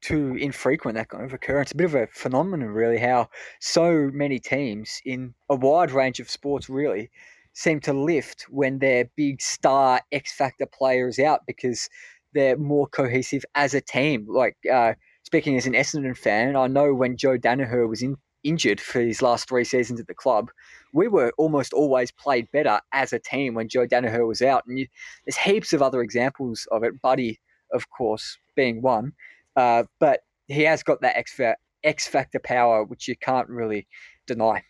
too 0.00 0.36
infrequent. 0.36 0.96
That 0.96 1.08
kind 1.08 1.24
of 1.24 1.32
occurrence. 1.32 1.72
A 1.72 1.76
bit 1.76 1.86
of 1.86 1.94
a 1.94 2.06
phenomenon, 2.08 2.68
really. 2.68 2.98
How 2.98 3.28
so 3.60 4.10
many 4.12 4.38
teams 4.38 5.00
in 5.04 5.34
a 5.50 5.56
wide 5.56 5.90
range 5.90 6.20
of 6.20 6.30
sports 6.30 6.68
really 6.68 7.10
seem 7.52 7.80
to 7.80 7.92
lift 7.92 8.46
when 8.50 8.78
their 8.78 9.10
big 9.16 9.40
star 9.40 10.00
X 10.12 10.32
factor 10.32 10.66
player 10.66 11.08
is 11.08 11.18
out 11.18 11.40
because 11.46 11.88
they're 12.32 12.56
more 12.56 12.86
cohesive 12.86 13.44
as 13.54 13.74
a 13.74 13.80
team. 13.80 14.26
Like 14.28 14.56
uh, 14.72 14.94
speaking 15.24 15.56
as 15.56 15.66
an 15.66 15.74
Essendon 15.74 16.16
fan, 16.16 16.56
I 16.56 16.66
know 16.68 16.94
when 16.94 17.16
Joe 17.16 17.38
Daniher 17.38 17.88
was 17.88 18.02
in, 18.02 18.16
injured 18.46 18.80
for 18.80 19.00
his 19.00 19.22
last 19.22 19.48
three 19.48 19.64
seasons 19.64 20.00
at 20.00 20.06
the 20.06 20.14
club, 20.14 20.50
we 20.92 21.08
were 21.08 21.32
almost 21.36 21.72
always 21.72 22.10
played 22.12 22.50
better 22.52 22.80
as 22.92 23.12
a 23.12 23.18
team 23.18 23.54
when 23.54 23.68
Joe 23.68 23.86
Daniher 23.86 24.26
was 24.26 24.42
out. 24.42 24.64
And 24.66 24.78
you, 24.78 24.86
there's 25.24 25.36
heaps 25.36 25.72
of 25.72 25.82
other 25.82 26.00
examples 26.00 26.66
of 26.70 26.82
it. 26.82 27.00
Buddy, 27.02 27.40
of 27.72 27.90
course, 27.90 28.38
being 28.54 28.82
one, 28.82 29.12
uh, 29.56 29.84
but 29.98 30.20
he 30.46 30.62
has 30.62 30.82
got 30.82 31.00
that 31.00 31.16
X, 31.16 31.38
X 31.84 32.06
factor 32.06 32.38
power, 32.38 32.84
which 32.84 33.08
you 33.08 33.16
can't 33.16 33.48
really 33.48 33.86
deny. 34.26 34.62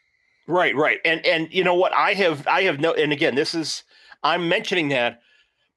Right, 0.49 0.75
right. 0.77 1.01
And 1.05 1.25
and 1.27 1.53
you 1.53 1.65
know 1.65 1.75
what? 1.75 1.93
I 1.93 2.15
have 2.15 2.47
I 2.47 2.63
have 2.63 2.79
no 2.79 2.93
and 2.93 3.13
again, 3.13 3.35
this 3.35 3.55
is 3.55 3.83
I'm 4.23 4.49
mentioning 4.49 4.89
that, 4.89 5.21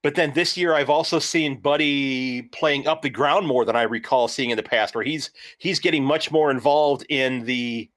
but 0.01 0.15
then 0.15 0.33
this 0.33 0.55
year 0.57 0.73
I've 0.73 0.89
also 0.89 1.19
seen 1.19 1.59
Buddy 1.59 2.43
playing 2.43 2.87
up 2.87 3.01
the 3.01 3.09
ground 3.09 3.47
more 3.47 3.65
than 3.65 3.75
I 3.75 3.83
recall 3.83 4.27
seeing 4.27 4.49
in 4.49 4.57
the 4.57 4.63
past, 4.63 4.95
where 4.95 5.03
he's 5.03 5.31
he's 5.57 5.79
getting 5.79 6.03
much 6.03 6.31
more 6.31 6.51
involved 6.51 7.05
in 7.09 7.45
the 7.45 7.89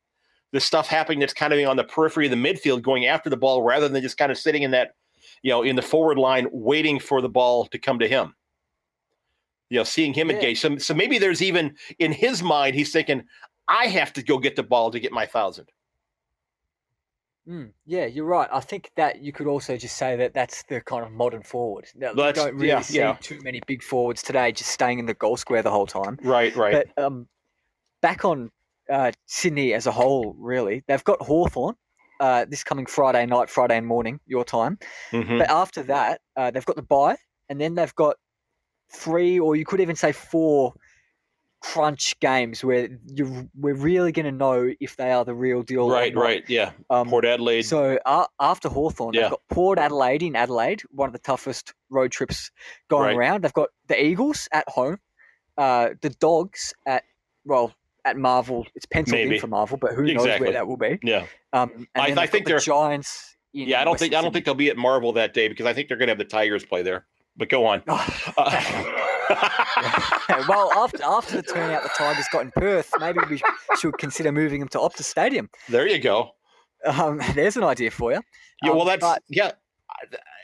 the 0.53 0.61
stuff 0.61 0.87
happening 0.87 1.19
that's 1.19 1.33
kind 1.33 1.53
of 1.53 1.67
on 1.69 1.77
the 1.77 1.85
periphery 1.85 2.27
of 2.27 2.31
the 2.31 2.37
midfield, 2.37 2.83
going 2.83 3.07
after 3.07 3.31
the 3.31 3.37
ball 3.37 3.63
rather 3.63 3.89
than 3.89 4.03
just 4.03 4.19
kind 4.19 4.31
of 4.31 4.37
sitting 4.37 4.63
in 4.63 4.71
that, 4.73 4.95
you 5.43 5.51
know, 5.51 5.63
in 5.63 5.77
the 5.77 5.83
forward 5.83 6.19
line 6.19 6.47
waiting 6.53 7.01
for 7.01 7.23
the 7.23 7.29
ball 7.29 7.67
to 7.67 7.79
come 7.79 7.99
to 7.99 8.09
him. 8.09 8.35
You 9.71 9.79
know, 9.79 9.85
seeing 9.85 10.13
him 10.13 10.29
Yeah. 10.29 10.35
engage. 10.35 10.61
So, 10.61 10.77
so 10.77 10.93
maybe 10.93 11.17
there's 11.19 11.41
even 11.41 11.75
in 11.99 12.13
his 12.13 12.43
mind, 12.43 12.75
he's 12.75 12.93
thinking, 12.93 13.25
I 13.69 13.87
have 13.87 14.13
to 14.13 14.23
go 14.23 14.37
get 14.39 14.57
the 14.57 14.63
ball 14.63 14.91
to 14.91 15.01
get 15.01 15.13
my 15.13 15.25
thousand. 15.25 15.69
Mm, 17.49 17.73
yeah, 17.87 18.07
you're 18.07 18.25
right. 18.25 18.49
I 18.53 18.61
think 18.61 18.91
that 18.97 19.21
you 19.21 19.33
could 19.33 19.49
also 19.49 19.77
just 19.77 19.97
say 19.97 20.15
that 20.17 20.33
that's 20.33 20.63
the 20.65 20.81
kind 20.81 21.05
of 21.05 21.11
modern 21.11 21.43
forward. 21.43 21.87
Now, 21.95 22.13
you 22.13 22.33
don't 22.33 22.55
really 22.55 22.69
yeah, 22.69 22.81
see 22.81 22.99
yeah. 22.99 23.17
too 23.21 23.41
many 23.43 23.61
big 23.67 23.83
forwards 23.83 24.23
today 24.23 24.53
just 24.53 24.71
staying 24.71 25.01
in 25.01 25.07
the 25.07 25.15
goal 25.15 25.37
square 25.37 25.63
the 25.63 25.71
whole 25.71 25.87
time. 25.87 26.19
Right, 26.23 26.55
right. 26.55 26.87
But 26.97 27.03
um, 27.03 27.27
back 28.01 28.25
on 28.25 28.51
uh, 28.89 29.11
Sydney 29.27 29.75
as 29.75 29.87
a 29.87 29.93
whole, 29.93 30.37
really, 30.39 30.85
they've 30.87 31.03
got 31.03 31.21
Hawthorn 31.21 31.75
uh, 32.21 32.45
this 32.49 32.63
coming 32.63 32.87
Friday 32.87 33.27
night, 33.27 33.51
Friday 33.51 33.77
and 33.77 33.87
morning, 33.87 34.21
your 34.27 34.45
time. 34.45 34.79
Mhm. 35.11 35.39
But 35.39 35.51
after 35.51 35.83
that, 35.85 36.21
uh, 36.37 36.53
they've 36.53 36.65
got 36.65 36.77
the 36.77 36.83
bye, 36.83 37.17
and 37.49 37.61
then 37.61 37.75
they've 37.75 37.95
got 37.97 38.17
three, 38.93 39.41
or 39.41 39.57
you 39.57 39.65
could 39.65 39.81
even 39.81 39.97
say 39.97 40.13
four 40.13 40.75
crunch 41.63 42.19
games 42.21 42.65
where 42.65 42.89
you 43.15 43.49
we're 43.55 43.75
really 43.75 44.11
going 44.11 44.27
to 44.27 44.33
know 44.33 44.73
if 44.81 44.97
they 44.97 45.13
are 45.13 45.25
the 45.25 45.35
real 45.35 45.63
deal. 45.63 45.89
Right, 45.89 46.15
right. 46.15 46.43
Yeah. 46.49 46.73
Um, 46.91 47.09
Port 47.09 47.25
Adelaide. 47.25 47.63
so 47.63 47.99
uh, 48.05 48.27
after 48.41 48.69
Hawthorn, 48.69 49.15
Yeah. 49.15 49.23
they've 49.23 49.31
got 49.31 49.41
Port 49.49 49.79
Adelaide 49.79 50.23
in 50.25 50.35
Adelaide, 50.37 50.83
one 50.91 51.09
of 51.09 51.13
the 51.13 51.21
toughest 51.21 51.73
road 51.89 52.11
trips 52.11 52.51
going 52.91 53.17
Right. 53.17 53.29
around. 53.29 53.45
They've 53.45 53.53
got 53.53 53.69
the 53.87 54.03
Eagles 54.05 54.49
at 54.53 54.69
home, 54.69 54.99
uh, 55.57 55.91
the 56.01 56.11
Dogs 56.11 56.75
at 56.87 57.05
well 57.45 57.73
at 58.05 58.17
Marvel. 58.17 58.67
It's 58.75 58.87
penciled 58.87 59.21
Maybe. 59.21 59.37
in 59.37 59.41
for 59.41 59.47
Marvel, 59.47 59.77
but 59.77 59.93
who 59.95 60.13
knows 60.13 60.27
where 60.41 60.51
that 60.53 60.67
will 60.67 60.77
be. 60.77 60.99
yeah. 61.05 61.27
Um, 61.53 61.87
and 61.95 62.19
I- 62.19 62.23
I 62.23 62.27
think 62.27 62.45
the 62.47 62.51
they're- 62.53 62.59
Giants 62.59 63.37
in 63.55 63.69
Yeah, 63.69 63.81
I 63.81 63.85
don't 63.85 63.99
think 63.99 64.15
I 64.15 64.21
don't 64.23 64.33
think 64.33 64.45
they'll 64.47 64.55
be 64.55 64.71
at 64.71 64.77
Marvel 64.77 65.13
that 65.13 65.33
day 65.35 65.47
because 65.47 65.67
I 65.67 65.73
think 65.75 65.87
they're 65.89 65.97
going 65.97 66.09
to 66.09 66.13
have 66.13 66.19
the 66.19 66.25
Tigers 66.25 66.65
play 66.65 66.83
there. 66.83 67.07
But 67.37 67.49
go 67.49 67.65
on. 67.67 67.83
Uh, 67.87 68.11
well, 70.49 70.73
after 70.73 71.03
after 71.03 71.37
the 71.37 71.43
turnout 71.43 71.83
the 71.83 71.89
Tigers 71.91 72.27
got 72.33 72.43
in 72.43 72.51
Perth, 72.53 72.91
maybe 73.01 73.19
we 73.29 73.43
should 73.79 73.97
consider 73.99 74.33
moving 74.33 74.61
them 74.61 74.69
to 74.71 74.79
Optus 74.79 75.05
Stadium. 75.05 75.49
there 75.69 75.87
you 75.87 75.99
go. 75.99 76.31
Um, 76.87 77.21
there's 77.35 77.57
an 77.57 77.65
idea 77.65 77.91
for 77.91 78.13
you. 78.13 78.21
Yeah, 78.63 78.71
well, 78.71 78.83
Um, 78.83 78.87
that's 78.89 79.01
but- 79.01 79.23
yeah. 79.29 79.53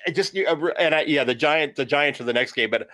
I- 0.06 0.10
just 0.12 0.36
uh, 0.36 0.56
and 0.78 0.94
I, 0.94 1.02
yeah, 1.02 1.24
the 1.24 1.34
giant, 1.34 1.76
the 1.76 1.84
Giants 1.84 2.20
are 2.20 2.24
the 2.24 2.32
next 2.32 2.52
game. 2.52 2.70
But 2.70 2.82
uh, 2.82 2.86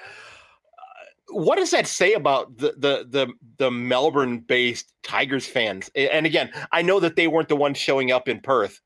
what 1.29 1.57
does 1.57 1.71
that 1.71 1.87
say 1.87 2.15
about 2.15 2.57
the 2.57 2.75
the 2.77 3.07
the 3.09 3.33
the 3.59 3.71
Melbourne-based 3.71 4.93
Tigers 5.03 5.47
fans? 5.47 5.91
And 5.95 6.27
again, 6.27 6.51
I 6.73 6.83
know 6.83 6.99
that 7.01 7.15
they 7.17 7.29
weren't 7.29 7.49
the 7.49 7.57
ones 7.57 7.79
showing 7.79 8.11
up 8.11 8.29
in 8.29 8.41
Perth, 8.41 8.81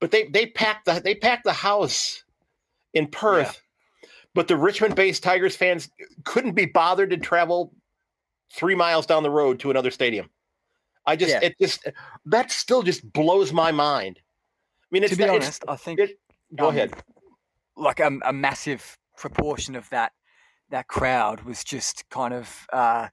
but 0.00 0.10
they 0.10 0.24
they 0.28 0.46
packed 0.46 0.84
the 0.86 1.00
they 1.02 1.14
packed 1.14 1.44
the 1.44 1.52
house 1.52 2.24
in 2.92 3.06
Perth. 3.06 3.62
But 4.34 4.48
the 4.48 4.56
Richmond-based 4.56 5.22
Tigers 5.22 5.56
fans 5.56 5.88
couldn't 6.24 6.52
be 6.52 6.66
bothered 6.66 7.10
to 7.10 7.16
travel 7.16 7.72
three 8.52 8.74
miles 8.74 9.06
down 9.06 9.22
the 9.22 9.30
road 9.30 9.58
to 9.60 9.70
another 9.70 9.90
stadium. 9.90 10.30
I 11.06 11.16
just 11.16 11.32
Yeah. 11.32 11.40
it 11.42 11.56
just 11.60 11.86
that 12.26 12.50
still 12.52 12.82
just 12.82 13.10
blows 13.12 13.52
my 13.52 13.72
mind. 13.72 14.20
I 14.20 14.86
mean, 14.90 15.02
it's 15.04 15.12
to 15.12 15.16
be 15.16 15.24
it's- 15.24 15.36
honest, 15.42 15.64
I 15.68 15.76
think 15.76 15.98
it- 16.00 16.20
Go 16.56 16.68
um, 16.68 16.76
ahead. 16.76 16.92
like 17.76 18.00
a, 18.00 18.10
a 18.24 18.32
massive 18.32 18.98
proportion 19.16 19.74
of 19.76 19.88
that 19.90 20.12
that 20.70 20.86
crowd 20.88 21.42
was 21.42 21.64
just 21.64 22.08
kind 22.10 22.32
of 22.34 22.66
uh, 22.72 23.08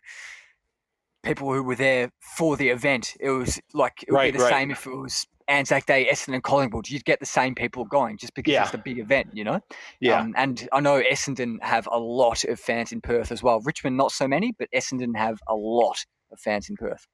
people 1.24 1.52
who 1.54 1.64
were 1.64 1.76
there 1.76 2.12
for 2.20 2.56
the 2.58 2.70
event. 2.70 3.16
It 3.20 3.30
was 3.32 3.60
like 3.74 4.04
it 4.04 4.12
would 4.12 4.18
Right, 4.18 4.34
be 4.34 4.38
the 4.38 4.44
right. 4.44 4.52
same 4.54 4.72
if 4.72 4.86
it 4.86 4.96
was 4.96 5.26
Anzac 5.48 5.86
Day, 5.86 6.08
Essendon, 6.12 6.36
and 6.36 6.44
Collingwood. 6.44 6.90
You'd 6.90 7.06
get 7.06 7.20
the 7.20 7.26
same 7.26 7.56
people 7.56 7.86
going 7.86 8.18
just 8.18 8.34
because 8.34 8.52
Yeah. 8.54 8.64
it's 8.64 8.72
the 8.72 8.78
big 8.78 9.00
event, 9.00 9.30
you 9.34 9.44
know. 9.44 9.62
Yeah. 10.00 10.20
Um, 10.20 10.34
and 10.38 10.68
I 10.74 10.80
know 10.80 11.02
Essendon 11.02 11.58
have 11.64 11.88
a 11.92 11.98
lot 12.00 12.44
of 12.44 12.60
fans 12.60 12.92
in 12.92 13.02
Perth 13.02 13.32
as 13.32 13.42
well. 13.42 13.62
Richmond 13.62 13.96
not 13.98 14.12
so 14.12 14.28
many, 14.28 14.54
but 14.58 14.70
Essendon 14.76 15.16
have 15.18 15.40
a 15.48 15.56
lot 15.56 16.06
of 16.32 16.40
fans 16.40 16.70
in 16.70 16.76
Perth. 16.76 17.08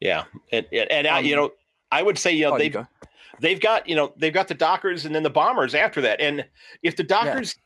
Yeah, 0.00 0.24
and 0.52 0.66
and, 0.72 0.90
and 0.90 1.06
I, 1.06 1.20
you 1.20 1.34
Um, 1.34 1.40
know, 1.44 1.50
I 1.90 2.02
would 2.02 2.18
say 2.18 2.32
you 2.32 2.44
know 2.44 2.54
Oh, 2.54 2.58
they've 2.58 2.72
go. 2.72 2.86
they've 3.40 3.60
got 3.60 3.88
you 3.88 3.94
know 3.96 4.12
they've 4.16 4.32
got 4.32 4.48
the 4.48 4.54
Dockers 4.54 5.04
and 5.04 5.14
then 5.14 5.22
the 5.22 5.30
Bombers 5.30 5.74
after 5.74 6.00
that, 6.02 6.20
and 6.20 6.44
if 6.82 6.96
the 6.96 7.04
Dockers, 7.04 7.56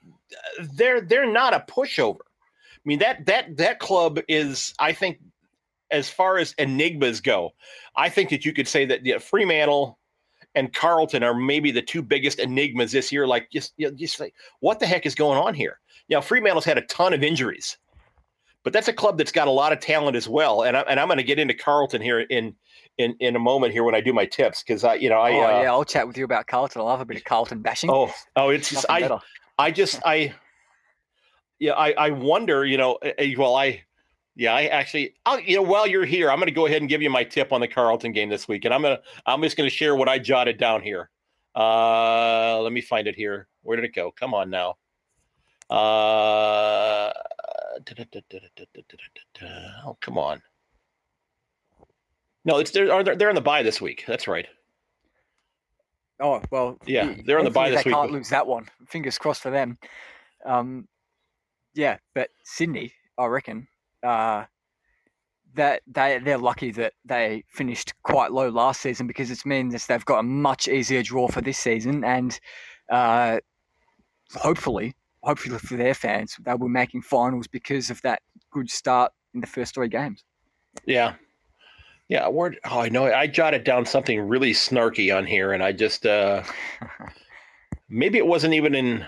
uh, 0.61 0.67
they're 0.75 1.01
they're 1.01 1.31
not 1.31 1.55
a 1.55 1.65
pushover. 1.69 2.21
I 2.21 2.81
mean 2.85 2.99
that 3.01 3.27
that 3.27 3.57
that 3.57 3.79
club 3.81 4.21
is, 4.29 4.73
I 4.79 4.93
think, 4.93 5.19
as 5.91 6.09
far 6.09 6.39
as 6.39 6.55
enigmas 6.59 7.21
go, 7.21 7.51
I 7.97 8.09
think 8.09 8.31
that 8.31 8.45
you 8.45 8.53
could 8.53 8.69
say 8.69 8.85
that 8.87 9.05
yeah, 9.05 9.19
Fremantle 9.19 9.99
and 10.55 10.73
Carlton 10.73 11.23
are 11.23 11.35
maybe 11.35 11.71
the 11.71 11.83
two 11.83 12.03
biggest 12.03 12.39
enigmas 12.39 12.93
this 12.93 13.13
year. 13.13 13.27
Like 13.27 13.51
just 13.51 13.75
you 13.77 13.89
know, 13.89 13.95
just 13.95 14.21
like 14.21 14.35
what 14.61 14.81
the 14.81 14.87
heck 14.87 15.07
is 15.07 15.15
going 15.15 15.39
on 15.39 15.55
here? 15.55 15.81
You 16.09 16.17
know, 16.17 16.21
Fremantle's 16.21 16.65
had 16.65 16.79
a 16.79 16.83
ton 16.83 17.13
of 17.13 17.23
injuries, 17.23 17.77
but 18.65 18.73
that's 18.73 18.89
a 18.89 18.93
club 18.93 19.19
that's 19.19 19.33
got 19.33 19.49
a 19.49 19.53
lot 19.53 19.73
of 19.73 19.81
talent 19.81 20.17
as 20.17 20.29
well. 20.29 20.63
And 20.63 20.77
I, 20.77 20.81
and 20.83 20.99
I'm 20.99 21.09
going 21.09 21.19
to 21.19 21.25
get 21.25 21.39
into 21.39 21.55
Carlton 21.55 22.03
here 22.03 22.21
in 22.21 22.55
in 22.99 23.15
in 23.21 23.37
a 23.37 23.39
moment 23.39 23.73
here 23.73 23.85
when 23.85 23.95
I 23.95 24.01
do 24.01 24.13
my 24.13 24.27
tips 24.27 24.63
because 24.63 24.85
I 24.85 24.95
you 24.95 25.09
know 25.09 25.21
I 25.21 25.33
oh 25.33 25.43
uh, 25.43 25.63
yeah, 25.63 25.71
I'll 25.71 25.85
chat 25.85 26.07
with 26.07 26.19
you 26.19 26.25
about 26.25 26.47
Carlton. 26.47 26.83
I 26.83 26.85
love 26.85 27.01
a 27.01 27.05
bit 27.05 27.17
of 27.17 27.25
Carlton 27.25 27.63
bashing. 27.63 27.91
oh 27.91 28.13
oh 28.37 28.51
it's 28.51 28.71
just 28.71 28.87
I 28.89 29.01
better. 29.01 29.19
I 29.59 29.71
just 29.71 30.01
I 30.05 30.35
yeah 31.59 31.73
I 31.73 31.93
I 31.93 32.11
wonder 32.11 32.65
you 32.65 32.77
know 32.77 32.97
eh, 32.97 33.13
eh, 33.19 33.35
well 33.39 33.55
I 33.55 33.83
yeah 34.39 34.55
I 34.55 34.67
actually 34.67 35.15
I'll, 35.27 35.39
you 35.41 35.57
know 35.57 35.63
while 35.63 35.87
you're 35.87 36.07
here 36.07 36.31
I'm 36.31 36.39
going 36.39 36.47
to 36.47 36.53
go 36.53 36.65
ahead 36.65 36.81
and 36.81 36.89
give 36.89 37.03
you 37.03 37.11
my 37.11 37.25
tip 37.25 37.53
on 37.53 37.61
the 37.61 37.69
Carlton 37.69 38.13
game 38.13 38.31
this 38.31 38.49
week 38.49 38.65
and 38.65 38.73
I'm 38.73 38.81
gonna 38.81 39.01
I'm 39.27 39.43
just 39.43 39.59
going 39.59 39.69
to 39.69 39.75
share 39.75 39.95
what 39.95 40.09
I 40.09 40.19
jotted 40.19 40.57
down 40.57 40.81
here. 40.81 41.11
Uh, 41.55 42.61
let 42.61 42.73
me 42.73 42.81
find 42.81 43.07
it 43.09 43.17
here. 43.17 43.49
Where 43.63 43.77
did 43.77 43.85
it 43.85 43.95
go? 43.95 44.13
Come 44.13 44.33
on 44.33 44.49
now. 44.49 44.77
Uh, 45.69 47.13
oh 49.85 49.97
come 50.01 50.17
on. 50.17 50.41
No, 52.45 52.59
it's 52.59 52.71
they're 52.71 53.03
they're 53.03 53.17
they're 53.17 53.35
the 53.35 53.41
bye 53.41 53.63
this 53.63 53.81
week. 53.81 54.05
That's 54.07 54.27
right. 54.29 54.47
Oh 56.21 56.43
well, 56.51 56.79
Yeah, 56.87 57.15
they're 57.25 57.39
on 57.39 57.45
the 57.45 57.51
bye 57.51 57.71
this 57.71 57.85
they 57.85 57.91
week. 57.91 57.97
Can't 57.97 58.13
lose 58.13 58.31
that 58.31 58.47
one. 58.47 58.67
Fingers 58.89 59.19
crossed 59.19 59.43
for 59.43 59.51
them. 59.51 59.79
Um, 60.45 60.89
yeah, 61.75 61.99
but 62.15 62.31
Sydney, 62.45 62.93
I 63.19 63.27
reckon, 63.27 63.69
uh, 64.03 64.45
that 65.55 65.83
they 65.87 66.19
they're 66.23 66.39
lucky 66.39 66.71
that 66.73 66.93
they 67.05 67.45
finished 67.49 67.95
quite 68.03 68.33
low 68.33 68.49
last 68.49 68.81
season 68.81 69.07
because 69.07 69.31
it 69.31 69.45
means 69.45 69.73
that 69.73 69.85
they've 69.89 70.05
got 70.05 70.21
a 70.21 70.23
much 70.23 70.69
easier 70.69 71.03
draw 71.03 71.29
for 71.29 71.41
this 71.41 71.59
season, 71.59 72.05
and 72.05 72.39
uh, 72.91 73.39
hopefully, 74.35 74.95
hopefully 75.23 75.59
for 75.59 75.77
their 75.77 75.95
fans, 75.95 76.37
they'll 76.45 76.59
be 76.59 76.69
making 76.69 77.03
finals 77.03 77.47
because 77.47 77.91
of 77.91 78.01
that 78.03 78.23
good 78.51 78.71
start 78.71 79.13
in 79.35 79.41
the 79.41 79.47
first 79.47 79.75
three 79.75 79.89
games. 79.89 80.25
Yeah. 80.87 81.15
Yeah, 82.09 82.29
where 82.29 82.55
oh 82.65 82.81
I 82.81 82.89
know 82.89 83.05
I 83.13 83.27
jotted 83.27 83.65
down 83.65 83.85
something 83.85 84.19
really 84.21 84.53
snarky 84.53 85.15
on 85.15 85.27
here 85.27 85.53
and 85.53 85.63
I 85.63 85.73
just 85.73 86.07
uh 86.07 86.43
maybe 87.91 88.17
it 88.17 88.27
wasn't 88.27 88.55
even 88.55 88.75
in 88.75 89.07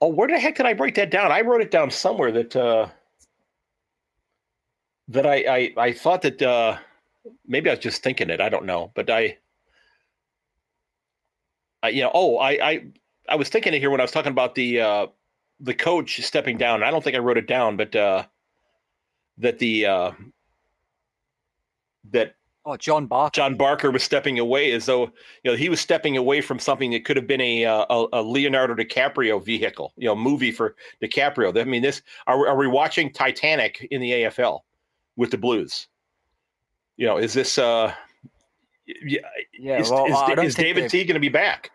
Oh, 0.00 0.08
where 0.08 0.28
the 0.28 0.38
heck 0.38 0.56
did 0.56 0.66
I 0.66 0.74
break 0.74 0.94
that 0.94 1.10
down? 1.10 1.32
I 1.32 1.40
wrote 1.40 1.60
it 1.60 1.70
down 1.70 1.90
somewhere 1.90 2.30
that 2.32 2.54
uh 2.54 2.88
that 5.08 5.26
I 5.26 5.36
I, 5.36 5.74
I 5.76 5.92
thought 5.92 6.22
that 6.22 6.40
uh 6.42 6.78
maybe 7.46 7.68
I 7.70 7.74
was 7.74 7.82
just 7.82 8.02
thinking 8.02 8.30
it, 8.30 8.40
I 8.40 8.48
don't 8.48 8.66
know, 8.66 8.92
but 8.94 9.10
I 9.10 9.38
I 11.82 11.88
you 11.90 12.02
know, 12.02 12.10
oh, 12.14 12.38
I 12.38 12.50
I 12.70 12.86
I 13.28 13.36
was 13.36 13.48
thinking 13.48 13.74
it 13.74 13.80
here 13.80 13.90
when 13.90 14.00
I 14.00 14.04
was 14.04 14.12
talking 14.12 14.32
about 14.32 14.54
the 14.54 14.80
uh 14.80 15.06
the 15.60 15.74
coach 15.74 16.20
stepping 16.22 16.58
down. 16.58 16.82
I 16.82 16.90
don't 16.90 17.02
think 17.02 17.16
I 17.16 17.20
wrote 17.20 17.38
it 17.38 17.48
down, 17.48 17.76
but 17.76 17.94
uh 17.96 18.24
that 19.38 19.58
the 19.58 19.86
uh 19.86 20.12
that 22.10 22.34
Oh, 22.64 22.76
John 22.76 23.06
Barker. 23.06 23.34
John 23.34 23.56
Barker 23.56 23.90
was 23.90 24.02
stepping 24.02 24.38
away 24.38 24.72
as 24.72 24.86
though 24.86 25.04
you 25.42 25.50
know 25.50 25.56
he 25.56 25.68
was 25.68 25.80
stepping 25.80 26.16
away 26.16 26.40
from 26.40 26.58
something 26.58 26.90
that 26.90 27.04
could 27.04 27.16
have 27.16 27.26
been 27.26 27.40
a 27.40 27.64
uh, 27.64 27.86
a, 27.88 28.06
a 28.14 28.22
Leonardo 28.22 28.74
DiCaprio 28.74 29.42
vehicle, 29.42 29.92
you 29.96 30.06
know, 30.06 30.14
movie 30.14 30.52
for 30.52 30.76
DiCaprio. 31.02 31.58
I 31.58 31.64
mean, 31.64 31.82
this 31.82 32.02
are 32.26 32.46
are 32.48 32.56
we 32.56 32.66
watching 32.66 33.10
Titanic 33.12 33.86
in 33.90 34.00
the 34.00 34.10
AFL 34.10 34.60
with 35.16 35.30
the 35.30 35.38
Blues? 35.38 35.86
You 36.96 37.06
know, 37.06 37.16
is 37.16 37.32
this 37.32 37.56
uh 37.58 37.94
yeah, 38.86 39.20
yeah, 39.58 39.78
is, 39.80 39.90
well, 39.90 40.06
is, 40.06 40.14
I 40.16 40.34
don't 40.34 40.44
is 40.46 40.54
David 40.54 40.90
T 40.90 41.04
going 41.04 41.14
to 41.14 41.20
be 41.20 41.28
back? 41.28 41.70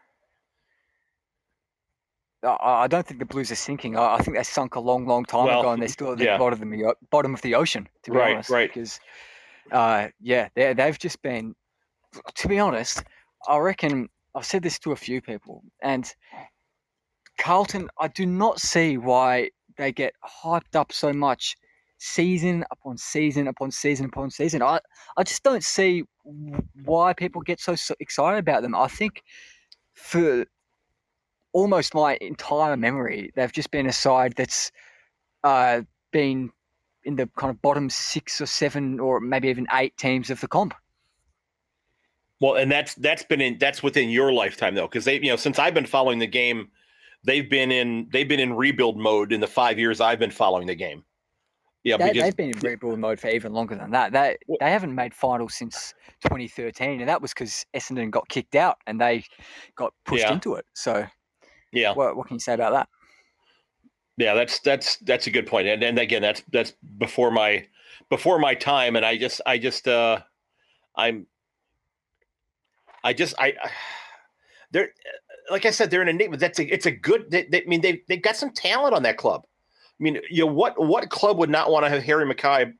I 2.43 2.87
don't 2.87 3.05
think 3.05 3.19
the 3.19 3.25
Blues 3.25 3.51
are 3.51 3.55
sinking. 3.55 3.95
I 3.97 4.15
I 4.15 4.17
think 4.19 4.35
they 4.35 4.43
sunk 4.43 4.75
a 4.75 4.79
long, 4.79 5.05
long 5.07 5.23
time 5.23 5.45
Well, 5.45 5.61
ago, 5.61 5.71
and 5.71 5.81
they're 5.81 5.87
still 5.89 6.11
at 6.11 6.17
the 6.17 6.25
yeah. 6.25 6.37
bottom 6.37 6.61
of 6.61 6.69
the 6.69 6.95
bottom 7.09 7.33
of 7.33 7.41
the 7.41 7.55
ocean. 7.55 7.87
To 8.03 8.11
be 8.11 8.17
Right, 8.17 8.33
honest, 8.33 8.49
right. 8.49 8.69
Because, 8.69 8.99
uh, 9.71 10.07
yeah, 10.19 10.49
they 10.55 10.73
they've 10.73 10.99
just 10.99 11.21
been. 11.21 11.55
To 12.35 12.47
be 12.47 12.59
honest, 12.59 13.03
I 13.47 13.57
reckon 13.57 14.09
I've 14.35 14.45
said 14.45 14.61
this 14.61 14.77
to 14.79 14.91
a 14.91 14.95
few 14.95 15.21
people, 15.21 15.63
and 15.81 16.11
Carlton, 17.39 17.89
I 17.99 18.07
do 18.07 18.25
not 18.25 18.59
see 18.59 18.97
why 18.97 19.49
they 19.77 19.91
get 19.91 20.13
hyped 20.43 20.75
up 20.75 20.91
so 20.91 21.11
much, 21.11 21.55
season 21.97 22.63
upon 22.71 22.97
season 22.97 23.47
upon 23.47 23.71
season 23.71 24.05
upon 24.05 24.29
season. 24.29 24.61
I 24.61 24.79
I 25.17 25.23
just 25.23 25.43
don't 25.43 25.63
see 25.63 26.03
why 26.83 27.13
people 27.13 27.41
get 27.41 27.59
so, 27.59 27.75
so 27.75 27.95
excited 27.99 28.39
about 28.39 28.61
them. 28.61 28.75
I 28.75 28.87
think 28.87 29.23
for 29.93 30.45
almost 31.53 31.95
my 31.95 32.17
entire 32.19 32.75
memory, 32.75 33.31
they've 33.35 33.51
just 33.51 33.71
been 33.71 33.87
a 33.87 33.93
side 33.93 34.33
that's 34.35 34.71
uh, 35.43 35.81
been 36.11 36.51
in 37.05 37.15
the 37.15 37.29
kind 37.37 37.51
of 37.51 37.61
bottom 37.61 37.89
six 37.89 38.39
or 38.41 38.45
seven 38.45 38.99
or 38.99 39.19
maybe 39.19 39.47
even 39.49 39.67
eight 39.73 39.95
teams 39.97 40.29
of 40.29 40.39
the 40.41 40.47
comp. 40.47 40.73
Well, 42.39 42.55
and 42.55 42.71
that's 42.71 42.95
that's 42.95 43.23
been 43.23 43.41
in 43.41 43.57
that's 43.57 43.81
within 43.81 44.09
your 44.09 44.33
lifetime 44.33 44.75
though, 44.75 44.87
because 44.87 45.05
they 45.05 45.15
you 45.15 45.29
know 45.29 45.35
since 45.35 45.59
I've 45.59 45.73
been 45.73 45.85
following 45.85 46.19
the 46.19 46.27
game, 46.27 46.69
they've 47.23 47.49
been 47.49 47.71
in 47.71 48.09
they've 48.11 48.27
been 48.27 48.39
in 48.39 48.53
rebuild 48.53 48.97
mode 48.97 49.31
in 49.31 49.39
the 49.39 49.47
five 49.47 49.79
years 49.79 50.01
I've 50.01 50.19
been 50.19 50.31
following 50.31 50.67
the 50.67 50.75
game. 50.75 51.03
Yeah, 51.85 51.97
they, 51.97 52.11
because 52.11 52.23
they've 52.23 52.35
been 52.35 52.49
in 52.51 52.59
rebuild 52.59 52.99
mode 52.99 53.19
for 53.19 53.27
even 53.27 53.53
longer 53.53 53.75
than 53.75 53.91
that. 53.91 54.11
They 54.13 54.37
Well- 54.47 54.57
they 54.61 54.71
haven't 54.71 54.95
made 54.95 55.13
finals 55.13 55.53
since 55.53 55.93
2013, 56.21 57.01
and 57.01 57.09
that 57.09 57.21
was 57.21 57.33
because 57.33 57.65
Essendon 57.73 58.09
got 58.09 58.27
kicked 58.29 58.55
out 58.55 58.77
and 58.87 58.99
they 58.99 59.25
got 59.75 59.93
pushed 60.05 60.23
Yeah. 60.23 60.33
into 60.33 60.55
it. 60.55 60.65
So 60.73 61.05
yeah, 61.71 61.93
what, 61.93 62.15
what 62.15 62.27
can 62.27 62.35
you 62.35 62.39
say 62.39 62.53
about 62.53 62.71
that? 62.73 62.89
Yeah, 64.17 64.33
that's 64.33 64.59
that's 64.59 64.97
that's 64.97 65.27
a 65.27 65.31
good 65.31 65.47
point. 65.47 65.67
And 65.67 65.83
and 65.83 65.97
again, 65.97 66.21
that's 66.21 66.43
that's 66.51 66.73
before 66.97 67.31
my 67.31 67.65
before 68.09 68.39
my 68.39 68.53
time, 68.53 68.95
and 68.95 69.05
I 69.05 69.17
just 69.17 69.41
I 69.45 69.57
just 69.57 69.87
uh 69.87 70.19
I'm 70.95 71.25
I 73.03 73.13
just 73.13 73.33
I 73.39 73.53
they're 74.71 74.89
like 75.49 75.65
I 75.65 75.71
said 75.71 75.89
they're 75.89 76.01
an 76.01 76.07
enigma. 76.07 76.37
That's 76.37 76.59
a 76.59 76.73
it's 76.73 76.85
a 76.85 76.91
good. 76.91 77.31
They, 77.31 77.45
they, 77.45 77.61
I 77.63 77.65
mean 77.65 77.81
they 77.81 78.03
they've 78.07 78.21
got 78.21 78.35
some 78.35 78.51
talent 78.51 78.93
on 78.93 79.03
that 79.03 79.17
club. 79.17 79.45
I 79.45 80.03
mean, 80.03 80.19
you 80.29 80.45
know 80.45 80.51
what 80.51 80.79
what 80.79 81.09
club 81.09 81.37
would 81.39 81.49
not 81.49 81.71
want 81.71 81.85
to 81.85 81.89
have 81.89 82.03
Harry 82.03 82.31
McKay 82.31 82.73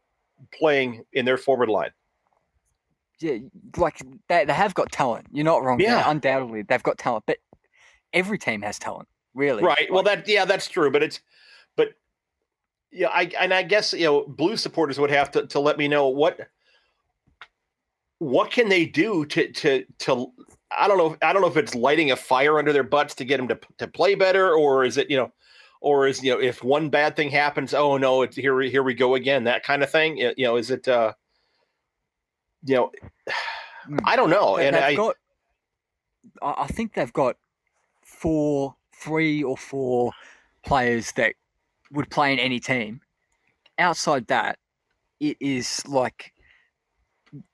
playing 0.54 1.04
in 1.14 1.26
their 1.26 1.38
forward 1.38 1.70
line? 1.70 1.92
yeah, 3.24 3.38
like 3.78 4.02
they 4.28 4.46
they 4.46 4.54
have 4.54 4.74
got 4.74 4.92
talent. 4.92 5.28
You're 5.32 5.46
not 5.46 5.64
wrong. 5.64 5.78
there. 5.78 5.88
Yeah. 5.88 6.10
undoubtedly 6.10 6.64
they've 6.64 6.84
got 6.84 6.98
talent, 6.98 7.24
but 7.26 7.38
every 8.12 8.38
team 8.38 8.62
has 8.62 8.78
talent, 8.78 9.08
really. 9.34 9.64
Right. 9.64 9.88
Well, 9.92 10.04
that 10.04 10.28
yeah, 10.28 10.46
that's 10.46 10.68
true. 10.68 10.92
But 10.92 11.04
it's 11.04 11.20
but 11.76 11.90
yeah, 12.92 13.10
I 13.10 13.32
and 13.40 13.54
I 13.54 13.64
guess 13.64 13.94
you 13.94 14.06
know, 14.06 14.26
blue 14.28 14.58
supporters 14.58 15.00
would 15.00 15.12
have 15.12 15.32
to 15.32 15.48
to 15.48 15.60
let 15.60 15.78
me 15.78 15.88
know 15.88 16.08
what 16.08 16.40
what 18.20 18.52
can 18.52 18.70
they 18.70 18.86
do 18.86 19.26
to 19.26 19.52
to 19.52 19.86
to 20.00 20.32
I 20.76 20.88
don't 20.88 20.98
know 20.98 21.18
I 21.22 21.34
don't 21.34 21.42
know 21.42 21.48
if 21.48 21.58
it's 21.58 21.76
lighting 21.76 22.12
a 22.12 22.16
fire 22.16 22.58
under 22.58 22.74
their 22.74 22.84
butts 22.84 23.16
to 23.16 23.26
get 23.26 23.38
them 23.38 23.48
to 23.50 23.60
to 23.78 23.88
play 23.88 24.16
better 24.16 24.54
or 24.54 24.86
is 24.86 24.98
it 24.98 25.10
you 25.10 25.18
know 25.18 25.32
or 25.82 26.08
is 26.08 26.24
you 26.24 26.34
know 26.34 26.40
if 26.40 26.64
one 26.64 26.90
bad 26.90 27.16
thing 27.16 27.30
happens 27.30 27.74
oh 27.74 27.98
no 27.98 28.22
it's 28.22 28.38
here 28.38 28.62
here 28.62 28.84
we 28.84 28.94
go 28.94 29.16
again 29.16 29.44
that 29.44 29.64
kind 29.64 29.84
of 29.84 29.90
thing 29.90 30.16
you 30.18 30.34
know 30.38 30.56
is 30.56 30.72
it 30.72 30.88
uh 30.88 31.12
you 32.66 32.76
know 32.76 32.92
Mm. 33.88 34.00
I 34.06 34.16
don't 34.16 34.30
know 34.30 34.58
and 34.58 34.76
I 34.76 34.96
got. 34.96 35.16
I 36.42 36.54
I 36.60 36.68
think 36.68 36.94
they've 36.94 37.14
got 37.14 37.38
four, 38.02 38.76
three 39.04 39.44
or 39.44 39.58
four 39.58 40.12
players 40.66 41.12
that 41.14 41.34
would 41.92 42.10
play 42.10 42.34
in 42.34 42.40
any 42.40 42.60
team. 42.60 43.02
Outside 43.78 44.28
that, 44.28 44.58
it 45.20 45.38
is 45.40 45.86
like 45.88 46.34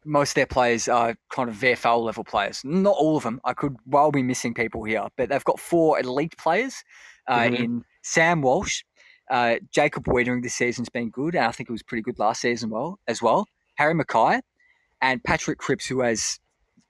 most 0.06 0.32
of 0.32 0.36
their 0.36 0.46
players 0.46 0.88
are 0.88 1.16
kind 1.32 1.50
of 1.50 1.56
VFL 1.56 2.04
level 2.04 2.24
players. 2.24 2.62
Not 2.66 2.96
all 2.98 3.16
of 3.18 3.24
them. 3.24 3.40
I 3.46 3.54
could 3.54 3.78
well 3.86 4.12
be 4.12 4.22
missing 4.24 4.54
people 4.54 4.84
here, 4.84 5.08
but 5.18 5.30
they've 5.30 5.44
got 5.44 5.60
four 5.60 6.00
elite 6.00 6.38
players 6.38 6.84
uh, 7.28 7.42
Mhm. 7.42 7.60
in 7.60 7.86
Sam 8.02 8.42
Walsh. 8.42 8.84
Uh, 9.30 9.58
Jacob 9.72 10.06
Weitering 10.06 10.42
this 10.42 10.56
season's 10.56 10.90
been 10.90 11.10
good, 11.12 11.36
and 11.36 11.46
I 11.46 11.52
think 11.52 11.70
it 11.70 11.72
was 11.72 11.84
pretty 11.84 12.02
good 12.02 12.18
last 12.20 12.42
season 12.42 12.72
well 12.72 13.00
as 13.08 13.22
well. 13.22 13.46
Harry 13.76 13.94
McKay 13.94 14.42
and 15.02 15.24
Patrick 15.24 15.60
Cripps, 15.60 15.86
who 15.86 16.02
has 16.02 16.40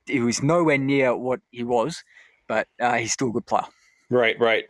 he 0.05 0.21
was 0.21 0.41
nowhere 0.41 0.77
near 0.77 1.15
what 1.15 1.41
he 1.51 1.63
was, 1.63 2.03
but 2.47 2.67
uh, 2.79 2.95
he's 2.95 3.11
still 3.11 3.29
a 3.29 3.31
good 3.33 3.45
player. 3.45 3.65
Right, 4.09 4.39
right. 4.39 4.65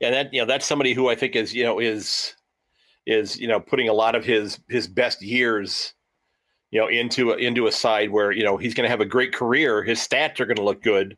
And 0.00 0.14
that 0.14 0.32
you 0.32 0.40
know 0.40 0.46
that's 0.46 0.66
somebody 0.66 0.92
who 0.92 1.08
I 1.08 1.14
think 1.14 1.34
is 1.34 1.54
you 1.54 1.64
know 1.64 1.78
is 1.78 2.34
is 3.06 3.38
you 3.38 3.48
know 3.48 3.58
putting 3.58 3.88
a 3.88 3.92
lot 3.92 4.14
of 4.14 4.24
his 4.24 4.60
his 4.68 4.86
best 4.86 5.22
years 5.22 5.94
you 6.70 6.80
know 6.80 6.86
into 6.86 7.32
a, 7.32 7.36
into 7.36 7.66
a 7.66 7.72
side 7.72 8.10
where 8.10 8.30
you 8.30 8.44
know 8.44 8.56
he's 8.56 8.74
going 8.74 8.84
to 8.84 8.90
have 8.90 9.00
a 9.00 9.06
great 9.06 9.32
career. 9.32 9.82
His 9.82 9.98
stats 9.98 10.40
are 10.40 10.46
going 10.46 10.56
to 10.56 10.64
look 10.64 10.82
good, 10.82 11.16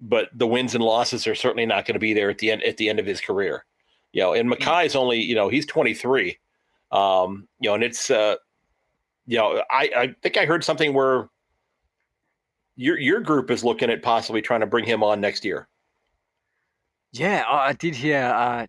but 0.00 0.28
the 0.34 0.46
wins 0.46 0.74
and 0.74 0.82
losses 0.82 1.26
are 1.26 1.34
certainly 1.34 1.66
not 1.66 1.86
going 1.86 1.94
to 1.94 2.00
be 2.00 2.14
there 2.14 2.30
at 2.30 2.38
the 2.38 2.50
end 2.50 2.62
at 2.62 2.76
the 2.76 2.88
end 2.88 2.98
of 2.98 3.06
his 3.06 3.20
career. 3.20 3.64
You 4.12 4.22
know, 4.22 4.32
and 4.32 4.50
McKay's 4.50 4.96
only 4.96 5.20
you 5.20 5.34
know 5.34 5.48
he's 5.48 5.66
23. 5.66 6.38
Um, 6.92 7.48
you 7.60 7.68
know, 7.68 7.74
and 7.74 7.84
it's 7.84 8.10
uh, 8.10 8.36
you 9.26 9.36
know 9.38 9.62
I 9.70 9.90
I 9.96 10.14
think 10.22 10.36
I 10.36 10.46
heard 10.46 10.64
something 10.64 10.94
where 10.94 11.28
your 12.76 12.98
your 12.98 13.20
group 13.20 13.50
is 13.50 13.62
looking 13.62 13.90
at 13.90 14.02
possibly 14.02 14.42
trying 14.42 14.60
to 14.60 14.66
bring 14.66 14.84
him 14.84 15.02
on 15.02 15.20
next 15.20 15.44
year. 15.44 15.68
Yeah, 17.12 17.44
I 17.48 17.72
did 17.72 17.94
hear 17.94 18.22
uh, 18.22 18.66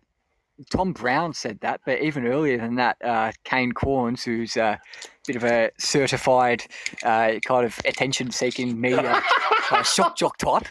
Tom 0.70 0.92
Browne 0.92 1.32
said 1.32 1.60
that, 1.60 1.80
but 1.84 2.00
even 2.00 2.26
earlier 2.26 2.58
than 2.58 2.76
that, 2.76 2.96
uh, 3.04 3.32
Kane 3.44 3.72
Cornes, 3.72 4.24
who's 4.24 4.56
a 4.56 4.80
bit 5.26 5.36
of 5.36 5.44
a 5.44 5.70
certified 5.78 6.64
uh, 7.02 7.34
kind 7.46 7.64
of 7.66 7.78
attention-seeking 7.84 8.80
media 8.80 9.22
uh, 9.70 9.82
shock 9.82 10.16
jock 10.16 10.36
type, 10.38 10.66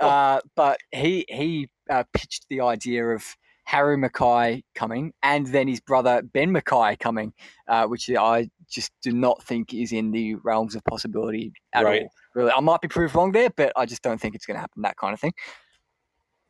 uh, 0.00 0.40
but 0.54 0.78
he 0.92 1.24
he 1.28 1.68
uh, 1.90 2.04
pitched 2.12 2.46
the 2.50 2.60
idea 2.60 3.04
of 3.06 3.24
Harry 3.64 3.96
McKay 3.96 4.62
coming 4.74 5.12
and 5.22 5.46
then 5.46 5.68
his 5.68 5.80
brother 5.80 6.22
Ben 6.22 6.52
McKay 6.52 6.98
coming, 6.98 7.32
uh, 7.68 7.86
which 7.86 8.10
I 8.10 8.48
just 8.70 8.90
do 9.02 9.12
not 9.12 9.42
think 9.42 9.72
is 9.72 9.92
in 9.92 10.10
the 10.10 10.34
realms 10.36 10.74
of 10.74 10.84
possibility 10.84 11.52
at 11.72 11.84
Right. 11.84 12.02
all. 12.02 12.10
Really, 12.34 12.50
I 12.52 12.60
might 12.60 12.80
be 12.80 12.88
proved 12.88 13.14
wrong 13.14 13.32
there, 13.32 13.50
but 13.50 13.72
I 13.76 13.86
just 13.86 14.02
don't 14.02 14.20
think 14.20 14.34
it's 14.34 14.46
going 14.46 14.56
to 14.56 14.60
happen. 14.60 14.82
That 14.82 14.96
kind 14.96 15.12
of 15.14 15.20
thing. 15.20 15.32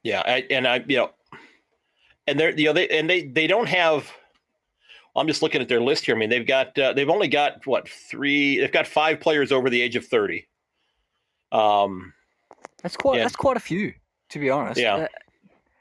Yeah, 0.02 0.22
I, 0.24 0.46
and 0.50 0.66
I, 0.66 0.84
you 0.86 0.96
know, 0.96 1.10
and 2.26 2.38
they're, 2.38 2.58
you 2.58 2.66
know, 2.66 2.72
they 2.72 2.88
and 2.88 3.08
they 3.08 3.26
they 3.26 3.46
don't 3.46 3.68
have. 3.68 4.10
I'm 5.14 5.26
just 5.26 5.42
looking 5.42 5.60
at 5.60 5.68
their 5.68 5.80
list 5.80 6.06
here. 6.06 6.16
I 6.16 6.18
mean, 6.18 6.30
they've 6.30 6.46
got 6.46 6.76
uh, 6.78 6.92
they've 6.94 7.10
only 7.10 7.28
got 7.28 7.66
what 7.66 7.88
three? 7.88 8.58
They've 8.58 8.72
got 8.72 8.86
five 8.86 9.20
players 9.20 9.52
over 9.52 9.68
the 9.70 9.80
age 9.80 9.96
of 9.96 10.06
thirty. 10.06 10.48
Um, 11.52 12.14
That's 12.82 12.96
quite. 12.96 13.18
That's 13.18 13.36
quite 13.36 13.56
a 13.56 13.60
few, 13.60 13.92
to 14.30 14.38
be 14.38 14.50
honest. 14.50 14.80
Yeah. 14.80 14.98
That, 14.98 15.10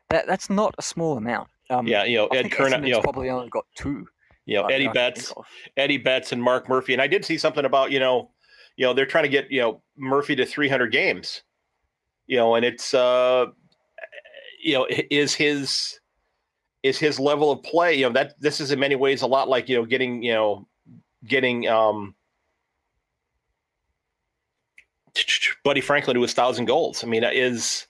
that 0.09 0.27
that's 0.27 0.49
not 0.49 0.75
a 0.77 0.81
small 0.81 1.17
amount. 1.17 1.47
Um, 1.69 1.87
yeah, 1.87 2.03
you 2.03 2.17
know, 2.17 2.27
I 2.31 2.37
Ed 2.37 2.41
think 2.43 2.53
Kern, 2.53 2.71
Essendon's 2.73 2.87
you 2.87 2.93
know, 2.93 3.01
probably 3.01 3.29
only 3.29 3.49
got 3.49 3.65
two. 3.75 4.05
you 4.45 4.57
know, 4.57 4.65
Eddie 4.65 4.89
Betts. 4.89 5.33
Eddie 5.77 5.97
Betts, 5.97 6.33
and 6.33 6.43
Mark 6.43 6.67
Murphy. 6.67 6.91
And 6.93 7.01
I 7.01 7.07
did 7.07 7.23
see 7.23 7.37
something 7.37 7.63
about 7.63 7.91
you 7.91 7.99
know, 7.99 8.31
you 8.75 8.85
know, 8.85 8.93
they're 8.93 9.05
trying 9.05 9.23
to 9.23 9.29
get 9.29 9.49
you 9.49 9.61
know 9.61 9.81
Murphy 9.97 10.35
to 10.35 10.45
300 10.45 10.91
games. 10.91 11.43
You 12.27 12.37
know, 12.37 12.55
and 12.55 12.65
it's 12.65 12.93
uh, 12.93 13.47
you 14.61 14.73
know, 14.73 14.87
is 14.89 15.33
his 15.33 15.99
is 16.83 16.97
his 16.97 17.19
level 17.19 17.51
of 17.51 17.63
play. 17.63 17.95
You 17.95 18.07
know, 18.07 18.13
that 18.13 18.39
this 18.39 18.59
is 18.59 18.71
in 18.71 18.79
many 18.79 18.95
ways 18.95 19.21
a 19.21 19.27
lot 19.27 19.49
like 19.49 19.69
you 19.69 19.75
know 19.75 19.85
getting 19.85 20.23
you 20.23 20.33
know 20.33 20.67
getting 21.25 21.67
um. 21.67 22.15
Buddy 25.65 25.81
Franklin 25.81 26.15
to 26.15 26.21
his 26.21 26.33
thousand 26.33 26.65
goals. 26.65 27.03
I 27.03 27.07
mean, 27.07 27.23
is 27.23 27.87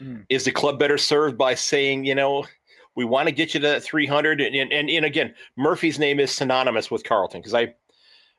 Mm. 0.00 0.24
is 0.28 0.44
the 0.44 0.50
club 0.50 0.80
better 0.80 0.98
served 0.98 1.38
by 1.38 1.54
saying, 1.54 2.04
you 2.06 2.14
know, 2.14 2.44
we 2.94 3.04
want 3.04 3.28
to 3.28 3.32
get 3.32 3.54
you 3.54 3.60
to 3.60 3.68
that 3.68 3.82
300 3.82 4.40
and, 4.40 4.54
and, 4.72 4.90
and, 4.90 5.04
again 5.04 5.34
murphy's 5.56 5.98
name 5.98 6.20
is 6.20 6.30
synonymous 6.30 6.90
with 6.90 7.04
carlton 7.04 7.40
because 7.40 7.54
i 7.54 7.74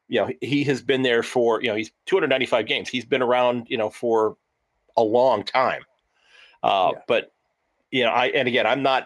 you 0.08 0.20
know 0.20 0.30
he 0.42 0.64
has 0.64 0.82
been 0.82 1.02
there 1.02 1.24
for 1.24 1.62
you 1.62 1.70
know 1.70 1.76
he's 1.76 1.92
295 2.06 2.66
games 2.66 2.90
he's 2.90 3.06
been 3.06 3.22
around 3.22 3.68
you 3.70 3.78
know 3.78 3.90
for 3.90 4.38
a 4.98 5.04
long 5.04 5.44
time 5.44 5.84
uh 6.62 6.92
Yeah. 6.94 7.00
but 7.08 7.32
you 7.94 8.04
know 8.04 8.10
i 8.10 8.28
and 8.28 8.48
again 8.48 8.66
i'm 8.66 8.84
not 8.84 9.06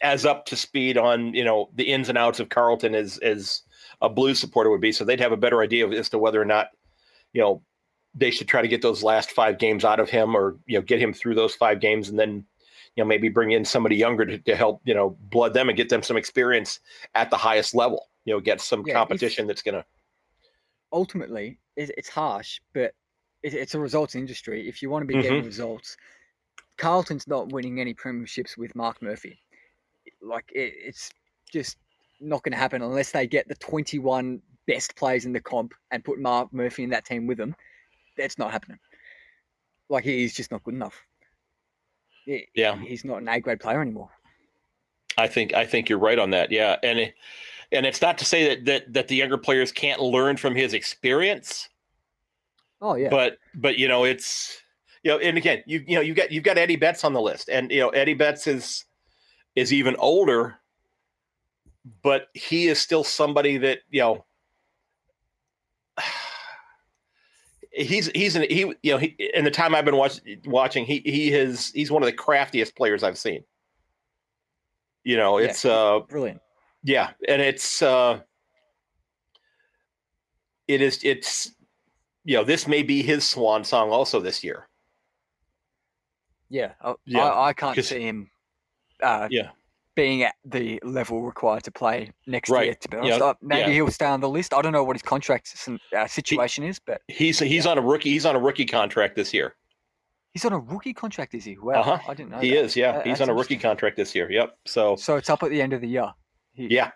as 0.00 0.26
up 0.26 0.46
to 0.46 0.56
speed 0.56 0.96
on 0.98 1.32
you 1.34 1.44
know 1.44 1.68
the 1.76 1.84
ins 1.84 2.08
and 2.08 2.18
outs 2.18 2.40
of 2.40 2.48
carlton 2.48 2.94
as 2.94 3.18
as 3.18 3.62
a 4.00 4.08
blues 4.08 4.40
supporter 4.40 4.70
would 4.70 4.80
be 4.80 4.90
so 4.90 5.04
they'd 5.04 5.20
have 5.20 5.32
a 5.32 5.36
better 5.36 5.62
idea 5.62 5.86
of, 5.86 5.92
as 5.92 6.08
to 6.08 6.18
whether 6.18 6.40
or 6.40 6.44
not 6.44 6.68
you 7.32 7.40
know 7.40 7.62
they 8.14 8.30
should 8.30 8.48
try 8.48 8.62
to 8.62 8.68
get 8.68 8.82
those 8.82 9.02
last 9.02 9.30
five 9.30 9.58
games 9.58 9.84
out 9.84 10.00
of 10.00 10.10
him 10.10 10.34
or 10.34 10.56
you 10.66 10.78
know 10.78 10.82
get 10.82 11.00
him 11.00 11.12
through 11.12 11.34
those 11.34 11.54
five 11.54 11.78
games 11.78 12.08
and 12.08 12.18
then 12.18 12.44
you 12.96 13.02
know 13.02 13.04
maybe 13.04 13.28
bring 13.28 13.52
in 13.52 13.64
somebody 13.64 13.96
younger 13.96 14.24
to, 14.24 14.38
to 14.38 14.56
help 14.56 14.80
you 14.84 14.94
know 14.94 15.16
blood 15.30 15.54
them 15.54 15.68
and 15.68 15.76
get 15.76 15.90
them 15.90 16.02
some 16.02 16.16
experience 16.16 16.80
at 17.14 17.30
the 17.30 17.36
highest 17.36 17.74
level 17.74 18.08
you 18.24 18.34
know 18.34 18.40
get 18.40 18.60
some 18.60 18.82
Yeah, 18.86 18.94
competition 18.94 19.46
that's 19.46 19.62
gonna 19.62 19.84
Ultimately, 20.92 21.58
it's 21.74 22.08
harsh, 22.10 22.60
but 22.74 22.92
it's 23.42 23.74
a 23.74 23.78
results 23.78 24.14
industry. 24.14 24.68
If 24.68 24.82
you 24.82 24.90
want 24.90 25.02
to 25.02 25.06
be 25.06 25.14
getting 25.14 25.38
mm-hmm. 25.38 25.46
results, 25.46 25.96
Carlton's 26.82 27.28
not 27.28 27.52
winning 27.52 27.80
any 27.80 27.94
premierships 27.94 28.58
with 28.58 28.74
Mark 28.74 29.00
Murphy. 29.00 29.38
Like 30.20 30.50
it, 30.52 30.74
it's 30.76 31.10
just 31.52 31.76
not 32.20 32.42
going 32.42 32.52
to 32.52 32.58
happen 32.58 32.82
unless 32.82 33.12
they 33.12 33.24
get 33.24 33.46
the 33.46 33.54
twenty-one 33.54 34.42
best 34.66 34.96
players 34.96 35.24
in 35.24 35.32
the 35.32 35.40
comp 35.40 35.74
and 35.92 36.04
put 36.04 36.18
Mark 36.18 36.52
Murphy 36.52 36.82
in 36.82 36.90
that 36.90 37.04
team 37.04 37.28
with 37.28 37.38
them. 37.38 37.54
That's 38.18 38.36
not 38.36 38.50
happening. 38.50 38.80
Like 39.90 40.02
he's 40.02 40.34
just 40.34 40.50
not 40.50 40.64
good 40.64 40.74
enough. 40.74 41.06
Yeah. 42.26 42.76
he's 42.76 43.04
not 43.04 43.22
an 43.22 43.28
A 43.28 43.40
grade 43.40 43.60
player 43.60 43.80
anymore. 43.80 44.10
I 45.16 45.28
think 45.28 45.54
I 45.54 45.64
think 45.66 45.88
you're 45.88 46.00
right 46.00 46.18
on 46.18 46.30
that. 46.30 46.50
Yeah, 46.50 46.78
and 46.82 46.98
it, 46.98 47.14
and 47.70 47.86
it's 47.86 48.02
not 48.02 48.18
to 48.18 48.24
say 48.24 48.48
that 48.48 48.64
that 48.64 48.92
that 48.92 49.08
the 49.08 49.14
younger 49.14 49.38
players 49.38 49.70
can't 49.70 50.00
learn 50.00 50.36
from 50.36 50.56
his 50.56 50.74
experience, 50.74 51.68
Oh 52.80 52.96
yeah, 52.96 53.08
but 53.08 53.38
but 53.54 53.78
you 53.78 53.86
know 53.86 54.02
it's 54.02 54.62
you 55.02 55.10
know 55.10 55.18
and 55.18 55.36
again 55.36 55.62
you 55.66 55.84
you 55.86 55.94
know 55.96 56.00
you 56.00 56.14
got 56.14 56.30
you've 56.32 56.44
got 56.44 56.58
Eddie 56.58 56.76
Betts 56.76 57.04
on 57.04 57.12
the 57.12 57.20
list, 57.20 57.48
and 57.48 57.70
you 57.70 57.80
know 57.80 57.88
Eddie 57.90 58.14
Betts 58.14 58.46
is 58.46 58.84
is 59.56 59.72
even 59.72 59.96
older, 59.96 60.56
but 62.02 62.28
he 62.34 62.68
is 62.68 62.78
still 62.80 63.04
somebody 63.04 63.58
that 63.58 63.80
you 63.90 64.00
know. 64.00 64.24
He's 67.74 68.08
he's 68.14 68.36
an, 68.36 68.42
he 68.42 68.70
you 68.82 68.92
know 68.92 68.98
he 68.98 69.16
in 69.32 69.44
the 69.44 69.50
time 69.50 69.74
I've 69.74 69.86
been 69.86 69.96
watch, 69.96 70.20
watching 70.44 70.84
he 70.84 71.00
he 71.06 71.32
is 71.32 71.70
he's 71.72 71.90
one 71.90 72.02
of 72.02 72.06
the 72.06 72.12
craftiest 72.12 72.76
players 72.76 73.02
I've 73.02 73.16
seen. 73.16 73.44
You 75.04 75.16
know, 75.16 75.38
Yeah. 75.38 75.46
it's 75.46 75.64
uh 75.64 76.00
brilliant. 76.00 76.42
yeah, 76.82 77.12
and 77.26 77.40
it's 77.40 77.80
uh 77.80 78.20
it 80.68 80.82
is 80.82 81.00
it's 81.02 81.52
you 82.26 82.36
know, 82.36 82.44
this 82.44 82.68
may 82.68 82.82
be 82.82 83.02
his 83.02 83.26
swan 83.26 83.64
song 83.64 83.88
also 83.90 84.20
this 84.20 84.44
year. 84.44 84.68
Yeah, 86.52 86.72
I, 86.82 86.94
Yeah, 87.06 87.24
I, 87.24 87.48
I 87.48 87.52
can't 87.54 87.82
see 87.84 88.02
him. 88.02 88.30
Uh, 89.02 89.26
Yeah. 89.30 89.50
being 89.96 90.22
at 90.22 90.34
the 90.44 90.78
level 90.84 91.22
required 91.22 91.62
to 91.64 91.70
play 91.72 92.12
next 92.26 92.50
Right, 92.50 92.66
year. 92.66 92.74
To 92.74 92.88
be 92.88 92.96
honest, 92.98 93.18
yeah, 93.20 93.32
maybe 93.42 93.60
yeah. 93.70 93.74
he'll 93.76 93.90
stay 93.90 94.06
on 94.06 94.20
the 94.20 94.28
list. 94.28 94.52
I 94.54 94.60
don't 94.62 94.72
know 94.72 94.84
what 94.84 94.94
his 94.96 95.02
contract 95.02 95.54
uh, 95.96 96.06
situation 96.06 96.62
is, 96.64 96.78
but 96.78 97.00
He's 97.08 97.38
he's 97.38 97.66
on 97.66 97.78
a 97.78 97.80
rookie 97.82 98.10
he's 98.10 98.26
on 98.26 98.36
a 98.36 98.38
rookie 98.38 98.66
contract 98.66 99.16
this 99.16 99.32
year. 99.34 99.54
he's 100.34 100.44
on 100.44 100.52
a 100.52 100.58
rookie 100.58 100.94
contract. 100.94 101.34
Is 101.34 101.44
he? 101.44 101.56
Wow, 101.58 101.80
Uh-huh. 101.80 101.98
I 102.06 102.14
didn't 102.14 102.30
know. 102.32 102.38
He 102.40 102.50
that. 102.50 102.56
is, 102.64 102.76
yeah. 102.76 102.92
That- 102.92 103.06
he's 103.06 103.20
on 103.22 103.28
a 103.30 103.34
rookie 103.34 103.56
contract 103.58 103.96
this 103.96 104.14
year. 104.14 104.30
Yep. 104.30 104.56
So 104.66 104.96
So 104.96 105.16
it's 105.16 105.30
up 105.30 105.42
at 105.42 105.50
the 105.50 105.60
end 105.60 105.72
of 105.72 105.80
the 105.80 105.88
year. 105.88 106.12
He- 106.52 106.68
yeah. 106.68 106.90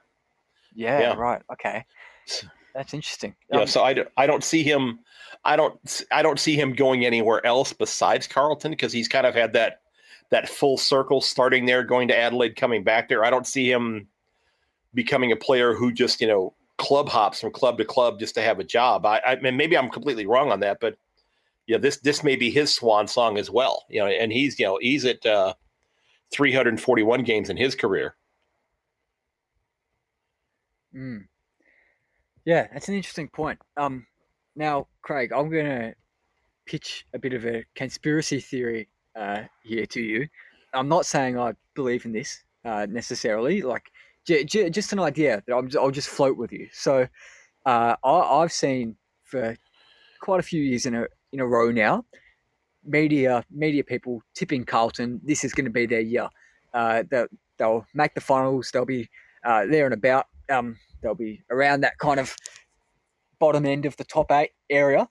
yeah, 0.74 1.00
yeah. 1.00 1.14
right. 1.14 1.42
Okay. 1.54 1.84
That's 2.76 2.94
interesting. 2.94 3.34
Yeah, 3.50 3.60
Um, 3.60 3.66
so 3.66 3.82
I, 3.82 3.94
don't- 3.94 4.08
I 4.16 4.26
don't 4.26 4.44
see 4.44 4.62
him 4.62 5.00
I 5.44 5.54
don't 5.56 6.02
I 6.10 6.22
don't 6.22 6.40
see 6.40 6.56
him 6.56 6.72
going 6.72 7.04
anywhere 7.06 7.44
else 7.46 7.72
besides 7.72 8.26
Carlton 8.26 8.72
because 8.72 8.92
he's 8.92 9.08
kind 9.08 9.26
of 9.26 9.34
had 9.34 9.52
that 9.52 9.80
that 10.30 10.48
full 10.48 10.76
circle 10.76 11.20
starting 11.20 11.66
there, 11.66 11.84
going 11.84 12.08
to 12.08 12.18
Adelaide, 12.18 12.56
coming 12.56 12.82
back 12.82 13.08
there. 13.08 13.24
I 13.24 13.30
don't 13.30 13.46
see 13.46 13.70
him 13.70 14.08
becoming 14.92 15.30
a 15.30 15.36
player 15.36 15.72
who 15.72 15.92
just 15.92 16.20
you 16.20 16.26
know 16.26 16.52
club 16.78 17.08
hops 17.08 17.40
from 17.40 17.52
club 17.52 17.78
to 17.78 17.84
club 17.84 18.18
just 18.18 18.34
to 18.34 18.42
have 18.42 18.58
a 18.58 18.64
job. 18.64 19.06
I, 19.06 19.20
I 19.24 19.36
mean, 19.36 19.56
maybe 19.56 19.78
I'm 19.78 19.88
completely 19.88 20.26
wrong 20.26 20.50
on 20.50 20.60
that, 20.60 20.78
but 20.80 20.96
yeah, 21.68 21.78
this 21.78 21.98
this 21.98 22.24
may 22.24 22.34
be 22.34 22.50
his 22.50 22.74
swan 22.74 23.06
song 23.06 23.38
as 23.38 23.48
well. 23.48 23.84
You 23.88 24.00
know, 24.00 24.06
and 24.06 24.32
he's 24.32 24.58
you 24.58 24.66
know 24.66 24.78
he's 24.80 25.04
at 25.04 25.24
uh, 25.24 25.54
341 26.32 27.22
games 27.22 27.50
in 27.50 27.56
his 27.56 27.74
career. 27.76 28.16
Mm. 30.94 31.26
Yeah, 32.46 32.68
that's 32.72 32.88
an 32.88 32.94
interesting 32.94 33.28
point. 33.28 33.58
Um, 33.76 34.06
now, 34.54 34.86
Craig, 35.02 35.32
I'm 35.32 35.50
going 35.50 35.66
to 35.66 35.94
pitch 36.64 37.04
a 37.12 37.18
bit 37.18 37.34
of 37.34 37.44
a 37.44 37.64
conspiracy 37.74 38.40
theory 38.40 38.88
uh, 39.16 39.42
here 39.64 39.84
to 39.86 40.00
you. 40.00 40.28
I'm 40.72 40.88
not 40.88 41.06
saying 41.06 41.38
I 41.38 41.54
believe 41.74 42.06
in 42.06 42.12
this 42.12 42.44
uh, 42.64 42.86
necessarily, 42.88 43.62
like 43.62 43.90
j- 44.24 44.44
j- 44.44 44.70
just 44.70 44.92
an 44.92 45.00
idea 45.00 45.42
that 45.46 45.56
I'm, 45.56 45.68
I'll 45.76 45.90
just 45.90 46.08
float 46.08 46.36
with 46.36 46.52
you. 46.52 46.68
So, 46.72 47.08
uh, 47.66 47.96
I, 48.04 48.10
I've 48.10 48.52
seen 48.52 48.96
for 49.24 49.56
quite 50.20 50.38
a 50.38 50.44
few 50.44 50.62
years 50.62 50.86
in 50.86 50.94
a 50.94 51.06
in 51.32 51.40
a 51.40 51.46
row 51.46 51.72
now, 51.72 52.04
media 52.84 53.44
media 53.50 53.82
people 53.82 54.22
tipping 54.34 54.64
Carlton. 54.64 55.20
This 55.24 55.44
is 55.44 55.52
going 55.52 55.64
to 55.64 55.70
be 55.70 55.86
their 55.86 56.00
year. 56.00 56.28
Uh, 56.72 57.02
they'll, 57.10 57.26
they'll 57.58 57.86
make 57.94 58.14
the 58.14 58.20
finals. 58.20 58.70
They'll 58.70 58.84
be 58.84 59.08
uh, 59.44 59.66
there 59.66 59.86
and 59.86 59.94
about. 59.94 60.26
Um, 60.50 60.78
they'll 61.02 61.14
be 61.14 61.42
around 61.50 61.82
that 61.82 61.98
kind 61.98 62.20
of 62.20 62.34
bottom 63.38 63.66
end 63.66 63.86
of 63.86 63.96
the 63.96 64.04
top 64.04 64.30
eight 64.32 64.50
area. 64.70 65.08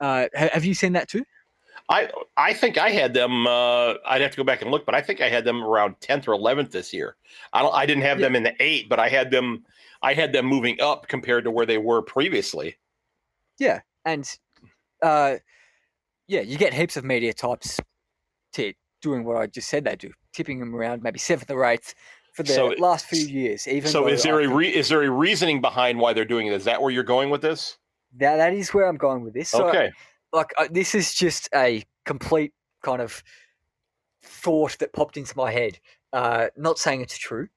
Uh, 0.00 0.26
have 0.34 0.64
you 0.64 0.74
seen 0.74 0.92
that 0.94 1.08
too? 1.08 1.24
I 1.88 2.10
I 2.36 2.54
think 2.54 2.78
I 2.78 2.90
had 2.90 3.14
them. 3.14 3.46
Uh, 3.46 3.94
I'd 4.06 4.20
have 4.20 4.30
to 4.30 4.36
go 4.36 4.44
back 4.44 4.62
and 4.62 4.70
look, 4.70 4.86
but 4.86 4.94
I 4.94 5.00
think 5.02 5.20
I 5.20 5.28
had 5.28 5.44
them 5.44 5.62
around 5.62 5.96
tenth 6.00 6.28
or 6.28 6.32
eleventh 6.32 6.70
this 6.70 6.92
year. 6.92 7.16
I 7.52 7.62
don't. 7.62 7.74
I 7.74 7.84
didn't 7.84 8.04
have 8.04 8.18
Yeah. 8.20 8.26
them 8.26 8.36
in 8.36 8.42
the 8.44 8.54
eight, 8.60 8.88
but 8.88 8.98
I 8.98 9.08
had 9.08 9.30
them. 9.30 9.64
I 10.02 10.14
had 10.14 10.32
them 10.32 10.46
moving 10.46 10.80
up 10.80 11.08
compared 11.08 11.44
to 11.44 11.50
where 11.50 11.66
they 11.66 11.78
were 11.78 12.00
previously. 12.00 12.76
Yeah, 13.58 13.80
and 14.04 14.26
uh, 15.02 15.36
yeah, 16.28 16.40
you 16.40 16.56
get 16.56 16.72
heaps 16.72 16.96
of 16.96 17.04
media 17.04 17.34
types 17.34 17.80
doing 19.02 19.24
what 19.24 19.36
I 19.36 19.46
just 19.46 19.68
said 19.68 19.84
they 19.84 19.96
do, 19.96 20.12
tipping 20.32 20.60
them 20.60 20.74
around 20.74 21.02
maybe 21.02 21.18
seventh 21.18 21.50
or 21.50 21.64
eighth 21.64 21.94
for 22.32 22.42
the 22.42 22.52
So- 22.52 22.74
last 22.78 23.06
few 23.06 23.26
years. 23.26 23.66
Even 23.68 23.90
So 23.90 24.06
is 24.06 24.22
there 24.22 24.40
I 24.40 24.44
a 24.44 24.48
re- 24.48 24.74
is 24.74 24.88
there 24.88 25.02
a 25.02 25.10
reasoning 25.10 25.60
behind 25.60 25.98
why 25.98 26.12
they're 26.12 26.24
doing 26.24 26.46
it? 26.46 26.52
Is 26.52 26.64
that 26.64 26.80
where 26.80 26.90
you're 26.90 27.02
going 27.02 27.30
with 27.30 27.42
this? 27.42 27.78
that 28.18 28.36
that 28.36 28.52
is 28.52 28.74
where 28.74 28.88
I'm 28.88 28.96
going 28.96 29.22
with 29.22 29.34
this. 29.34 29.50
So, 29.50 29.68
okay. 29.68 29.92
like 30.32 30.52
uh, 30.58 30.68
this 30.70 30.94
is 30.94 31.14
just 31.14 31.48
a 31.54 31.84
complete 32.04 32.52
kind 32.82 33.00
of 33.00 33.22
thought 34.22 34.78
that 34.78 34.92
popped 34.92 35.16
into 35.16 35.36
my 35.36 35.52
head. 35.52 35.78
Uh, 36.12 36.48
not 36.56 36.78
saying 36.78 37.02
it's 37.02 37.16
true, 37.16 37.48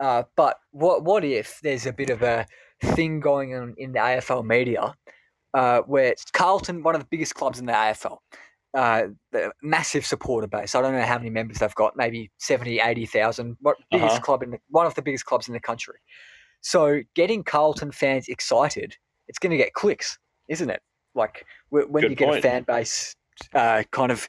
uh, 0.00 0.22
but 0.36 0.60
what 0.70 1.02
what 1.02 1.24
if 1.24 1.58
there's 1.62 1.86
a 1.86 1.92
bit 1.92 2.10
of 2.10 2.22
a 2.22 2.46
thing 2.80 3.18
going 3.20 3.54
on 3.54 3.74
in 3.76 3.92
the 3.92 3.98
AFL 3.98 4.44
media 4.44 4.94
uh, 5.54 5.80
where 5.80 6.14
Carlton, 6.32 6.82
one 6.82 6.94
of 6.94 7.00
the 7.00 7.08
biggest 7.10 7.34
clubs 7.34 7.58
in 7.58 7.66
the 7.66 7.72
AFL, 7.72 8.18
uh, 8.74 9.08
the 9.32 9.50
massive 9.62 10.04
supporter 10.06 10.46
base. 10.46 10.74
I 10.74 10.82
don't 10.82 10.92
know 10.94 11.02
how 11.02 11.18
many 11.18 11.30
members 11.30 11.58
they've 11.58 11.74
got, 11.74 11.96
maybe 11.96 12.30
70, 12.38 12.80
80,000. 12.80 13.56
Biggest 13.62 13.84
Uh-huh. 13.92 14.20
club 14.20 14.42
in 14.42 14.50
the, 14.50 14.58
one 14.68 14.86
of 14.86 14.94
the 14.94 15.02
biggest 15.02 15.24
clubs 15.24 15.48
in 15.48 15.54
the 15.54 15.60
country. 15.60 15.96
So 16.60 17.00
getting 17.14 17.44
Carlton 17.44 17.92
fans 17.92 18.28
excited, 18.28 18.96
it's 19.28 19.38
going 19.38 19.50
to 19.52 19.56
get 19.56 19.72
clicks, 19.74 20.18
isn't 20.48 20.68
it? 20.70 20.80
Like 21.14 21.46
when 21.70 21.86
Good 21.90 22.10
you 22.10 22.16
get 22.16 22.28
point. 22.28 22.38
a 22.38 22.42
fan 22.42 22.62
base 22.64 23.14
uh, 23.54 23.84
kind 23.92 24.12
of, 24.12 24.28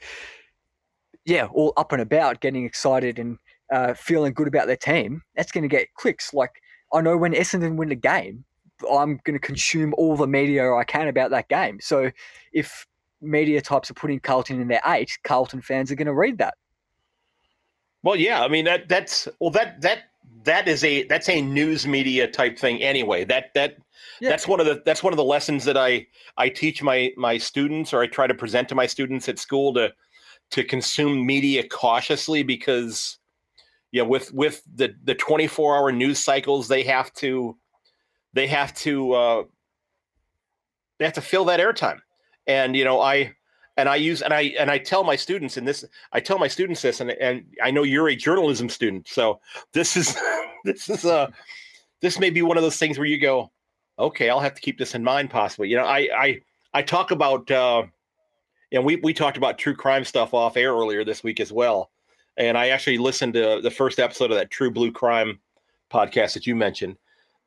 yeah, 1.25 1.47
all 1.53 1.73
up 1.77 1.91
and 1.91 2.01
about, 2.01 2.39
getting 2.39 2.65
excited 2.65 3.19
and 3.19 3.37
uh, 3.71 3.93
feeling 3.93 4.33
good 4.33 4.47
about 4.47 4.67
their 4.67 4.77
team, 4.77 5.21
that's 5.35 5.51
going 5.51 5.63
to 5.63 5.67
get 5.67 5.93
clicks. 5.95 6.33
Like 6.33 6.51
I 6.93 7.01
know 7.01 7.17
when 7.17 7.33
Essendon 7.33 7.75
win 7.75 7.91
a 7.91 7.95
game, 7.95 8.45
I'm 8.89 9.19
going 9.25 9.37
to 9.37 9.45
consume 9.45 9.93
all 9.97 10.15
the 10.15 10.27
media 10.27 10.71
I 10.73 10.83
can 10.85 11.07
about 11.07 11.31
that 11.31 11.49
game. 11.49 11.79
So 11.81 12.11
if 12.53 12.85
media 13.21 13.61
types 13.61 13.89
are 13.91 13.95
putting 13.95 14.19
Carlton 14.19 14.61
in 14.61 14.67
their 14.67 14.81
eight, 14.85 15.17
Carlton 15.23 15.61
fans 15.61 15.91
are 15.91 15.95
going 15.95 16.07
to 16.07 16.13
read 16.13 16.37
that. 16.37 16.55
Well, 18.03 18.15
yeah. 18.15 18.43
I 18.43 18.47
mean 18.47 18.65
that 18.65 18.87
that's 18.87 19.27
well 19.39 19.51
that 19.51 19.81
that 19.81 20.03
that 20.43 20.67
is 20.67 20.83
a 20.83 21.03
that's 21.03 21.27
a 21.29 21.41
news 21.41 21.85
media 21.85 22.27
type 22.27 22.57
thing 22.57 22.81
anyway. 22.81 23.25
That 23.25 23.53
that 23.55 23.75
Yeah. 24.21 24.29
that's 24.29 24.47
one 24.47 24.59
of 24.59 24.65
the 24.65 24.81
that's 24.85 25.03
one 25.03 25.11
of 25.11 25.17
the 25.17 25.23
lessons 25.23 25.65
that 25.65 25.77
I 25.77 26.07
I 26.37 26.49
teach 26.49 26.81
my 26.81 27.11
my 27.17 27.37
students 27.37 27.93
or 27.93 28.01
I 28.01 28.07
try 28.07 28.27
to 28.27 28.33
present 28.33 28.69
to 28.69 28.75
my 28.75 28.85
students 28.87 29.27
at 29.27 29.37
school 29.37 29.73
to 29.73 29.93
to 30.51 30.63
consume 30.63 31.25
media 31.25 31.67
cautiously 31.67 32.43
because 32.43 33.19
yeah 33.91 34.03
with 34.03 34.33
with 34.33 34.61
the 34.73 34.95
the 35.03 35.15
24 35.15 35.75
hour 35.75 35.91
news 35.91 36.19
cycles 36.19 36.67
they 36.69 36.83
have 36.83 37.13
to 37.15 37.57
they 38.33 38.47
have 38.47 38.73
to 38.75 39.11
uh 39.13 39.43
they 40.97 41.05
have 41.05 41.13
to 41.15 41.21
fill 41.21 41.45
that 41.45 41.59
airtime 41.59 41.99
and 42.49 42.75
you 42.75 42.83
know 42.83 42.99
i 42.99 43.31
and 43.77 43.87
i 43.87 43.95
use 43.95 44.21
and 44.21 44.33
i 44.33 44.41
and 44.59 44.69
i 44.69 44.77
tell 44.77 45.03
my 45.03 45.15
students 45.15 45.55
and 45.55 45.65
this 45.65 45.85
i 46.11 46.19
tell 46.19 46.37
my 46.37 46.47
students 46.47 46.81
this 46.81 46.99
and 46.99 47.11
and 47.11 47.45
i 47.63 47.71
know 47.71 47.83
you're 47.83 48.09
a 48.09 48.15
journalism 48.15 48.67
student 48.67 49.07
so 49.07 49.39
this 49.71 49.95
is 49.95 50.17
this 50.65 50.89
is 50.89 51.05
uh 51.05 51.27
this 52.01 52.19
may 52.19 52.29
be 52.29 52.41
one 52.41 52.57
of 52.57 52.63
those 52.63 52.77
things 52.77 52.97
where 52.97 53.07
you 53.07 53.19
go 53.19 53.49
okay 53.97 54.29
i'll 54.29 54.39
have 54.41 54.55
to 54.55 54.61
keep 54.61 54.77
this 54.77 54.95
in 54.95 55.03
mind 55.03 55.29
possibly 55.29 55.69
you 55.69 55.77
know 55.77 55.85
i 55.85 56.09
i 56.17 56.41
i 56.73 56.81
talk 56.81 57.11
about 57.11 57.49
uh 57.51 57.83
and 58.71 58.83
we 58.83 58.97
we 58.97 59.13
talked 59.13 59.37
about 59.37 59.57
true 59.57 59.75
crime 59.75 60.03
stuff 60.03 60.33
off 60.33 60.57
air 60.57 60.73
earlier 60.73 61.05
this 61.05 61.23
week 61.23 61.39
as 61.39 61.51
well 61.51 61.91
and 62.35 62.57
i 62.57 62.69
actually 62.69 62.97
listened 62.97 63.33
to 63.33 63.61
the 63.61 63.71
first 63.71 63.99
episode 63.99 64.31
of 64.31 64.37
that 64.37 64.49
true 64.49 64.71
blue 64.71 64.91
crime 64.91 65.39
podcast 65.91 66.33
that 66.33 66.47
you 66.47 66.55
mentioned 66.55 66.97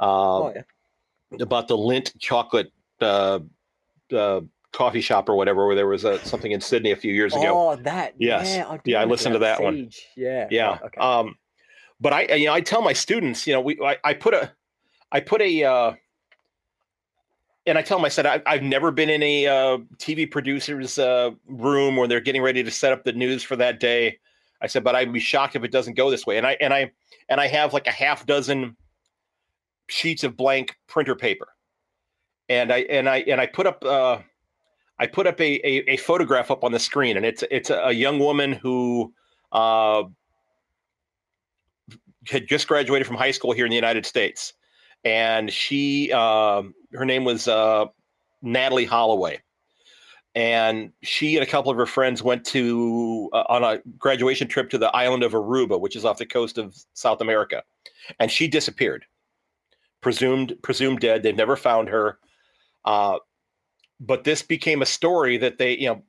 uh, 0.00 0.38
oh, 0.40 0.52
yeah. 0.54 0.62
about 1.40 1.68
the 1.68 1.76
Lindt 1.76 2.12
chocolate 2.18 2.72
uh, 3.00 3.38
uh, 4.12 4.40
coffee 4.72 5.00
shop 5.00 5.28
or 5.28 5.36
whatever, 5.36 5.66
where 5.66 5.76
there 5.76 5.86
was 5.86 6.04
a, 6.04 6.18
something 6.24 6.52
in 6.52 6.60
Sydney 6.60 6.92
a 6.92 6.96
few 6.96 7.12
years 7.12 7.34
ago. 7.34 7.70
Oh, 7.70 7.76
that. 7.76 8.14
Yes. 8.18 8.56
Yeah, 8.56 8.68
I, 8.68 8.80
Yeah, 8.84 9.00
I 9.00 9.04
listened 9.04 9.34
to 9.34 9.38
that 9.40 9.62
one. 9.62 9.90
Yeah. 10.16 10.48
yeah. 10.50 10.78
okay. 10.84 11.00
Um, 11.00 11.36
but 12.00 12.12
I, 12.12 12.22
you 12.34 12.46
know, 12.46 12.52
I 12.52 12.60
tell 12.60 12.82
my 12.82 12.92
students, 12.92 13.46
you 13.46 13.52
know, 13.52 13.60
we, 13.60 13.78
I, 13.80 13.96
I 14.02 14.14
put 14.14 14.34
a, 14.34 14.52
I 15.12 15.20
put 15.20 15.40
a, 15.40 15.64
uh, 15.64 15.92
and 17.66 17.78
I 17.78 17.82
tell 17.82 17.98
them, 17.98 18.04
I 18.04 18.08
said, 18.08 18.26
I, 18.26 18.42
I've 18.44 18.62
never 18.62 18.90
been 18.90 19.08
in 19.08 19.22
a 19.22 19.46
uh, 19.46 19.78
TV 19.98 20.28
producer's 20.28 20.98
uh, 20.98 21.30
room 21.46 21.96
where 21.96 22.08
they're 22.08 22.20
getting 22.20 22.42
ready 22.42 22.64
to 22.64 22.70
set 22.70 22.92
up 22.92 23.04
the 23.04 23.12
news 23.12 23.44
for 23.44 23.54
that 23.56 23.78
day. 23.78 24.18
I 24.60 24.66
said, 24.66 24.82
but 24.82 24.96
I'd 24.96 25.12
be 25.12 25.20
shocked 25.20 25.54
if 25.54 25.62
it 25.62 25.70
doesn't 25.70 25.94
go 25.94 26.10
this 26.10 26.26
way. 26.26 26.38
And 26.38 26.46
I, 26.46 26.56
and 26.60 26.74
I, 26.74 26.90
and 27.28 27.40
I 27.40 27.46
have 27.46 27.72
like 27.72 27.86
a 27.86 27.92
half 27.92 28.26
dozen 28.26 28.76
sheets 29.88 30.24
of 30.24 30.36
blank 30.36 30.76
printer 30.88 31.14
paper. 31.14 31.48
And 32.48 32.72
I, 32.72 32.78
and 32.78 33.08
I, 33.08 33.18
and 33.18 33.40
I 33.40 33.46
put 33.46 33.66
up, 33.68 33.84
uh, 33.84 34.18
I 35.02 35.06
put 35.06 35.26
up 35.26 35.40
a, 35.40 35.54
a, 35.66 35.92
a 35.92 35.96
photograph 35.96 36.50
up 36.50 36.64
on 36.64 36.72
the 36.72 36.78
screen 36.78 37.16
and 37.16 37.26
it's, 37.26 37.42
it's 37.50 37.70
a, 37.70 37.92
young 37.92 38.18
woman 38.18 38.52
who, 38.52 39.12
uh, 39.50 40.04
had 42.28 42.46
just 42.46 42.68
graduated 42.68 43.06
from 43.06 43.16
high 43.16 43.30
school 43.30 43.52
here 43.52 43.64
in 43.64 43.70
the 43.70 43.76
United 43.76 44.06
States, 44.06 44.54
and 45.04 45.52
she 45.52 46.12
um, 46.12 46.74
her 46.92 47.04
name 47.04 47.24
was 47.24 47.48
uh, 47.48 47.86
Natalee 48.44 48.86
Holloway, 48.86 49.40
and 50.34 50.92
she 51.02 51.36
and 51.36 51.42
a 51.42 51.50
couple 51.50 51.70
of 51.70 51.76
her 51.76 51.86
friends 51.86 52.22
went 52.22 52.44
to 52.46 53.28
uh, 53.32 53.44
on 53.48 53.64
a 53.64 53.80
graduation 53.98 54.48
trip 54.48 54.70
to 54.70 54.78
the 54.78 54.94
island 54.94 55.22
of 55.22 55.32
Aruba, 55.32 55.80
which 55.80 55.96
is 55.96 56.04
off 56.04 56.18
the 56.18 56.26
coast 56.26 56.58
of 56.58 56.76
South 56.94 57.20
America, 57.20 57.62
and 58.18 58.30
she 58.30 58.46
disappeared, 58.48 59.04
presumed 60.00 60.54
presumed 60.62 61.00
dead. 61.00 61.22
They've 61.22 61.36
never 61.36 61.56
found 61.56 61.88
her, 61.88 62.18
uh, 62.84 63.18
but 64.02 64.24
this 64.24 64.42
became 64.42 64.82
a 64.82 64.86
story 64.86 65.38
that 65.38 65.58
they 65.58 65.76
you 65.78 65.86
know 65.86 66.02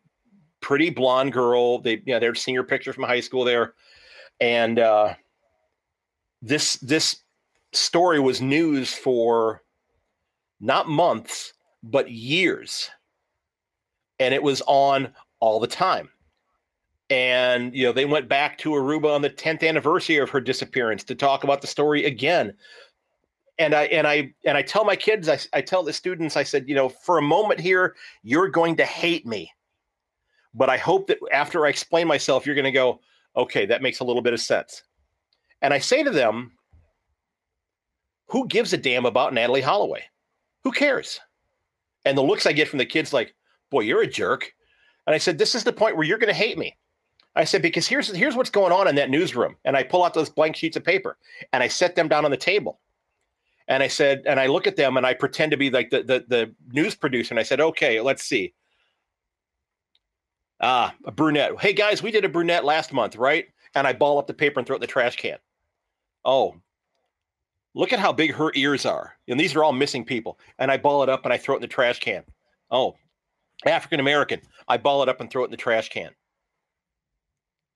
pretty 0.61 0.90
blonde 0.90 1.32
girl 1.32 1.80
they 1.80 2.02
you 2.06 2.14
know 2.14 2.20
they're 2.20 2.34
picture 2.64 2.94
from 2.94 3.03
high 3.03 3.20
school 3.20 3.44
there. 3.44 3.74
And 4.40 4.80
uh 4.80 5.14
this 6.41 6.76
this 6.78 7.18
story 7.72 8.20
was 8.20 8.41
news 8.41 8.94
for 8.94 9.61
not 10.60 10.90
months 10.90 11.53
but 11.84 12.10
years. 12.10 12.90
And 14.20 14.34
it 14.34 14.41
was 14.41 14.61
on 14.68 15.14
all 15.40 15.60
the 15.60 15.68
time. 15.68 16.10
And 17.10 17.76
you 17.76 17.86
know 17.86 17.91
they 17.91 18.06
went 18.06 18.28
back 18.28 18.57
to 18.60 18.72
aruba 18.72 19.14
on 19.14 19.22
the 19.22 19.30
10th 19.30 19.68
anniversary 19.68 20.18
of 20.18 20.32
her 20.32 20.41
disappearance 20.41 21.03
to 21.03 21.15
talk 21.15 21.44
about 21.44 21.61
the 21.61 21.68
story 21.68 22.06
again 22.06 22.53
and 23.60 23.74
i 23.74 23.84
and 23.86 24.08
i 24.08 24.34
and 24.46 24.58
i 24.58 24.62
tell 24.62 24.86
my 24.86 24.96
kids 24.96 25.30
i, 25.30 25.38
I 25.54 25.62
tell 25.62 25.84
the 25.84 25.94
students 25.94 26.36
i 26.38 26.44
said 26.44 26.68
you 26.68 26.76
know 26.76 26.90
for 26.90 27.18
a 27.18 27.22
moment 27.22 27.60
here 27.60 27.96
you're 28.24 28.50
going 28.50 28.76
to 28.78 28.86
hate 28.86 29.26
me 29.26 29.52
but 30.54 30.70
i 30.70 30.78
hope 30.78 31.08
that 31.08 31.20
after 31.32 31.66
i 31.66 31.70
explain 31.70 32.08
myself 32.08 32.46
you're 32.46 32.56
going 32.56 32.66
to 32.66 32.72
go 32.72 33.00
okay 33.36 33.66
that 33.66 33.82
makes 33.82 34.00
a 34.00 34.04
little 34.04 34.22
bit 34.22 34.34
of 34.34 34.40
sense 34.40 34.84
and 35.64 35.74
I 35.74 35.80
say 35.80 36.04
to 36.04 36.12
them, 36.12 36.52
who 38.28 38.48
gives 38.48 38.74
a 38.74 38.78
damn 38.78 39.06
about 39.06 39.34
Natalee 39.34 39.64
Holloway? 39.64 40.04
Who 40.66 40.74
cares? 40.74 41.22
And 42.04 42.18
the 42.18 42.22
looks 42.22 42.46
I 42.46 42.52
get 42.52 42.68
from 42.68 42.80
the 42.80 42.86
kids, 42.86 43.14
like, 43.14 43.34
boy, 43.72 43.82
you're 43.82 44.02
a 44.02 44.08
jerk. 44.08 44.54
And 45.08 45.16
I 45.16 45.18
said, 45.18 45.38
this 45.38 45.56
is 45.56 45.64
the 45.64 45.72
point 45.72 45.96
where 45.96 46.06
you're 46.06 46.18
going 46.18 46.34
to 46.34 46.34
hate 46.34 46.58
me. 46.58 46.78
I 47.36 47.46
said, 47.46 47.62
because 47.62 47.88
here's 47.88 48.14
here's 48.14 48.36
what's 48.36 48.50
going 48.50 48.74
on 48.74 48.88
in 48.88 48.96
that 48.96 49.10
newsroom. 49.10 49.56
And 49.64 49.76
I 49.76 49.84
pull 49.84 50.04
out 50.04 50.14
those 50.14 50.30
blank 50.30 50.56
sheets 50.56 50.78
of 50.78 50.84
paper 50.84 51.18
and 51.54 51.64
I 51.64 51.68
set 51.68 51.96
them 51.96 52.10
down 52.10 52.26
on 52.26 52.32
the 52.32 52.38
table. 52.38 52.80
And 53.68 53.81
I 53.81 53.88
said, 53.88 54.23
and 54.26 54.40
I 54.40 54.48
look 54.48 54.68
at 54.68 54.76
them 54.76 54.98
and 54.98 55.06
I 55.06 55.14
pretend 55.14 55.52
to 55.52 55.57
be 55.57 55.69
like 55.69 55.90
the 55.90 56.03
the, 56.03 56.26
the 56.27 56.56
news 56.72 56.95
producer. 56.95 57.34
And 57.34 57.40
I 57.40 57.44
said, 57.44 57.61
okay, 57.61 58.02
let's 58.02 58.23
see. 58.23 58.53
Ah, 60.61 60.94
a 61.06 61.11
brunette. 61.11 61.60
Hey 61.60 61.73
guys, 61.73 62.03
we 62.03 62.11
did 62.11 62.26
a 62.26 62.30
brunette 62.30 62.65
last 62.65 62.94
month, 62.94 63.15
right? 63.15 63.48
And 63.76 63.88
I 63.88 63.94
ball 63.94 64.18
up 64.18 64.27
the 64.27 64.34
paper 64.34 64.60
and 64.60 64.68
throw 64.68 64.76
it 64.76 64.77
in 64.77 64.81
the 64.81 64.88
trash 64.88 65.15
can. 65.18 65.38
Oh, 66.26 66.56
look 67.73 67.91
at 67.91 67.99
how 67.99 68.14
big 68.14 68.34
her 68.34 68.52
ears 68.56 68.85
are. 68.85 69.15
And 69.27 69.40
these 69.40 69.56
are 69.56 69.64
all 69.64 69.73
missing 69.73 70.06
people. 70.06 70.40
And 70.60 70.72
I 70.72 70.77
ball 70.77 71.03
it 71.03 71.10
up 71.10 71.26
and 71.26 71.34
I 71.34 71.38
throw 71.38 71.56
it 71.56 71.57
in 71.57 71.64
the 71.64 71.68
trash 71.68 71.99
can. 71.99 72.23
Oh, 72.72 72.95
African 73.65 73.99
American. 73.99 74.41
I 74.68 74.77
ball 74.77 75.03
it 75.03 75.10
up 75.10 75.22
and 75.22 75.30
throw 75.30 75.44
it 75.44 75.45
in 75.45 75.52
the 75.52 75.57
trash 75.57 75.90
can. 75.90 76.11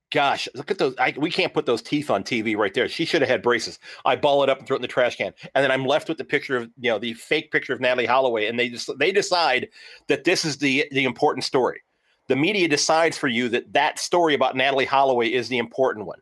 Gosh, 0.10 0.48
look 0.56 0.72
at 0.72 0.78
those. 0.78 0.96
I, 0.98 1.14
we 1.18 1.30
can't 1.30 1.54
put 1.54 1.66
those 1.66 1.82
teeth 1.82 2.10
on 2.10 2.24
TV 2.24 2.56
right 2.56 2.74
there. 2.74 2.88
She 2.88 3.04
should 3.04 3.22
have 3.22 3.30
had 3.30 3.42
braces. 3.42 3.78
I 4.06 4.16
ball 4.16 4.42
it 4.42 4.50
up 4.50 4.60
and 4.60 4.68
throw 4.68 4.76
it 4.76 4.80
in 4.80 4.82
the 4.82 4.88
trash 4.88 5.18
can. 5.18 5.34
And 5.54 5.64
then 5.64 5.72
I'm 5.72 5.86
left 5.86 6.08
with 6.08 6.18
the 6.18 6.24
picture 6.24 6.56
of, 6.56 6.70
you 6.80 6.90
know, 6.90 6.98
the 6.98 7.14
fake 7.14 7.52
picture 7.52 7.74
of 7.74 7.80
Natalee 7.80 8.08
Holloway. 8.08 8.48
And 8.48 8.58
they 8.58 8.70
just, 8.70 8.90
they 9.00 9.12
decide 9.12 9.68
that 10.08 10.24
this 10.24 10.46
is 10.46 10.58
the, 10.58 10.86
the 10.92 11.04
important 11.04 11.44
story. 11.44 11.82
The 12.30 12.38
media 12.38 12.70
decides 12.70 13.18
for 13.18 13.28
you 13.28 13.50
that 13.50 13.74
that 13.74 14.00
story 14.00 14.34
about 14.34 14.56
Natalee 14.56 14.86
Holloway 14.86 15.28
is 15.28 15.50
the 15.50 15.58
important 15.58 16.06
one. 16.06 16.20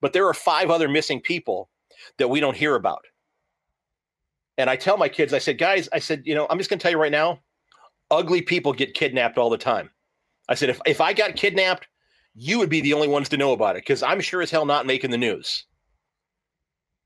But 0.00 0.12
there 0.12 0.26
are 0.28 0.34
five 0.34 0.70
other 0.70 0.88
missing 0.88 1.20
people 1.20 1.68
that 2.18 2.28
we 2.28 2.38
don't 2.38 2.56
hear 2.56 2.76
about. 2.76 3.04
And 4.58 4.70
I 4.70 4.76
tell 4.76 4.96
my 4.96 5.08
kids, 5.08 5.32
I 5.32 5.38
said, 5.38 5.58
guys, 5.58 5.88
I 5.92 5.98
said, 5.98 6.22
you 6.24 6.36
know, 6.36 6.46
I'm 6.50 6.58
just 6.58 6.70
going 6.70 6.78
to 6.78 6.82
tell 6.82 6.92
you 6.92 7.00
right 7.00 7.12
now, 7.12 7.40
ugly 8.12 8.42
people 8.42 8.72
get 8.72 8.94
kidnapped 8.94 9.38
all 9.38 9.50
the 9.50 9.58
time. 9.58 9.90
I 10.48 10.54
said, 10.54 10.70
if, 10.70 10.80
if 10.86 11.00
I 11.00 11.12
got 11.12 11.36
kidnapped, 11.36 11.88
you 12.34 12.58
would 12.58 12.70
be 12.70 12.80
the 12.80 12.94
only 12.94 13.08
ones 13.08 13.28
to 13.30 13.36
know 13.36 13.52
about 13.52 13.76
it 13.76 13.82
because 13.82 14.02
I'm 14.02 14.20
sure 14.20 14.42
as 14.42 14.50
hell 14.50 14.66
not 14.66 14.86
making 14.86 15.10
the 15.10 15.18
news. 15.18 15.64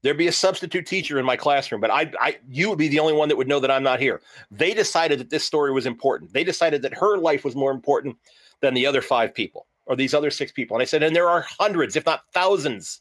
There'd 0.03 0.19
be 0.19 0.27
a 0.27 0.33
substitute 0.33 0.85
teacher 0.85 1.19
in 1.19 1.25
my 1.25 1.37
classroom, 1.37 1.81
but 1.81 1.91
I, 1.91 2.11
I, 2.21 2.39
you 2.49 2.69
would 2.69 2.79
be 2.79 2.89
the 2.89 2.99
only 2.99 3.13
one 3.13 3.29
that 3.29 3.37
would 3.37 3.47
know 3.47 3.61
that 3.61 3.71
I'm 3.71 3.85
not 3.85 4.01
here. 4.01 4.21
They 4.51 4.75
decided 4.75 5.21
that 5.21 5.31
this 5.31 5.45
story 5.45 5.73
was 5.73 5.87
important. 5.87 6.33
They 6.33 6.43
decided 6.43 6.83
that 6.83 6.95
her 6.95 7.19
life 7.19 7.45
was 7.45 7.55
more 7.55 7.71
important 7.71 8.17
than 8.61 8.75
the 8.75 8.85
other 8.85 9.01
five 9.01 9.33
people 9.33 9.69
or 9.87 9.95
these 9.95 10.13
other 10.13 10.31
six 10.31 10.51
people. 10.51 10.77
And 10.77 10.83
I 10.83 10.87
said, 10.87 11.05
and 11.05 11.15
there 11.15 11.29
are 11.29 11.47
hundreds, 11.59 11.95
if 11.95 12.05
not 12.05 12.25
thousands, 12.33 13.01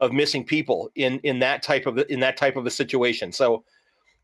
of 0.00 0.12
missing 0.12 0.44
people 0.44 0.90
in 0.96 1.20
in 1.20 1.38
that 1.38 1.62
type 1.62 1.86
of 1.86 1.98
in 2.08 2.20
that 2.20 2.36
type 2.36 2.56
of 2.56 2.66
a 2.66 2.70
situation. 2.70 3.32
So, 3.32 3.64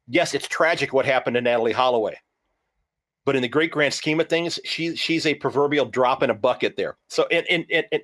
yes, 0.09 0.35
it's 0.35 0.49
tragic 0.49 0.93
what 0.93 1.07
happened 1.07 1.35
to 1.35 1.43
Natalee 1.43 1.73
Holloway 1.73 2.17
but 3.31 3.37
in 3.37 3.43
the 3.43 3.49
great 3.49 3.71
grand 3.71 3.95
scheme 3.95 4.19
of 4.19 4.29
things, 4.29 4.59
she 4.65 4.97
she's 4.97 5.25
a 5.25 5.37
proverbial 5.37 5.87
drop 5.87 6.25
in 6.25 6.31
a 6.31 6.35
bucket 6.35 6.75
there. 6.75 6.97
So 7.07 7.29
in 7.29 7.45
in 7.45 7.63
in, 7.69 8.01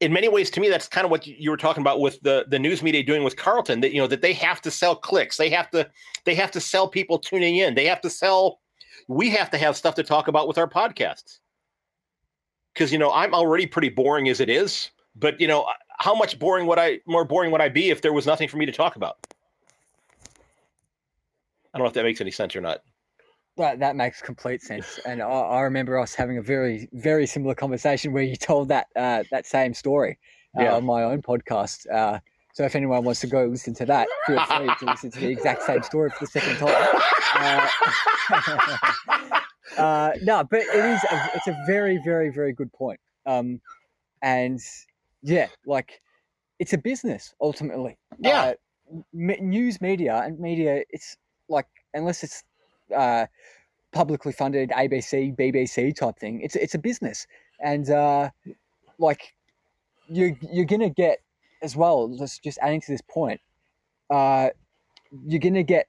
in 0.00 0.12
many 0.12 0.28
ways, 0.28 0.50
to 0.50 0.60
me, 0.60 0.68
that's 0.68 0.88
kind 0.88 1.04
of 1.04 1.12
what 1.12 1.28
you 1.28 1.48
were 1.48 1.56
talking 1.56 1.80
about 1.80 2.00
with 2.00 2.20
the 2.22 2.44
the 2.48 2.58
news 2.58 2.82
media 2.82 3.04
doing 3.04 3.22
with 3.22 3.36
Carlton. 3.36 3.82
That 3.82 3.92
you 3.92 4.00
know 4.00 4.08
that 4.08 4.20
they 4.20 4.32
have 4.32 4.60
to 4.62 4.70
sell 4.72 4.96
clicks, 4.96 5.36
they 5.36 5.48
have 5.50 5.70
to 5.70 5.88
they 6.24 6.34
have 6.34 6.50
to 6.50 6.60
sell 6.60 6.88
people 6.88 7.20
tuning 7.20 7.54
in, 7.54 7.76
they 7.76 7.86
have 7.86 8.00
to 8.00 8.10
sell. 8.10 8.58
We 9.06 9.30
have 9.30 9.48
to 9.50 9.58
have 9.58 9.76
stuff 9.76 9.94
to 9.94 10.02
talk 10.02 10.26
about 10.26 10.48
with 10.48 10.58
our 10.58 10.68
podcasts 10.68 11.38
because 12.74 12.90
you 12.90 12.98
know 12.98 13.12
I'm 13.12 13.34
already 13.34 13.66
pretty 13.66 13.90
boring 13.90 14.28
as 14.28 14.40
it 14.40 14.50
is. 14.50 14.90
But 15.14 15.40
you 15.40 15.46
know 15.46 15.68
how 16.00 16.16
much 16.16 16.36
boring 16.36 16.66
would 16.66 16.80
I 16.80 16.98
more 17.06 17.24
boring 17.24 17.52
would 17.52 17.60
I 17.60 17.68
be 17.68 17.90
if 17.90 18.02
there 18.02 18.12
was 18.12 18.26
nothing 18.26 18.48
for 18.48 18.56
me 18.56 18.66
to 18.66 18.72
talk 18.72 18.96
about? 18.96 19.18
I 21.72 21.78
don't 21.78 21.84
know 21.84 21.88
if 21.88 21.94
that 21.94 22.02
makes 22.02 22.20
any 22.20 22.32
sense 22.32 22.56
or 22.56 22.60
not. 22.60 22.82
That 23.58 23.80
that 23.80 23.96
makes 23.96 24.22
complete 24.22 24.62
sense, 24.62 24.98
and 25.04 25.20
I, 25.20 25.26
I, 25.26 25.60
remember 25.60 25.98
us 25.98 26.14
having 26.14 26.38
a 26.38 26.42
very 26.42 26.88
very 26.94 27.26
similar 27.26 27.54
conversation 27.54 28.12
where 28.12 28.22
you 28.22 28.34
told 28.34 28.68
that 28.68 28.86
uh, 28.96 29.24
that 29.30 29.44
same 29.44 29.74
story 29.74 30.18
uh, 30.58 30.62
yeah. 30.62 30.74
on 30.74 30.86
my 30.86 31.02
own 31.02 31.20
podcast. 31.20 31.84
Uh, 31.92 32.18
so 32.54 32.64
if 32.64 32.74
anyone 32.74 33.04
wants 33.04 33.20
to 33.20 33.26
go 33.26 33.44
listen 33.44 33.74
to 33.74 33.86
that, 33.86 34.08
feel 34.26 34.42
free 34.46 34.70
to 34.78 34.84
listen 34.86 35.10
to 35.10 35.20
the 35.20 35.28
exact 35.28 35.62
same 35.64 35.82
story 35.82 36.10
for 36.10 36.24
the 36.24 36.30
second 36.30 36.56
time. 36.56 37.02
Uh, 39.04 39.40
uh, 39.78 40.12
no, 40.22 40.44
but 40.44 40.60
it 40.60 40.84
is 40.84 41.04
a, 41.10 41.30
it's 41.34 41.46
a 41.46 41.56
very 41.66 41.98
very 42.02 42.30
very 42.30 42.54
good 42.54 42.72
point. 42.72 43.00
Um, 43.26 43.60
and 44.22 44.60
yeah, 45.22 45.48
like 45.66 46.00
it's 46.58 46.72
a 46.72 46.78
business 46.78 47.34
ultimately. 47.40 47.98
Yeah, 48.18 48.42
uh, 48.42 48.54
news 49.12 49.80
media 49.80 50.22
and 50.24 50.38
media. 50.38 50.84
It's 50.90 51.16
like 51.48 51.66
unless 51.94 52.22
it's 52.22 52.42
uh, 52.92 53.26
publicly 53.92 54.32
funded 54.32 54.70
ABC, 54.70 55.36
BBC 55.36 55.94
type 55.94 56.18
thing. 56.18 56.40
It's 56.40 56.56
it's 56.56 56.74
a 56.74 56.78
business, 56.78 57.26
and 57.60 57.88
uh, 57.90 58.30
like 58.98 59.34
you 60.08 60.36
you're 60.52 60.66
gonna 60.66 60.90
get 60.90 61.18
as 61.62 61.76
well. 61.76 62.14
Just 62.18 62.42
just 62.42 62.58
adding 62.60 62.80
to 62.80 62.92
this 62.92 63.02
point, 63.02 63.40
uh, 64.10 64.50
you're 65.26 65.40
gonna 65.40 65.62
get 65.62 65.86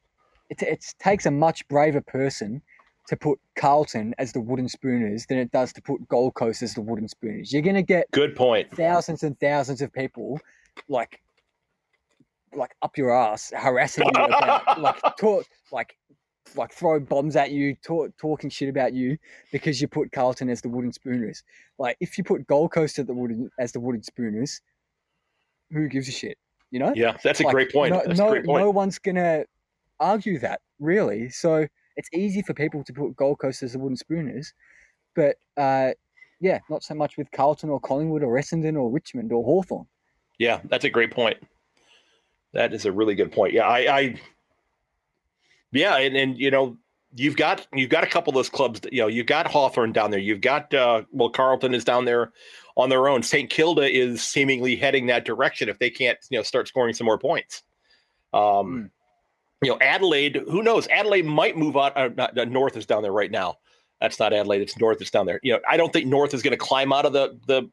it. 0.49 0.61
It 0.61 0.85
takes 0.99 1.25
a 1.25 1.31
much 1.31 1.67
braver 1.67 2.01
person 2.01 2.61
to 3.07 3.17
put 3.17 3.39
Carlton 3.55 4.15
as 4.17 4.31
the 4.31 4.39
wooden 4.39 4.69
spooners 4.69 5.25
than 5.27 5.37
it 5.37 5.51
does 5.51 5.73
to 5.73 5.81
put 5.81 6.07
Gold 6.07 6.35
Coast 6.35 6.61
as 6.61 6.73
the 6.73 6.81
wooden 6.81 7.07
spooners. 7.07 7.51
You're 7.51 7.61
gonna 7.61 7.81
get 7.81 8.09
good 8.11 8.35
point. 8.35 8.73
Thousands 8.75 9.23
and 9.23 9.39
thousands 9.39 9.81
of 9.81 9.91
people 9.91 10.39
like 10.87 11.21
like 12.55 12.75
up 12.81 12.97
your 12.97 13.11
ass 13.11 13.51
harassing 13.55 14.05
you 14.05 14.23
about 14.23 14.79
like 14.79 15.01
talk 15.17 15.45
like 15.71 15.97
like 16.55 16.73
throw 16.73 16.99
bombs 16.99 17.35
at 17.35 17.51
you, 17.51 17.75
talk, 17.75 18.15
talking 18.17 18.49
shit 18.49 18.69
about 18.69 18.93
you 18.93 19.17
because 19.51 19.81
you 19.81 19.87
put 19.87 20.11
Carlton 20.11 20.49
as 20.49 20.61
the 20.61 20.69
wooden 20.69 20.91
spooners. 20.91 21.43
Like 21.77 21.97
if 21.99 22.17
you 22.17 22.23
put 22.23 22.47
Gold 22.47 22.71
Coast 22.71 22.99
at 22.99 23.07
the 23.07 23.13
wooden 23.13 23.49
as 23.59 23.71
the 23.71 23.79
wooden 23.79 24.03
spooners, 24.03 24.61
who 25.71 25.87
gives 25.87 26.07
a 26.07 26.11
shit? 26.11 26.37
You 26.71 26.79
know? 26.79 26.93
Yeah, 26.95 27.17
that's 27.23 27.39
a 27.39 27.43
like, 27.43 27.53
great 27.53 27.71
point. 27.71 27.93
No, 27.93 28.01
no, 28.13 28.29
great 28.29 28.45
point. 28.45 28.61
no 28.61 28.69
one's 28.69 28.99
gonna 28.99 29.45
argue 29.99 30.39
that 30.39 30.61
really. 30.79 31.29
So 31.29 31.67
it's 31.95 32.09
easy 32.13 32.41
for 32.41 32.53
people 32.53 32.83
to 32.83 32.93
put 32.93 33.15
Gold 33.15 33.39
Coast 33.39 33.63
as 33.63 33.73
the 33.73 33.79
wooden 33.79 33.97
spooners, 33.97 34.53
but 35.15 35.37
uh, 35.57 35.91
yeah, 36.41 36.59
not 36.69 36.83
so 36.83 36.93
much 36.95 37.17
with 37.17 37.31
Carlton 37.31 37.69
or 37.69 37.79
Collingwood 37.79 38.23
or 38.23 38.37
Essendon 38.37 38.75
or 38.75 38.89
Richmond 38.89 39.31
or 39.31 39.43
Hawthorn. 39.43 39.85
Yeah, 40.39 40.59
that's 40.65 40.83
a 40.83 40.89
great 40.89 41.11
point. 41.11 41.37
That 42.53 42.73
is 42.73 42.85
a 42.85 42.91
really 42.91 43.15
good 43.15 43.31
point. 43.31 43.53
Yeah, 43.53 43.67
I, 43.67 43.99
I 43.99 44.15
yeah, 45.73 45.97
and, 45.97 46.15
and 46.15 46.37
you 46.37 46.51
know, 46.51 46.77
you've 47.15 47.35
got 47.35 47.67
you've 47.73 47.89
got 47.89 48.03
a 48.03 48.07
couple 48.07 48.31
of 48.31 48.35
those 48.35 48.49
clubs 48.49 48.79
that, 48.81 48.93
you 48.93 49.01
know 49.01 49.07
you've 49.07 49.27
got 49.27 49.47
Hawthorn 49.47 49.91
down 49.91 50.11
there. 50.11 50.19
You've 50.19 50.41
got 50.41 50.73
uh 50.73 51.03
well 51.11 51.29
Carlton 51.29 51.73
is 51.73 51.83
down 51.83 52.05
there 52.05 52.31
on 52.75 52.89
their 52.89 53.07
own. 53.07 53.23
St 53.23 53.49
Kilda 53.49 53.83
is 53.83 54.23
seemingly 54.23 54.75
heading 54.75 55.07
that 55.07 55.25
direction 55.25 55.69
if 55.69 55.79
they 55.79 55.89
can't 55.89 56.17
you 56.29 56.39
know 56.39 56.43
start 56.43 56.67
scoring 56.67 56.93
some 56.93 57.05
more 57.05 57.19
points. 57.19 57.63
Um 58.33 58.41
mm. 58.41 58.89
you 59.61 59.71
know 59.71 59.77
Adelaide 59.81 60.43
who 60.49 60.63
knows? 60.63 60.87
Adelaide 60.87 61.25
might 61.25 61.57
move 61.57 61.77
on 61.77 61.91
uh, 61.95 62.09
not, 62.15 62.37
uh, 62.37 62.45
North 62.45 62.77
is 62.77 62.85
down 62.85 63.03
there 63.03 63.13
right 63.13 63.31
now. 63.31 63.57
That's 64.01 64.19
not 64.19 64.33
Adelaide 64.33 64.61
it's 64.61 64.79
North 64.79 65.01
It's 65.01 65.11
down 65.11 65.25
there. 65.25 65.39
You 65.43 65.53
know 65.53 65.59
I 65.69 65.77
don't 65.77 65.93
think 65.93 66.07
North 66.07 66.33
is 66.33 66.41
going 66.41 66.51
to 66.51 66.57
climb 66.57 66.91
out 66.91 67.05
of 67.05 67.13
the 67.13 67.39
the 67.47 67.69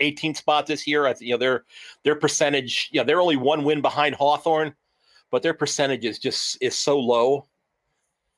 18th 0.00 0.36
spot 0.36 0.66
this 0.66 0.86
year. 0.86 1.06
I 1.06 1.14
you 1.20 1.32
know 1.32 1.38
their 1.38 1.64
their 2.04 2.14
percentage 2.14 2.88
you 2.92 3.00
know 3.00 3.04
they're 3.04 3.20
only 3.20 3.36
one 3.36 3.64
win 3.64 3.82
behind 3.82 4.14
Hawthorn 4.14 4.74
but 5.30 5.42
their 5.42 5.54
percentage 5.54 6.04
is 6.04 6.18
just 6.18 6.58
is 6.60 6.76
so 6.76 6.98
low. 6.98 7.46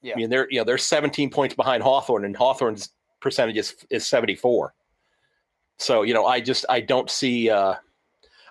Yeah. 0.03 0.15
I 0.15 0.17
mean, 0.17 0.31
they're 0.31 0.51
you 0.51 0.59
know 0.59 0.65
they're 0.65 0.79
17 0.79 1.31
points 1.31 1.55
behind 1.55 1.83
Hawthorn, 1.83 2.25
and 2.25 2.37
Hawthorn's 2.37 2.91
percentage 3.21 3.57
is, 3.57 3.75
is 3.91 4.07
74. 4.07 4.75
So 5.79 6.03
you 6.03 6.15
know, 6.15 6.27
I 6.27 6.41
just 6.41 6.65
I 6.69 6.81
don't 6.81 7.11
see 7.11 7.51
uh, 7.51 7.75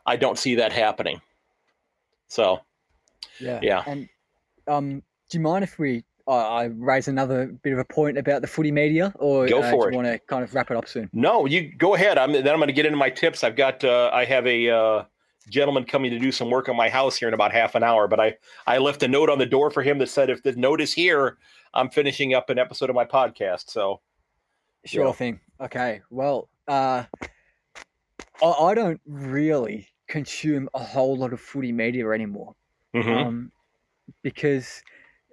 I 0.05 0.15
don't 0.15 0.37
see 0.37 0.55
that 0.55 0.71
happening. 0.71 1.21
So 2.27 2.59
yeah, 3.39 3.59
yeah. 3.61 3.83
And 3.85 4.09
um, 4.67 5.03
do 5.29 5.37
you 5.37 5.41
mind 5.41 5.63
if 5.63 5.77
we 5.79 6.03
uh, 6.27 6.31
I 6.31 6.63
raise 6.65 7.07
another 7.07 7.47
bit 7.63 7.73
of 7.73 7.79
a 7.79 7.85
point 7.85 8.17
about 8.17 8.41
the 8.41 8.47
footy 8.47 8.71
media, 8.71 9.11
or 9.17 9.47
go 9.47 9.61
uh, 9.61 9.71
for 9.71 9.89
do 9.89 9.97
you 9.97 10.03
want 10.03 10.07
to 10.13 10.19
kind 10.27 10.43
of 10.43 10.53
wrap 10.53 10.69
it 10.71 10.77
up 10.77 10.87
soon? 10.87 11.09
No, 11.11 11.45
you 11.45 11.73
go 11.75 11.95
ahead. 11.95 12.17
I'm 12.17 12.31
then 12.31 12.47
I'm 12.47 12.57
going 12.57 12.67
to 12.67 12.73
get 12.73 12.85
into 12.85 12.97
my 12.97 13.09
tips. 13.09 13.43
I've 13.43 13.55
got 13.55 13.83
uh, 13.83 14.11
I 14.13 14.25
have 14.25 14.45
a 14.45 14.69
uh, 14.69 15.03
gentleman 15.49 15.83
coming 15.83 16.11
to 16.11 16.19
do 16.19 16.31
some 16.31 16.49
work 16.49 16.69
on 16.69 16.75
my 16.75 16.89
house 16.89 17.17
here 17.17 17.27
in 17.27 17.33
about 17.33 17.51
half 17.51 17.75
an 17.75 17.83
hour. 17.83 18.07
But 18.07 18.19
I 18.19 18.35
I 18.67 18.77
left 18.77 19.03
a 19.03 19.07
note 19.07 19.29
on 19.29 19.39
the 19.39 19.45
door 19.45 19.71
for 19.71 19.83
him 19.83 19.97
that 19.99 20.07
said 20.07 20.29
if 20.29 20.43
the 20.43 20.53
note 20.53 20.81
is 20.81 20.93
here, 20.93 21.37
I'm 21.73 21.89
finishing 21.89 22.33
up 22.33 22.49
an 22.49 22.59
episode 22.59 22.89
of 22.89 22.95
my 22.95 23.05
podcast. 23.05 23.69
So 23.69 24.01
sure 24.85 25.05
yeah. 25.05 25.11
thing. 25.11 25.39
Okay. 25.61 26.01
Well, 26.09 26.49
uh, 26.67 27.03
I, 28.41 28.45
I, 28.45 28.73
don't 28.73 29.01
really 29.05 29.87
consume 30.07 30.69
a 30.73 30.79
whole 30.79 31.17
lot 31.17 31.33
of 31.33 31.39
footy 31.41 31.71
media 31.71 32.09
anymore, 32.11 32.55
mm-hmm. 32.95 33.09
um, 33.09 33.51
because 34.23 34.81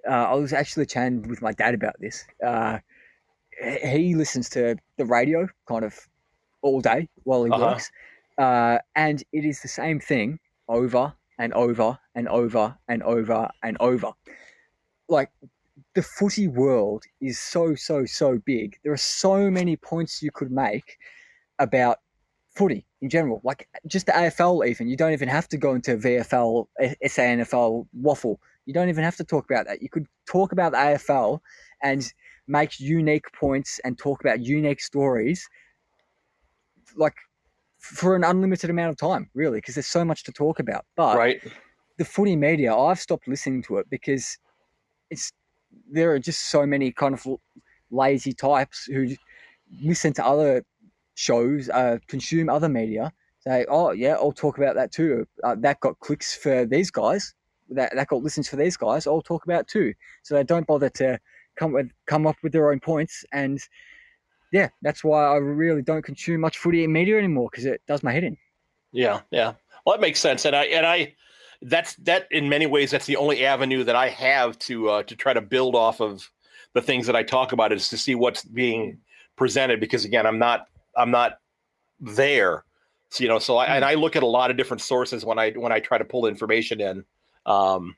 uh, 0.09 0.13
I 0.13 0.33
was 0.33 0.53
actually 0.53 0.85
chatting 0.85 1.27
with 1.27 1.41
my 1.41 1.53
dad 1.53 1.73
about 1.73 1.95
this. 1.99 2.25
Uh, 2.45 2.79
he 3.61 4.15
listens 4.15 4.49
to 4.49 4.75
the 4.97 5.05
radio 5.05 5.47
kind 5.67 5.83
of 5.83 5.97
all 6.61 6.81
day 6.81 7.07
while 7.23 7.43
he 7.43 7.51
uh-huh. 7.51 7.65
works. 7.65 7.91
Uh, 8.37 8.79
and 8.95 9.23
it 9.33 9.45
is 9.45 9.61
the 9.61 9.67
same 9.67 9.99
thing 9.99 10.39
over 10.67 11.13
and 11.39 11.53
over 11.53 11.97
and 12.15 12.27
over 12.27 12.77
and 12.87 13.03
over 13.03 13.49
and 13.63 13.77
over. 13.79 14.11
like 15.09 15.31
the 15.95 16.01
footy 16.03 16.47
world 16.47 17.03
is 17.21 17.39
so 17.39 17.75
so 17.75 18.05
so 18.05 18.39
big. 18.45 18.77
There 18.83 18.93
are 18.93 18.97
so 18.97 19.49
many 19.51 19.75
points 19.77 20.21
you 20.23 20.31
could 20.31 20.51
make 20.51 20.97
about 21.59 21.99
footy 22.55 22.85
in 23.01 23.09
general, 23.09 23.41
like 23.43 23.67
just 23.87 24.07
the 24.07 24.11
AFL. 24.13 24.67
Even 24.67 24.87
you 24.87 24.97
don't 24.97 25.13
even 25.13 25.29
have 25.29 25.47
to 25.49 25.57
go 25.57 25.73
into 25.75 25.97
VFL, 25.97 26.67
SANFL 27.05 27.87
waffle. 27.93 28.39
You 28.65 28.73
don't 28.73 28.89
even 28.89 29.03
have 29.03 29.15
to 29.17 29.23
talk 29.23 29.45
about 29.49 29.67
that. 29.67 29.81
You 29.81 29.89
could 29.89 30.07
talk 30.27 30.51
about 30.51 30.73
the 30.73 30.79
AFL 30.79 31.39
and 31.83 32.11
make 32.47 32.79
unique 32.79 33.31
points 33.33 33.79
and 33.83 33.97
talk 33.97 34.21
about 34.21 34.41
unique 34.45 34.81
stories, 34.81 35.47
like 36.95 37.15
for 37.79 38.15
an 38.15 38.23
unlimited 38.23 38.69
amount 38.69 38.91
of 38.91 38.97
time, 38.97 39.29
really, 39.33 39.59
because 39.59 39.75
there's 39.75 39.87
so 39.87 40.03
much 40.03 40.23
to 40.23 40.31
talk 40.31 40.59
about. 40.59 40.85
But 40.95 41.17
right. 41.17 41.41
the 41.97 42.05
footy 42.05 42.35
media, 42.35 42.75
I've 42.75 42.99
stopped 42.99 43.27
listening 43.27 43.63
to 43.63 43.77
it 43.77 43.89
because 43.89 44.37
it's 45.09 45.31
there 45.91 46.11
are 46.11 46.19
just 46.19 46.49
so 46.49 46.65
many 46.65 46.91
kind 46.91 47.13
of 47.13 47.25
lazy 47.91 48.33
types 48.33 48.85
who 48.85 49.09
listen 49.81 50.13
to 50.13 50.25
other 50.25 50.63
shows, 51.15 51.69
uh, 51.69 51.97
consume 52.07 52.49
other 52.49 52.69
media, 52.69 53.11
say, 53.39 53.65
"Oh 53.69 53.91
yeah, 53.91 54.13
I'll 54.13 54.31
talk 54.31 54.57
about 54.57 54.75
that 54.75 54.91
too. 54.91 55.25
Uh, 55.43 55.55
that 55.59 55.79
got 55.79 55.99
clicks 55.99 56.35
for 56.35 56.65
these 56.65 56.91
guys. 56.91 57.33
That 57.69 57.93
that 57.95 58.07
got 58.07 58.23
listens 58.23 58.49
for 58.49 58.55
these 58.55 58.77
guys. 58.77 59.07
I'll 59.07 59.21
talk 59.21 59.45
about 59.45 59.67
too." 59.67 59.93
So 60.23 60.35
they 60.35 60.43
don't 60.43 60.67
bother 60.67 60.89
to 60.89 61.19
come 61.55 61.73
with 61.73 61.91
come 62.05 62.27
up 62.27 62.37
with 62.43 62.51
their 62.51 62.71
own 62.71 62.79
points, 62.79 63.25
and 63.31 63.59
yeah, 64.51 64.69
that's 64.81 65.03
why 65.03 65.25
I 65.25 65.35
really 65.35 65.81
don't 65.81 66.03
consume 66.03 66.41
much 66.41 66.57
footy 66.57 66.85
media 66.87 67.17
anymore 67.17 67.49
because 67.51 67.65
it 67.65 67.81
does 67.87 68.03
my 68.03 68.11
head 68.11 68.23
in. 68.23 68.37
Yeah, 68.91 69.21
yeah. 69.31 69.53
Well, 69.85 69.95
that 69.95 70.01
makes 70.01 70.19
sense, 70.19 70.45
and 70.45 70.55
I 70.55 70.65
and 70.65 70.85
I 70.85 71.15
that's 71.61 71.95
that 71.97 72.27
in 72.31 72.49
many 72.49 72.65
ways 72.65 72.91
that's 72.91 73.05
the 73.05 73.17
only 73.17 73.45
avenue 73.45 73.83
that 73.83 73.95
I 73.95 74.09
have 74.09 74.57
to 74.59 74.89
uh, 74.89 75.03
to 75.03 75.15
try 75.15 75.33
to 75.33 75.41
build 75.41 75.75
off 75.75 76.01
of 76.01 76.29
the 76.73 76.81
things 76.81 77.07
that 77.07 77.15
I 77.15 77.23
talk 77.23 77.51
about 77.51 77.71
is 77.71 77.89
to 77.89 77.97
see 77.97 78.15
what's 78.15 78.43
being 78.43 78.99
presented 79.35 79.79
because 79.79 80.05
again 80.05 80.25
I'm 80.25 80.39
not 80.39 80.67
I'm 80.95 81.11
not 81.11 81.39
there 81.99 82.63
so, 83.09 83.23
you 83.23 83.29
know 83.29 83.39
so 83.39 83.57
I, 83.57 83.75
and 83.75 83.83
I 83.83 83.95
look 83.95 84.15
at 84.15 84.23
a 84.23 84.27
lot 84.27 84.51
of 84.51 84.57
different 84.57 84.81
sources 84.81 85.25
when 85.25 85.39
I 85.39 85.51
when 85.51 85.71
I 85.71 85.79
try 85.79 85.97
to 85.97 86.05
pull 86.05 86.27
information 86.27 86.79
in 86.81 87.03
um, 87.45 87.95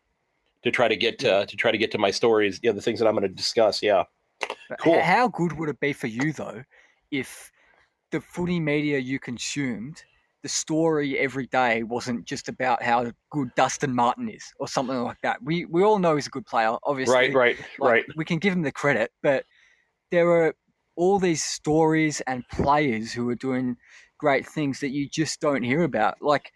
to 0.63 0.71
try 0.71 0.87
to 0.87 0.95
get 0.95 1.19
to 1.19 1.45
to 1.45 1.57
try 1.57 1.71
to 1.71 1.77
get 1.77 1.91
to 1.91 1.97
my 1.97 2.11
stories 2.11 2.59
you 2.63 2.69
know 2.69 2.75
the 2.75 2.81
things 2.81 2.99
that 2.99 3.07
I'm 3.07 3.15
going 3.15 3.27
to 3.27 3.29
discuss 3.29 3.83
yeah 3.83 4.03
cool 4.81 5.01
how 5.01 5.27
good 5.27 5.53
would 5.53 5.69
it 5.69 5.79
be 5.79 5.93
for 5.93 6.07
you 6.07 6.31
though 6.33 6.63
if 7.11 7.51
the 8.11 8.21
footy 8.21 8.59
media 8.59 8.97
you 8.97 9.19
consumed 9.19 10.03
the 10.41 10.49
story 10.49 11.17
every 11.19 11.47
day 11.47 11.83
wasn't 11.83 12.25
just 12.25 12.47
about 12.47 12.81
how 12.81 13.11
good 13.29 13.49
Dustin 13.55 13.93
Martin 13.93 14.29
is 14.29 14.53
or 14.57 14.67
something 14.67 15.03
like 15.03 15.19
that. 15.21 15.43
We 15.43 15.65
we 15.65 15.83
all 15.83 15.99
know 15.99 16.15
he's 16.15 16.27
a 16.27 16.31
good 16.31 16.45
player, 16.45 16.77
obviously. 16.83 17.13
Right, 17.13 17.33
right, 17.33 17.57
like, 17.79 17.91
right. 17.91 18.05
We 18.15 18.25
can 18.25 18.39
give 18.39 18.53
him 18.53 18.61
the 18.61 18.71
credit, 18.71 19.11
but 19.21 19.45
there 20.11 20.29
are 20.29 20.55
all 20.95 21.19
these 21.19 21.43
stories 21.43 22.21
and 22.21 22.47
players 22.49 23.11
who 23.11 23.29
are 23.29 23.35
doing 23.35 23.75
great 24.17 24.45
things 24.47 24.79
that 24.79 24.89
you 24.89 25.09
just 25.09 25.41
don't 25.41 25.63
hear 25.63 25.83
about. 25.83 26.21
Like 26.21 26.51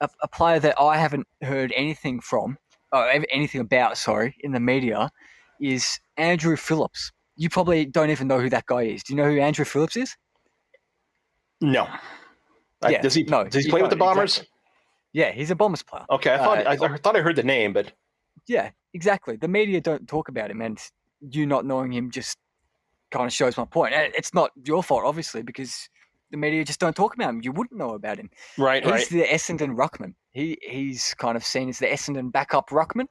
a, 0.00 0.08
a 0.22 0.28
player 0.28 0.58
that 0.60 0.78
I 0.80 0.98
haven't 0.98 1.26
heard 1.42 1.72
anything 1.74 2.20
from, 2.20 2.58
oh, 2.92 3.00
or 3.00 3.24
anything 3.30 3.60
about, 3.60 3.96
sorry, 3.96 4.36
in 4.40 4.52
the 4.52 4.60
media, 4.60 5.10
is 5.60 5.98
Andrew 6.16 6.56
Phillips. 6.56 7.10
You 7.36 7.48
probably 7.48 7.84
don't 7.84 8.10
even 8.10 8.28
know 8.28 8.40
who 8.40 8.50
that 8.50 8.66
guy 8.66 8.82
is. 8.82 9.02
Do 9.02 9.12
you 9.12 9.16
know 9.16 9.30
who 9.30 9.40
Andrew 9.40 9.64
Phillips 9.64 9.96
is? 9.96 10.16
No. 11.60 11.88
Yeah, 12.88 13.00
does 13.00 13.14
he? 13.14 13.22
No, 13.24 13.44
does 13.44 13.64
he 13.64 13.70
play 13.70 13.80
with 13.80 13.90
the 13.90 13.96
Bombers? 13.96 14.38
Exactly. 14.38 14.50
Yeah, 15.14 15.30
he's 15.30 15.50
a 15.50 15.54
Bombers 15.54 15.82
player. 15.82 16.04
Okay, 16.10 16.34
I 16.34 16.38
thought 16.38 16.66
uh, 16.66 16.70
I, 16.70 16.72
I, 16.72 16.96
thought 16.98 17.16
I 17.16 17.20
heard 17.20 17.36
the 17.36 17.42
name, 17.42 17.72
but 17.72 17.92
yeah, 18.46 18.70
exactly. 18.92 19.36
The 19.36 19.48
media 19.48 19.80
don't 19.80 20.06
talk 20.08 20.28
about 20.28 20.50
him, 20.50 20.60
and 20.60 20.78
you 21.20 21.46
not 21.46 21.64
knowing 21.64 21.92
him 21.92 22.10
just 22.10 22.36
kind 23.10 23.26
of 23.26 23.32
shows 23.32 23.56
my 23.56 23.64
point. 23.64 23.94
It's 23.94 24.34
not 24.34 24.50
your 24.64 24.82
fault, 24.82 25.04
obviously, 25.04 25.42
because 25.42 25.88
the 26.30 26.36
media 26.36 26.64
just 26.64 26.80
don't 26.80 26.96
talk 26.96 27.14
about 27.14 27.30
him. 27.30 27.40
You 27.42 27.52
wouldn't 27.52 27.78
know 27.78 27.90
about 27.90 28.18
him. 28.18 28.28
Right, 28.58 28.82
he's 28.82 28.92
right. 28.92 29.08
the 29.08 29.22
Essendon 29.22 29.76
ruckman. 29.76 30.14
He 30.32 30.58
he's 30.62 31.14
kind 31.14 31.36
of 31.36 31.44
seen 31.44 31.68
as 31.68 31.78
the 31.78 31.86
Essendon 31.86 32.32
backup 32.32 32.70
ruckman. 32.70 33.06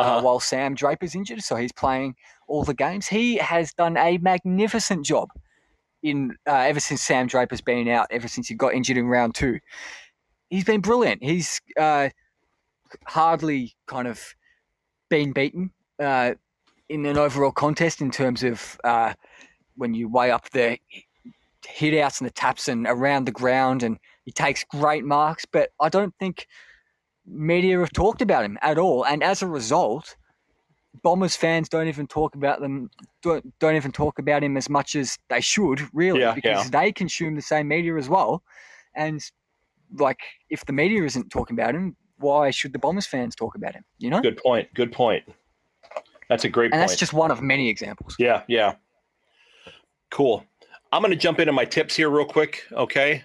Uh, 0.00 0.02
uh-huh. 0.02 0.18
Uh, 0.18 0.22
while 0.22 0.40
Sam 0.40 0.74
Draper's 0.74 1.14
injured, 1.14 1.42
so 1.42 1.56
he's 1.56 1.72
playing 1.72 2.14
all 2.48 2.64
the 2.64 2.74
games. 2.74 3.06
He 3.06 3.36
has 3.36 3.74
done 3.74 3.96
a 3.96 4.16
magnificent 4.18 5.04
job 5.04 5.28
in 6.02 6.36
uh, 6.46 6.54
ever 6.54 6.80
since 6.80 7.02
Sam 7.02 7.26
Draper's 7.26 7.60
been 7.60 7.86
out, 7.88 8.06
ever 8.10 8.26
since 8.26 8.48
he 8.48 8.54
got 8.54 8.72
injured 8.72 8.96
in 8.96 9.06
round 9.06 9.34
two. 9.34 9.60
He's 10.48 10.64
been 10.64 10.80
brilliant. 10.80 11.22
He's 11.22 11.60
uh, 11.78 12.08
hardly 13.06 13.74
kind 13.86 14.08
of 14.08 14.34
been 15.10 15.32
beaten 15.32 15.70
uh, 15.98 16.32
in 16.88 17.04
an 17.04 17.18
overall 17.18 17.52
contest 17.52 18.00
in 18.00 18.10
terms 18.10 18.42
of 18.42 18.80
uh, 18.82 19.12
when 19.76 19.92
you 19.92 20.08
weigh 20.08 20.30
up 20.30 20.48
the 20.50 20.78
hit 21.66 22.00
outs 22.00 22.20
and 22.20 22.26
the 22.26 22.32
taps 22.32 22.68
and 22.68 22.86
around 22.86 23.26
the 23.26 23.32
ground, 23.32 23.82
and 23.82 23.98
he 24.24 24.32
takes 24.32 24.64
great 24.64 25.04
marks. 25.04 25.44
But 25.44 25.70
I 25.78 25.90
don't 25.90 26.14
think 26.18 26.46
media 27.30 27.78
have 27.78 27.92
talked 27.92 28.22
about 28.22 28.44
him 28.44 28.58
at 28.62 28.78
all, 28.78 29.04
and 29.04 29.22
as 29.22 29.42
a 29.42 29.46
result, 29.46 30.16
Bombers 31.02 31.36
fans 31.36 31.68
don't 31.68 31.88
even 31.88 32.06
talk 32.06 32.34
about 32.34 32.60
them. 32.60 32.90
Don't, 33.22 33.58
don't 33.58 33.76
even 33.76 33.92
talk 33.92 34.18
about 34.18 34.42
him 34.42 34.56
as 34.56 34.68
much 34.68 34.96
as 34.96 35.18
they 35.28 35.40
should, 35.40 35.80
really, 35.92 36.20
yeah, 36.20 36.34
because 36.34 36.64
yeah. 36.64 36.80
they 36.80 36.92
consume 36.92 37.36
the 37.36 37.42
same 37.42 37.68
media 37.68 37.96
as 37.96 38.08
well. 38.08 38.42
And 38.94 39.22
like, 39.98 40.20
if 40.50 40.64
the 40.66 40.72
media 40.72 41.04
isn't 41.04 41.30
talking 41.30 41.58
about 41.58 41.74
him, 41.74 41.96
why 42.18 42.50
should 42.50 42.72
the 42.72 42.78
Bombers 42.78 43.06
fans 43.06 43.34
talk 43.34 43.54
about 43.54 43.74
him? 43.74 43.84
You 43.98 44.10
know. 44.10 44.20
Good 44.20 44.38
point. 44.38 44.68
Good 44.74 44.92
point. 44.92 45.24
That's 46.28 46.44
a 46.44 46.48
great 46.48 46.66
and 46.66 46.72
point. 46.74 46.88
that's 46.88 46.98
just 46.98 47.12
one 47.12 47.30
of 47.30 47.42
many 47.42 47.68
examples. 47.68 48.16
Yeah, 48.18 48.42
yeah. 48.46 48.74
Cool. 50.10 50.44
I'm 50.92 51.02
going 51.02 51.12
to 51.12 51.16
jump 51.16 51.38
into 51.38 51.52
my 51.52 51.64
tips 51.64 51.96
here 51.96 52.10
real 52.10 52.24
quick. 52.24 52.64
Okay. 52.72 53.24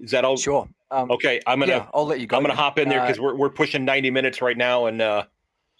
Is 0.00 0.10
that 0.12 0.24
all? 0.24 0.36
Sure. 0.36 0.68
Um, 0.90 1.10
okay. 1.12 1.40
I'm 1.46 1.60
gonna. 1.60 1.72
Yeah, 1.72 1.86
I'll 1.94 2.06
let 2.06 2.20
you 2.20 2.26
go. 2.26 2.36
I'm 2.36 2.42
gonna 2.42 2.54
hop 2.54 2.78
in 2.78 2.88
there 2.88 3.00
because 3.00 3.18
uh, 3.18 3.22
we're 3.22 3.36
we're 3.36 3.50
pushing 3.50 3.84
90 3.84 4.10
minutes 4.10 4.42
right 4.42 4.56
now, 4.56 4.86
and 4.86 5.00
uh, 5.00 5.24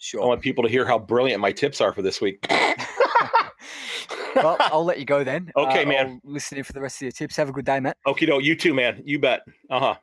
Sure. 0.00 0.22
I 0.22 0.26
want 0.26 0.40
people 0.40 0.64
to 0.64 0.70
hear 0.70 0.86
how 0.86 0.98
brilliant 0.98 1.42
my 1.42 1.52
tips 1.52 1.80
are 1.82 1.92
for 1.92 2.00
this 2.00 2.22
week. 2.22 2.46
well, 4.36 4.56
I'll 4.58 4.84
let 4.84 4.98
you 4.98 5.04
go 5.04 5.22
then. 5.22 5.52
Okay, 5.54 5.84
uh, 5.84 5.88
man. 5.88 6.20
I'll 6.24 6.32
listen 6.32 6.56
in 6.56 6.64
for 6.64 6.72
the 6.72 6.80
rest 6.80 6.96
of 6.96 7.02
your 7.02 7.12
tips. 7.12 7.36
Have 7.36 7.50
a 7.50 7.52
good 7.52 7.66
day, 7.66 7.80
Matt. 7.80 7.98
Okay, 8.06 8.24
no, 8.24 8.38
you 8.38 8.56
too, 8.56 8.72
man. 8.72 9.02
You 9.04 9.18
bet. 9.18 9.42
Uh 9.68 9.80
huh. 9.80 9.94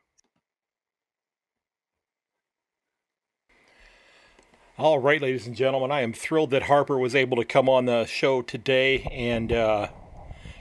All 4.78 5.00
right, 5.00 5.20
ladies 5.20 5.48
and 5.48 5.56
gentlemen, 5.56 5.90
I 5.90 6.02
am 6.02 6.12
thrilled 6.12 6.50
that 6.50 6.62
Harper 6.62 6.96
was 6.96 7.16
able 7.16 7.36
to 7.38 7.44
come 7.44 7.68
on 7.68 7.86
the 7.86 8.04
show 8.06 8.42
today 8.42 9.00
and 9.10 9.52
uh, 9.52 9.88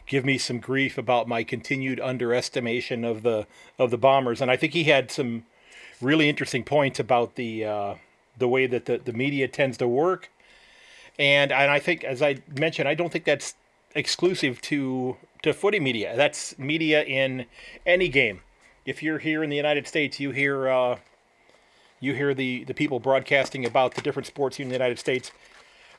give 0.08 0.26
me 0.26 0.38
some 0.38 0.60
grief 0.60 0.98
about 0.98 1.28
my 1.28 1.44
continued 1.44 2.00
underestimation 2.00 3.04
of 3.04 3.22
the 3.22 3.46
of 3.78 3.92
the 3.92 3.98
Bombers. 3.98 4.42
And 4.42 4.50
I 4.50 4.58
think 4.58 4.74
he 4.74 4.86
had 4.86 5.12
some 5.12 5.44
really 6.02 6.30
interesting 6.30 6.64
points 6.64 7.00
about 7.00 7.36
the 7.36 7.66
uh, 7.66 7.96
the 8.38 8.48
way 8.48 8.66
that 8.66 8.86
the, 8.86 8.98
the 8.98 9.14
media 9.14 9.48
tends 9.48 9.78
to 9.78 9.88
work. 9.88 10.30
And 11.20 11.52
and 11.52 11.70
I 11.70 11.80
think, 11.80 12.04
as 12.04 12.22
I 12.22 12.38
mentioned, 12.58 12.88
I 12.88 12.96
don't 12.96 13.12
think 13.12 13.26
that's 13.26 13.56
exclusive 13.94 14.62
to 14.62 15.18
to 15.44 15.54
footy 15.54 15.80
media. 15.80 16.16
That's 16.16 16.58
media 16.58 17.04
in 17.04 17.46
any 17.86 18.08
game. 18.08 18.42
If 18.86 19.04
you're 19.04 19.20
here 19.20 19.44
in 19.44 19.50
the 19.50 19.58
United 19.58 19.88
States, 19.88 20.20
you 20.20 20.32
hear 20.32 20.70
uh, 20.70 21.00
you 22.00 22.14
hear 22.14 22.34
the 22.34 22.64
the 22.64 22.74
people 22.74 23.00
broadcasting 23.00 23.66
about 23.66 23.96
the 23.96 24.02
different 24.02 24.28
sports 24.28 24.58
here 24.58 24.64
in 24.64 24.70
the 24.70 24.76
United 24.76 25.00
States, 25.00 25.32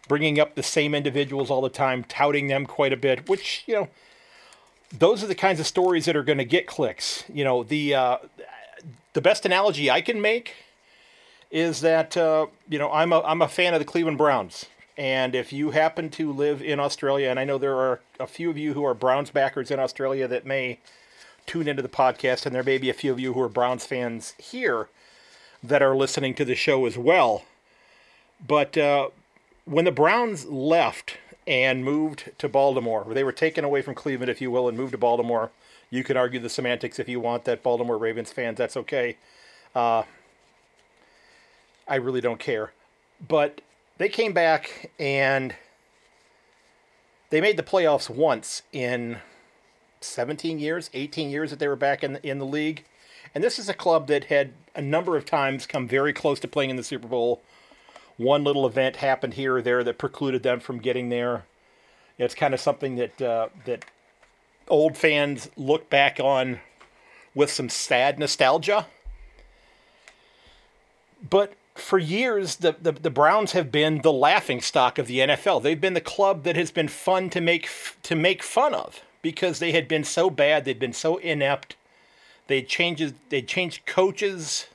bringing 0.09 0.40
up 0.40 0.55
the 0.55 0.62
same 0.62 0.94
individuals 0.94 1.51
all 1.51 1.60
the 1.60 1.68
time, 1.68 2.05
touting 2.05 2.48
them 2.48 2.66
quite 2.66 2.93
a 2.93 2.97
bit. 2.97 3.28
Which 3.28 3.62
you 3.66 3.74
know, 3.74 3.89
those 4.97 5.22
are 5.22 5.26
the 5.26 5.35
kinds 5.35 5.60
of 5.60 5.66
stories 5.66 6.06
that 6.06 6.16
are 6.16 6.22
going 6.22 6.39
to 6.39 6.44
get 6.44 6.66
clicks. 6.66 7.24
You 7.32 7.44
know, 7.44 7.62
the 7.62 7.94
uh, 7.94 8.18
the 9.12 9.20
best 9.20 9.44
analogy 9.44 9.90
I 9.90 10.01
can 10.01 10.20
make 10.20 10.55
is 11.51 11.80
that 11.80 12.16
uh, 12.16 12.47
you 12.68 12.78
know 12.78 12.90
I'm 12.90 13.12
a 13.12 13.20
I'm 13.20 13.43
a 13.43 13.48
fan 13.48 13.74
of 13.74 13.80
the 13.80 13.86
Cleveland 13.86 14.18
Browns, 14.18 14.66
and 14.97 15.35
if 15.35 15.52
you 15.52 15.70
happen 15.70 16.10
to 16.10 16.32
live 16.32 16.62
in 16.62 16.80
Australia, 16.80 17.28
and 17.28 17.39
I 17.39 17.44
know 17.44 17.59
there 17.59 17.76
are 17.76 18.01
a 18.18 18.26
few 18.26 18.51
of 18.51 18.59
you 18.59 18.74
who 18.74 18.85
are 18.85 18.94
Browns 18.94 19.30
backers 19.30 19.70
in 19.70 19.78
Australia 19.78 20.26
that 20.28 20.47
may 20.47 20.78
tune 21.47 21.68
into 21.68 21.82
the 21.82 21.89
podcast, 21.89 22.47
and 22.47 22.55
there 22.55 22.62
may 22.62 22.78
be 22.78 22.90
a 22.90 22.94
few 22.94 23.12
of 23.12 23.18
you 23.20 23.32
who 23.32 23.40
are 23.40 23.48
Browns 23.48 23.86
fans 23.86 24.35
here 24.39 24.89
that 25.62 25.82
are 25.82 25.97
listening 25.97 26.35
to 26.35 26.44
the 26.44 26.55
show 26.55 26.86
as 26.86 26.97
well. 26.97 27.44
But 28.47 28.76
uh, 28.76 29.09
when 29.69 29.85
the 29.85 29.93
Browns 29.93 30.47
left 30.47 31.19
and 31.47 31.85
moved 31.85 32.31
to 32.39 32.49
Baltimore, 32.49 33.07
they 33.11 33.24
were 33.24 33.32
taken 33.32 33.65
away 33.65 33.82
from 33.82 33.95
Cleveland, 33.95 34.31
if 34.31 34.40
you 34.40 34.51
will, 34.51 34.69
and 34.69 34.77
moved 34.77 34.93
to 34.93 34.99
Baltimore. 34.99 35.51
You 35.90 36.03
can 36.03 36.16
argue 36.16 36.40
the 36.40 36.49
semantics 36.49 36.99
if 36.99 37.09
you 37.09 37.20
want 37.20 37.45
that 37.45 37.62
Baltimore 37.62 37.99
Ravens 37.99 38.32
fans, 38.32 38.57
that's 38.57 38.77
okay. 38.77 39.16
Uh, 39.74 40.05
I 41.86 41.97
really 41.97 42.20
don't 42.20 42.40
care. 42.40 42.73
But 43.27 43.61
they 43.99 44.09
came 44.09 44.32
back 44.32 44.90
and 44.99 45.55
they 47.31 47.40
made 47.40 47.57
the 47.57 47.62
playoffs 47.62 48.09
once 48.09 48.62
in 48.73 49.19
17 50.01 50.59
years, 50.59 50.89
18 50.95 51.28
years 51.31 51.51
that 51.51 51.59
they 51.59 51.69
were 51.69 51.77
back 51.77 52.03
in 52.03 52.15
the, 52.15 52.27
in 52.27 52.39
the 52.39 52.47
league. 52.47 52.85
And 53.35 53.45
this 53.45 53.59
is 53.59 53.69
a 53.69 53.74
club 53.74 54.07
that 54.07 54.24
had 54.24 54.55
a 54.74 54.81
number 54.81 55.16
of 55.16 55.27
times 55.27 55.66
come 55.66 55.86
very 55.86 56.15
close 56.15 56.40
to 56.40 56.49
playing 56.49 56.70
in 56.70 56.77
the 56.77 56.82
Super 56.82 57.09
Bowl. 57.09 57.43
One 58.19 58.45
little 58.45 58.66
event 58.66 58.97
happened 58.97 59.35
here 59.35 59.57
or 59.57 59.62
there 59.62 59.82
that 59.82 59.97
precluded 59.97 60.43
them 60.43 60.61
from 60.61 60.78
getting 60.78 61.09
there. 61.09 61.45
It's 62.19 62.35
kind 62.35 62.53
of 62.53 62.61
something 62.61 62.97
that 62.97 63.23
uh, 63.23 63.49
that 63.65 63.85
old 64.69 64.97
fans 64.97 65.49
look 65.57 65.89
back 65.89 66.20
on 66.20 66.61
with 67.35 67.51
some 67.51 67.69
sad 67.69 68.19
nostalgia. 68.19 68.86
But 71.28 71.55
for 71.74 71.99
years, 71.99 72.57
the, 72.57 72.77
the, 72.81 72.93
the, 72.93 73.11
Browns 73.11 73.53
have 73.53 73.70
been 73.70 74.03
the 74.03 74.12
laughing 74.12 74.61
stock 74.61 74.99
of 74.99 75.07
the 75.07 75.20
NFL. 75.20 75.62
They've 75.62 75.81
been 75.81 75.95
the 75.95 76.01
club 76.01 76.43
that 76.43 76.57
has 76.57 76.70
been 76.70 76.89
fun 76.89 77.31
to 77.31 77.40
make 77.40 77.69
to 78.03 78.16
make 78.16 78.43
fun 78.43 78.74
of 78.74 79.03
because 79.23 79.59
they 79.59 79.73
had 79.73 79.86
been 79.86 80.05
so 80.05 80.28
bad, 80.28 80.65
they'd 80.65 80.78
been 80.78 80.93
so 80.93 81.19
inept. 81.19 81.77
They 82.49 82.62
changes 82.62 83.15
they 83.28 83.43
changed 83.43 83.86
coaches 83.86 84.66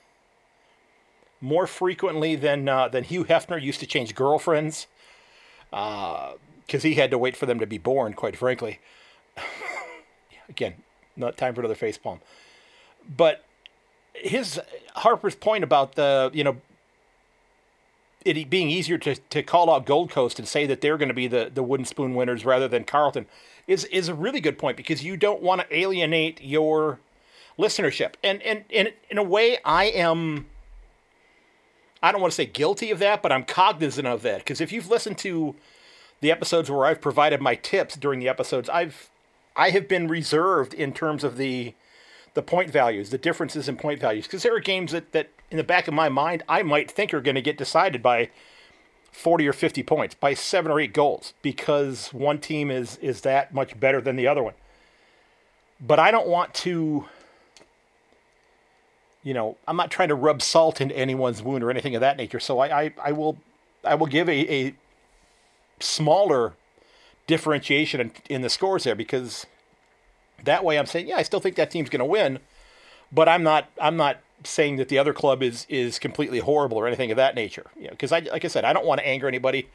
more 1.44 1.68
frequently 1.68 2.36
than 2.36 2.70
uh, 2.70 2.88
than 2.88 3.04
Hugh 3.04 3.26
Hefner 3.26 3.62
used 3.62 3.82
to 3.82 3.86
change 3.86 4.16
girlfriends 4.16 4.88
because 5.70 6.36
uh, 6.74 6.80
he 6.80 6.96
had 6.96 7.12
to 7.12 7.18
wait 7.18 7.36
for 7.36 7.46
them 7.46 7.60
to 7.60 7.68
be 7.68 7.78
born. 7.78 8.14
Quite 8.14 8.38
frankly, 8.38 8.80
again, 10.50 10.76
not 11.18 11.38
time 11.38 11.54
for 11.54 11.62
another 11.62 11.76
face 11.76 11.98
palm. 11.98 12.22
But 13.06 13.44
his 14.14 14.60
Harper's 14.96 15.36
point 15.36 15.66
about 15.66 15.96
the 15.96 16.32
you 16.34 16.46
know 16.46 16.58
it 18.24 18.50
being 18.50 18.70
easier 18.70 18.98
to, 18.98 19.16
to 19.16 19.44
call 19.44 19.70
out 19.70 19.86
Gold 19.86 20.10
Coast 20.10 20.40
and 20.40 20.48
say 20.48 20.66
that 20.66 20.80
they're 20.80 20.98
going 20.98 21.10
to 21.10 21.14
be 21.14 21.28
the, 21.28 21.52
the 21.54 21.62
wooden 21.62 21.86
spoon 21.86 22.16
winners 22.16 22.46
rather 22.46 22.70
than 22.70 22.86
Carlton 22.86 23.26
is 23.68 23.84
is 23.86 24.08
a 24.08 24.14
really 24.14 24.40
good 24.40 24.58
point 24.58 24.78
because 24.78 25.04
you 25.04 25.18
don't 25.18 25.42
want 25.42 25.60
to 25.60 25.78
alienate 25.78 26.42
your 26.42 27.00
listenership. 27.60 28.14
And 28.24 28.42
and, 28.44 28.64
and 28.74 28.94
in 29.10 29.18
a 29.18 29.24
way 29.24 29.58
I 29.66 29.86
am 29.86 30.46
I 32.04 32.12
don't 32.12 32.20
want 32.20 32.34
to 32.34 32.36
say 32.36 32.46
guilty 32.46 32.92
of 32.92 33.00
that, 33.00 33.22
but 33.22 33.32
I'm 33.32 33.46
cognizant 33.46 34.06
of 34.06 34.24
that 34.24 34.40
because 34.40 34.60
if 34.60 34.74
you've 34.74 34.90
listened 34.90 35.18
to 35.20 35.56
the 36.20 36.32
episodes 36.32 36.70
where 36.70 36.86
I've 36.86 37.00
provided 37.00 37.42
my 37.42 37.56
tips 37.56 37.96
during 37.96 38.20
the 38.20 38.28
episodes, 38.28 38.70
I've 38.70 39.10
I 39.56 39.70
have 39.70 39.88
been 39.88 40.08
reserved 40.10 40.74
in 40.74 40.94
terms 40.94 41.24
of 41.24 41.38
the 41.38 41.74
the 42.34 42.42
point 42.42 42.70
values, 42.70 43.10
the 43.10 43.18
differences 43.18 43.70
in 43.70 43.78
point 43.78 44.02
values, 44.02 44.26
because 44.26 44.44
there 44.44 44.56
are 44.56 44.60
games 44.60 44.92
that, 44.92 45.14
that 45.14 45.30
in 45.50 45.58
the 45.58 45.64
back 45.64 45.88
of 45.88 45.94
my 45.94 46.10
mind 46.10 46.44
I 46.50 46.62
might 46.62 46.92
think 46.92 47.14
are 47.14 47.22
going 47.22 47.36
to 47.36 47.42
get 47.42 47.58
decided 47.58 48.04
by 48.04 48.30
40 49.14 49.48
or 49.48 49.54
50 49.54 49.84
points, 49.84 50.16
by 50.16 50.34
seven 50.34 50.72
or 50.72 50.80
eight 50.80 50.94
goals, 50.94 51.34
because 51.42 52.12
one 52.12 52.40
team 52.40 52.70
is 52.70 52.98
is 52.98 53.22
that 53.22 53.54
much 53.54 53.80
better 53.80 54.02
than 54.02 54.18
the 54.18 54.28
other 54.28 54.44
one. 54.44 54.56
But 55.80 56.00
I 56.00 56.12
don't 56.12 56.28
want 56.28 56.54
to, 56.56 57.06
you 59.24 59.34
know, 59.34 59.58
I'm 59.68 59.78
not 59.78 59.90
trying 59.90 60.10
to 60.10 60.16
rub 60.16 60.42
salt 60.42 60.82
into 60.82 60.96
anyone's 60.96 61.42
wound 61.42 61.64
or 61.64 61.72
anything 61.72 61.96
of 61.96 62.02
that 62.02 62.18
nature. 62.18 62.40
So 62.40 62.60
I 62.60 62.82
I, 62.82 62.94
I 63.04 63.12
will 63.12 63.38
I 63.84 63.96
will 63.96 64.08
give 64.08 64.30
a, 64.30 64.54
a 64.54 64.76
smaller 65.80 66.54
differentiation 67.28 68.02
in, 68.02 68.12
in 68.30 68.42
the 68.42 68.50
scores 68.50 68.84
there 68.84 68.96
because 68.96 69.46
that 70.44 70.64
way 70.64 70.78
I'm 70.78 70.86
saying, 70.86 71.08
yeah, 71.08 71.18
I 71.18 71.24
still 71.24 71.40
think 71.40 71.56
that 71.56 71.72
team's 71.72 71.90
going 71.90 72.00
to 72.00 72.06
win, 72.06 72.40
but 73.12 73.30
I'm 73.30 73.44
not 73.44 73.70
I'm 73.82 73.98
not 73.98 74.18
saying 74.44 74.76
that 74.76 74.90
the 74.90 74.98
other 74.98 75.14
club 75.14 75.42
is 75.42 75.66
is 75.70 76.00
completely 76.00 76.40
horrible 76.40 76.78
or 76.78 76.88
anything 76.88 77.12
of 77.12 77.18
that 77.18 77.36
nature. 77.36 77.66
You 77.78 77.86
know, 77.86 77.92
because 77.92 78.12
I 78.12 78.20
like 78.20 78.44
I 78.46 78.50
said, 78.50 78.66
I 78.66 78.74
don't 78.74 78.86
want 78.86 79.00
to 79.00 79.08
anger 79.08 79.28
anybody. 79.28 79.70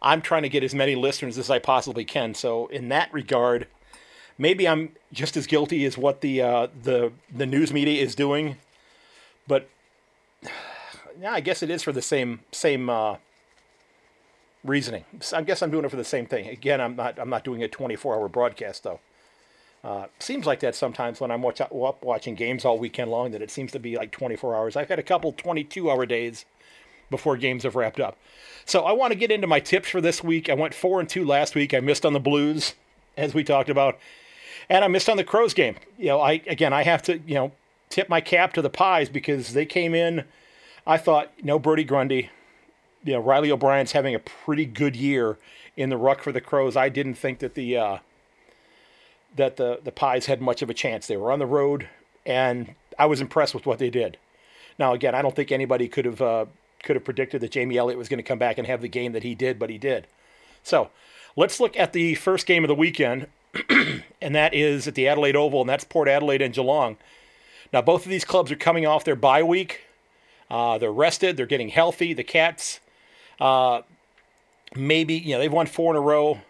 I'm 0.00 0.22
trying 0.22 0.42
to 0.42 0.48
get 0.48 0.62
as 0.62 0.74
many 0.74 0.94
listeners 0.94 1.38
as 1.38 1.50
I 1.50 1.58
possibly 1.58 2.04
can. 2.04 2.34
So 2.34 2.68
in 2.68 2.88
that 2.90 3.12
regard, 3.12 3.66
maybe 4.36 4.68
I'm 4.68 4.90
just 5.12 5.36
as 5.36 5.46
guilty 5.46 5.84
as 5.84 5.98
what 5.98 6.20
the 6.20 6.42
uh, 6.42 6.66
the 6.82 7.12
the 7.34 7.46
news 7.46 7.72
media 7.72 8.02
is 8.02 8.14
doing, 8.14 8.56
but 9.48 9.68
yeah, 11.20 11.32
I 11.32 11.40
guess 11.40 11.62
it 11.62 11.70
is 11.70 11.82
for 11.82 11.92
the 11.92 12.02
same 12.02 12.40
same 12.52 12.88
uh, 12.88 13.16
reasoning. 14.64 15.04
I 15.32 15.42
guess 15.42 15.62
I'm 15.62 15.70
doing 15.70 15.84
it 15.84 15.90
for 15.90 15.96
the 15.96 16.04
same 16.04 16.26
thing. 16.26 16.48
Again, 16.48 16.80
I'm 16.80 16.94
not 16.94 17.18
I'm 17.18 17.30
not 17.30 17.44
doing 17.44 17.62
a 17.62 17.68
24 17.68 18.14
hour 18.14 18.28
broadcast 18.28 18.84
though. 18.84 19.00
Uh, 19.82 20.06
seems 20.18 20.44
like 20.44 20.60
that 20.60 20.74
sometimes 20.74 21.20
when 21.20 21.30
I'm 21.30 21.40
watch, 21.40 21.60
watching 21.70 22.34
games 22.34 22.64
all 22.64 22.78
weekend 22.78 23.10
long, 23.10 23.30
that 23.30 23.42
it 23.42 23.50
seems 23.50 23.72
to 23.72 23.78
be 23.78 23.96
like 23.96 24.10
24 24.10 24.54
hours. 24.54 24.76
I've 24.76 24.88
had 24.88 24.98
a 24.98 25.04
couple 25.04 25.32
22 25.32 25.90
hour 25.90 26.04
days 26.04 26.44
before 27.10 27.36
games 27.36 27.62
have 27.62 27.76
wrapped 27.76 28.00
up. 28.00 28.18
So 28.64 28.82
I 28.82 28.92
want 28.92 29.12
to 29.12 29.18
get 29.18 29.30
into 29.30 29.46
my 29.46 29.60
tips 29.60 29.88
for 29.88 30.00
this 30.00 30.22
week. 30.22 30.50
I 30.50 30.54
went 30.54 30.74
four 30.74 31.00
and 31.00 31.08
two 31.08 31.24
last 31.24 31.54
week. 31.54 31.72
I 31.72 31.80
missed 31.80 32.04
on 32.04 32.12
the 32.12 32.20
Blues, 32.20 32.74
as 33.16 33.34
we 33.34 33.44
talked 33.44 33.70
about, 33.70 33.98
and 34.68 34.84
I 34.84 34.88
missed 34.88 35.08
on 35.08 35.16
the 35.16 35.24
Crows 35.24 35.54
game. 35.54 35.76
You 35.96 36.08
know, 36.08 36.20
I 36.20 36.42
again 36.46 36.72
I 36.72 36.82
have 36.82 37.02
to 37.04 37.18
you 37.18 37.34
know 37.34 37.52
tip 37.98 38.08
my 38.08 38.20
cap 38.20 38.52
to 38.52 38.62
the 38.62 38.70
Pies 38.70 39.08
because 39.08 39.54
they 39.54 39.66
came 39.66 39.92
in. 39.92 40.22
I 40.86 40.98
thought 40.98 41.32
no 41.42 41.58
Brodie 41.58 41.82
Grundy. 41.82 42.30
You 43.02 43.14
know, 43.14 43.18
Reilly 43.18 43.50
O'Brien's 43.50 43.90
having 43.90 44.14
a 44.14 44.20
pretty 44.20 44.66
good 44.66 44.94
year 44.94 45.36
in 45.76 45.90
the 45.90 45.96
ruck 45.96 46.22
for 46.22 46.30
the 46.30 46.40
Crows. 46.40 46.76
I 46.76 46.90
didn't 46.90 47.14
think 47.14 47.40
that 47.40 47.54
the 47.54 47.76
uh, 47.76 47.98
that 49.34 49.56
the, 49.56 49.80
the 49.82 49.90
Pies 49.90 50.26
had 50.26 50.40
much 50.40 50.62
of 50.62 50.70
a 50.70 50.74
chance. 50.74 51.08
They 51.08 51.16
were 51.16 51.32
on 51.32 51.40
the 51.40 51.46
road, 51.46 51.88
and 52.24 52.76
I 52.96 53.06
was 53.06 53.20
impressed 53.20 53.52
with 53.52 53.66
what 53.66 53.80
they 53.80 53.90
did. 53.90 54.16
Now, 54.78 54.92
again, 54.92 55.16
I 55.16 55.22
don't 55.22 55.34
think 55.34 55.50
anybody 55.50 55.88
could 55.88 56.04
have 56.04 56.22
uh, 56.22 56.46
could 56.84 56.94
have 56.94 57.04
predicted 57.04 57.40
that 57.40 57.50
Jamie 57.50 57.78
Elliott 57.78 57.98
was 57.98 58.08
going 58.08 58.18
to 58.18 58.22
come 58.22 58.38
back 58.38 58.58
and 58.58 58.66
have 58.68 58.80
the 58.80 58.88
game 58.88 59.10
that 59.10 59.24
he 59.24 59.34
did, 59.34 59.58
but 59.58 59.70
he 59.70 59.78
did. 59.78 60.06
So, 60.62 60.90
let's 61.34 61.58
look 61.58 61.76
at 61.76 61.92
the 61.92 62.14
first 62.14 62.46
game 62.46 62.62
of 62.62 62.68
the 62.68 62.76
weekend, 62.76 63.26
and 63.68 64.36
that 64.36 64.54
is 64.54 64.86
at 64.86 64.94
the 64.94 65.08
Adelaide 65.08 65.34
Oval, 65.34 65.62
and 65.62 65.70
that's 65.70 65.82
Port 65.82 66.06
Adelaide 66.06 66.42
and 66.42 66.54
Geelong. 66.54 66.96
Now, 67.72 67.82
both 67.82 68.04
of 68.04 68.10
these 68.10 68.24
clubs 68.24 68.50
are 68.50 68.56
coming 68.56 68.86
off 68.86 69.04
their 69.04 69.16
bye 69.16 69.42
week. 69.42 69.82
Uh, 70.50 70.78
they're 70.78 70.92
rested. 70.92 71.36
They're 71.36 71.46
getting 71.46 71.68
healthy. 71.68 72.14
The 72.14 72.24
Cats, 72.24 72.80
uh, 73.40 73.82
maybe 74.74 75.14
you 75.14 75.34
know, 75.34 75.38
they've 75.38 75.52
won 75.52 75.66
four 75.66 75.92
in 75.92 75.96
a 75.96 76.00
row. 76.00 76.40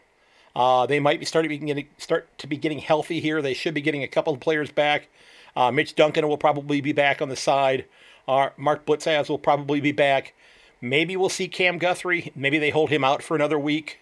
Uh, 0.55 0.87
they 0.87 1.01
might 1.01 1.21
be 1.21 1.27
starting 1.27 1.51
to 1.51 1.59
be 1.59 1.67
getting, 1.67 1.89
start 1.99 2.29
to 2.39 2.47
be 2.47 2.57
getting 2.57 2.79
healthy 2.79 3.21
here. 3.21 3.43
They 3.43 3.55
should 3.55 3.75
be 3.75 3.81
getting 3.81 4.03
a 4.03 4.09
couple 4.09 4.33
of 4.33 4.41
players 4.41 4.71
back. 4.71 5.09
Uh, 5.55 5.71
Mitch 5.71 5.95
Duncan 5.95 6.29
will 6.29 6.39
probably 6.39 6.81
be 6.81 6.93
back 6.93 7.21
on 7.21 7.29
the 7.29 7.37
side. 7.37 7.85
Uh, 8.27 8.51
Mark 8.57 8.85
Blicavs 8.87 9.29
will 9.29 9.39
probably 9.39 9.81
be 9.81 9.93
back. 9.93 10.35
Maybe 10.81 11.17
we'll 11.17 11.29
see 11.29 11.49
Cam 11.49 11.79
Guthrie. 11.79 12.33
Maybe 12.37 12.59
they 12.59 12.71
hold 12.71 12.91
him 12.91 13.03
out 13.03 13.23
for 13.23 13.35
another 13.35 13.59
week. 13.59 13.99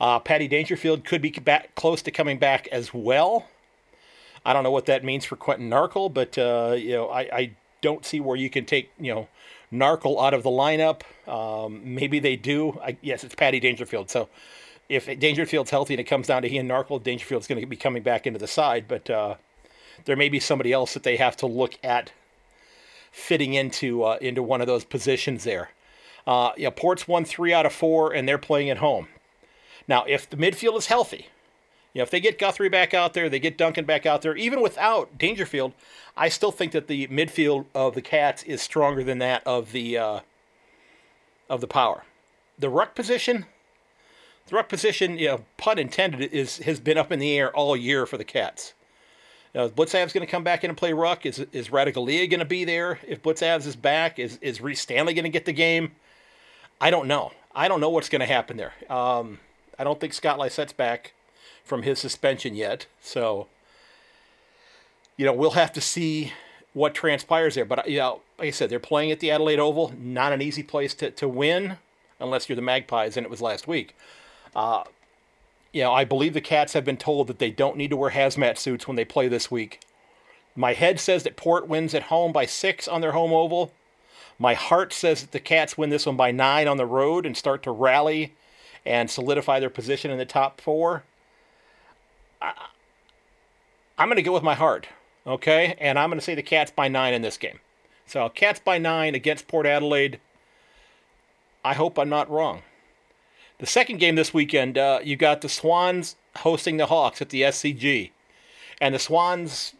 Uh, 0.00 0.18
Paddy 0.18 0.48
Dangerfield 0.48 1.04
could 1.04 1.20
be 1.20 1.30
back 1.30 1.74
close 1.74 2.02
to 2.02 2.10
coming 2.10 2.38
back 2.38 2.68
as 2.68 2.94
well. 2.94 3.48
I 4.48 4.54
don't 4.54 4.62
know 4.62 4.70
what 4.70 4.86
that 4.86 5.04
means 5.04 5.26
for 5.26 5.36
Quentin 5.36 5.68
Narkle, 5.68 6.12
but 6.12 6.38
uh, 6.38 6.74
you 6.74 6.92
know 6.92 7.08
I, 7.10 7.20
I, 7.20 7.50
don't 7.80 8.04
see 8.04 8.18
where 8.18 8.34
you 8.34 8.48
can 8.48 8.64
take 8.64 8.90
you 8.98 9.14
know 9.14 9.28
Narkle 9.70 10.24
out 10.24 10.32
of 10.32 10.42
the 10.42 10.48
lineup. 10.48 11.02
Um, 11.28 11.94
maybe 11.94 12.18
they 12.18 12.34
do. 12.34 12.80
I, 12.82 12.96
yes, 13.02 13.24
it's 13.24 13.34
Paddy 13.34 13.60
Dangerfield, 13.60 14.08
so 14.08 14.30
if 14.88 15.04
Dangerfield's 15.04 15.70
healthy 15.70 15.92
and 15.92 16.00
it 16.00 16.04
comes 16.04 16.28
down 16.28 16.40
to 16.42 16.48
he 16.48 16.56
and 16.56 16.70
Narkle, 16.70 17.02
Dangerfield's 17.02 17.46
going 17.46 17.60
to 17.60 17.66
be 17.66 17.76
coming 17.76 18.02
back 18.02 18.26
into 18.26 18.38
the 18.38 18.46
side. 18.46 18.86
But 18.88 19.10
uh, 19.10 19.34
there 20.06 20.16
may 20.16 20.30
be 20.30 20.40
somebody 20.40 20.72
else 20.72 20.94
that 20.94 21.02
they 21.02 21.16
have 21.16 21.36
to 21.36 21.46
look 21.46 21.78
at 21.84 22.12
fitting 23.12 23.52
into 23.52 24.02
uh, 24.02 24.16
into 24.22 24.42
one 24.42 24.62
of 24.62 24.66
those 24.66 24.84
positions 24.84 25.44
there. 25.44 25.72
Uh, 26.26 26.52
know, 26.56 26.70
Port's 26.70 27.06
won 27.06 27.26
three 27.26 27.52
out 27.52 27.66
of 27.66 27.74
four, 27.74 28.14
and 28.14 28.26
they're 28.26 28.38
playing 28.38 28.70
at 28.70 28.78
home. 28.78 29.08
Now, 29.86 30.04
if 30.08 30.28
the 30.28 30.38
midfield 30.38 30.78
is 30.78 30.86
healthy, 30.86 31.28
you 31.94 32.00
know, 32.00 32.02
if 32.02 32.10
they 32.10 32.20
get 32.20 32.38
Guthrie 32.38 32.68
back 32.68 32.92
out 32.92 33.14
there, 33.14 33.28
they 33.28 33.40
get 33.40 33.56
Duncan 33.56 33.84
back 33.84 34.04
out 34.04 34.22
there, 34.22 34.36
even 34.36 34.60
without 34.60 35.16
Dangerfield, 35.16 35.72
I 36.16 36.28
still 36.28 36.52
think 36.52 36.72
that 36.72 36.86
the 36.86 37.06
midfield 37.08 37.66
of 37.74 37.94
the 37.94 38.02
Cats 38.02 38.42
is 38.42 38.60
stronger 38.60 39.02
than 39.02 39.18
that 39.18 39.46
of 39.46 39.72
the 39.72 39.96
uh, 39.96 40.20
of 41.48 41.60
the 41.60 41.66
Power. 41.66 42.04
The 42.58 42.68
ruck 42.68 42.94
position, 42.94 43.46
the 44.48 44.56
ruck 44.56 44.68
position, 44.68 45.18
you 45.18 45.28
know, 45.28 45.44
pun 45.56 45.78
intended, 45.78 46.32
is 46.32 46.58
has 46.58 46.78
been 46.80 46.98
up 46.98 47.10
in 47.10 47.20
the 47.20 47.38
air 47.38 47.54
all 47.56 47.76
year 47.76 48.04
for 48.04 48.18
the 48.18 48.24
Cats. 48.24 48.74
Now, 49.54 49.64
is 49.64 49.72
Blicavs 49.72 50.12
going 50.12 50.26
to 50.26 50.30
come 50.30 50.44
back 50.44 50.62
in 50.62 50.70
and 50.70 50.76
play 50.76 50.92
ruck? 50.92 51.24
Is 51.24 51.38
is 51.52 51.68
Ratugolea 51.68 52.28
going 52.28 52.40
to 52.40 52.44
be 52.44 52.64
there? 52.64 52.98
If 53.06 53.22
Blicavs 53.22 53.66
is 53.66 53.76
back, 53.76 54.18
is 54.18 54.38
is 54.42 54.60
Rhys 54.60 54.80
Stanley 54.80 55.14
going 55.14 55.24
to 55.24 55.30
get 55.30 55.46
the 55.46 55.52
game? 55.52 55.92
I 56.80 56.90
don't 56.90 57.08
know. 57.08 57.32
I 57.54 57.66
don't 57.66 57.80
know 57.80 57.90
what's 57.90 58.08
going 58.08 58.20
to 58.20 58.26
happen 58.26 58.56
there. 58.56 58.74
Um, 58.90 59.40
I 59.78 59.84
don't 59.84 59.98
think 59.98 60.12
Scott 60.12 60.38
Lycett's 60.38 60.72
back 60.72 61.12
from 61.68 61.82
his 61.82 61.98
suspension 61.98 62.54
yet, 62.54 62.86
so 63.00 63.46
you 65.16 65.24
know 65.24 65.32
we'll 65.32 65.52
have 65.52 65.72
to 65.74 65.80
see 65.80 66.32
what 66.72 66.94
transpires 66.94 67.54
there. 67.54 67.64
But 67.64 67.88
you 67.88 67.98
know, 67.98 68.22
like 68.38 68.48
I 68.48 68.50
said, 68.50 68.70
they're 68.70 68.80
playing 68.80 69.10
at 69.10 69.20
the 69.20 69.30
Adelaide 69.30 69.60
Oval, 69.60 69.92
not 69.98 70.32
an 70.32 70.42
easy 70.42 70.62
place 70.62 70.94
to 70.94 71.10
to 71.10 71.28
win 71.28 71.76
unless 72.20 72.48
you're 72.48 72.56
the 72.56 72.62
Magpies, 72.62 73.16
and 73.16 73.24
it 73.24 73.30
was 73.30 73.42
last 73.42 73.68
week. 73.68 73.94
Uh, 74.56 74.84
you 75.72 75.82
know, 75.82 75.92
I 75.92 76.04
believe 76.04 76.34
the 76.34 76.40
Cats 76.40 76.72
have 76.72 76.84
been 76.84 76.96
told 76.96 77.26
that 77.26 77.38
they 77.38 77.50
don't 77.50 77.76
need 77.76 77.90
to 77.90 77.96
wear 77.96 78.10
hazmat 78.10 78.58
suits 78.58 78.88
when 78.88 78.96
they 78.96 79.04
play 79.04 79.28
this 79.28 79.50
week. 79.50 79.80
My 80.56 80.72
head 80.72 80.98
says 80.98 81.22
that 81.22 81.36
Port 81.36 81.68
wins 81.68 81.94
at 81.94 82.04
home 82.04 82.32
by 82.32 82.46
six 82.46 82.88
on 82.88 83.00
their 83.00 83.12
home 83.12 83.32
oval. 83.32 83.72
My 84.38 84.54
heart 84.54 84.92
says 84.92 85.20
that 85.20 85.32
the 85.32 85.40
Cats 85.40 85.76
win 85.76 85.90
this 85.90 86.06
one 86.06 86.16
by 86.16 86.30
nine 86.30 86.66
on 86.66 86.78
the 86.78 86.86
road 86.86 87.26
and 87.26 87.36
start 87.36 87.62
to 87.64 87.70
rally 87.70 88.34
and 88.84 89.10
solidify 89.10 89.60
their 89.60 89.70
position 89.70 90.10
in 90.10 90.18
the 90.18 90.24
top 90.24 90.60
four. 90.60 91.04
I, 92.40 92.52
I'm 93.96 94.08
going 94.08 94.16
to 94.16 94.22
go 94.22 94.32
with 94.32 94.42
my 94.42 94.54
heart, 94.54 94.88
okay? 95.26 95.76
And 95.78 95.98
I'm 95.98 96.10
going 96.10 96.18
to 96.18 96.24
say 96.24 96.34
the 96.34 96.42
Cats 96.42 96.70
by 96.70 96.88
nine 96.88 97.14
in 97.14 97.22
this 97.22 97.36
game. 97.36 97.60
So, 98.06 98.28
Cats 98.28 98.60
by 98.60 98.78
nine 98.78 99.14
against 99.14 99.48
Port 99.48 99.66
Adelaide. 99.66 100.20
I 101.64 101.74
hope 101.74 101.98
I'm 101.98 102.08
not 102.08 102.30
wrong. 102.30 102.62
The 103.58 103.66
second 103.66 103.98
game 103.98 104.14
this 104.14 104.32
weekend, 104.32 104.78
uh, 104.78 105.00
you 105.02 105.16
got 105.16 105.40
the 105.40 105.48
Swans 105.48 106.16
hosting 106.36 106.76
the 106.76 106.86
Hawks 106.86 107.20
at 107.20 107.30
the 107.30 107.42
SCG. 107.42 108.10
And 108.80 108.94
the 108.94 109.00
Swans, 109.00 109.74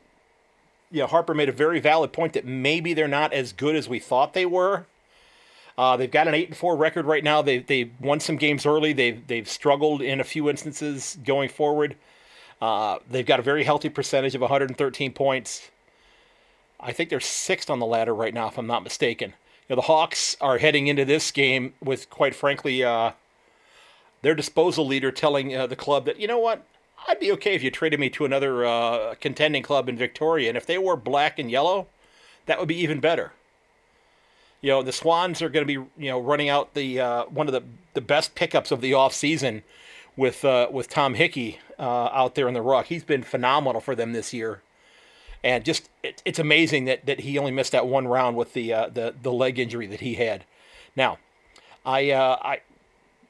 you 0.91 1.01
know, 1.01 1.07
Harper 1.07 1.33
made 1.33 1.49
a 1.49 1.53
very 1.53 1.79
valid 1.79 2.13
point 2.13 2.33
that 2.33 2.45
maybe 2.45 2.93
they're 2.93 3.07
not 3.07 3.33
as 3.33 3.53
good 3.53 3.77
as 3.77 3.89
we 3.89 4.01
thought 4.01 4.35
they 4.35 4.47
were. 4.47 4.87
Uh, 5.79 5.97
they've 5.97 6.11
got 6.11 6.27
an 6.27 6.35
eight 6.35 6.49
and 6.49 6.57
four 6.57 6.77
record 6.77 7.07
right 7.07 7.23
now. 7.23 7.41
They 7.41 7.59
they 7.59 7.93
won 8.01 8.19
some 8.19 8.35
games 8.37 8.67
early. 8.67 8.93
They've 8.93 9.25
they've 9.29 9.49
struggled 9.49 10.03
in 10.03 10.21
a 10.21 10.25
few 10.25 10.51
instances 10.51 11.17
going 11.25 11.49
forward. 11.49 11.95
Uh, 12.61 12.99
they've 13.09 13.27
got 13.27 13.39
a 13.41 13.43
very 13.43 13.65
healthy 13.65 13.89
percentage 13.89 14.35
of 14.35 14.41
113 14.41 15.13
points. 15.13 15.71
I 16.81 16.93
think 16.93 17.11
they're 17.11 17.21
sixth 17.21 17.71
on 17.71 17.79
the 17.79 17.87
ladder 17.87 18.15
right 18.15 18.35
now, 18.35 18.49
if 18.49 18.59
I'm 18.59 18.67
not 18.67 18.83
mistaken. 18.83 19.35
You 19.69 19.75
know, 19.75 19.77
the 19.77 19.87
Hawks 19.87 20.37
are 20.41 20.59
heading 20.59 20.87
into 20.87 21.05
this 21.05 21.31
game 21.31 21.75
with, 21.83 22.09
quite 22.11 22.35
frankly, 22.35 22.83
uh, 22.83 23.13
their 24.23 24.35
disposal 24.35 24.87
leader 24.87 25.11
telling 25.13 25.55
uh, 25.55 25.67
the 25.67 25.77
club 25.77 26.05
that, 26.07 26.19
you 26.19 26.27
know 26.27 26.39
what, 26.39 26.65
I'd 27.07 27.21
be 27.21 27.31
okay 27.33 27.55
if 27.55 27.63
you 27.63 27.71
traded 27.71 28.01
me 28.01 28.11
to 28.11 28.25
another 28.25 28.65
uh, 28.65 29.15
contending 29.21 29.63
club 29.63 29.89
in 29.89 29.97
Victoria. 29.97 30.49
And 30.49 30.57
if 30.57 30.67
they 30.67 30.79
wore 30.79 30.97
black 30.97 31.39
and 31.39 31.51
yellow, 31.51 31.87
that 32.47 32.59
would 32.59 32.69
be 32.69 32.81
even 32.81 33.01
better. 33.01 33.33
You 34.61 34.71
know, 34.71 34.83
the 34.83 34.93
Swans 34.93 35.41
are 35.41 35.49
going 35.49 35.67
to 35.67 35.81
be, 35.81 36.03
you 36.03 36.11
know, 36.11 36.21
running 36.21 36.49
out 36.49 36.75
the 36.75 37.01
uh, 37.01 37.25
one 37.27 37.47
of 37.47 37.53
the, 37.53 37.63
the 37.95 38.01
best 38.01 38.35
pickups 38.35 38.73
of 38.73 38.81
the 38.81 38.95
off 38.95 39.15
season 39.15 39.63
with 40.19 40.45
uh, 40.45 40.69
with 40.71 40.91
Tom 40.91 41.15
Hickey 41.15 41.61
uh, 41.79 42.11
out 42.13 42.35
there 42.35 42.49
in 42.49 42.53
the 42.53 42.61
ruck. 42.61 42.87
He's 42.87 43.05
been 43.05 43.23
phenomenal 43.23 43.81
for 43.81 43.95
them 43.95 44.13
this 44.13 44.35
year, 44.35 44.61
and 45.45 45.65
just 45.65 45.89
it, 46.03 46.21
it's 46.27 46.41
amazing 46.41 46.85
that, 46.87 47.07
that 47.07 47.21
he 47.21 47.39
only 47.39 47.53
missed 47.53 47.73
that 47.73 47.87
one 47.87 48.07
round 48.09 48.37
with 48.37 48.53
the 48.53 48.73
uh, 48.73 48.89
the 48.89 49.15
the 49.23 49.33
leg 49.33 49.59
injury 49.59 49.87
that 49.87 50.01
he 50.01 50.17
had. 50.17 50.45
Now, 50.97 51.19
I 51.87 52.11
uh, 52.11 52.37
I 52.43 52.61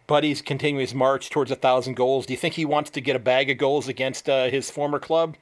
Buddy's 0.07 0.41
continuing 0.41 0.81
his 0.81 0.95
march 0.95 1.29
towards 1.29 1.51
a 1.51 1.57
thousand 1.57 1.95
goals. 1.95 2.25
Do 2.25 2.33
you 2.33 2.39
think 2.39 2.55
he 2.55 2.65
wants 2.65 2.89
to 2.91 3.03
get 3.03 3.15
a 3.15 3.21
bag 3.21 3.51
of 3.51 3.59
goals 3.59 3.87
against 3.87 4.29
uh, 4.29 4.49
his 4.49 4.71
former 4.71 4.99
club? 4.99 5.37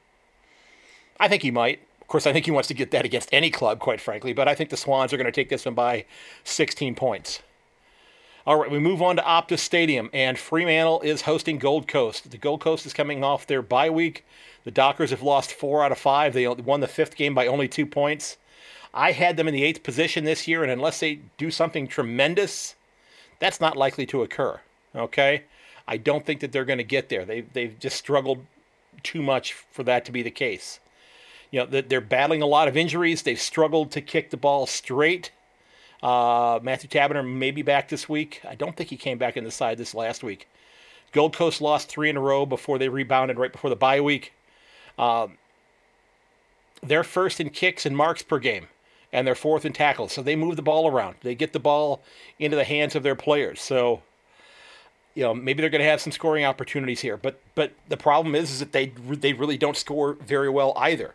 I 1.21 1.29
think 1.29 1.43
he 1.43 1.53
might. 1.53 1.81
Of 2.01 2.09
course, 2.09 2.27
I 2.27 2.33
think 2.33 2.45
he 2.45 2.51
wants 2.51 2.69
to 2.69 2.75
get 2.75 2.91
that 2.91 3.05
against 3.05 3.29
any 3.33 3.51
club, 3.51 3.79
quite 3.79 4.01
frankly. 4.01 4.33
But 4.33 4.49
I 4.49 4.55
think 4.55 4.71
the 4.71 4.77
Swans 4.77 5.13
are 5.13 5.17
going 5.17 5.27
to 5.27 5.33
take 5.33 5.49
this 5.49 5.65
one 5.65 5.75
by 5.75 6.05
16 6.45 6.95
points. 6.97 7.41
All 8.47 8.61
right, 8.61 8.71
we 8.71 8.79
move 8.79 9.03
on 9.03 9.17
to 9.17 9.23
Optus 9.23 9.59
Stadium, 9.59 10.09
and 10.13 10.39
Fremantle 10.39 11.01
is 11.01 11.23
hosting 11.23 11.59
Gold 11.59 11.89
Coast. 11.89 12.31
The 12.31 12.39
Gold 12.39 12.61
Coast 12.61 12.87
is 12.87 12.93
coming 12.93 13.25
off 13.25 13.45
their 13.45 13.61
bye 13.61 13.91
week. 13.91 14.25
The 14.63 14.71
Dockers 14.71 15.11
have 15.11 15.21
lost 15.21 15.53
four 15.53 15.83
out 15.83 15.91
of 15.91 15.99
five. 15.99 16.33
They 16.33 16.47
won 16.47 16.79
the 16.79 16.87
fifth 16.87 17.17
game 17.17 17.35
by 17.35 17.49
only 17.49 17.67
two 17.67 17.87
points. 17.87 18.37
I 18.95 19.11
had 19.11 19.37
them 19.37 19.49
in 19.49 19.55
the 19.55 19.65
eighth 19.65 19.83
position 19.83 20.23
this 20.23 20.47
year, 20.47 20.63
and 20.63 20.71
unless 20.71 21.01
they 21.01 21.19
do 21.37 21.51
something 21.51 21.89
tremendous, 21.89 22.77
that's 23.41 23.61
not 23.61 23.77
likely 23.77 24.07
to 24.07 24.23
occur. 24.23 24.61
Okay, 24.95 25.43
I 25.89 25.97
don't 25.97 26.25
think 26.25 26.39
that 26.39 26.53
they're 26.53 26.65
going 26.65 26.79
to 26.79 26.85
get 26.85 27.09
there. 27.09 27.25
They 27.25 27.41
they've 27.41 27.77
just 27.81 27.97
struggled 27.97 28.47
too 29.03 29.23
much 29.23 29.55
for 29.55 29.83
that 29.83 30.05
to 30.05 30.13
be 30.13 30.23
the 30.23 30.31
case. 30.31 30.79
You 31.51 31.67
know, 31.67 31.81
they're 31.81 32.01
battling 32.01 32.43
a 32.43 32.47
lot 32.47 32.69
of 32.69 32.77
injuries. 32.77 33.23
They've 33.23 33.41
struggled 33.41 33.91
to 33.91 34.01
kick 34.01 34.31
the 34.31 34.37
ball 34.37 34.67
straight. 34.67 35.33
Uh, 36.03 36.61
Matthew 36.63 36.89
Taberner 36.89 37.27
may 37.27 37.51
be 37.51 37.63
back 37.63 37.89
this 37.89 38.09
week. 38.09 38.41
I 38.49 38.55
don't 38.55 38.77
think 38.77 38.91
he 38.91 38.97
came 38.97 39.19
back 39.19 39.37
in 39.37 39.45
the 39.45 39.51
side 39.51 39.79
this 39.79 39.95
last 39.95 40.23
week. 40.23 40.49
Gold 41.13 41.35
Coast 41.35 41.61
lost 41.61 41.89
three 41.89 42.11
in 42.11 42.17
a 42.17 42.21
row 42.21 42.45
before 42.45 42.79
they 42.79 42.89
rebounded 42.89 43.39
right 43.39 43.53
before 43.53 43.71
the 43.71 43.77
bye 43.77 44.01
week. 44.01 44.33
Um, 44.99 45.39
they're 46.83 47.05
first 47.05 47.41
in 47.41 47.51
kicks 47.51 47.87
and 47.87 47.97
marks 47.97 48.23
per 48.23 48.39
game, 48.39 48.69
and 49.13 49.27
they're 49.27 49.35
fourth 49.35 49.65
in 49.65 49.73
tackles. 49.73 50.13
So 50.13 50.23
they 50.23 50.37
move 50.37 50.57
the 50.57 50.63
ball 50.63 50.89
around. 50.89 51.17
They 51.23 51.35
get 51.35 51.53
the 51.53 51.61
ball 51.61 52.03
into 52.39 52.57
the 52.57 52.65
hands 52.65 52.95
of 52.95 53.03
their 53.03 53.15
players. 53.15 53.61
So, 53.63 54.03
you 55.15 55.23
know, 55.23 55.35
maybe 55.35 55.63
they're 55.63 55.71
going 55.71 55.83
to 55.83 55.89
have 55.89 56.01
some 56.01 56.13
scoring 56.13 56.45
opportunities 56.45 57.01
here. 57.01 57.17
But 57.17 57.41
but 57.55 57.73
the 57.89 57.97
problem 57.97 58.35
is, 58.35 58.51
is 58.51 58.59
that 58.59 58.73
they 58.73 58.93
they 59.09 59.33
really 59.33 59.57
don't 59.57 59.77
score 59.77 60.15
very 60.15 60.51
well 60.51 60.75
either 60.77 61.15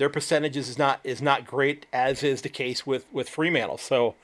their 0.00 0.08
percentages 0.08 0.70
is 0.70 0.78
not 0.78 0.98
is 1.04 1.20
not 1.20 1.46
great, 1.46 1.84
as 1.92 2.22
is 2.22 2.40
the 2.40 2.48
case 2.48 2.86
with 2.86 3.04
with 3.12 3.28
Fremantle. 3.28 3.76
So 3.76 4.14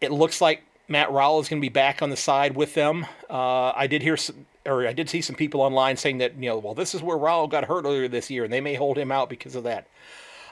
it 0.00 0.10
looks 0.10 0.40
like 0.40 0.62
Matt 0.88 1.12
Rowell 1.12 1.40
is 1.40 1.48
going 1.50 1.60
to 1.60 1.64
be 1.64 1.68
back 1.68 2.00
on 2.00 2.08
the 2.08 2.16
side 2.16 2.56
with 2.56 2.72
them. 2.72 3.04
Uh, 3.28 3.72
I 3.76 3.86
did 3.86 4.00
hear 4.00 4.16
some, 4.16 4.46
or 4.64 4.86
I 4.86 4.94
did 4.94 5.10
see 5.10 5.20
some 5.20 5.36
people 5.36 5.60
online 5.60 5.98
saying 5.98 6.18
that 6.18 6.34
you 6.36 6.48
know, 6.48 6.56
well, 6.56 6.72
this 6.72 6.94
is 6.94 7.02
where 7.02 7.18
Rowell 7.18 7.48
got 7.48 7.66
hurt 7.66 7.84
earlier 7.84 8.08
this 8.08 8.30
year, 8.30 8.44
and 8.44 8.52
they 8.52 8.62
may 8.62 8.76
hold 8.76 8.96
him 8.96 9.12
out 9.12 9.28
because 9.28 9.54
of 9.54 9.64
that. 9.64 9.86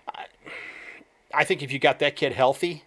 I, 0.06 0.26
I 1.32 1.44
think 1.44 1.62
if 1.62 1.72
you 1.72 1.78
got 1.78 1.98
that 2.00 2.14
kid 2.14 2.32
healthy, 2.32 2.84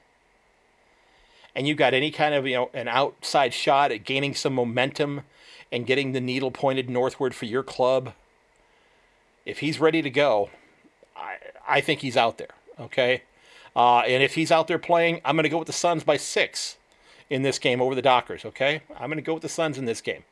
and 1.56 1.68
you 1.68 1.74
got 1.74 1.96
any 1.96 2.12
kind 2.12 2.36
of 2.36 2.46
you 2.46 2.54
know 2.54 2.70
an 2.76 2.88
outside 2.88 3.56
shot 3.56 3.92
at 3.92 4.04
gaining 4.04 4.36
some 4.36 4.54
momentum 4.54 5.22
and 5.72 5.88
getting 5.88 6.12
the 6.12 6.22
needle 6.22 6.52
pointed 6.52 6.92
northward 6.92 7.34
for 7.34 7.46
your 7.46 7.64
club, 7.64 8.14
if 9.48 9.60
he's 9.60 9.80
ready 9.80 10.04
to 10.04 10.12
go, 10.12 10.52
I, 11.20 11.38
I 11.68 11.82
think 11.82 12.02
he's 12.02 12.18
out 12.18 12.38
there. 12.38 12.50
Okay. 12.80 13.24
Uh, 13.76 14.00
and 14.00 14.24
if 14.24 14.36
he's 14.36 14.52
out 14.52 14.68
there 14.68 14.80
playing, 14.80 15.22
I'm 15.24 15.36
going 15.36 15.44
to 15.44 15.50
go 15.50 15.60
with 15.60 15.68
the 15.68 15.74
Suns 15.74 16.04
by 16.04 16.18
six 16.18 16.78
in 17.30 17.44
this 17.44 17.60
game 17.60 17.82
over 17.82 17.94
the 17.94 18.02
Dockers. 18.02 18.46
Okay. 18.46 18.82
I'm 18.98 19.10
going 19.10 19.18
to 19.18 19.24
go 19.24 19.34
with 19.34 19.44
the 19.44 19.50
Suns 19.50 19.78
in 19.78 19.86
this 19.86 20.02
game. 20.02 20.24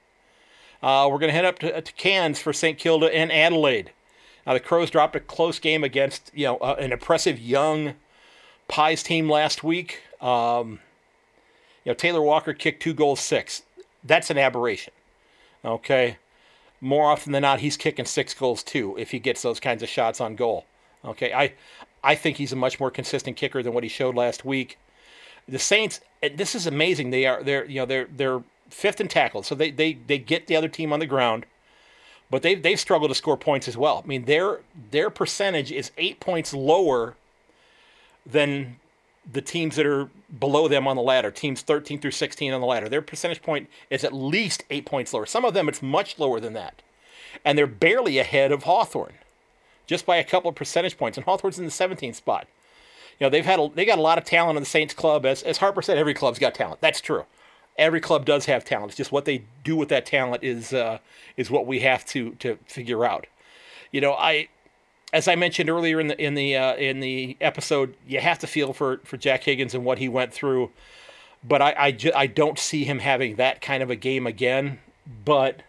Uh, 0.82 1.08
we're 1.12 1.20
going 1.20 1.30
to 1.30 1.36
head 1.36 1.46
up 1.46 1.60
to, 1.60 1.82
to 1.82 1.94
Cairns 1.94 2.40
for 2.40 2.54
St. 2.54 2.78
Kilda 2.78 3.14
and 3.14 3.32
Adelaide. 3.32 3.92
Now, 4.46 4.54
the 4.54 4.60
Crows 4.60 4.90
dropped 4.90 5.16
a 5.16 5.20
close 5.20 5.60
game 5.60 5.84
against, 5.84 6.32
you 6.34 6.46
know, 6.46 6.58
uh, 6.58 6.76
an 6.80 6.92
impressive 6.92 7.40
young 7.40 7.96
Pies 8.68 9.04
team 9.04 9.30
last 9.30 9.64
week. 9.64 10.02
Um, 10.22 10.80
you 11.84 11.92
know, 11.92 11.94
Taylor 11.94 12.22
Walker 12.22 12.54
kicked 12.54 12.82
two 12.82 12.94
goals, 12.94 13.20
six. 13.20 13.64
That's 14.04 14.30
an 14.30 14.38
aberration. 14.38 14.94
Okay 15.66 16.18
more 16.82 17.10
often 17.10 17.32
than 17.32 17.42
not, 17.42 17.60
he's 17.60 17.78
kicking 17.78 18.06
six 18.06 18.34
goals 18.34 18.64
too 18.64 18.96
if 18.98 19.12
he 19.12 19.20
gets 19.20 19.42
those 19.42 19.60
kinds 19.60 19.84
of 19.84 19.90
shots 19.90 20.22
on 20.22 20.36
goal. 20.36 20.66
Okay, 21.08 21.34
I 21.34 21.54
I 22.04 22.16
think 22.16 22.38
he's 22.38 22.52
a 22.52 22.58
much 22.58 22.80
more 22.80 22.92
consistent 22.92 23.38
kicker 23.38 23.64
than 23.64 23.74
what 23.74 23.84
he 23.84 23.90
showed 23.90 24.16
last 24.16 24.46
week. 24.46 24.78
The 25.48 25.60
Saints, 25.60 26.02
this 26.36 26.56
is 26.56 26.68
amazing. 26.68 27.10
They 27.10 27.26
are 27.26 27.42
they're 27.44 27.66
you 27.66 27.80
know 27.80 27.86
they're 27.86 28.08
they're 28.16 28.44
fifth 28.70 29.02
in 29.02 29.08
tackles, 29.08 29.48
so 29.48 29.56
they 29.56 29.72
they 29.72 29.94
they 29.94 30.18
get 30.18 30.48
the 30.48 30.56
other 30.56 30.68
team 30.68 30.92
on 30.92 31.00
the 31.00 31.06
ground, 31.06 31.46
but 32.30 32.42
they 32.42 32.56
they've 32.56 32.80
struggled 32.80 33.12
to 33.12 33.16
score 33.16 33.38
points 33.38 33.68
as 33.68 33.78
well. 33.78 34.02
I 34.04 34.08
mean 34.08 34.26
their 34.26 34.60
their 34.92 35.10
percentage 35.10 35.72
is 35.72 35.92
eight 35.98 36.20
points 36.20 36.54
lower 36.54 37.16
than 38.26 38.78
the 39.32 39.42
teams 39.42 39.76
that 39.76 39.86
are 39.86 40.10
below 40.40 40.68
them 40.68 40.88
on 40.88 40.96
the 40.96 41.02
ladder, 41.02 41.32
teams 41.32 41.62
13 41.62 42.00
through 42.00 42.12
16 42.12 42.54
on 42.54 42.62
the 42.62 42.68
ladder, 42.68 42.90
their 42.90 43.02
percentage 43.02 43.42
point 43.42 43.70
is 43.90 44.04
at 44.04 44.14
least 44.14 44.64
eight 44.70 44.86
points 44.86 45.14
lower. 45.14 45.26
Some 45.26 45.46
of 45.46 45.54
them 45.54 45.68
it's 45.68 45.82
much 45.82 46.20
lower 46.20 46.40
than 46.40 46.54
that. 46.54 46.82
And 47.44 47.58
they're 47.58 47.68
barely 47.68 48.18
ahead 48.18 48.52
of 48.52 48.64
Hawthorn, 48.64 49.14
just 49.88 50.06
by 50.06 50.18
a 50.18 50.24
couple 50.24 50.50
of 50.50 50.56
percentage 50.56 50.98
points. 50.98 51.18
And 51.18 51.26
Hawthorn's 51.26 51.58
in 51.58 51.66
the 51.66 51.72
17th 51.72 52.16
spot. 52.16 52.48
You 53.20 53.26
know, 53.26 53.30
they've 53.30 53.46
had 53.46 53.60
a, 53.60 53.70
they 53.74 53.86
got 53.86 53.98
a 53.98 54.02
lot 54.02 54.20
of 54.20 54.26
talent 54.26 54.58
in 54.58 54.62
the 54.62 54.70
Saints 54.70 54.94
club. 54.94 55.26
As, 55.26 55.42
as 55.42 55.58
Harper 55.58 55.82
said, 55.82 55.98
every 55.98 56.14
club's 56.14 56.38
got 56.38 56.54
talent. 56.54 56.82
That's 56.82 57.02
true. 57.02 57.26
Every 57.78 58.02
club 58.02 58.26
does 58.26 58.46
have 58.46 58.64
talent. 58.64 58.92
It's 58.92 58.98
just 58.98 59.12
what 59.12 59.26
they 59.26 59.44
do 59.64 59.76
with 59.76 59.90
that 59.90 60.06
talent 60.06 60.44
is 60.44 60.74
uh, 60.74 60.98
is 61.36 61.50
what 61.50 61.68
we 61.68 61.80
have 61.80 62.06
to 62.06 62.32
to 62.40 62.58
figure 62.66 63.06
out. 63.06 63.28
You 63.92 64.02
know, 64.02 64.14
I 64.14 64.50
as 65.14 65.28
I 65.28 65.36
mentioned 65.36 65.70
earlier 65.70 66.00
in 66.00 66.08
the 66.08 66.20
in 66.20 66.34
the 66.34 66.56
uh, 66.56 66.76
in 66.76 67.00
the 67.00 67.38
episode, 67.40 67.96
you 68.08 68.20
have 68.20 68.40
to 68.40 68.48
feel 68.48 68.74
for 68.74 68.98
for 69.04 69.18
Jack 69.18 69.44
Higgins 69.44 69.76
and 69.76 69.86
what 69.86 70.00
he 70.00 70.10
went 70.10 70.34
through. 70.34 70.72
But 71.44 71.62
I 71.62 71.76
I, 71.78 71.92
ju- 71.92 72.12
I 72.16 72.26
don't 72.26 72.58
see 72.58 72.84
him 72.84 73.00
having 73.00 73.36
that 73.36 73.62
kind 73.62 73.84
of 73.84 73.92
a 73.92 73.96
game 73.96 74.26
again. 74.26 74.80
But 75.24 75.62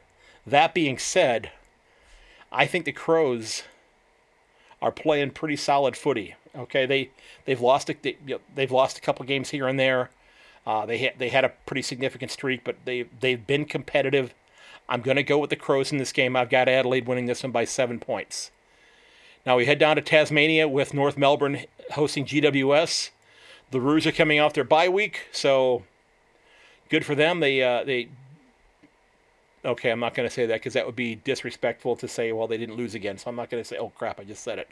that 0.47 0.73
being 0.73 0.97
said, 0.97 1.51
I 2.51 2.67
think 2.67 2.87
the 2.87 2.93
Crows 2.93 3.65
are 4.81 4.93
playing 4.93 5.31
pretty 5.31 5.57
solid 5.57 5.97
footy. 5.97 6.35
Okay, 6.57 6.87
they 6.87 7.11
they've 7.45 7.61
lost 7.61 7.91
a, 7.91 7.97
they, 8.03 8.17
have 8.57 8.73
lost 8.73 8.99
a 8.99 9.01
couple 9.01 9.25
games 9.25 9.51
here 9.51 9.67
and 9.67 9.79
there. 9.79 10.11
Uh, 10.67 10.87
they 10.87 10.99
had 10.99 11.15
they 11.19 11.29
had 11.29 11.45
a 11.45 11.53
pretty 11.67 11.83
significant 11.83 12.31
streak, 12.31 12.65
but 12.65 12.77
they 12.85 13.05
they've 13.21 13.47
been 13.47 13.65
competitive. 13.65 14.35
I'm 14.89 15.03
going 15.03 15.17
to 15.17 15.23
go 15.23 15.39
with 15.39 15.51
the 15.51 15.57
Crows 15.57 15.93
in 15.93 15.99
this 15.99 16.13
game. 16.13 16.35
I've 16.35 16.49
got 16.49 16.69
Adelaide 16.69 17.07
winning 17.07 17.27
this 17.27 17.43
one 17.43 17.53
by 17.53 17.65
seven 17.65 18.01
points. 18.01 18.51
Now 19.45 19.57
we 19.57 19.67
head 19.67 19.79
down 19.79 19.97
to 19.97 20.03
Tasmania 20.03 20.67
with 20.69 20.95
North 20.95 21.17
Melbourne 21.17 21.65
hosting 21.93 22.25
GWS. 22.25 23.11
The 23.71 23.81
Roos 23.81 24.07
are 24.07 24.13
coming 24.13 24.41
off 24.41 24.55
their 24.55 24.65
bye 24.65 24.89
week, 24.89 25.27
so 25.31 25.85
good 26.89 27.05
for 27.05 27.15
them. 27.15 27.41
They 27.41 27.63
uh, 27.63 27.85
they 27.85 28.09
okay. 29.65 29.91
I'm 29.91 30.01
not 30.01 30.15
going 30.15 30.29
to 30.29 30.35
say 30.35 30.47
that 30.47 30.55
because 30.55 30.75
that 30.75 30.87
would 30.87 30.97
be 30.97 31.17
disrespectful 31.17 31.97
to 31.97 32.09
say, 32.09 32.33
well, 32.33 32.47
they 32.47 32.59
didn't 32.59 32.77
lose 32.77 32.95
again. 32.95 33.19
So 33.19 33.31
I'm 33.31 33.37
not 33.37 33.51
going 33.51 33.63
to 33.63 33.69
say, 33.69 33.77
oh 33.79 33.91
crap, 33.91 34.21
I 34.21 34.25
just 34.25 34.43
said 34.43 34.59
it. 34.59 34.71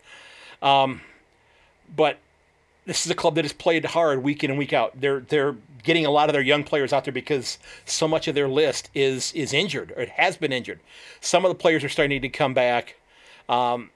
Um, 0.62 1.00
but 1.94 2.18
this 2.86 3.04
is 3.04 3.10
a 3.10 3.14
club 3.14 3.34
that 3.34 3.44
has 3.44 3.52
played 3.52 3.84
hard 3.84 4.22
week 4.22 4.44
in 4.44 4.50
and 4.50 4.58
week 4.58 4.72
out. 4.72 4.98
They're 5.00 5.20
they're 5.20 5.56
getting 5.82 6.06
a 6.06 6.10
lot 6.10 6.28
of 6.28 6.32
their 6.32 6.42
young 6.42 6.64
players 6.64 6.92
out 6.92 7.04
there 7.04 7.12
because 7.12 7.58
so 7.84 8.08
much 8.08 8.28
of 8.28 8.34
their 8.34 8.48
list 8.48 8.90
is 8.94 9.32
is 9.32 9.52
injured 9.52 9.92
or 9.92 10.02
it 10.02 10.10
has 10.10 10.36
been 10.36 10.52
injured. 10.52 10.80
Some 11.20 11.44
of 11.44 11.50
the 11.50 11.56
players 11.56 11.84
are 11.84 11.88
starting 11.88 12.22
to 12.22 12.28
come 12.28 12.54
back. 12.54 12.96
Um, 13.48 13.90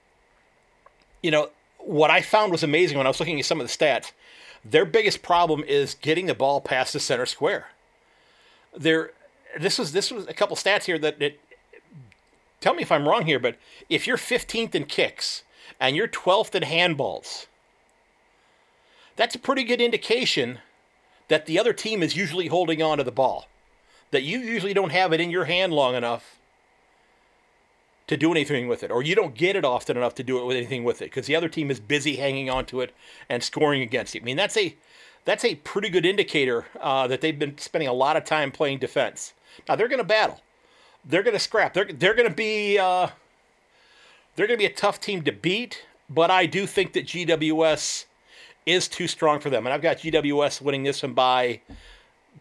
you 1.23 1.31
know, 1.31 1.49
what 1.79 2.11
I 2.11 2.21
found 2.21 2.51
was 2.51 2.63
amazing 2.63 2.97
when 2.97 3.07
I 3.07 3.09
was 3.09 3.19
looking 3.19 3.39
at 3.39 3.45
some 3.45 3.61
of 3.61 3.67
the 3.67 3.73
stats. 3.73 4.11
Their 4.63 4.85
biggest 4.85 5.21
problem 5.23 5.63
is 5.63 5.95
getting 5.95 6.27
the 6.27 6.35
ball 6.35 6.61
past 6.61 6.93
the 6.93 6.99
center 6.99 7.25
square. 7.25 7.69
There, 8.77 9.11
this 9.59 9.77
was 9.77 9.91
this 9.91 10.11
was 10.11 10.27
a 10.27 10.33
couple 10.33 10.55
stats 10.55 10.83
here 10.83 10.97
that, 10.99 11.19
that 11.19 11.39
tell 12.59 12.73
me 12.73 12.81
if 12.81 12.91
I'm 12.91 13.07
wrong 13.07 13.25
here, 13.25 13.39
but 13.39 13.57
if 13.89 14.07
you're 14.07 14.17
15th 14.17 14.75
in 14.75 14.85
kicks 14.85 15.43
and 15.79 15.95
you're 15.95 16.07
12th 16.07 16.55
in 16.55 16.63
handballs, 16.63 17.47
that's 19.15 19.35
a 19.35 19.39
pretty 19.39 19.63
good 19.63 19.81
indication 19.81 20.59
that 21.27 21.45
the 21.45 21.59
other 21.59 21.73
team 21.73 22.03
is 22.03 22.15
usually 22.15 22.47
holding 22.47 22.81
on 22.81 22.97
to 22.97 23.03
the 23.03 23.11
ball. 23.11 23.47
That 24.11 24.23
you 24.23 24.39
usually 24.39 24.73
don't 24.73 24.91
have 24.91 25.13
it 25.13 25.21
in 25.21 25.31
your 25.31 25.45
hand 25.45 25.71
long 25.71 25.95
enough 25.95 26.37
to 28.07 28.17
do 28.17 28.31
anything 28.31 28.67
with 28.67 28.83
it, 28.83 28.91
or 28.91 29.01
you 29.01 29.15
don't 29.15 29.35
get 29.35 29.55
it 29.55 29.63
often 29.63 29.95
enough 29.95 30.15
to 30.15 30.23
do 30.23 30.37
it 30.37 30.45
with 30.45 30.57
anything 30.57 30.83
with 30.83 31.01
it 31.01 31.05
because 31.05 31.27
the 31.27 31.35
other 31.35 31.47
team 31.47 31.71
is 31.71 31.79
busy 31.79 32.17
hanging 32.17 32.49
on 32.49 32.65
to 32.65 32.81
it 32.81 32.93
and 33.29 33.41
scoring 33.41 33.81
against 33.81 34.13
you. 34.13 34.19
I 34.19 34.23
mean, 34.25 34.35
that's 34.35 34.57
a 34.57 34.75
that's 35.23 35.45
a 35.45 35.55
pretty 35.55 35.87
good 35.87 36.05
indicator 36.05 36.65
uh, 36.79 37.07
that 37.07 37.21
they've 37.21 37.37
been 37.37 37.57
spending 37.57 37.87
a 37.87 37.93
lot 37.93 38.17
of 38.17 38.25
time 38.25 38.51
playing 38.51 38.79
defense. 38.79 39.33
Now 39.67 39.75
they're 39.75 39.87
going 39.87 39.99
to 39.99 40.05
battle, 40.05 40.41
they're 41.05 41.23
going 41.23 41.35
to 41.35 41.39
scrap, 41.39 41.73
they're 41.73 41.85
they're 41.85 42.13
going 42.13 42.29
to 42.29 42.35
be 42.35 42.77
uh, 42.77 43.07
they're 44.35 44.47
going 44.47 44.59
to 44.59 44.65
be 44.67 44.71
a 44.71 44.75
tough 44.75 44.99
team 44.99 45.23
to 45.23 45.31
beat. 45.31 45.85
But 46.09 46.29
I 46.29 46.45
do 46.45 46.67
think 46.67 46.91
that 46.93 47.05
GWS 47.05 48.05
is 48.65 48.87
too 48.87 49.07
strong 49.07 49.39
for 49.39 49.49
them, 49.49 49.65
and 49.65 49.73
I've 49.73 49.81
got 49.81 49.97
GWS 49.97 50.61
winning 50.61 50.83
this 50.83 51.03
one 51.03 51.13
by 51.13 51.61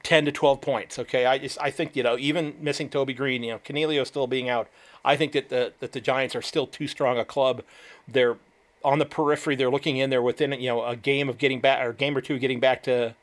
10 0.03 0.25
to 0.25 0.33
12 0.33 0.61
points. 0.61 0.99
Okay, 0.99 1.27
I 1.27 1.39
just 1.39 1.59
I 1.61 1.71
think 1.71 1.97
you 1.97 2.03
know 2.03 2.17
even 2.19 2.55
missing 2.61 2.89
Toby 2.89 3.15
Greene, 3.15 3.43
you 3.43 3.53
know, 3.53 3.59
Coniglio 3.59 4.07
still 4.07 4.27
being 4.27 4.49
out. 4.49 4.69
I 5.05 5.17
think 5.17 5.33
that 5.33 5.49
the 5.49 5.73
that 5.81 5.93
the 5.93 6.01
Giants 6.01 6.35
are 6.35 6.43
still 6.43 6.67
too 6.67 6.87
strong 6.87 7.19
a 7.19 7.25
club. 7.25 7.63
They're 8.09 8.37
on 8.85 8.99
the 8.99 9.07
periphery. 9.07 9.57
They're 9.57 9.71
looking 9.71 9.97
in. 9.97 10.11
They're 10.11 10.23
within 10.23 10.53
you 10.53 10.69
know 10.69 10.85
a 10.85 10.97
game 10.97 11.29
of 11.29 11.39
getting 11.39 11.61
back 11.61 11.85
or 11.85 11.93
game 11.93 12.17
or 12.17 12.21
two 12.21 12.39
getting 12.39 12.61
back 12.61 12.83
to 12.85 13.15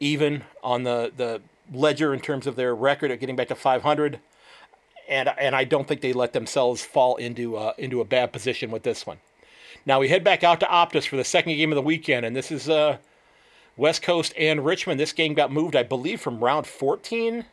even 0.00 0.44
on 0.62 0.82
the 0.82 1.12
the 1.16 1.40
ledger 1.72 2.12
in 2.12 2.20
terms 2.20 2.46
of 2.46 2.56
their 2.56 2.74
record 2.74 3.10
of 3.10 3.20
getting 3.20 3.36
back 3.36 3.48
to 3.48 3.54
500. 3.54 4.20
And 5.08 5.28
and 5.38 5.56
I 5.56 5.64
don't 5.64 5.88
think 5.88 6.00
they 6.00 6.12
let 6.12 6.32
themselves 6.32 6.82
fall 6.82 7.16
into 7.16 7.56
uh, 7.56 7.72
into 7.76 8.00
a 8.00 8.04
bad 8.04 8.32
position 8.32 8.70
with 8.70 8.82
this 8.82 9.06
one. 9.06 9.18
Now 9.84 9.98
we 9.98 10.08
head 10.08 10.22
back 10.22 10.44
out 10.44 10.60
to 10.60 10.66
Optus 10.66 11.06
for 11.06 11.16
the 11.16 11.24
second 11.24 11.56
game 11.56 11.72
of 11.72 11.76
the 11.76 11.82
weekend, 11.82 12.24
and 12.24 12.36
this 12.36 12.52
is 12.52 12.68
uh, 12.68 12.98
West 13.76 14.02
Coast 14.02 14.32
and 14.38 14.64
Richmond. 14.64 15.00
This 15.00 15.12
game 15.12 15.34
got 15.34 15.50
moved, 15.50 15.74
I 15.74 15.82
believe, 15.82 16.20
from 16.20 16.42
round 16.42 16.66
14 16.66 17.44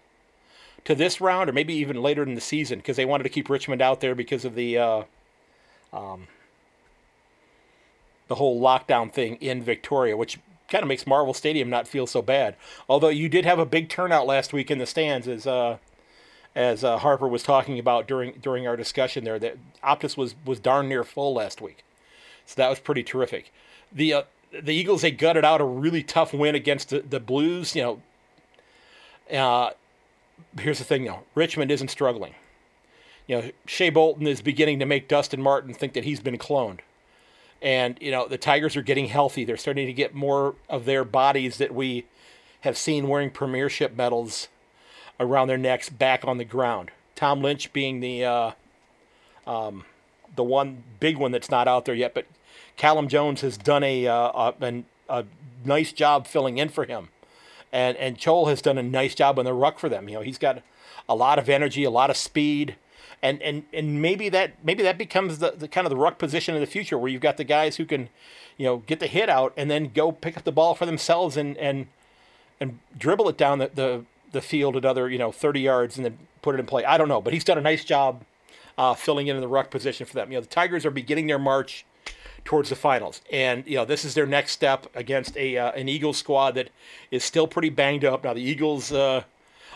to 0.86 0.96
this 0.96 1.20
round, 1.20 1.50
or 1.50 1.54
maybe 1.54 1.74
even 1.74 2.02
later 2.02 2.24
in 2.24 2.36
the 2.36 2.42
season, 2.42 2.80
because 2.80 2.98
they 2.98 3.06
wanted 3.06 3.24
to 3.24 3.30
keep 3.30 3.50
Richmond 3.50 3.82
out 3.82 4.00
there 4.00 4.14
because 4.14 4.46
of 4.46 4.54
the 4.54 4.78
uh, 4.78 5.04
um, 5.92 6.28
the 8.28 8.36
whole 8.36 8.62
lockdown 8.62 9.12
thing 9.12 9.36
in 9.38 9.64
Victoria, 9.64 10.16
which 10.16 10.40
kind 10.70 10.84
of 10.84 10.88
makes 10.88 11.08
Marvel 11.08 11.34
Stadium 11.34 11.70
not 11.70 11.88
feel 11.88 12.08
so 12.08 12.22
bad. 12.22 12.56
Although 12.88 13.10
you 13.10 13.30
did 13.30 13.46
have 13.46 13.60
a 13.60 13.66
big 13.66 13.90
turnout 13.90 14.26
last 14.26 14.54
week 14.54 14.70
in 14.70 14.78
the 14.78 14.86
stands, 14.86 15.28
as 15.28 15.46
uh, 15.48 15.78
as 16.56 16.84
uh, 16.84 16.98
Harper 16.98 17.28
was 17.28 17.44
talking 17.44 17.80
about 17.80 18.08
during 18.08 18.34
during 18.42 18.68
our 18.68 18.76
discussion 18.76 19.24
there, 19.24 19.40
that 19.40 19.58
Optus 19.84 20.18
was 20.18 20.36
was 20.46 20.60
darn 20.60 20.90
near 20.90 21.04
full 21.04 21.34
last 21.34 21.62
week, 21.62 21.84
so 22.46 22.56
that 22.58 22.70
was 22.70 22.80
pretty 22.80 23.04
terrific. 23.04 23.52
The 23.92 24.14
uh, 24.14 24.24
the 24.52 24.74
Eagles 24.74 25.02
they 25.02 25.12
gutted 25.12 25.46
out 25.46 25.62
a 25.62 25.66
really 25.66 26.04
tough 26.04 26.34
win 26.34 26.56
against 26.56 26.90
the, 26.90 27.02
the 27.02 27.20
Blues. 27.20 27.76
You 27.76 28.02
know, 29.32 29.38
uh, 29.38 29.72
here's 30.60 30.80
the 30.80 30.86
thing 30.86 31.06
though 31.06 31.24
Richmond 31.36 31.72
isn't 31.72 31.90
struggling. 31.90 32.36
You 33.28 33.42
know, 33.42 33.52
Shai 33.68 33.92
Bolton 33.92 34.26
is 34.26 34.42
beginning 34.42 34.80
to 34.80 34.86
make 34.88 35.08
Dustin 35.08 35.42
Martin 35.42 35.74
think 35.74 35.94
that 35.94 36.04
he's 36.04 36.20
been 36.20 36.38
cloned. 36.38 36.80
And, 37.62 37.98
you 38.00 38.12
know, 38.12 38.28
the 38.28 38.38
Tigers 38.38 38.76
are 38.76 38.82
getting 38.82 39.08
healthy. 39.08 39.44
They're 39.44 39.58
starting 39.58 39.88
to 39.88 39.94
get 39.94 40.16
more 40.16 40.56
of 40.70 40.86
their 40.86 41.04
bodies 41.04 41.58
that 41.58 41.74
we 41.74 42.06
have 42.62 42.78
seen 42.78 43.08
wearing 43.08 43.30
premiership 43.30 43.96
medals 43.96 44.48
around 45.20 45.48
their 45.50 45.58
necks 45.58 45.90
back 45.90 46.26
on 46.26 46.38
the 46.38 46.46
ground. 46.46 46.92
Tom 47.16 47.42
Lynch 47.42 47.74
being 47.74 48.00
the 48.00 48.24
uh, 48.24 48.52
um, 49.46 49.84
the 50.36 50.44
one 50.44 50.84
big 51.00 51.18
one 51.18 51.32
that's 51.32 51.52
not 51.52 51.68
out 51.68 51.86
there 51.86 51.96
yet, 51.96 52.14
but 52.14 52.26
Callum 52.78 53.10
Jones 53.10 53.42
has 53.42 53.58
done 53.58 53.84
a, 53.84 54.08
uh, 54.08 54.52
a, 54.62 54.84
a 55.10 55.26
nice 55.66 55.92
job 55.92 56.28
filling 56.28 56.58
in 56.58 56.70
for 56.70 56.86
him 56.86 57.10
and 57.72 57.98
and 57.98 58.18
Chol 58.18 58.50
has 58.50 58.62
done 58.62 58.78
a 58.78 58.84
nice 58.84 59.16
job 59.16 59.40
on 59.40 59.46
the 59.46 59.54
ruck 59.54 59.80
for 59.80 59.90
them. 59.90 60.10
You 60.10 60.16
know, 60.16 60.22
he's 60.22 60.38
got 60.38 60.62
a 61.08 61.16
lot 61.16 61.40
of 61.40 61.50
energy, 61.50 61.84
a 61.84 61.90
lot 61.90 62.10
of 62.10 62.18
speed, 62.18 62.76
and 63.22 63.42
and 63.42 63.64
and 63.74 64.02
maybe 64.02 64.30
that 64.30 64.54
maybe 64.64 64.84
that 64.84 64.98
becomes 64.98 65.40
the, 65.40 65.52
the 65.52 65.68
kind 65.68 65.86
of 65.86 65.90
the 65.92 65.98
ruck 65.98 66.18
position 66.18 66.56
in 66.56 66.62
the 66.62 66.68
future 66.68 66.98
where 66.98 67.10
you've 67.10 67.22
got 67.22 67.38
the 67.38 67.44
guys 67.44 67.76
who 67.78 67.86
can, 67.86 68.10
you 68.58 68.66
know, 68.66 68.78
get 68.78 69.00
the 69.00 69.08
hit 69.08 69.30
out 69.30 69.54
and 69.58 69.70
then 69.70 69.92
go 69.94 70.12
pick 70.12 70.38
up 70.38 70.44
the 70.44 70.52
ball 70.52 70.76
for 70.76 70.86
themselves 70.86 71.38
and 71.38 71.58
and 71.58 71.88
and 72.60 72.80
dribble 72.98 73.30
it 73.30 73.38
down 73.38 73.60
the 73.60 73.72
the, 73.74 74.06
the 74.32 74.42
field 74.42 74.76
another 74.76 75.10
you 75.10 75.18
know 75.18 75.32
30 75.32 75.60
yards 75.60 75.98
and 75.98 76.06
then 76.06 76.18
put 76.42 76.56
it 76.56 76.60
in 76.60 76.66
play. 76.66 76.86
I 76.86 76.98
don't 76.98 77.10
know, 77.10 77.22
but 77.22 77.34
he's 77.34 77.44
done 77.44 77.58
a 77.58 77.62
nice 77.62 77.84
job 77.84 78.24
uh, 78.78 78.94
filling 78.94 79.28
in 79.28 79.36
in 79.36 79.42
the 79.42 79.48
ruck 79.48 79.70
position 79.70 80.06
for 80.06 80.14
them. 80.14 80.32
You 80.32 80.38
know, 80.38 80.42
the 80.42 80.48
Tigers 80.48 80.86
are 80.86 80.92
beginning 80.92 81.28
their 81.28 81.40
march 81.40 81.86
towards 82.46 82.70
the 82.70 82.76
finals. 82.76 83.22
And 83.32 83.64
you 83.68 83.76
know, 83.76 83.86
this 83.86 84.06
is 84.06 84.14
their 84.14 84.26
next 84.26 84.52
step 84.52 84.88
against 84.96 85.38
a 85.38 85.58
uh, 85.58 85.72
an 85.72 85.90
Eagles 85.90 86.18
squad 86.18 86.56
that 86.56 86.70
is 87.12 87.24
still 87.24 87.48
pretty 87.48 87.70
banged 87.70 88.06
up. 88.06 88.24
Now 88.24 88.34
the 88.34 88.42
Eagles 88.42 88.92
uh, 88.92 89.24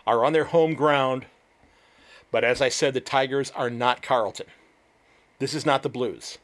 are 0.08 0.26
on 0.26 0.34
their 0.34 0.46
home 0.46 0.74
ground, 0.74 1.26
but 2.34 2.44
as 2.44 2.64
I 2.64 2.70
said, 2.70 2.96
the 2.96 3.00
Tigers 3.00 3.52
are 3.52 3.70
not 3.70 4.02
Carlton. 4.02 4.48
This 5.38 5.54
is 5.54 5.68
not 5.68 5.84
the 5.84 5.90
Blues. 5.90 6.40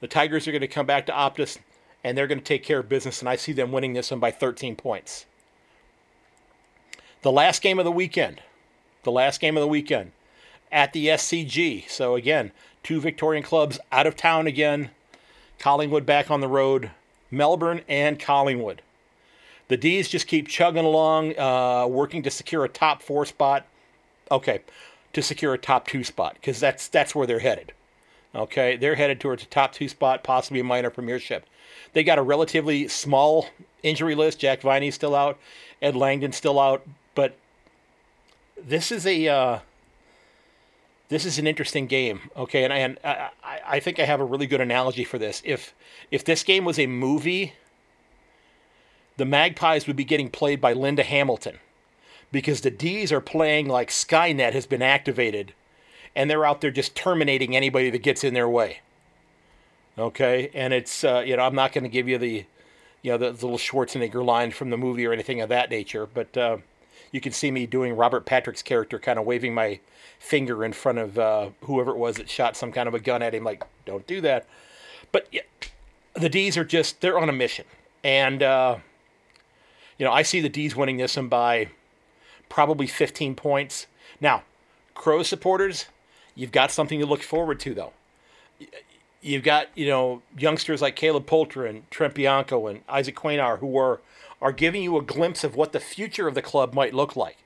The 0.00 0.08
Tigers 0.08 0.48
are 0.48 0.50
going 0.50 0.60
to 0.60 0.66
come 0.66 0.86
back 0.86 1.06
to 1.06 1.12
Optus 1.12 1.58
and 2.02 2.18
they're 2.18 2.26
going 2.26 2.40
to 2.40 2.44
take 2.44 2.64
care 2.64 2.80
of 2.80 2.88
business, 2.88 3.20
and 3.20 3.28
I 3.28 3.36
see 3.36 3.52
them 3.52 3.70
winning 3.70 3.92
this 3.92 4.10
one 4.10 4.18
by 4.18 4.32
13 4.32 4.74
points. 4.74 5.24
The 7.22 7.30
last 7.30 7.62
game 7.62 7.78
of 7.78 7.84
the 7.84 7.92
weekend, 7.92 8.42
the 9.04 9.12
last 9.12 9.40
game 9.40 9.56
of 9.56 9.60
the 9.60 9.68
weekend 9.68 10.10
at 10.72 10.92
the 10.92 11.06
SCG. 11.06 11.88
So 11.88 12.16
again, 12.16 12.50
two 12.82 13.00
Victorian 13.00 13.44
clubs 13.44 13.78
out 13.92 14.08
of 14.08 14.16
town 14.16 14.48
again. 14.48 14.90
Collingwood 15.60 16.04
back 16.04 16.28
on 16.28 16.40
the 16.40 16.48
road, 16.48 16.90
Melbourne 17.30 17.82
and 17.88 18.18
Collingwood. 18.18 18.82
The 19.68 19.76
D's 19.76 20.08
just 20.08 20.26
keep 20.26 20.48
chugging 20.48 20.84
along, 20.84 21.38
uh, 21.38 21.86
working 21.86 22.24
to 22.24 22.30
secure 22.30 22.64
a 22.64 22.68
top 22.68 23.00
four 23.00 23.24
spot. 23.24 23.64
Okay, 24.30 24.60
to 25.14 25.22
secure 25.22 25.54
a 25.54 25.58
top 25.58 25.86
two 25.88 26.04
spot 26.04 26.34
because 26.34 26.60
that's 26.60 26.88
that's 26.88 27.14
where 27.14 27.26
they're 27.26 27.40
headed. 27.40 27.72
Okay, 28.34 28.76
they're 28.76 28.96
headed 28.96 29.20
towards 29.20 29.44
a 29.44 29.46
top 29.46 29.72
two 29.72 29.88
spot, 29.88 30.24
possibly 30.24 30.60
a 30.60 30.64
minor 30.64 30.90
premiership. 30.90 31.46
They 31.92 32.02
got 32.02 32.18
a 32.18 32.22
relatively 32.22 32.88
small 32.88 33.48
injury 33.82 34.14
list. 34.14 34.40
Jack 34.40 34.62
Viney's 34.62 34.96
still 34.96 35.14
out, 35.14 35.38
Ed 35.80 35.94
Langdon's 35.94 36.36
still 36.36 36.58
out, 36.58 36.84
but 37.14 37.36
this 38.60 38.90
is 38.90 39.06
a 39.06 39.28
uh, 39.28 39.58
this 41.08 41.24
is 41.24 41.38
an 41.38 41.46
interesting 41.46 41.86
game. 41.86 42.22
Okay, 42.36 42.64
and, 42.64 42.72
and 42.72 42.98
I, 43.04 43.60
I 43.66 43.80
think 43.80 44.00
I 44.00 44.04
have 44.04 44.20
a 44.20 44.24
really 44.24 44.46
good 44.46 44.60
analogy 44.60 45.04
for 45.04 45.18
this. 45.18 45.42
If 45.44 45.74
if 46.10 46.24
this 46.24 46.42
game 46.42 46.64
was 46.64 46.78
a 46.78 46.86
movie, 46.86 47.52
the 49.16 49.24
Magpies 49.24 49.86
would 49.86 49.96
be 49.96 50.04
getting 50.04 50.28
played 50.28 50.60
by 50.60 50.72
Linda 50.72 51.04
Hamilton, 51.04 51.58
because 52.34 52.62
the 52.62 52.70
D's 52.70 53.12
are 53.12 53.20
playing 53.20 53.68
like 53.68 53.90
Skynet 53.90 54.54
has 54.54 54.66
been 54.66 54.82
activated, 54.82 55.54
and 56.16 56.28
they're 56.28 56.44
out 56.44 56.60
there 56.60 56.72
just 56.72 56.96
terminating 56.96 57.54
anybody 57.54 57.90
that 57.90 58.02
gets 58.02 58.24
in 58.24 58.34
their 58.34 58.48
way. 58.48 58.80
Okay, 59.96 60.50
and 60.52 60.74
it's 60.74 61.04
uh, 61.04 61.22
you 61.24 61.36
know 61.36 61.44
I'm 61.44 61.54
not 61.54 61.72
going 61.72 61.84
to 61.84 61.88
give 61.88 62.08
you 62.08 62.18
the 62.18 62.44
you 63.02 63.12
know 63.12 63.18
the, 63.18 63.30
the, 63.30 63.46
little 63.46 63.56
Schwarzenegger 63.56 64.24
line 64.24 64.50
from 64.50 64.70
the 64.70 64.76
movie 64.76 65.06
or 65.06 65.12
anything 65.12 65.40
of 65.40 65.48
that 65.50 65.70
nature, 65.70 66.08
but 66.12 66.36
uh, 66.36 66.56
you 67.12 67.20
can 67.20 67.30
see 67.30 67.52
me 67.52 67.66
doing 67.66 67.94
Robert 67.94 68.26
Patrick's 68.26 68.62
character, 68.62 68.98
kind 68.98 69.16
of 69.16 69.24
waving 69.24 69.54
my 69.54 69.78
finger 70.18 70.64
in 70.64 70.72
front 70.72 70.98
of 70.98 71.16
uh, 71.16 71.50
whoever 71.62 71.92
it 71.92 71.98
was 71.98 72.16
that 72.16 72.28
shot 72.28 72.56
some 72.56 72.72
kind 72.72 72.88
of 72.88 72.94
a 72.94 72.98
gun 72.98 73.22
at 73.22 73.32
him. 73.32 73.44
Like, 73.44 73.64
don't 73.86 74.06
do 74.08 74.20
that. 74.22 74.44
But 75.12 75.28
yeah, 75.30 75.42
the 76.14 76.28
D's 76.28 76.58
are 76.58 76.64
just 76.64 77.00
they're 77.00 77.18
on 77.18 77.28
a 77.28 77.32
mission, 77.32 77.66
and 78.02 78.42
uh, 78.42 78.78
you 79.98 80.04
know 80.04 80.12
I 80.12 80.22
see 80.22 80.40
the 80.40 80.48
D's 80.48 80.74
winning 80.74 80.96
this 80.96 81.16
one 81.16 81.28
by 81.28 81.68
probably 82.54 82.86
15 82.86 83.34
points. 83.34 83.88
Now, 84.20 84.44
Crow 84.94 85.24
supporters, 85.24 85.86
you've 86.36 86.52
got 86.52 86.70
something 86.70 87.00
to 87.00 87.04
look 87.04 87.24
forward 87.24 87.58
to 87.60 87.74
though. 87.74 87.92
You've 89.20 89.42
got 89.42 89.66
you 89.74 89.88
know 89.88 90.22
youngsters 90.38 90.80
like 90.80 90.94
Caleb 90.94 91.26
Poulter 91.26 91.66
and 91.66 91.90
Trent 91.90 92.14
Bianco 92.14 92.68
and 92.68 92.82
Isaac 92.88 93.16
Quaynor 93.16 93.58
who 93.58 93.76
are 93.76 94.00
are 94.40 94.52
giving 94.52 94.84
you 94.84 94.96
a 94.96 95.02
glimpse 95.02 95.42
of 95.42 95.56
what 95.56 95.72
the 95.72 95.80
future 95.80 96.28
of 96.28 96.36
the 96.36 96.42
club 96.42 96.74
might 96.74 96.94
look 96.94 97.16
like. 97.16 97.38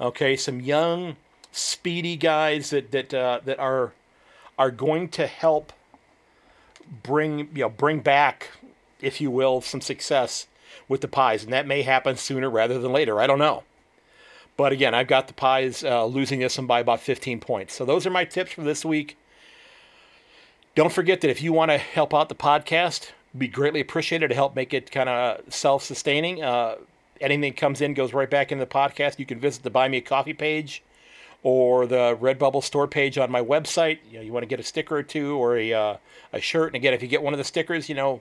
Okay, 0.00 0.34
some 0.34 0.60
young 0.60 1.14
speedy 1.52 2.16
guys 2.16 2.70
that 2.70 2.90
that 2.90 3.14
uh, 3.14 3.38
that 3.44 3.60
are 3.60 3.92
are 4.58 4.72
going 4.72 5.08
to 5.10 5.28
help 5.28 5.72
bring 7.04 7.50
you 7.54 7.62
know 7.62 7.68
bring 7.68 8.00
back, 8.00 8.50
if 9.00 9.20
you 9.20 9.30
will, 9.30 9.60
some 9.60 9.80
success 9.80 10.48
with 10.88 11.02
the 11.02 11.08
Pies, 11.08 11.44
and 11.44 11.52
that 11.52 11.68
may 11.68 11.82
happen 11.82 12.16
sooner 12.16 12.50
rather 12.50 12.80
than 12.80 12.92
later. 12.92 13.20
I 13.20 13.28
don't 13.28 13.38
know. 13.38 13.62
But 14.56 14.72
again, 14.72 14.94
I've 14.94 15.08
got 15.08 15.26
the 15.26 15.34
Pies 15.34 15.82
uh, 15.82 16.04
losing 16.04 16.38
this 16.40 16.56
one 16.58 16.66
by 16.66 16.80
about 16.80 17.00
15 17.00 17.40
points. 17.40 17.74
So 17.74 17.84
those 17.84 18.06
are 18.06 18.10
my 18.10 18.24
tips 18.24 18.52
for 18.52 18.62
this 18.62 18.84
week. 18.84 19.16
Don't 20.74 20.92
forget 20.92 21.20
that 21.20 21.30
if 21.30 21.42
you 21.42 21.52
want 21.52 21.70
to 21.70 21.78
help 21.78 22.14
out 22.14 22.28
the 22.28 22.34
podcast, 22.34 23.10
Be 23.36 23.48
greatly 23.48 23.80
appreciated 23.80 24.28
to 24.28 24.34
help 24.34 24.54
make 24.54 24.72
it 24.72 24.90
kind 24.90 25.08
of 25.08 25.52
self-sustaining. 25.52 26.42
Uh, 26.42 26.76
anything 27.20 27.52
that 27.52 27.56
comes 27.56 27.80
in 27.80 27.94
goes 27.94 28.12
right 28.12 28.30
back 28.30 28.52
into 28.52 28.64
the 28.64 28.70
podcast. 28.70 29.18
You 29.18 29.26
can 29.26 29.40
visit 29.40 29.62
the 29.62 29.70
Buy 29.70 29.88
Me 29.88 29.98
a 29.98 30.00
Coffee 30.00 30.32
page 30.32 30.82
or 31.42 31.86
the 31.86 32.16
Redbubble 32.20 32.62
store 32.62 32.88
page 32.88 33.18
on 33.18 33.30
my 33.30 33.42
website. 33.42 33.98
You 34.10 34.18
know, 34.18 34.24
you 34.24 34.32
want 34.32 34.44
to 34.44 34.48
get 34.48 34.60
a 34.60 34.64
sticker 34.64 34.96
or 34.96 35.02
two 35.02 35.36
or 35.36 35.56
a 35.56 35.72
uh, 35.72 35.96
a 36.32 36.40
shirt. 36.40 36.68
And 36.68 36.76
again, 36.76 36.94
if 36.94 37.02
you 37.02 37.08
get 37.08 37.22
one 37.22 37.34
of 37.34 37.38
the 37.38 37.44
stickers, 37.44 37.88
you 37.88 37.94
know, 37.94 38.20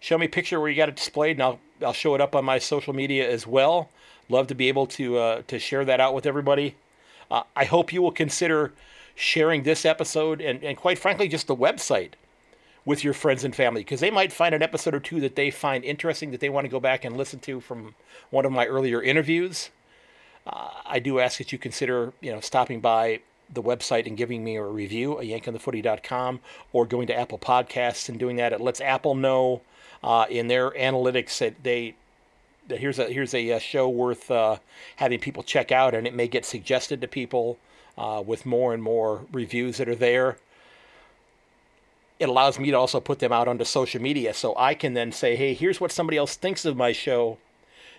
show 0.00 0.18
me 0.18 0.26
a 0.26 0.28
picture 0.28 0.58
where 0.60 0.68
you 0.68 0.76
got 0.76 0.88
it 0.88 0.96
displayed, 0.96 1.36
and 1.36 1.42
I'll 1.42 1.60
I'll 1.84 1.92
show 1.92 2.14
it 2.14 2.20
up 2.20 2.34
on 2.34 2.44
my 2.44 2.58
social 2.58 2.92
media 2.94 3.28
as 3.30 3.46
well. 3.46 3.90
Love 4.28 4.46
to 4.46 4.54
be 4.54 4.68
able 4.68 4.86
to 4.86 5.18
uh, 5.18 5.42
to 5.46 5.58
share 5.58 5.84
that 5.84 6.00
out 6.00 6.14
with 6.14 6.26
everybody. 6.26 6.76
Uh, 7.30 7.42
I 7.56 7.64
hope 7.64 7.92
you 7.92 8.02
will 8.02 8.12
consider 8.12 8.72
sharing 9.14 9.62
this 9.62 9.84
episode 9.84 10.40
and, 10.40 10.62
and 10.64 10.76
quite 10.76 10.98
frankly 10.98 11.28
just 11.28 11.46
the 11.46 11.56
website 11.56 12.12
with 12.84 13.02
your 13.02 13.14
friends 13.14 13.44
and 13.44 13.54
family 13.54 13.80
because 13.80 14.00
they 14.00 14.10
might 14.10 14.32
find 14.32 14.54
an 14.54 14.62
episode 14.62 14.94
or 14.94 15.00
two 15.00 15.20
that 15.20 15.36
they 15.36 15.50
find 15.50 15.84
interesting 15.84 16.30
that 16.30 16.40
they 16.40 16.48
want 16.48 16.64
to 16.64 16.68
go 16.68 16.80
back 16.80 17.04
and 17.04 17.16
listen 17.16 17.38
to 17.40 17.60
from 17.60 17.94
one 18.30 18.44
of 18.44 18.52
my 18.52 18.66
earlier 18.66 19.02
interviews. 19.02 19.70
Uh, 20.46 20.70
I 20.84 20.98
do 20.98 21.20
ask 21.20 21.38
that 21.38 21.52
you 21.52 21.58
consider, 21.58 22.12
you 22.20 22.30
know, 22.30 22.40
stopping 22.40 22.80
by 22.80 23.20
the 23.52 23.62
website 23.62 24.06
and 24.06 24.16
giving 24.16 24.44
me 24.44 24.56
a 24.56 24.64
review 24.64 25.18
at 25.18 25.24
yankonthefooty.com 25.24 26.40
or 26.72 26.86
going 26.86 27.06
to 27.06 27.18
Apple 27.18 27.38
Podcasts 27.38 28.08
and 28.08 28.18
doing 28.18 28.36
that. 28.36 28.52
It 28.52 28.60
lets 28.60 28.80
Apple 28.80 29.14
know 29.14 29.62
uh, 30.02 30.26
in 30.28 30.48
their 30.48 30.70
analytics 30.72 31.38
that 31.38 31.62
they 31.62 31.94
here's 32.68 32.98
a 32.98 33.12
here's 33.12 33.34
a, 33.34 33.50
a 33.50 33.60
show 33.60 33.88
worth 33.88 34.30
uh, 34.30 34.58
having 34.96 35.18
people 35.18 35.42
check 35.42 35.72
out, 35.72 35.94
and 35.94 36.06
it 36.06 36.14
may 36.14 36.28
get 36.28 36.44
suggested 36.44 37.00
to 37.00 37.08
people 37.08 37.58
uh, 37.96 38.22
with 38.24 38.46
more 38.46 38.74
and 38.74 38.82
more 38.82 39.22
reviews 39.32 39.78
that 39.78 39.88
are 39.88 39.94
there. 39.94 40.38
It 42.18 42.28
allows 42.28 42.58
me 42.58 42.70
to 42.70 42.76
also 42.76 43.00
put 43.00 43.18
them 43.18 43.32
out 43.32 43.48
onto 43.48 43.64
social 43.64 44.00
media, 44.00 44.34
so 44.34 44.54
I 44.56 44.74
can 44.74 44.94
then 44.94 45.12
say, 45.12 45.36
"Hey, 45.36 45.54
here's 45.54 45.80
what 45.80 45.92
somebody 45.92 46.16
else 46.16 46.36
thinks 46.36 46.64
of 46.64 46.76
my 46.76 46.92
show. 46.92 47.38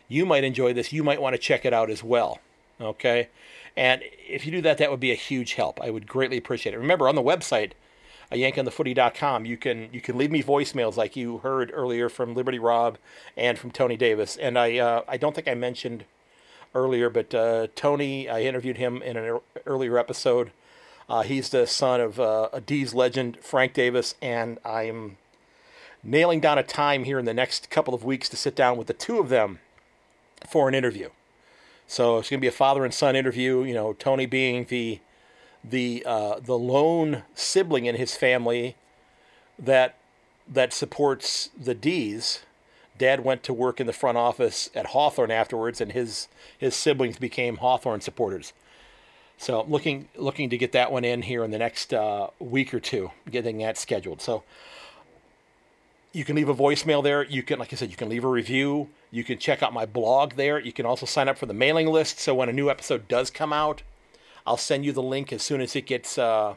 You 0.08 0.26
might 0.26 0.44
enjoy 0.44 0.74
this. 0.74 0.94
You 0.94 1.04
might 1.04 1.22
want 1.22 1.34
to 1.34 1.42
check 1.42 1.66
it 1.66 1.74
out 1.74 1.90
as 1.90 2.04
well." 2.04 2.40
Okay, 2.80 3.30
and 3.78 4.02
if 4.28 4.46
you 4.46 4.52
do 4.52 4.62
that, 4.62 4.78
that 4.80 4.92
would 4.92 5.00
be 5.00 5.12
a 5.12 5.16
huge 5.16 5.54
help. 5.54 5.82
I 5.82 5.90
would 5.90 6.08
greatly 6.08 6.38
appreciate 6.38 6.74
it. 6.74 6.80
Remember, 6.80 7.08
on 7.08 7.16
the 7.16 7.24
website, 7.24 7.72
uh, 8.32 8.36
yankonthefooty.com, 8.36 9.46
you 9.46 9.58
can 9.58 9.90
you 9.92 10.02
can 10.02 10.18
leave 10.18 10.32
me 10.32 10.42
voicemails 10.42 10.98
like 10.98 11.16
you 11.16 11.40
heard 11.40 11.72
earlier 11.74 12.10
from 12.10 12.34
Liberty 12.34 12.60
Rob 12.60 12.98
and 13.38 13.58
from 13.58 13.72
Tony 13.72 13.98
Davis. 13.98 14.38
And 14.38 14.58
I 14.58 14.78
uh, 14.78 15.02
I 15.08 15.18
don't 15.18 15.36
think 15.36 15.48
I 15.48 15.54
mentioned 15.54 16.06
earlier, 16.74 17.10
but 17.10 17.34
uh, 17.34 17.68
Tony, 17.76 18.30
I 18.30 18.42
interviewed 18.42 18.78
him 18.78 19.02
in 19.02 19.18
an 19.18 19.40
earlier 19.66 19.98
episode. 19.98 20.52
Uh, 21.08 21.22
he's 21.22 21.50
the 21.50 21.68
son 21.68 22.02
of 22.02 22.20
uh, 22.20 22.50
a 22.52 22.60
D's 22.60 22.94
legend, 22.94 23.38
Frank 23.42 23.74
Davis, 23.74 24.16
and 24.22 24.58
I'm 24.66 25.18
nailing 26.04 26.40
down 26.40 26.58
a 26.58 26.64
time 26.64 27.04
here 27.04 27.20
in 27.20 27.26
the 27.26 27.34
next 27.34 27.70
couple 27.70 27.94
of 27.94 28.04
weeks 28.04 28.28
to 28.30 28.36
sit 28.36 28.56
down 28.56 28.78
with 28.78 28.88
the 28.88 28.94
two 28.94 29.20
of 29.20 29.30
them 29.30 29.60
for 30.48 30.68
an 30.68 30.76
interview. 30.76 31.10
So 31.88 32.18
it's 32.18 32.30
going 32.30 32.40
to 32.40 32.42
be 32.42 32.48
a 32.48 32.52
father 32.52 32.84
and 32.84 32.94
son 32.94 33.16
interview. 33.16 33.64
You 33.64 33.74
know, 33.74 33.94
Tony 33.94 34.26
being 34.26 34.66
the 34.66 35.00
the 35.70 36.04
uh, 36.06 36.40
the 36.40 36.58
lone 36.58 37.24
sibling 37.34 37.86
in 37.86 37.96
his 37.96 38.16
family 38.16 38.76
that 39.58 39.98
that 40.48 40.74
supports 40.74 41.50
the 41.60 41.74
D's. 41.74 42.42
Dad 42.98 43.26
went 43.26 43.44
to 43.44 43.54
work 43.54 43.82
in 43.82 43.88
the 43.88 43.94
front 43.94 44.18
office 44.18 44.70
at 44.74 44.88
Hawthorn 44.88 45.32
afterwards, 45.32 45.82
and 45.82 45.92
his 45.92 46.28
his 46.58 46.76
siblings 46.76 47.18
became 47.18 47.58
Hawthorn 47.58 48.02
supporters. 48.02 48.54
So 49.38 49.66
looking 49.68 50.08
looking 50.16 50.50
to 50.50 50.58
get 50.58 50.72
that 50.72 50.92
one 50.92 51.04
in 51.04 51.24
here 51.24 51.44
in 51.44 51.52
the 51.52 51.58
next 51.58 51.94
uh, 51.94 52.28
week 52.40 52.74
or 52.74 52.80
two, 52.80 53.12
getting 53.30 53.58
that 53.60 53.78
scheduled. 53.78 54.22
So 54.22 54.44
you 56.14 56.24
can 56.24 56.38
leave 56.38 56.48
a 56.48 56.56
voicemail 56.56 57.04
there. 57.04 57.24
You 57.24 57.44
can, 57.44 57.60
like 57.60 57.74
I 57.74 57.76
said, 57.76 57.92
you 57.92 57.98
can 57.98 58.08
leave 58.08 58.24
a 58.24 58.30
review. 58.30 58.88
You 59.12 59.26
can 59.26 59.38
check 59.38 59.62
out 59.62 59.74
my 59.74 59.86
blog 59.86 60.34
there. 60.36 60.58
You 60.60 60.72
can 60.72 60.86
also 60.86 61.06
sign 61.06 61.28
up 61.28 61.38
for 61.38 61.46
the 61.46 61.54
mailing 61.54 61.88
list. 61.88 62.20
So 62.20 62.34
when 62.34 62.48
a 62.48 62.54
new 62.54 62.70
episode 62.70 63.10
does 63.10 63.30
come 63.30 63.52
out, 63.52 63.82
I'll 64.46 64.58
send 64.58 64.86
you 64.86 64.92
the 64.92 65.02
link 65.02 65.34
as 65.34 65.42
soon 65.42 65.62
as 65.62 65.76
it 65.76 65.86
gets 65.86 66.18
uh, 66.18 66.56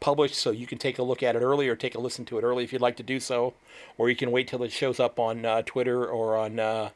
published 0.00 0.34
so 0.34 0.50
you 0.50 0.66
can 0.66 0.78
take 0.78 0.98
a 0.98 1.02
look 1.02 1.22
at 1.22 1.36
it 1.36 1.40
early 1.40 1.68
or 1.68 1.76
take 1.76 1.94
a 1.94 2.00
listen 2.00 2.24
to 2.26 2.38
it 2.38 2.42
early 2.42 2.64
if 2.64 2.72
you'd 2.72 2.82
like 2.82 2.96
to 2.96 3.02
do 3.02 3.20
so. 3.20 3.54
Or 3.98 4.08
you 4.08 4.16
can 4.16 4.30
wait 4.30 4.48
till 4.48 4.62
it 4.62 4.72
shows 4.72 4.98
up 4.98 5.18
on 5.18 5.44
uh, 5.44 5.62
Twitter 5.62 6.06
or 6.06 6.36
on 6.36 6.58
uh, 6.58 6.90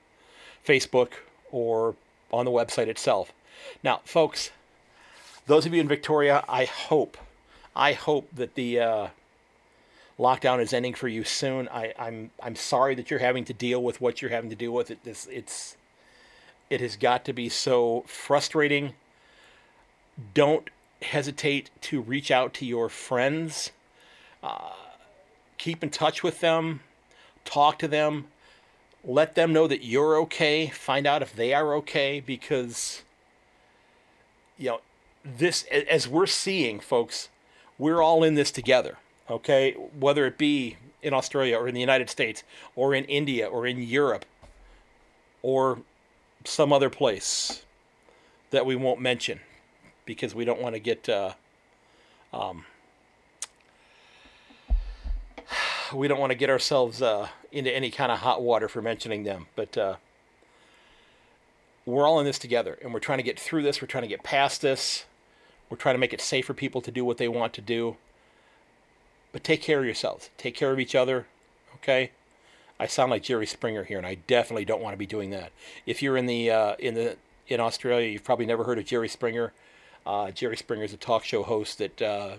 Facebook 0.67 1.13
or 1.51 1.97
on 2.33 2.45
the 2.45 2.51
website 2.51 2.89
itself. 2.89 3.33
Now, 3.83 4.01
folks, 4.05 4.51
those 5.47 5.67
of 5.67 5.75
you 5.75 5.81
in 5.81 5.89
Victoria, 5.89 6.45
I 6.49 6.65
hope, 6.65 7.17
I 7.75 7.93
hope 7.93 8.29
that 8.35 8.55
the 8.55 8.81
uh, 8.81 9.09
lockdown 10.19 10.61
is 10.61 10.73
ending 10.73 10.95
for 10.95 11.09
you 11.09 11.25
soon. 11.25 11.69
I, 11.69 11.93
I'm 11.99 12.31
I'm 12.43 12.57
sorry 12.57 12.95
that 12.95 13.11
you're 13.11 13.21
having 13.21 13.45
to 13.45 13.53
deal 13.53 13.83
with 13.83 14.01
what 14.01 14.21
you're 14.21 14.31
having 14.31 14.51
to 14.51 14.57
deal 14.57 14.73
with. 14.73 14.91
It 14.91 15.05
this 15.05 15.27
it's 15.31 15.77
it 16.71 16.81
has 16.81 16.97
got 16.97 17.25
to 17.27 17.33
be 17.33 17.49
so 17.49 18.05
frustrating 18.07 18.95
don't 20.35 20.71
hesitate 21.03 21.71
to 21.83 22.01
reach 22.01 22.31
out 22.31 22.55
to 22.55 22.67
your 22.67 22.89
friends. 22.89 23.73
Uh, 24.43 24.73
keep 25.59 25.83
in 25.83 25.91
touch 25.91 26.23
with 26.23 26.41
them. 26.41 26.81
Talk 27.45 27.79
to 27.81 27.89
them. 27.89 28.29
Let 29.05 29.35
them 29.35 29.53
know 29.53 29.67
that 29.67 29.85
you're 29.85 30.17
okay. 30.23 30.69
Find 30.69 31.07
out 31.07 31.23
if 31.23 31.35
they 31.35 31.55
are 31.55 31.75
okay 31.77 32.21
because, 32.21 33.03
you 34.59 34.71
know, 34.71 34.81
this, 35.25 35.65
as 35.65 36.09
we're 36.09 36.27
seeing, 36.27 36.81
folks, 36.81 37.29
we're 37.79 38.03
all 38.03 38.25
in 38.25 38.35
this 38.35 38.51
together, 38.51 38.97
okay? 39.29 39.73
Whether 39.73 40.27
it 40.27 40.39
be 40.39 40.77
in 41.03 41.13
Australia 41.13 41.57
or 41.57 41.69
in 41.69 41.75
the 41.75 41.81
United 41.81 42.11
States 42.11 42.43
or 42.75 42.95
in 42.95 43.05
India 43.05 43.47
or 43.47 43.67
in 43.67 43.83
Europe 43.83 44.25
or 45.43 45.79
some 46.45 46.73
other 46.73 46.91
place 46.91 47.63
that 48.51 48.67
we 48.67 48.75
won't 48.75 49.01
mention 49.01 49.41
because 50.07 50.35
we 50.35 50.45
don't 50.45 50.61
want 50.61 50.75
to 50.75 50.79
get 50.79 51.09
uh, 51.09 51.33
um, 52.33 52.65
we 55.95 56.09
don't 56.09 56.19
want 56.19 56.31
to 56.31 56.39
get 56.39 56.49
ourselves 56.49 57.03
uh, 57.03 57.29
into 57.53 57.71
any 57.75 57.91
kind 57.91 58.11
of 58.11 58.21
hot 58.21 58.43
water 58.43 58.69
for 58.69 58.81
mentioning 58.81 59.25
them. 59.25 59.47
But 59.55 59.77
uh, 59.77 59.97
we're 61.85 62.07
all 62.07 62.19
in 62.21 62.25
this 62.25 62.39
together, 62.39 62.79
and 62.83 62.95
we're 62.95 63.01
trying 63.01 63.19
to 63.19 63.25
get 63.25 63.39
through 63.39 63.63
this. 63.63 63.83
We're 63.83 63.89
trying 63.89 64.05
to 64.05 64.09
get 64.09 64.23
past 64.23 64.63
this. 64.63 65.05
We're 65.69 65.77
trying 65.77 65.95
to 65.97 65.99
make 65.99 66.13
it 66.13 66.21
safe 66.21 66.47
for 66.47 66.55
people 66.55 66.81
to 66.81 66.91
do 66.91 67.05
what 67.05 67.19
they 67.19 67.29
want 67.29 67.53
to 67.55 67.61
do. 67.61 67.97
But 69.33 69.45
take 69.45 69.61
care 69.61 69.81
of 69.81 69.85
yourselves. 69.85 70.31
Take 70.39 70.55
care 70.55 70.73
of 70.73 70.81
each 70.81 70.95
other. 70.95 71.27
Okay. 71.75 72.13
I 72.79 72.87
sound 72.87 73.11
like 73.11 73.23
Jerry 73.23 73.47
Springer 73.47 73.85
here, 73.85 73.99
and 73.99 74.07
I 74.07 74.17
definitely 74.27 74.65
don't 74.65 74.83
want 74.83 74.93
to 74.93 74.99
be 74.99 75.07
doing 75.07 75.31
that. 75.31 75.51
If 75.87 76.03
you're 76.03 76.17
in 76.17 76.27
the 76.27 76.51
uh, 76.51 76.77
in 76.79 76.95
the 76.95 77.17
in 77.49 77.61
Australia, 77.61 78.09
you've 78.09 78.25
probably 78.25 78.47
never 78.47 78.65
heard 78.65 78.79
of 78.79 78.85
Jerry 78.85 79.09
Springer. 79.09 79.53
Uh, 80.07 80.31
Jerry 80.31 80.57
Springer 80.57 80.85
is 80.85 80.93
a 80.93 80.97
talk 80.97 81.25
show 81.25 81.43
host 81.43 81.79
that 81.79 82.01
uh, 82.01 82.37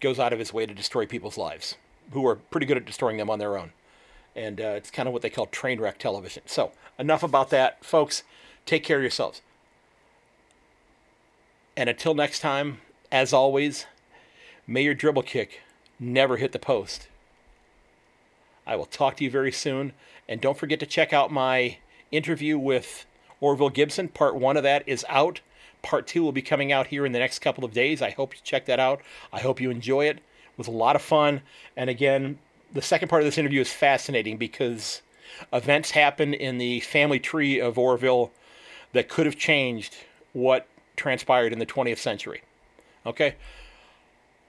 goes 0.00 0.18
out 0.18 0.32
of 0.32 0.38
his 0.38 0.52
way 0.52 0.64
to 0.64 0.72
destroy 0.72 1.04
people's 1.04 1.36
lives, 1.36 1.76
who 2.12 2.26
are 2.26 2.36
pretty 2.36 2.66
good 2.66 2.78
at 2.78 2.86
destroying 2.86 3.18
them 3.18 3.28
on 3.28 3.38
their 3.38 3.58
own. 3.58 3.72
And 4.34 4.60
uh, 4.60 4.74
it's 4.76 4.90
kind 4.90 5.06
of 5.06 5.12
what 5.12 5.22
they 5.22 5.28
call 5.28 5.46
train 5.46 5.78
wreck 5.78 5.98
television. 5.98 6.44
So, 6.46 6.72
enough 6.98 7.22
about 7.22 7.50
that, 7.50 7.84
folks. 7.84 8.22
Take 8.64 8.82
care 8.82 8.96
of 8.96 9.02
yourselves. 9.02 9.42
And 11.76 11.90
until 11.90 12.14
next 12.14 12.40
time, 12.40 12.78
as 13.12 13.32
always, 13.32 13.86
may 14.66 14.82
your 14.82 14.94
dribble 14.94 15.24
kick 15.24 15.60
never 15.98 16.38
hit 16.38 16.52
the 16.52 16.58
post. 16.58 17.08
I 18.66 18.76
will 18.76 18.86
talk 18.86 19.16
to 19.16 19.24
you 19.24 19.30
very 19.30 19.52
soon. 19.52 19.92
And 20.28 20.40
don't 20.40 20.56
forget 20.56 20.80
to 20.80 20.86
check 20.86 21.12
out 21.12 21.32
my 21.32 21.78
interview 22.10 22.58
with 22.58 23.04
Orville 23.40 23.70
Gibson. 23.70 24.08
Part 24.08 24.36
one 24.36 24.56
of 24.56 24.62
that 24.62 24.84
is 24.86 25.04
out. 25.08 25.40
Part 25.82 26.06
two 26.06 26.22
will 26.22 26.32
be 26.32 26.42
coming 26.42 26.72
out 26.72 26.88
here 26.88 27.06
in 27.06 27.12
the 27.12 27.18
next 27.18 27.38
couple 27.38 27.64
of 27.64 27.72
days. 27.72 28.02
I 28.02 28.10
hope 28.10 28.34
you 28.34 28.40
check 28.44 28.66
that 28.66 28.80
out. 28.80 29.00
I 29.32 29.40
hope 29.40 29.60
you 29.60 29.70
enjoy 29.70 30.06
it. 30.06 30.16
It 30.16 30.58
was 30.58 30.68
a 30.68 30.72
lot 30.72 30.96
of 30.96 31.02
fun. 31.02 31.42
And 31.76 31.88
again, 31.88 32.38
the 32.72 32.82
second 32.82 33.08
part 33.08 33.22
of 33.22 33.26
this 33.26 33.38
interview 33.38 33.60
is 33.60 33.72
fascinating 33.72 34.36
because 34.36 35.02
events 35.52 35.92
happened 35.92 36.34
in 36.34 36.58
the 36.58 36.80
family 36.80 37.18
tree 37.18 37.60
of 37.60 37.78
Orville 37.78 38.30
that 38.92 39.08
could 39.08 39.26
have 39.26 39.36
changed 39.36 39.96
what 40.32 40.66
transpired 40.96 41.52
in 41.52 41.58
the 41.58 41.66
20th 41.66 41.98
century. 41.98 42.42
Okay? 43.06 43.36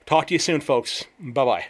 Talk 0.05 0.27
to 0.27 0.33
you 0.33 0.39
soon, 0.39 0.61
folks. 0.61 1.05
Bye 1.19 1.45
bye. 1.45 1.65